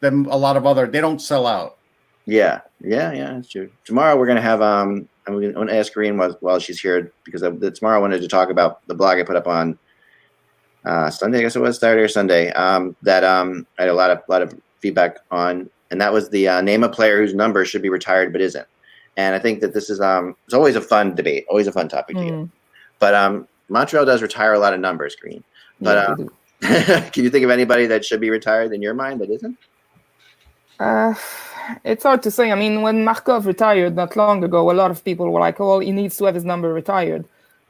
than 0.00 0.26
a 0.26 0.36
lot 0.36 0.56
of 0.56 0.66
other. 0.66 0.86
They 0.86 1.00
don't 1.00 1.20
sell 1.20 1.46
out. 1.46 1.78
yeah, 2.26 2.60
yeah, 2.80 3.12
yeah. 3.12 3.34
That's 3.34 3.48
true. 3.48 3.70
Tomorrow 3.84 4.18
we're 4.18 4.26
gonna 4.26 4.40
have. 4.40 4.60
Um, 4.60 5.08
I'm 5.26 5.40
gonna, 5.54 5.72
ask 5.72 5.92
Green 5.94 6.18
was 6.18 6.34
while 6.40 6.58
she's 6.58 6.80
here 6.80 7.12
because 7.24 7.42
I, 7.42 7.50
tomorrow 7.50 7.96
I 7.96 8.00
wanted 8.00 8.20
to 8.20 8.28
talk 8.28 8.50
about 8.50 8.86
the 8.86 8.94
blog 8.94 9.18
I 9.18 9.22
put 9.22 9.36
up 9.36 9.46
on 9.46 9.78
uh, 10.84 11.08
Sunday, 11.10 11.38
I 11.38 11.42
guess 11.42 11.56
it 11.56 11.60
was 11.60 11.78
Saturday 11.78 12.02
or 12.02 12.08
Sunday. 12.08 12.50
Um, 12.52 12.94
that 13.02 13.24
um, 13.24 13.66
I 13.78 13.82
had 13.82 13.88
a 13.88 13.94
lot 13.94 14.10
of 14.10 14.20
lot 14.28 14.42
of 14.42 14.54
feedback 14.80 15.18
on, 15.30 15.70
and 15.90 16.00
that 16.00 16.12
was 16.12 16.28
the 16.28 16.48
uh, 16.48 16.60
name 16.60 16.84
a 16.84 16.88
player 16.88 17.18
whose 17.18 17.34
number 17.34 17.64
should 17.64 17.82
be 17.82 17.88
retired 17.88 18.32
but 18.32 18.42
isn't. 18.42 18.66
And 19.16 19.34
I 19.34 19.38
think 19.38 19.60
that 19.60 19.72
this 19.72 19.88
is 19.88 20.00
um, 20.00 20.36
it's 20.44 20.54
always 20.54 20.76
a 20.76 20.80
fun 20.80 21.14
debate, 21.14 21.46
always 21.48 21.66
a 21.68 21.72
fun 21.72 21.88
topic 21.88 22.16
to 22.16 22.24
get. 22.24 22.32
Mm. 22.32 22.50
But 22.98 23.14
um, 23.14 23.48
Montreal 23.68 24.04
does 24.04 24.22
retire 24.22 24.52
a 24.52 24.58
lot 24.58 24.74
of 24.74 24.80
numbers, 24.80 25.16
Green. 25.16 25.42
But 25.80 26.08
um, 26.08 26.30
can 26.60 27.24
you 27.24 27.30
think 27.30 27.44
of 27.44 27.50
anybody 27.50 27.86
that 27.86 28.04
should 28.04 28.20
be 28.20 28.30
retired 28.30 28.72
in 28.72 28.82
your 28.82 28.94
mind 28.94 29.20
that 29.20 29.30
isn't? 29.30 29.56
Uh, 30.78 31.14
it's 31.84 32.02
hard 32.02 32.22
to 32.24 32.30
say. 32.30 32.50
I 32.50 32.54
mean, 32.54 32.82
when 32.82 33.04
Markov 33.04 33.46
retired 33.46 33.96
not 33.96 34.16
long 34.16 34.42
ago, 34.44 34.70
a 34.70 34.72
lot 34.72 34.90
of 34.90 35.04
people 35.04 35.30
were 35.30 35.40
like, 35.40 35.60
"Oh, 35.60 35.78
he 35.80 35.92
needs 35.92 36.16
to 36.18 36.24
have 36.24 36.34
his 36.34 36.44
number 36.44 36.72
retired." 36.72 37.24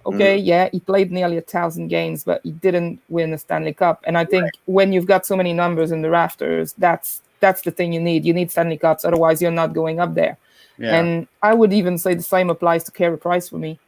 Okay, 0.06 0.36
yeah, 0.36 0.68
he 0.70 0.80
played 0.80 1.10
nearly 1.10 1.38
a 1.38 1.40
thousand 1.40 1.88
games, 1.88 2.24
but 2.24 2.42
he 2.44 2.50
didn't 2.50 3.00
win 3.08 3.32
a 3.32 3.38
Stanley 3.38 3.72
Cup. 3.72 4.02
And 4.06 4.18
I 4.18 4.26
think 4.26 4.50
when 4.66 4.92
you've 4.92 5.06
got 5.06 5.24
so 5.24 5.34
many 5.34 5.54
numbers 5.54 5.92
in 5.92 6.02
the 6.02 6.10
rafters, 6.10 6.74
that's 6.76 7.22
that's 7.40 7.62
the 7.62 7.70
thing 7.70 7.92
you 7.92 8.00
need. 8.00 8.24
You 8.24 8.34
need 8.34 8.50
Stanley 8.50 8.76
Cups, 8.76 9.04
otherwise 9.04 9.40
you're 9.40 9.50
not 9.50 9.72
going 9.72 10.00
up 10.00 10.14
there. 10.14 10.36
Yeah. 10.78 10.98
And 10.98 11.28
I 11.42 11.54
would 11.54 11.72
even 11.72 11.98
say 11.98 12.14
the 12.14 12.22
same 12.22 12.50
applies 12.50 12.84
to 12.84 12.90
Carey 12.90 13.16
Price 13.16 13.48
for 13.48 13.58
me. 13.58 13.78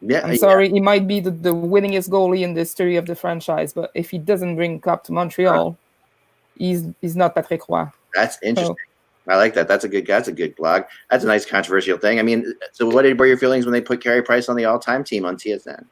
Yeah, 0.00 0.24
I'm 0.24 0.36
sorry, 0.36 0.68
he 0.70 0.80
might 0.80 1.08
be 1.08 1.20
the, 1.20 1.30
the 1.30 1.52
winningest 1.52 2.08
goalie 2.08 2.42
in 2.42 2.54
the 2.54 2.60
history 2.60 2.96
of 2.96 3.06
the 3.06 3.16
franchise, 3.16 3.72
but 3.72 3.90
if 3.94 4.10
he 4.10 4.18
doesn't 4.18 4.54
bring 4.54 4.80
cup 4.80 5.02
to 5.04 5.12
Montreal, 5.12 5.76
he's 6.56 6.84
he's 7.00 7.16
not 7.16 7.34
Patrick 7.34 7.68
Roy. 7.68 7.86
That's 8.14 8.38
interesting. 8.42 8.76
I 9.26 9.36
like 9.36 9.54
that. 9.54 9.68
That's 9.68 9.84
a 9.84 9.88
good. 9.88 10.06
That's 10.06 10.28
a 10.28 10.32
good 10.32 10.56
blog. 10.56 10.84
That's 11.10 11.24
a 11.24 11.26
nice 11.26 11.44
controversial 11.44 11.98
thing. 11.98 12.18
I 12.18 12.22
mean, 12.22 12.54
so 12.72 12.86
what 12.86 13.04
were 13.04 13.26
your 13.26 13.36
feelings 13.36 13.66
when 13.66 13.72
they 13.72 13.80
put 13.80 14.02
Carey 14.02 14.22
Price 14.22 14.48
on 14.48 14.56
the 14.56 14.64
all-time 14.64 15.04
team 15.04 15.26
on 15.26 15.36
TSN? 15.36 15.84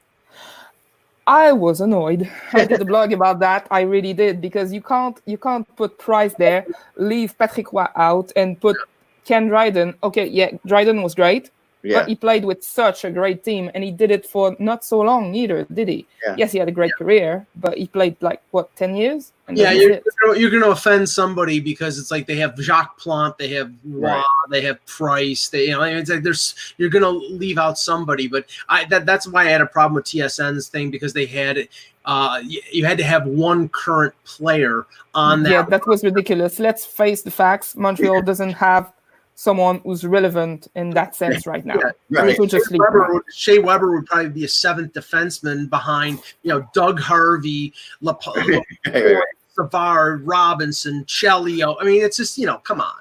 I 1.26 1.52
was 1.52 1.80
annoyed. 1.80 2.30
I 2.52 2.64
did 2.64 2.80
a 2.80 2.84
blog 2.84 3.12
about 3.12 3.40
that. 3.40 3.66
I 3.70 3.80
really 3.80 4.12
did 4.12 4.40
because 4.40 4.72
you 4.72 4.80
can't 4.80 5.20
you 5.26 5.36
can't 5.36 5.66
put 5.76 5.98
Price 5.98 6.34
there, 6.34 6.66
leave 6.96 7.36
Patrick 7.36 7.72
Roy 7.72 7.86
out, 7.96 8.32
and 8.36 8.58
put 8.60 8.76
Ken 9.24 9.48
Dryden. 9.48 9.94
Okay, 10.02 10.26
yeah, 10.26 10.52
Dryden 10.66 11.02
was 11.02 11.14
great, 11.14 11.50
Yeah. 11.86 12.00
but 12.00 12.08
he 12.08 12.14
played 12.16 12.44
with 12.44 12.64
such 12.64 13.04
a 13.04 13.10
great 13.10 13.44
team, 13.44 13.70
and 13.74 13.84
he 13.84 13.90
did 13.92 14.10
it 14.10 14.26
for 14.26 14.56
not 14.58 14.84
so 14.84 15.00
long 15.00 15.34
either, 15.34 15.64
did 15.72 15.88
he? 15.88 16.06
Yeah. 16.26 16.34
Yes, 16.36 16.52
he 16.52 16.58
had 16.58 16.68
a 16.68 16.72
great 16.72 16.92
career, 16.94 17.46
but 17.54 17.78
he 17.78 17.86
played 17.86 18.16
like 18.20 18.42
what 18.50 18.74
ten 18.74 18.96
years? 18.96 19.32
And 19.46 19.56
Yeah, 19.56 19.70
you're, 19.70 20.00
you're 20.36 20.50
going 20.50 20.64
to 20.64 20.70
offend 20.70 21.08
somebody 21.08 21.60
because 21.60 21.98
it's 22.00 22.10
like 22.10 22.26
they 22.26 22.34
have 22.36 22.58
Jacques 22.58 22.98
Plante, 22.98 23.36
they 23.38 23.48
have 23.54 23.70
Roy, 23.84 24.08
Right. 24.08 24.24
they 24.50 24.62
have 24.62 24.84
Price, 24.86 25.48
they 25.48 25.66
you 25.66 25.70
know 25.72 25.82
it's 25.82 26.10
like 26.10 26.24
there's 26.24 26.54
you're 26.78 26.90
going 26.90 27.04
to 27.04 27.10
leave 27.10 27.56
out 27.58 27.78
somebody, 27.78 28.26
but 28.26 28.46
I 28.68 28.84
that 28.86 29.06
that's 29.06 29.28
why 29.28 29.42
I 29.46 29.50
had 29.50 29.60
a 29.60 29.66
problem 29.66 29.94
with 29.94 30.06
TSN's 30.06 30.66
thing 30.68 30.90
because 30.90 31.12
they 31.12 31.26
had 31.26 31.68
uh 32.06 32.40
you, 32.44 32.60
you 32.72 32.84
had 32.84 32.98
to 32.98 33.04
have 33.04 33.26
one 33.26 33.68
current 33.68 34.14
player 34.24 34.86
on 35.14 35.42
that. 35.44 35.50
Yeah, 35.50 35.62
that 35.62 35.86
was 35.86 36.02
ridiculous. 36.02 36.58
Let's 36.58 36.84
face 36.84 37.22
the 37.22 37.30
facts. 37.30 37.76
Montreal 37.76 38.22
doesn't 38.22 38.52
have 38.52 38.92
someone 39.36 39.80
who's 39.84 40.04
relevant 40.04 40.66
in 40.74 40.90
that 40.90 41.14
sense 41.14 41.46
right 41.46 41.64
now. 41.64 41.76
Yeah, 42.10 42.20
Right. 42.22 42.36
Just 42.48 42.68
Shea 42.68 42.72
leave 42.72 42.80
Weber, 42.80 43.04
him. 43.04 43.12
would, 43.14 43.22
Shea 43.32 43.58
Weber 43.58 43.92
would 43.94 44.06
probably 44.06 44.30
be 44.30 44.44
a 44.44 44.48
seventh 44.48 44.92
defenseman 44.94 45.68
behind, 45.70 46.20
you 46.42 46.48
know, 46.50 46.66
Doug 46.72 46.98
Harvey, 46.98 47.72
Lap- 48.00 48.22
Right, 48.26 48.48
right, 48.86 49.04
right. 49.14 49.22
Savard, 49.54 50.26
Robinson, 50.26 51.04
Chelio. 51.04 51.76
I 51.80 51.84
mean, 51.84 52.02
it's 52.02 52.16
just 52.16 52.36
you 52.38 52.46
know, 52.46 52.58
come 52.58 52.80
on. 52.80 52.94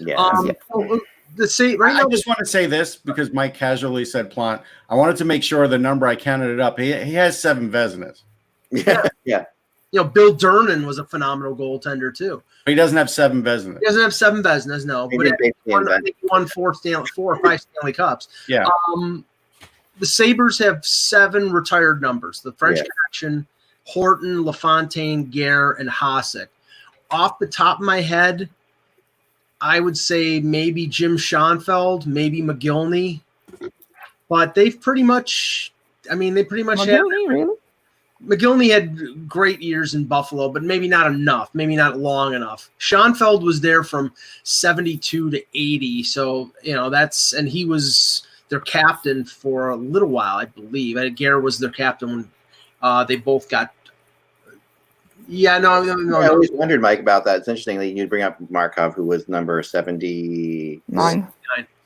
Yeah. 0.00 0.16
Um, 0.16 0.50
the 1.36 1.48
same 1.48 1.78
right 1.80 1.96
I 1.96 2.02
now. 2.02 2.08
just 2.08 2.26
want 2.26 2.38
to 2.40 2.46
say 2.46 2.66
this 2.66 2.96
because 2.96 3.32
Mike 3.32 3.54
casually 3.54 4.04
said 4.04 4.30
Plante. 4.30 4.62
I 4.88 4.94
wanted 4.94 5.16
to 5.16 5.24
make 5.24 5.42
sure 5.42 5.66
the 5.68 5.78
number 5.78 6.06
I 6.06 6.14
counted 6.16 6.50
it 6.52 6.60
up. 6.60 6.78
He, 6.78 6.92
he 6.92 7.14
has 7.14 7.40
seven 7.40 7.70
Vezinas. 7.70 8.22
yeah. 8.70 9.06
Yeah. 9.24 9.44
You 9.94 10.00
know, 10.00 10.08
Bill 10.08 10.34
Durnan 10.34 10.84
was 10.86 10.98
a 10.98 11.04
phenomenal 11.04 11.54
goaltender 11.54 12.12
too. 12.12 12.42
He 12.66 12.74
doesn't 12.74 12.96
have 12.98 13.08
seven 13.08 13.44
Vezinas. 13.44 13.78
He 13.78 13.86
doesn't 13.86 14.02
have 14.02 14.12
seven 14.12 14.42
Vezinas, 14.42 14.84
no, 14.84 15.08
He 15.08 15.16
but 15.16 15.22
did 15.24 15.34
he 15.40 15.52
won, 15.70 15.82
I 15.82 15.92
invent- 15.92 16.04
think 16.06 16.16
he 16.20 16.26
won 16.32 16.46
four 16.48 16.74
Stanley, 16.74 17.06
four 17.14 17.36
or 17.36 17.42
five 17.44 17.60
Stanley 17.60 17.92
Cups. 17.92 18.26
Yeah. 18.48 18.66
Um, 18.88 19.24
the 20.00 20.06
Sabres 20.06 20.58
have 20.58 20.84
seven 20.84 21.52
retired 21.52 22.02
numbers: 22.02 22.40
the 22.40 22.50
French 22.50 22.78
Yeah. 22.78 22.84
Connection, 23.12 23.46
Horton, 23.84 24.42
LaFontaine, 24.44 25.26
Gare, 25.30 25.70
and 25.74 25.88
Hasek. 25.88 26.48
Off 27.12 27.38
the 27.38 27.46
top 27.46 27.78
of 27.78 27.84
my 27.86 28.00
head, 28.00 28.48
I 29.60 29.78
would 29.78 29.96
say 29.96 30.40
maybe 30.40 30.88
Jim 30.88 31.16
Schoenfeld, 31.16 32.08
maybe 32.08 32.42
Mogilny, 32.42 33.20
but 34.28 34.56
they've 34.56 34.80
pretty 34.80 35.04
much. 35.04 35.72
I 36.10 36.16
mean, 36.16 36.34
they 36.34 36.42
pretty 36.42 36.64
much 36.64 36.80
have 36.80 36.88
Mogilny, 36.88 37.28
really? 37.28 37.56
Mogilny 38.26 38.70
had 38.70 39.28
great 39.28 39.60
years 39.60 39.94
in 39.94 40.04
Buffalo, 40.04 40.48
but 40.48 40.62
maybe 40.62 40.88
not 40.88 41.06
enough, 41.06 41.50
maybe 41.54 41.76
not 41.76 41.98
long 41.98 42.34
enough. 42.34 42.70
Schoenfeld 42.78 43.42
was 43.42 43.60
there 43.60 43.84
from 43.84 44.12
72 44.44 45.30
to 45.30 45.38
80. 45.54 46.02
So, 46.04 46.50
you 46.62 46.74
know, 46.74 46.90
that's, 46.90 47.32
and 47.34 47.48
he 47.48 47.64
was 47.64 48.26
their 48.48 48.60
captain 48.60 49.24
for 49.24 49.70
a 49.70 49.76
little 49.76 50.08
while, 50.08 50.36
I 50.36 50.46
believe. 50.46 50.96
And 50.96 51.16
Gare 51.16 51.40
was 51.40 51.58
their 51.58 51.70
captain 51.70 52.08
when 52.08 52.30
uh, 52.82 53.04
they 53.04 53.16
both 53.16 53.48
got. 53.48 53.72
Yeah, 55.26 55.58
no, 55.58 55.82
no, 55.82 55.94
no. 55.94 56.20
I 56.20 56.28
always 56.28 56.50
wondered, 56.52 56.82
Mike, 56.82 57.00
about 57.00 57.24
that. 57.24 57.38
It's 57.38 57.48
interesting 57.48 57.78
that 57.78 57.88
you 57.88 58.06
bring 58.06 58.22
up 58.22 58.38
Markov, 58.50 58.94
who 58.94 59.04
was 59.04 59.28
number 59.28 59.62
70, 59.62 60.82
Nine. 60.88 61.26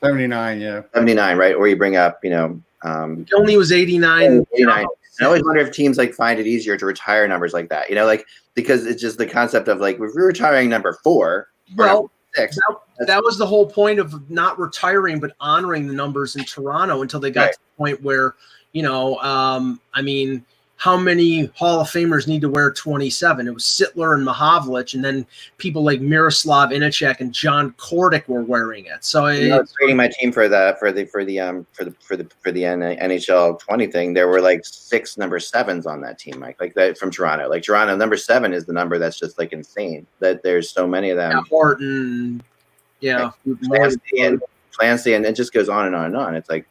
79, 0.02 0.60
yeah. 0.60 0.82
79, 0.94 1.36
right? 1.36 1.54
Or 1.54 1.68
you 1.68 1.76
bring 1.76 1.96
up, 1.96 2.20
you 2.24 2.30
know, 2.30 2.60
um, 2.82 3.24
Mogilny 3.24 3.56
was 3.56 3.72
89. 3.72 4.46
89. 4.54 4.86
I 5.20 5.24
always 5.24 5.42
wonder 5.42 5.60
if 5.60 5.72
teams 5.72 5.98
like 5.98 6.14
find 6.14 6.38
it 6.38 6.46
easier 6.46 6.76
to 6.76 6.86
retire 6.86 7.26
numbers 7.26 7.52
like 7.52 7.68
that. 7.70 7.88
You 7.88 7.96
know, 7.96 8.06
like 8.06 8.26
because 8.54 8.86
it's 8.86 9.00
just 9.00 9.18
the 9.18 9.26
concept 9.26 9.68
of 9.68 9.80
like 9.80 9.96
if 9.96 10.00
we're 10.14 10.26
retiring 10.26 10.68
number 10.68 10.98
four, 11.02 11.48
Well, 11.76 11.94
number 12.02 12.10
six. 12.34 12.56
that, 12.98 13.06
that 13.06 13.22
was 13.24 13.38
the 13.38 13.46
whole 13.46 13.66
point 13.66 13.98
of 13.98 14.30
not 14.30 14.58
retiring 14.58 15.18
but 15.20 15.32
honoring 15.40 15.86
the 15.86 15.94
numbers 15.94 16.36
in 16.36 16.44
Toronto 16.44 17.02
until 17.02 17.20
they 17.20 17.30
got 17.30 17.44
Right. 17.44 17.52
to 17.52 17.58
the 17.58 17.76
point 17.76 18.02
where 18.02 18.34
you 18.72 18.82
know 18.82 19.18
um, 19.18 19.80
I 19.94 20.02
mean 20.02 20.44
how 20.78 20.96
many 20.96 21.46
Hall 21.54 21.80
of 21.80 21.88
Famers 21.88 22.26
need 22.26 22.40
to 22.40 22.48
wear 22.48 22.72
27 22.72 23.46
it 23.46 23.52
was 23.52 23.64
Sittler 23.64 24.16
and 24.16 24.26
Mahovlich 24.26 24.94
and 24.94 25.04
then 25.04 25.26
people 25.58 25.84
like 25.84 26.00
Miroslav 26.00 26.70
Ihnacak 26.70 27.20
and 27.20 27.32
John 27.32 27.72
Kordic 27.72 28.26
were 28.26 28.42
wearing 28.42 28.86
it 28.86 29.04
so 29.04 29.26
You 29.26 29.50
know, 29.50 29.56
it, 29.56 29.62
it's 29.62 29.72
creating 29.72 29.96
my 29.96 30.08
team 30.08 30.32
for 30.32 30.48
the 30.48 30.76
for 30.78 30.90
the 30.90 31.04
for 31.04 31.24
the 31.24 31.38
um 31.40 31.66
for 31.72 31.84
the 31.84 31.90
for 32.00 32.16
the 32.16 32.26
for 32.42 32.50
the 32.50 32.62
NHL 32.62 33.60
20 33.60 33.86
thing. 33.88 34.14
There 34.14 34.28
were 34.28 34.40
like 34.40 34.64
six 34.64 35.18
number 35.18 35.38
sevens 35.38 35.86
on 35.86 36.00
that 36.00 36.18
team, 36.18 36.38
Mike. 36.38 36.60
Like 36.60 36.74
that 36.74 36.96
from 36.96 37.10
Toronto. 37.10 37.48
Like 37.48 37.62
Toronto, 37.62 37.94
number 37.96 38.16
seven 38.16 38.54
is 38.54 38.64
the 38.64 38.72
number 38.72 38.98
that's 38.98 39.18
just 39.18 39.38
like 39.38 39.52
insane. 39.52 40.06
That 40.20 40.42
there's 40.42 40.70
so 40.70 40.86
many 40.86 41.10
of 41.10 41.16
them. 41.16 41.32
yeah, 41.32 41.42
Horton 41.48 42.42
yeah 43.00 43.30
Clancy 43.64 44.20
and 44.20 44.42
Clancy, 44.72 45.14
and 45.14 45.24
it 45.24 45.34
just 45.34 45.52
goes 45.52 45.68
on 45.68 45.86
and 45.86 45.94
on 45.94 46.06
and 46.06 46.16
on. 46.16 46.34
It's 46.34 46.48
like, 46.48 46.66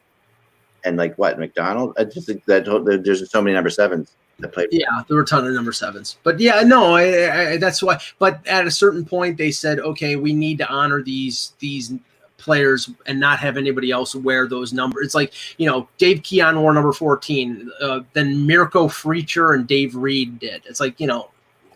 and 0.83 0.97
like 0.97 1.15
what 1.17 1.39
McDonald? 1.39 1.93
I 1.97 2.05
just 2.05 2.27
think 2.27 2.45
that 2.45 2.65
there's 3.03 3.19
just 3.19 3.31
so 3.31 3.41
many 3.41 3.53
number 3.53 3.69
sevens 3.69 4.15
that 4.39 4.53
played. 4.53 4.69
Yeah, 4.71 4.85
there 5.07 5.17
were 5.17 5.23
a 5.23 5.25
ton 5.25 5.45
of 5.45 5.53
number 5.53 5.71
sevens, 5.71 6.17
but 6.23 6.39
yeah, 6.39 6.61
no, 6.61 6.95
I, 6.95 7.51
I, 7.51 7.57
that's 7.57 7.81
why. 7.81 7.99
But 8.19 8.45
at 8.47 8.67
a 8.67 8.71
certain 8.71 9.05
point, 9.05 9.37
they 9.37 9.51
said, 9.51 9.79
okay, 9.79 10.15
we 10.15 10.33
need 10.33 10.57
to 10.59 10.67
honor 10.69 11.01
these 11.01 11.53
these 11.59 11.93
players 12.37 12.89
and 13.07 13.19
not 13.19 13.39
have 13.39 13.57
anybody 13.57 13.91
else 13.91 14.15
wear 14.15 14.47
those 14.47 14.71
numbers. 14.73 15.05
It's 15.07 15.15
like 15.15 15.33
you 15.57 15.65
know, 15.65 15.89
Dave 15.97 16.23
Keon 16.23 16.59
wore 16.61 16.73
number 16.73 16.93
fourteen, 16.93 17.69
uh, 17.81 18.01
then 18.13 18.45
Mirko 18.45 18.87
Frycer 18.87 19.55
and 19.55 19.67
Dave 19.67 19.95
Reid 19.95 20.39
did. 20.39 20.61
It's 20.65 20.79
like 20.79 20.99
you 20.99 21.07
know, 21.07 21.31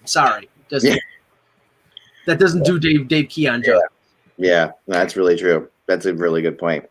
sorry, 0.06 0.50
doesn't 0.70 0.92
Yeah. 0.92 0.98
that 2.28 2.40
doesn't 2.40 2.64
do 2.64 2.80
Dave 2.80 3.08
Dave 3.08 3.30
Keon 3.30 3.64
justice. 3.64 3.90
Yeah, 4.38 4.72
that's 4.88 5.16
really 5.16 5.36
true. 5.38 5.70
That's 5.88 6.06
a 6.06 6.14
really 6.14 6.42
good 6.42 6.58
point. 6.58 6.88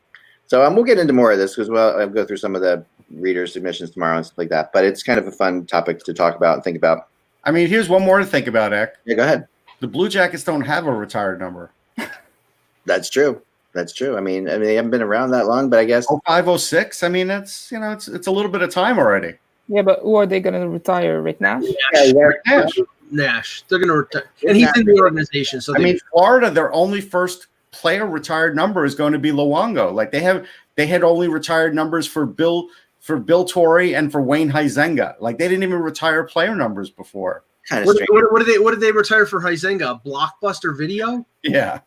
So 0.50 0.66
um, 0.66 0.74
we'll 0.74 0.84
get 0.84 0.98
into 0.98 1.12
more 1.12 1.30
of 1.30 1.38
this 1.38 1.54
because 1.54 1.70
well, 1.70 2.00
I'll 2.00 2.08
go 2.08 2.26
through 2.26 2.38
some 2.38 2.56
of 2.56 2.60
the 2.60 2.84
reader 3.12 3.46
submissions 3.46 3.92
tomorrow 3.92 4.16
and 4.16 4.26
stuff 4.26 4.36
like 4.36 4.48
that. 4.48 4.72
But 4.72 4.84
it's 4.84 5.00
kind 5.00 5.16
of 5.16 5.28
a 5.28 5.30
fun 5.30 5.64
topic 5.64 6.00
to 6.00 6.12
talk 6.12 6.34
about 6.34 6.54
and 6.54 6.64
think 6.64 6.76
about. 6.76 7.06
I 7.44 7.52
mean, 7.52 7.68
here's 7.68 7.88
one 7.88 8.02
more 8.02 8.18
to 8.18 8.26
think 8.26 8.48
about, 8.48 8.72
Eck. 8.72 8.96
Yeah, 9.04 9.14
go 9.14 9.22
ahead. 9.22 9.46
The 9.78 9.86
Blue 9.86 10.08
Jackets 10.08 10.42
don't 10.42 10.62
have 10.62 10.86
a 10.86 10.92
retired 10.92 11.38
number. 11.38 11.70
That's 12.84 13.08
true. 13.08 13.40
That's 13.74 13.92
true. 13.92 14.16
I 14.16 14.20
mean, 14.20 14.48
I 14.48 14.54
mean, 14.54 14.62
they 14.62 14.74
haven't 14.74 14.90
been 14.90 15.02
around 15.02 15.30
that 15.30 15.46
long, 15.46 15.70
but 15.70 15.78
I 15.78 15.84
guess 15.84 16.04
Oh 16.10 16.20
five 16.26 16.48
oh 16.48 16.56
six. 16.56 17.04
I 17.04 17.08
mean, 17.08 17.28
that's 17.28 17.70
you 17.70 17.78
know, 17.78 17.92
it's 17.92 18.08
it's 18.08 18.26
a 18.26 18.32
little 18.32 18.50
bit 18.50 18.62
of 18.62 18.70
time 18.70 18.98
already. 18.98 19.34
Yeah, 19.68 19.82
but 19.82 20.00
who 20.00 20.16
are 20.16 20.26
they 20.26 20.40
going 20.40 20.60
to 20.60 20.68
retire? 20.68 21.22
Rick 21.22 21.40
Nash? 21.40 21.62
yeah, 21.94 22.02
yeah. 22.02 22.30
Nash. 22.48 22.72
Nash, 23.12 23.62
they're 23.68 23.78
gonna 23.78 23.92
retire, 23.92 24.28
and 24.46 24.56
he's 24.56 24.76
in 24.76 24.86
the 24.86 24.98
organization. 24.98 25.60
So 25.60 25.76
I 25.76 25.78
mean, 25.78 26.00
Florida, 26.10 26.50
their 26.50 26.72
only 26.72 27.00
first 27.00 27.46
player 27.72 28.06
retired 28.06 28.56
number 28.56 28.84
is 28.84 28.94
going 28.94 29.12
to 29.12 29.18
be 29.18 29.30
Luongo. 29.30 29.92
Like 29.92 30.10
they 30.10 30.20
have, 30.20 30.46
they 30.76 30.86
had 30.86 31.02
only 31.02 31.28
retired 31.28 31.74
numbers 31.74 32.06
for 32.06 32.26
Bill 32.26 32.68
for 33.00 33.18
Bill 33.18 33.44
Torrey 33.44 33.94
and 33.94 34.12
for 34.12 34.20
Wayne 34.20 34.50
Huizenga. 34.50 35.14
Like 35.20 35.38
they 35.38 35.48
didn't 35.48 35.62
even 35.62 35.80
retire 35.80 36.24
player 36.24 36.54
numbers 36.54 36.90
before. 36.90 37.44
kind 37.68 37.82
of 37.82 37.86
what, 37.86 37.96
strange. 37.96 38.10
what, 38.10 38.32
what 38.32 38.38
did 38.44 38.54
they 38.54 38.58
what 38.58 38.72
did 38.72 38.80
they 38.80 38.92
retire 38.92 39.26
for 39.26 39.40
Huizenga? 39.40 40.04
Blockbuster 40.04 40.76
Video? 40.76 41.26
Yeah, 41.42 41.80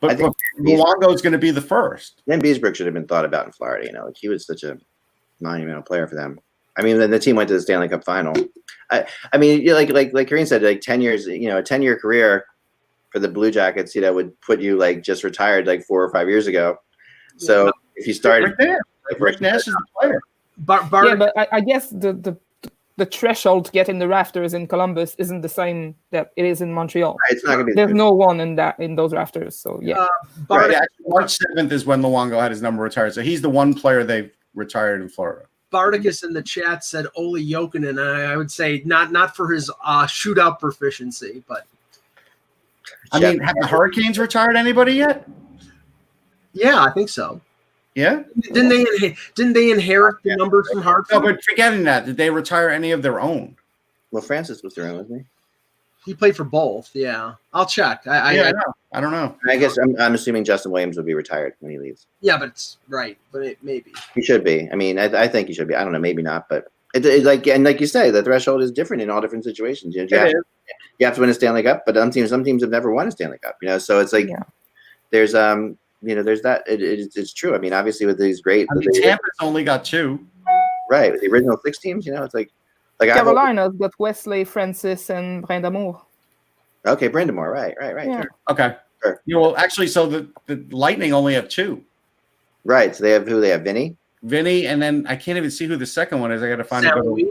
but, 0.00 0.16
think 0.16 0.34
but 0.58 0.64
Luongo 0.64 1.14
is 1.14 1.22
going 1.22 1.32
to 1.32 1.38
be 1.38 1.50
the 1.50 1.60
first. 1.60 2.22
Vanbiesbrouck 2.28 2.74
should 2.74 2.86
have 2.86 2.94
been 2.94 3.06
thought 3.06 3.24
about 3.24 3.46
in 3.46 3.52
Florida. 3.52 3.86
You 3.86 3.92
know, 3.92 4.06
like 4.06 4.16
he 4.16 4.28
was 4.28 4.46
such 4.46 4.62
a 4.62 4.78
monumental 5.40 5.82
player 5.82 6.06
for 6.06 6.14
them. 6.14 6.40
I 6.78 6.82
mean, 6.82 6.98
the, 6.98 7.08
the 7.08 7.18
team 7.18 7.36
went 7.36 7.48
to 7.48 7.54
the 7.54 7.60
Stanley 7.60 7.88
Cup 7.88 8.04
final. 8.04 8.34
I, 8.90 9.06
I 9.32 9.38
mean, 9.38 9.60
you 9.60 9.68
know, 9.68 9.74
like 9.74 9.90
like 9.90 10.12
like 10.12 10.28
Karine 10.28 10.46
said, 10.46 10.62
like 10.62 10.80
ten 10.80 11.00
years, 11.00 11.26
you 11.26 11.48
know, 11.48 11.58
a 11.58 11.62
ten 11.62 11.82
year 11.82 11.98
career 11.98 12.44
for 13.16 13.20
the 13.20 13.28
Blue 13.28 13.50
Jackets, 13.50 13.94
you 13.94 14.02
know, 14.02 14.12
would 14.12 14.38
put 14.42 14.60
you 14.60 14.76
like 14.76 15.02
just 15.02 15.24
retired 15.24 15.66
like 15.66 15.82
four 15.86 16.04
or 16.04 16.10
five 16.10 16.28
years 16.28 16.48
ago. 16.48 16.76
So 17.38 17.72
if 17.94 18.06
you 18.06 18.12
started, 18.12 18.48
Right 18.48 18.54
there. 18.58 18.80
Like 19.10 19.18
Rick 19.18 19.40
Nash 19.40 19.66
is 19.66 19.72
the 19.72 19.84
player. 19.98 20.20
Bar- 20.58 20.84
Bar- 20.90 21.06
yeah, 21.06 21.14
but 21.14 21.32
I, 21.34 21.48
I 21.52 21.60
guess 21.62 21.88
the, 21.88 22.12
the 22.12 22.36
the 22.98 23.06
threshold 23.06 23.64
to 23.66 23.72
get 23.72 23.88
in 23.88 23.98
the 23.98 24.06
rafters 24.06 24.52
in 24.52 24.66
Columbus 24.66 25.14
isn't 25.16 25.40
the 25.40 25.48
same 25.48 25.94
that 26.10 26.30
it 26.36 26.44
is 26.44 26.60
in 26.60 26.74
Montreal. 26.74 27.16
it's 27.30 27.42
not 27.42 27.52
gonna 27.52 27.64
be. 27.64 27.72
There's 27.72 27.94
no 27.94 28.12
one 28.12 28.38
in 28.38 28.54
that 28.56 28.78
in 28.78 28.96
those 28.96 29.14
rafters. 29.14 29.56
So 29.56 29.80
yeah, 29.82 29.96
uh, 29.96 30.08
Right. 30.50 30.70
Bartek, 30.70 30.88
March 31.08 31.38
seventh 31.38 31.72
is 31.72 31.86
when 31.86 32.02
Luongo 32.02 32.38
had 32.38 32.50
his 32.50 32.60
number 32.60 32.82
retired. 32.82 33.14
So 33.14 33.22
he's 33.22 33.40
the 33.40 33.48
one 33.48 33.72
player 33.72 34.04
they've 34.04 34.30
retired 34.54 35.00
in 35.00 35.08
Florida. 35.08 35.46
Bardicus 35.72 36.22
in 36.22 36.34
the 36.34 36.42
chat 36.42 36.84
said 36.84 37.06
Olli 37.16 37.46
Jokinen, 37.46 37.88
and 37.88 37.98
I, 37.98 38.32
I 38.32 38.36
would 38.36 38.50
say 38.50 38.82
not 38.84 39.10
not 39.10 39.34
for 39.34 39.50
his 39.50 39.70
uh, 39.82 40.04
shootout 40.04 40.60
proficiency, 40.60 41.42
but 41.48 41.66
I 43.12 43.20
mean, 43.20 43.38
have 43.40 43.56
the 43.60 43.66
Hurricanes 43.66 44.18
retired 44.18 44.56
anybody 44.56 44.94
yet? 44.94 45.28
yeah, 46.52 46.82
I 46.82 46.90
think 46.90 47.08
so. 47.08 47.40
Yeah. 47.94 48.24
Didn't 48.52 48.68
they 48.68 49.16
didn't 49.34 49.54
they 49.54 49.70
inherit 49.70 50.16
the 50.22 50.36
numbers 50.36 50.68
from 50.70 50.82
No, 51.10 51.20
but 51.20 51.42
forgetting 51.42 51.84
that, 51.84 52.04
did 52.04 52.16
they 52.16 52.28
retire 52.28 52.68
any 52.68 52.92
of 52.92 53.02
their 53.02 53.20
own? 53.20 53.56
Well, 54.10 54.22
Francis 54.22 54.62
was 54.62 54.74
there, 54.74 54.92
wasn't 54.92 55.26
He 56.04 56.12
He 56.12 56.14
played 56.14 56.36
for 56.36 56.44
both. 56.44 56.90
Yeah, 56.94 57.34
I'll 57.54 57.66
check. 57.66 58.06
I, 58.06 58.18
I, 58.18 58.32
yeah, 58.32 58.42
I 58.42 58.48
I, 58.48 58.52
know. 58.52 58.72
I 58.92 59.00
don't 59.00 59.12
know. 59.12 59.36
I 59.48 59.56
guess 59.56 59.78
I'm, 59.78 59.98
I'm 59.98 60.14
assuming 60.14 60.44
Justin 60.44 60.72
Williams 60.72 60.96
will 60.98 61.04
be 61.04 61.14
retired 61.14 61.54
when 61.60 61.72
he 61.72 61.78
leaves. 61.78 62.06
yeah, 62.20 62.36
but 62.36 62.48
it's 62.48 62.76
right. 62.88 63.16
But 63.32 63.42
it 63.42 63.58
maybe. 63.62 63.92
He 64.14 64.22
should 64.22 64.44
be. 64.44 64.68
I 64.70 64.74
mean, 64.74 64.98
I, 64.98 65.04
I 65.22 65.28
think 65.28 65.48
he 65.48 65.54
should 65.54 65.68
be. 65.68 65.74
I 65.74 65.82
don't 65.82 65.92
know, 65.92 65.98
maybe 65.98 66.22
not, 66.22 66.48
but 66.50 66.70
it, 66.96 67.06
it 67.06 67.24
like 67.24 67.46
and 67.46 67.64
like 67.64 67.80
you 67.80 67.86
say, 67.86 68.10
the 68.10 68.22
threshold 68.22 68.62
is 68.62 68.70
different 68.72 69.02
in 69.02 69.10
all 69.10 69.20
different 69.20 69.44
situations. 69.44 69.94
You, 69.94 70.02
know, 70.02 70.08
you, 70.10 70.18
have, 70.18 70.28
is. 70.28 70.34
you 70.98 71.06
have 71.06 71.14
to 71.16 71.20
win 71.20 71.30
a 71.30 71.34
Stanley 71.34 71.62
Cup, 71.62 71.84
but 71.86 71.94
some 71.94 72.10
teams 72.10 72.30
some 72.30 72.44
teams 72.44 72.62
have 72.62 72.70
never 72.70 72.90
won 72.92 73.08
a 73.08 73.10
Stanley 73.10 73.38
Cup. 73.38 73.56
You 73.62 73.68
know, 73.68 73.78
so 73.78 74.00
it's 74.00 74.12
like 74.12 74.28
Yeah. 74.28 74.42
there's 75.10 75.34
um 75.34 75.78
you 76.02 76.14
know 76.14 76.22
there's 76.22 76.42
that 76.42 76.62
it, 76.68 76.82
it, 76.82 77.12
it's 77.16 77.32
true. 77.32 77.54
I 77.54 77.58
mean, 77.58 77.72
obviously 77.72 78.06
with 78.06 78.18
these 78.18 78.40
great 78.40 78.66
I 78.70 78.74
mean, 78.74 79.02
Tampa's 79.02 79.36
only 79.40 79.64
got 79.64 79.84
two. 79.84 80.24
right 80.90 81.12
with 81.12 81.20
the 81.20 81.28
original 81.28 81.58
six 81.64 81.78
teams, 81.78 82.06
you 82.06 82.12
know, 82.12 82.22
it's 82.24 82.34
like 82.34 82.50
like 83.00 83.10
Carolina's 83.10 83.74
got 83.76 83.92
Wesley, 83.98 84.44
Francis, 84.44 85.10
and 85.10 85.46
Brind'Amour. 85.46 86.00
okay, 86.86 87.08
Brind'Amour, 87.08 87.52
right, 87.52 87.74
right, 87.78 87.94
right, 87.94 88.08
Yeah. 88.08 88.22
sure. 88.22 88.30
Okay. 88.50 88.76
Sure. 89.02 89.20
You 89.26 89.34
know, 89.34 89.40
well, 89.42 89.56
actually, 89.58 89.88
so 89.88 90.06
the, 90.06 90.28
the 90.46 90.64
Lightning 90.70 91.12
only 91.12 91.34
have 91.34 91.48
two. 91.48 91.84
right. 92.64 92.96
So 92.96 93.02
they 93.04 93.10
have 93.10 93.28
who 93.28 93.40
they 93.42 93.50
have 93.50 93.60
Vinny. 93.62 93.96
Vinny, 94.26 94.66
and 94.66 94.80
then 94.82 95.06
I 95.08 95.16
can't 95.16 95.38
even 95.38 95.50
see 95.50 95.66
who 95.66 95.76
the 95.76 95.86
second 95.86 96.20
one 96.20 96.32
is. 96.32 96.42
I 96.42 96.48
got 96.48 96.56
to 96.56 96.64
find 96.64 96.84
Sam 96.84 96.98
it. 96.98 97.04
Lee? 97.04 97.30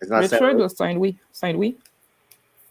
It's 0.00 0.10
not 0.10 0.22
Richard 0.22 0.38
Sam- 0.38 0.58
was 0.58 0.76
signed 0.76 1.00
we 1.00 1.18
signed 1.32 1.58
we. 1.58 1.76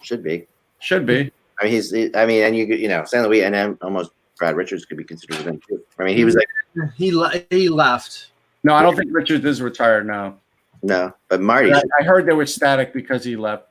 should 0.01 0.23
be. 0.23 0.47
Should 0.79 1.05
be. 1.05 1.31
I 1.59 1.63
mean, 1.65 1.73
he's. 1.73 1.93
I 1.93 2.25
mean, 2.25 2.43
and 2.43 2.55
you 2.55 2.65
you 2.67 2.87
know, 2.87 3.03
St. 3.03 3.23
Louis 3.27 3.43
and 3.43 3.53
then 3.55 3.77
almost 3.81 4.11
Brad 4.37 4.55
Richards 4.55 4.85
could 4.85 4.97
be 4.97 5.03
considered 5.03 5.37
within 5.39 5.59
too. 5.67 5.81
I 5.99 6.03
mean, 6.03 6.15
he 6.15 6.23
was 6.23 6.35
like 6.35 6.47
He 6.95 7.11
le- 7.11 7.33
he 7.49 7.67
left. 7.69 8.27
No, 8.63 8.75
I 8.75 8.83
don't 8.83 8.95
think 8.95 9.09
Richards 9.11 9.43
is 9.45 9.61
retired 9.61 10.05
now. 10.05 10.37
no, 10.83 11.13
but 11.29 11.41
Marty. 11.41 11.73
I, 11.73 11.81
I 11.99 12.03
heard 12.03 12.25
they 12.27 12.33
were 12.33 12.45
static 12.45 12.93
because 12.93 13.23
he 13.23 13.35
left. 13.35 13.67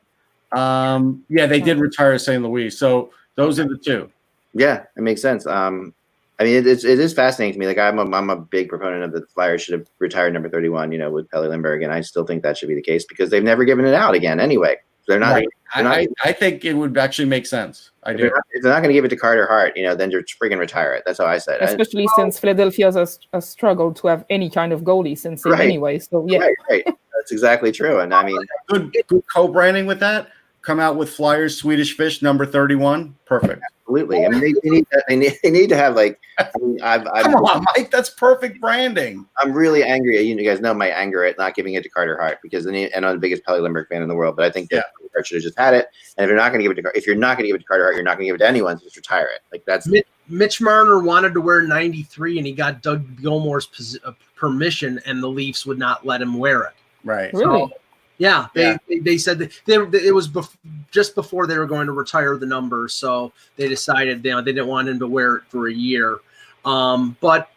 Um, 0.52 1.24
yeah, 1.28 1.46
they 1.46 1.60
did 1.60 1.78
retire 1.78 2.18
St. 2.18 2.42
Louis. 2.42 2.70
So 2.70 3.10
those 3.36 3.60
are 3.60 3.68
the 3.68 3.78
two. 3.78 4.10
Yeah, 4.54 4.84
it 4.96 5.02
makes 5.02 5.22
sense. 5.22 5.46
Um, 5.46 5.92
I 6.38 6.44
mean, 6.44 6.54
it, 6.56 6.66
it's 6.66 6.84
it 6.84 6.98
is 6.98 7.14
fascinating 7.14 7.54
to 7.54 7.58
me. 7.58 7.66
Like 7.66 7.78
I'm 7.78 7.98
a, 7.98 8.16
I'm 8.16 8.30
a 8.30 8.36
big 8.36 8.68
proponent 8.68 9.02
of 9.04 9.12
the 9.12 9.26
Flyers 9.34 9.62
should 9.62 9.72
have 9.78 9.88
retired 9.98 10.32
number 10.34 10.48
31. 10.50 10.92
You 10.92 10.98
know, 10.98 11.10
with 11.10 11.30
Pelle 11.30 11.48
Lindbergh, 11.48 11.82
and 11.82 11.92
I 11.92 12.00
still 12.02 12.26
think 12.26 12.42
that 12.42 12.58
should 12.58 12.68
be 12.68 12.74
the 12.74 12.82
case 12.82 13.04
because 13.06 13.30
they've 13.30 13.42
never 13.42 13.64
given 13.64 13.86
it 13.86 13.94
out 13.94 14.14
again. 14.14 14.38
Anyway, 14.38 14.76
they're 15.08 15.18
not. 15.18 15.32
Right. 15.32 15.48
they're 15.74 15.84
not 15.84 15.96
I, 15.96 16.00
I, 16.00 16.06
I 16.24 16.32
think 16.32 16.64
it 16.64 16.74
would 16.74 16.98
actually 16.98 17.28
make 17.28 17.46
sense. 17.46 17.90
I 18.02 18.10
if 18.10 18.16
do. 18.18 18.22
they're 18.24 18.30
not, 18.32 18.42
if 18.52 18.62
they're 18.62 18.72
not 18.72 18.80
going 18.80 18.90
to 18.90 18.94
give 18.94 19.04
it 19.06 19.08
to 19.08 19.16
Carter 19.16 19.46
Hart, 19.46 19.76
you 19.76 19.82
know, 19.84 19.94
then 19.94 20.10
just 20.10 20.38
freaking 20.38 20.58
retire 20.58 20.92
it. 20.94 21.04
That's 21.06 21.18
how 21.18 21.26
I 21.26 21.38
said. 21.38 21.62
it. 21.62 21.64
Especially 21.70 22.06
since 22.16 22.38
Philadelphia 22.38 22.92
has, 22.92 23.18
has 23.32 23.48
struggled 23.48 23.96
to 23.96 24.08
have 24.08 24.24
any 24.28 24.50
kind 24.50 24.72
of 24.72 24.82
goalie 24.82 25.16
since 25.16 25.44
him 25.44 25.52
Right. 25.52 25.62
anyway. 25.62 25.98
So 25.98 26.26
yeah, 26.28 26.38
Right, 26.40 26.56
right. 26.70 26.84
That's 27.16 27.32
exactly 27.32 27.72
true. 27.72 28.00
And 28.00 28.12
I 28.14 28.24
mean, 28.24 28.38
Good, 28.68 28.94
good 29.08 29.22
co-branding 29.34 29.86
with 29.86 29.98
that. 30.00 30.28
Come 30.66 30.80
out 30.80 30.96
with 30.96 31.08
Flyers 31.10 31.56
Swedish 31.56 31.96
Fish 31.96 32.22
number 32.22 32.44
thirty-one. 32.44 33.14
Perfect. 33.24 33.62
absolutely. 33.80 34.26
I 34.26 34.28
mean, 34.30 34.40
they, 34.40 34.52
they 34.64 34.70
need 34.70 34.86
that. 34.90 35.04
They 35.08 35.14
need, 35.14 35.38
they 35.44 35.50
need 35.50 35.68
to 35.68 35.76
have 35.76 35.94
like. 35.94 36.18
I 36.40 36.48
mean, 36.60 36.80
I've, 36.82 37.06
I've, 37.06 37.22
Come 37.22 37.36
on, 37.36 37.64
Mike. 37.76 37.92
That's 37.92 38.10
perfect 38.10 38.60
branding. 38.60 39.24
I'm 39.40 39.52
really 39.52 39.84
angry. 39.84 40.20
You 40.20 40.34
guys 40.42 40.60
know 40.60 40.74
my 40.74 40.88
anger 40.88 41.24
at 41.24 41.38
not 41.38 41.54
giving 41.54 41.74
it 41.74 41.84
to 41.84 41.88
Carter 41.88 42.18
Hart 42.18 42.38
because 42.42 42.64
then 42.64 42.74
he- 42.74 42.92
and 42.92 43.06
I'm 43.06 43.14
the 43.14 43.20
biggest 43.20 43.44
Pelle 43.44 43.60
Lindbergh 43.60 43.86
fan 43.88 44.02
in 44.02 44.08
the 44.08 44.16
world. 44.16 44.34
But 44.34 44.44
I 44.44 44.50
think 44.50 44.70
that 44.70 44.86
Hart 45.14 45.28
should 45.28 45.36
have 45.36 45.44
just 45.44 45.56
had 45.56 45.72
it. 45.72 45.86
And 46.18 46.24
if 46.24 46.28
you're 46.28 46.36
not 46.36 46.48
going 46.50 46.58
to 46.58 46.68
give 46.68 46.76
it 46.76 46.82
to 46.82 46.98
if 46.98 47.06
you're 47.06 47.14
not 47.14 47.36
going 47.38 47.44
to 47.44 47.48
give 47.52 47.54
it 47.54 47.60
to 47.60 47.64
Carter 47.66 47.84
Hart, 47.84 47.94
you're 47.94 48.02
not 48.02 48.16
going 48.18 48.24
to 48.24 48.30
give 48.30 48.34
it 48.34 48.38
to 48.38 48.48
anyone. 48.48 48.76
So 48.76 48.84
just 48.86 48.96
retire 48.96 49.28
it. 49.32 49.42
Like 49.52 49.64
that's 49.66 49.86
Mi- 49.86 50.02
Mitch 50.28 50.60
Marner 50.60 50.98
wanted 50.98 51.32
to 51.34 51.40
wear 51.40 51.62
93, 51.62 52.38
and 52.38 52.46
he 52.48 52.52
got 52.52 52.82
Doug 52.82 53.06
Gilmour's 53.22 53.66
pos- 53.66 53.96
uh, 54.04 54.10
permission, 54.34 55.00
and 55.06 55.22
the 55.22 55.28
Leafs 55.28 55.64
would 55.64 55.78
not 55.78 56.04
let 56.04 56.20
him 56.20 56.34
wear 56.34 56.64
it. 56.64 56.72
Right. 57.04 57.32
really. 57.32 57.72
Yeah, 58.18 58.46
they, 58.54 58.62
Yeah. 58.62 58.76
they, 58.88 58.98
they 59.00 59.18
said 59.18 59.38
that 59.40 59.52
they, 59.66 59.74
it 59.74 60.14
was 60.14 60.28
bef- 60.28 60.56
just 60.90 61.14
before 61.14 61.46
they 61.46 61.58
were 61.58 61.66
going 61.66 61.86
to 61.86 61.92
retire 61.92 62.36
the 62.36 62.46
number, 62.46 62.88
so 62.88 63.32
they 63.56 63.68
decided 63.68 64.24
you 64.24 64.30
know, 64.30 64.40
they 64.40 64.52
didn't 64.52 64.68
want 64.68 64.88
him 64.88 64.98
to 65.00 65.06
wear 65.06 65.36
it 65.36 65.42
for 65.48 65.68
a 65.68 65.72
year. 65.72 66.18
Um, 66.64 67.16
but 67.20 67.50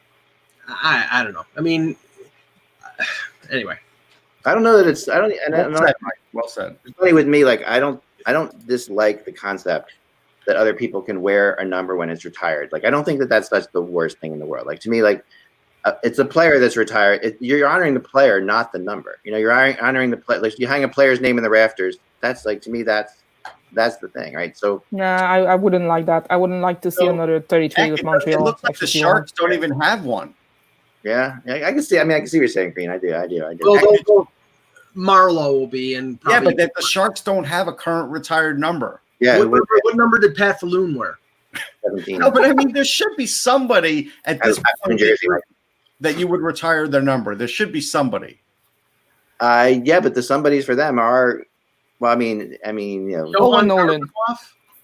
I, 0.67 1.07
I 1.11 1.23
don't 1.23 1.33
know. 1.33 1.45
I 1.57 1.61
mean, 1.61 1.95
anyway, 3.51 3.77
I 4.45 4.53
don't 4.53 4.63
know 4.63 4.77
that 4.77 4.87
it's 4.87 5.07
I 5.09 5.17
don't 5.17 5.33
and 5.45 5.55
I 5.55 5.59
Well 5.59 5.69
don't 5.71 5.77
said, 5.87 5.95
Mike. 6.01 6.13
Well 6.33 6.47
said. 6.47 6.77
it's 6.85 6.97
funny 6.97 7.13
with 7.13 7.27
me. 7.27 7.45
Like 7.45 7.63
I 7.65 7.79
don't 7.79 8.01
I 8.25 8.33
don't 8.33 8.67
dislike 8.67 9.25
the 9.25 9.31
concept 9.31 9.93
that 10.45 10.55
other 10.55 10.73
people 10.73 11.01
can 11.01 11.21
wear 11.21 11.53
a 11.55 11.65
number 11.65 11.95
when 11.95 12.09
it's 12.09 12.25
retired. 12.25 12.69
Like 12.71 12.85
I 12.85 12.89
don't 12.89 13.03
think 13.03 13.19
that 13.19 13.29
that's 13.29 13.49
that's 13.49 13.67
the 13.67 13.81
worst 13.81 14.19
thing 14.19 14.33
in 14.33 14.39
the 14.39 14.45
world. 14.45 14.67
Like 14.67 14.79
to 14.81 14.89
me, 14.89 15.01
like 15.01 15.23
uh, 15.85 15.93
it's 16.03 16.19
a 16.19 16.25
player 16.25 16.59
that's 16.59 16.75
retired. 16.77 17.23
It, 17.23 17.37
you're 17.39 17.67
honoring 17.67 17.93
the 17.93 17.99
player, 17.99 18.41
not 18.41 18.71
the 18.71 18.79
number. 18.79 19.19
You 19.23 19.31
know, 19.31 19.37
you're 19.37 19.51
honoring, 19.51 19.79
honoring 19.79 20.11
the 20.11 20.17
player. 20.17 20.41
Like 20.41 20.59
you 20.59 20.67
hang 20.67 20.83
a 20.83 20.89
player's 20.89 21.21
name 21.21 21.37
in 21.37 21.43
the 21.43 21.49
rafters. 21.49 21.97
That's 22.21 22.45
like 22.45 22.61
to 22.63 22.69
me, 22.69 22.83
that's 22.83 23.23
that's 23.71 23.97
the 23.97 24.09
thing, 24.09 24.33
right? 24.33 24.57
So 24.57 24.83
Nah, 24.91 25.03
I, 25.05 25.39
I 25.41 25.55
wouldn't 25.55 25.85
like 25.85 26.05
that. 26.07 26.27
I 26.29 26.37
wouldn't 26.37 26.61
like 26.61 26.81
to 26.81 26.91
see 26.91 27.05
So, 27.05 27.09
another 27.09 27.39
33 27.39 27.91
with 27.91 27.99
it, 28.01 28.27
it 28.27 28.39
looks 28.41 28.63
like 28.63 28.77
the. 28.77 28.87
Sharks 28.87 29.31
don't 29.31 29.53
even 29.53 29.79
have 29.79 30.05
one. 30.05 30.33
yeah, 31.03 31.37
I, 31.47 31.65
I 31.65 31.71
can 31.71 31.81
see. 31.81 31.99
I 31.99 32.03
mean, 32.03 32.17
I 32.17 32.19
can 32.19 32.27
see 32.27 32.37
what 32.37 32.41
you're 32.41 32.47
saying, 32.49 32.73
Green. 32.73 32.89
I 32.89 32.97
do. 32.97 33.15
I 33.15 33.27
do. 33.27 33.45
I 33.45 33.53
do. 33.53 33.63
go, 33.63 33.79
go, 33.79 33.97
go. 34.05 34.27
Marleau 34.95 35.59
will 35.59 35.67
be, 35.67 35.95
and 35.95 36.19
Yeah, 36.27 36.41
but 36.41 36.57
that 36.57 36.71
the 36.75 36.81
Sharks 36.81 37.21
don't 37.21 37.43
have 37.45 37.67
a 37.67 37.73
current 37.73 38.09
retired 38.09 38.59
number. 38.59 39.01
yeah, 39.19 39.37
what, 39.37 39.47
it 39.47 39.51
number, 39.51 39.79
what 39.83 39.95
number 39.95 40.19
did 40.19 40.35
Pat 40.35 40.59
Falloon 40.59 40.95
wear? 40.95 41.19
17. 41.85 42.19
No, 42.19 42.29
but 42.31 42.43
I 42.43 42.53
mean, 42.53 42.73
there 42.73 42.83
should 42.83 43.15
be 43.15 43.25
somebody 43.25 44.11
at 44.25 44.41
this 44.43 44.57
a 44.57 44.87
point 44.87 44.99
Jersey, 44.99 45.27
right? 45.29 45.41
That 46.01 46.17
you 46.17 46.27
would 46.27 46.41
retire 46.41 46.87
their 46.87 47.01
number. 47.01 47.35
There 47.35 47.47
should 47.47 47.71
be 47.71 47.81
somebody. 47.81 48.39
Uh, 49.39 49.75
yeah, 49.83 49.99
but 49.99 50.15
the 50.15 50.23
somebodies 50.23 50.65
for 50.65 50.75
them 50.75 50.99
are, 50.99 51.43
well, 51.99 52.11
I 52.11 52.15
mean, 52.15 52.57
I 52.65 52.71
mean, 52.71 53.09
you 53.09 53.17
know, 53.17 53.33
Owen 53.37 53.67
Nolan. 53.67 54.01
Karloff? 54.01 54.37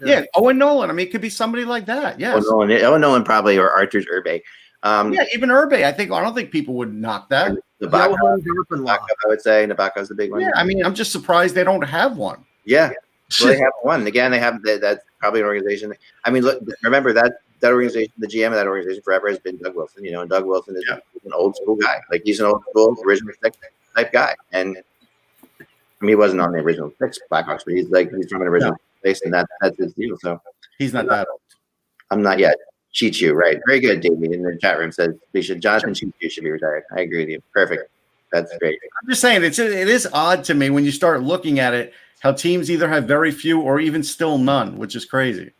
Yeah. 0.05 0.23
Owen 0.35 0.57
Nolan. 0.57 0.89
I 0.89 0.93
mean, 0.93 1.07
it 1.07 1.11
could 1.11 1.21
be 1.21 1.29
somebody 1.29 1.65
like 1.65 1.85
that. 1.85 2.19
Yes. 2.19 2.45
Owen 2.47 2.67
Nolan, 2.69 2.85
Owen 2.85 3.01
Nolan 3.01 3.23
probably 3.23 3.57
or 3.57 3.69
Arturs 3.69 4.05
Irbe. 4.11 4.41
Um, 4.83 5.13
Yeah, 5.13 5.23
even 5.33 5.49
Irbe. 5.49 5.83
I 5.83 5.91
think 5.91 6.11
I 6.11 6.21
don't 6.21 6.35
think 6.35 6.51
people 6.51 6.75
would 6.75 6.93
knock 6.93 7.29
that. 7.29 7.53
Nabokov, 7.81 8.17
Johan 8.19 8.41
Garpenlöv. 8.41 8.85
Nabokov, 8.85 9.25
I 9.25 9.27
would 9.27 9.41
say 9.41 9.67
Nabokov's 9.67 10.09
the 10.09 10.15
big 10.15 10.31
one. 10.31 10.41
Yeah, 10.41 10.51
I 10.55 10.63
mean, 10.63 10.85
I'm 10.85 10.95
just 10.95 11.11
surprised 11.11 11.55
they 11.55 11.63
don't 11.63 11.81
have 11.81 12.17
one. 12.17 12.45
Yeah, 12.65 12.91
well, 13.41 13.49
they 13.49 13.57
have 13.57 13.73
one. 13.81 14.05
Again, 14.07 14.31
they 14.31 14.39
have 14.39 14.61
that, 14.63 14.81
that's 14.81 15.03
probably 15.19 15.41
an 15.41 15.47
organization. 15.47 15.93
I 16.23 16.29
mean, 16.29 16.43
look, 16.43 16.61
remember 16.83 17.11
that 17.13 17.39
that 17.61 17.71
organization, 17.73 18.11
the 18.17 18.27
GM 18.27 18.47
of 18.47 18.53
that 18.53 18.67
organization 18.67 19.01
forever 19.03 19.29
has 19.29 19.39
been 19.39 19.57
Doug 19.57 19.75
Wilson. 19.75 20.03
You 20.05 20.11
know, 20.11 20.21
and 20.21 20.29
Doug 20.29 20.45
Wilson 20.45 20.75
is 20.75 20.83
Yeah. 20.89 20.99
an 21.23 21.33
old 21.33 21.55
school 21.55 21.75
guy. 21.75 21.99
Like 22.11 22.21
he's 22.25 22.39
an 22.39 22.45
old 22.47 22.61
school 22.69 22.95
original 23.05 23.33
six 23.43 23.57
type 23.95 24.11
guy. 24.11 24.35
And 24.51 24.77
I 25.59 25.63
mean, 26.01 26.09
he 26.09 26.15
wasn't 26.15 26.41
on 26.41 26.51
the 26.51 26.59
original 26.59 26.93
six 26.99 27.17
Blackhawks, 27.31 27.63
but 27.65 27.73
he's 27.73 27.89
like 27.89 28.11
he's 28.13 28.29
from 28.29 28.41
an 28.41 28.47
original 28.47 28.75
place, 29.01 29.21
and 29.23 29.33
that 29.33 29.47
that's 29.61 29.77
his 29.77 29.93
deal. 29.93 30.17
So 30.19 30.39
He's 30.77 30.93
not 30.93 31.07
that 31.07 31.27
old. 31.31 31.39
I'm 32.11 32.21
not 32.21 32.37
yet. 32.39 32.57
Cheechoo, 32.93 33.33
right? 33.33 33.59
Very 33.65 33.79
good, 33.79 34.01
David. 34.01 34.31
In 34.33 34.43
the 34.43 34.57
chat 34.57 34.77
room 34.79 34.91
says 34.91 35.15
we 35.33 35.41
should 35.41 35.61
Jonathan 35.61 35.93
Cheechoo 35.93 36.29
should 36.31 36.43
be 36.43 36.51
retired. 36.51 36.83
I 36.95 37.01
agree 37.01 37.19
with 37.19 37.29
you. 37.29 37.41
Perfect. 37.53 37.89
That's 38.31 38.57
great. 38.57 38.77
I'm 39.01 39.09
just 39.09 39.21
saying 39.21 39.43
it's 39.43 39.59
it 39.59 39.87
is 39.89 40.07
odd 40.13 40.43
to 40.45 40.53
me 40.53 40.69
when 40.69 40.83
you 40.85 40.91
start 40.91 41.23
looking 41.23 41.59
at 41.59 41.73
it 41.73 41.93
how 42.19 42.31
teams 42.31 42.71
either 42.71 42.87
have 42.87 43.05
very 43.05 43.31
few 43.31 43.61
or 43.61 43.79
even 43.79 44.01
still 44.01 44.37
none, 44.37 44.77
which 44.77 44.95
is 44.95 45.05
crazy. 45.05 45.51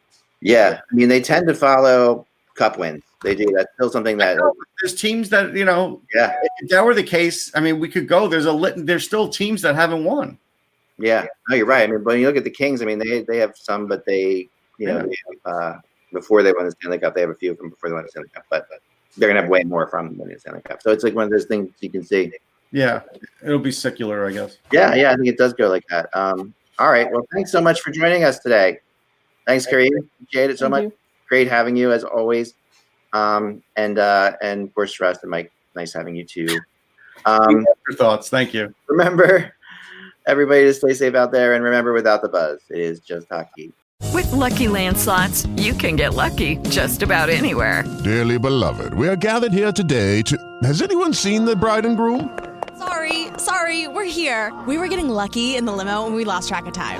Yeah, 0.46 0.80
I 0.91 0.96
mean 0.96 1.10
they 1.10 1.22
tend 1.22 1.48
to 1.48 1.56
follow 1.56 2.28
cup 2.54 2.78
wins. 2.78 3.02
They 3.24 3.34
do. 3.34 3.48
That's 3.56 3.74
still 3.74 3.89
something 3.89 4.18
that. 4.20 4.38
There's 4.80 4.93
teams 4.93 5.30
that 5.30 5.56
you 5.56 5.66
know. 5.66 6.02
Yeah, 6.14 6.36
If 6.60 6.70
that 6.70 6.86
were 6.86 6.93
the 6.93 7.02
case, 7.04 7.52
I 7.56 7.60
mean, 7.60 7.80
we 7.80 7.89
could 7.89 8.08
go. 8.08 8.28
There's 8.28 8.46
a 8.46 8.52
lit. 8.54 8.86
There's 8.86 9.04
still 9.04 9.28
teams 9.28 9.64
that 9.64 9.74
haven't 9.74 10.04
won. 10.04 10.38
yeah. 11.00 11.26
No, 11.50 11.56
you're 11.56 11.66
right. 11.66 11.89
I 11.89 11.91
mean, 11.91 12.04
when 12.04 12.20
you 12.20 12.28
look 12.28 12.38
at 12.38 12.43
the 12.43 12.52
Kings, 12.52 12.84
I 12.84 12.86
mean 12.86 13.00
they 13.00 13.24
they 13.24 13.38
have 13.38 13.54
some, 13.58 13.88
but 13.88 14.06
they 14.06 14.48
you 14.78 14.86
know 14.88 15.02
they 15.02 15.16
uh, 15.46 15.78
before 16.14 16.43
they 16.43 16.54
won 16.54 16.66
the 16.66 16.72
Stanley 16.72 17.00
Cup, 17.00 17.16
they 17.16 17.22
have 17.22 17.32
a 17.32 17.36
few 17.36 17.56
from 17.56 17.72
before 17.72 17.89
they 17.89 17.96
won 17.96 18.04
the 18.04 18.10
Stanley 18.10 18.30
Cup, 18.30 18.46
but 18.52 18.68
they're 19.18 19.30
gonna 19.30 19.41
have 19.41 19.50
way 19.50 19.64
more 19.64 19.88
from 19.88 20.16
winning 20.16 20.36
the 20.36 20.39
Stanley 20.39 20.62
Cup. 20.62 20.84
So 20.84 20.91
it's 20.91 21.04
like 21.04 21.16
one 21.16 21.24
of 21.26 21.32
those 21.32 21.46
things 21.46 21.72
you 21.80 21.89
can 21.89 22.04
see. 22.04 22.32
Yeah, 22.72 23.02
it'll 23.43 23.58
be 23.58 23.72
secular, 23.72 24.28
I 24.28 24.32
guess. 24.34 24.60
Yeah, 24.72 24.93
yeah, 24.93 25.12
I 25.12 25.16
think 25.16 25.28
it 25.28 25.38
does 25.39 25.54
go 25.54 25.70
like 25.70 25.88
that. 25.89 26.10
Um, 26.14 26.54
all 26.78 26.91
right. 26.91 27.10
Well, 27.12 27.26
thanks 27.34 27.52
so 27.52 27.62
much 27.62 27.82
for 27.82 27.89
joining 27.91 28.24
us 28.24 28.38
today. 28.39 28.80
Thanks, 29.46 29.68
Kareem. 29.68 29.91
Appreciate 30.22 30.50
it 30.50 30.60
so 30.60 30.66
Thank 30.66 30.72
much. 30.72 30.84
you. 30.84 30.93
Great 31.30 31.48
having 31.48 31.76
you 31.76 31.91
as 31.91 32.04
always. 32.04 32.54
Um, 33.14 33.64
and 33.76 33.98
uh, 33.98 34.34
and 34.41 34.68
of 34.68 34.76
course, 34.76 35.00
Russ 35.00 35.20
and 35.22 35.32
Mike, 35.32 35.52
nice 35.76 35.93
having 35.93 36.16
you 36.16 36.26
too. 36.26 36.60
Um, 37.26 37.66
Your 37.88 37.98
thoughts. 37.98 38.30
Thank 38.30 38.54
you. 38.54 38.74
remember, 38.88 39.54
everybody 40.28 40.64
to 40.66 40.74
stay 40.74 40.93
safe 40.93 41.16
out 41.16 41.32
there, 41.32 41.54
and 41.54 41.64
remember, 41.64 41.93
without 41.93 42.22
the 42.22 42.30
buzz, 42.30 42.62
it 42.70 42.80
is 42.80 43.00
just 43.00 43.28
hockey. 43.30 43.72
With 44.14 44.32
Lucky 44.34 44.68
Land 44.68 44.98
slots, 44.98 45.46
you 45.56 45.74
can 45.74 45.96
get 45.96 46.14
lucky 46.14 46.58
just 46.70 47.02
about 47.02 47.30
anywhere. 47.30 47.84
Dearly 48.04 48.38
beloved, 48.38 48.93
we 48.93 49.08
are 49.08 49.16
gathered 49.16 49.54
here 49.54 49.72
today 49.72 50.22
to. 50.24 50.38
Has 50.64 50.82
anyone 50.82 51.14
seen 51.14 51.46
the 51.46 51.56
bride 51.56 51.86
and 51.86 51.96
groom? 51.96 52.38
Sorry, 52.78 53.28
sorry, 53.38 53.88
we're 53.88 54.04
here. 54.04 54.54
We 54.68 54.78
were 54.78 54.89
getting 54.89 55.08
lucky 55.08 55.56
in 55.56 55.64
the 55.66 55.72
limo 55.72 56.06
and 56.06 56.14
we 56.14 56.26
lost 56.26 56.50
track 56.50 56.66
of 56.66 56.74
time. 56.74 57.00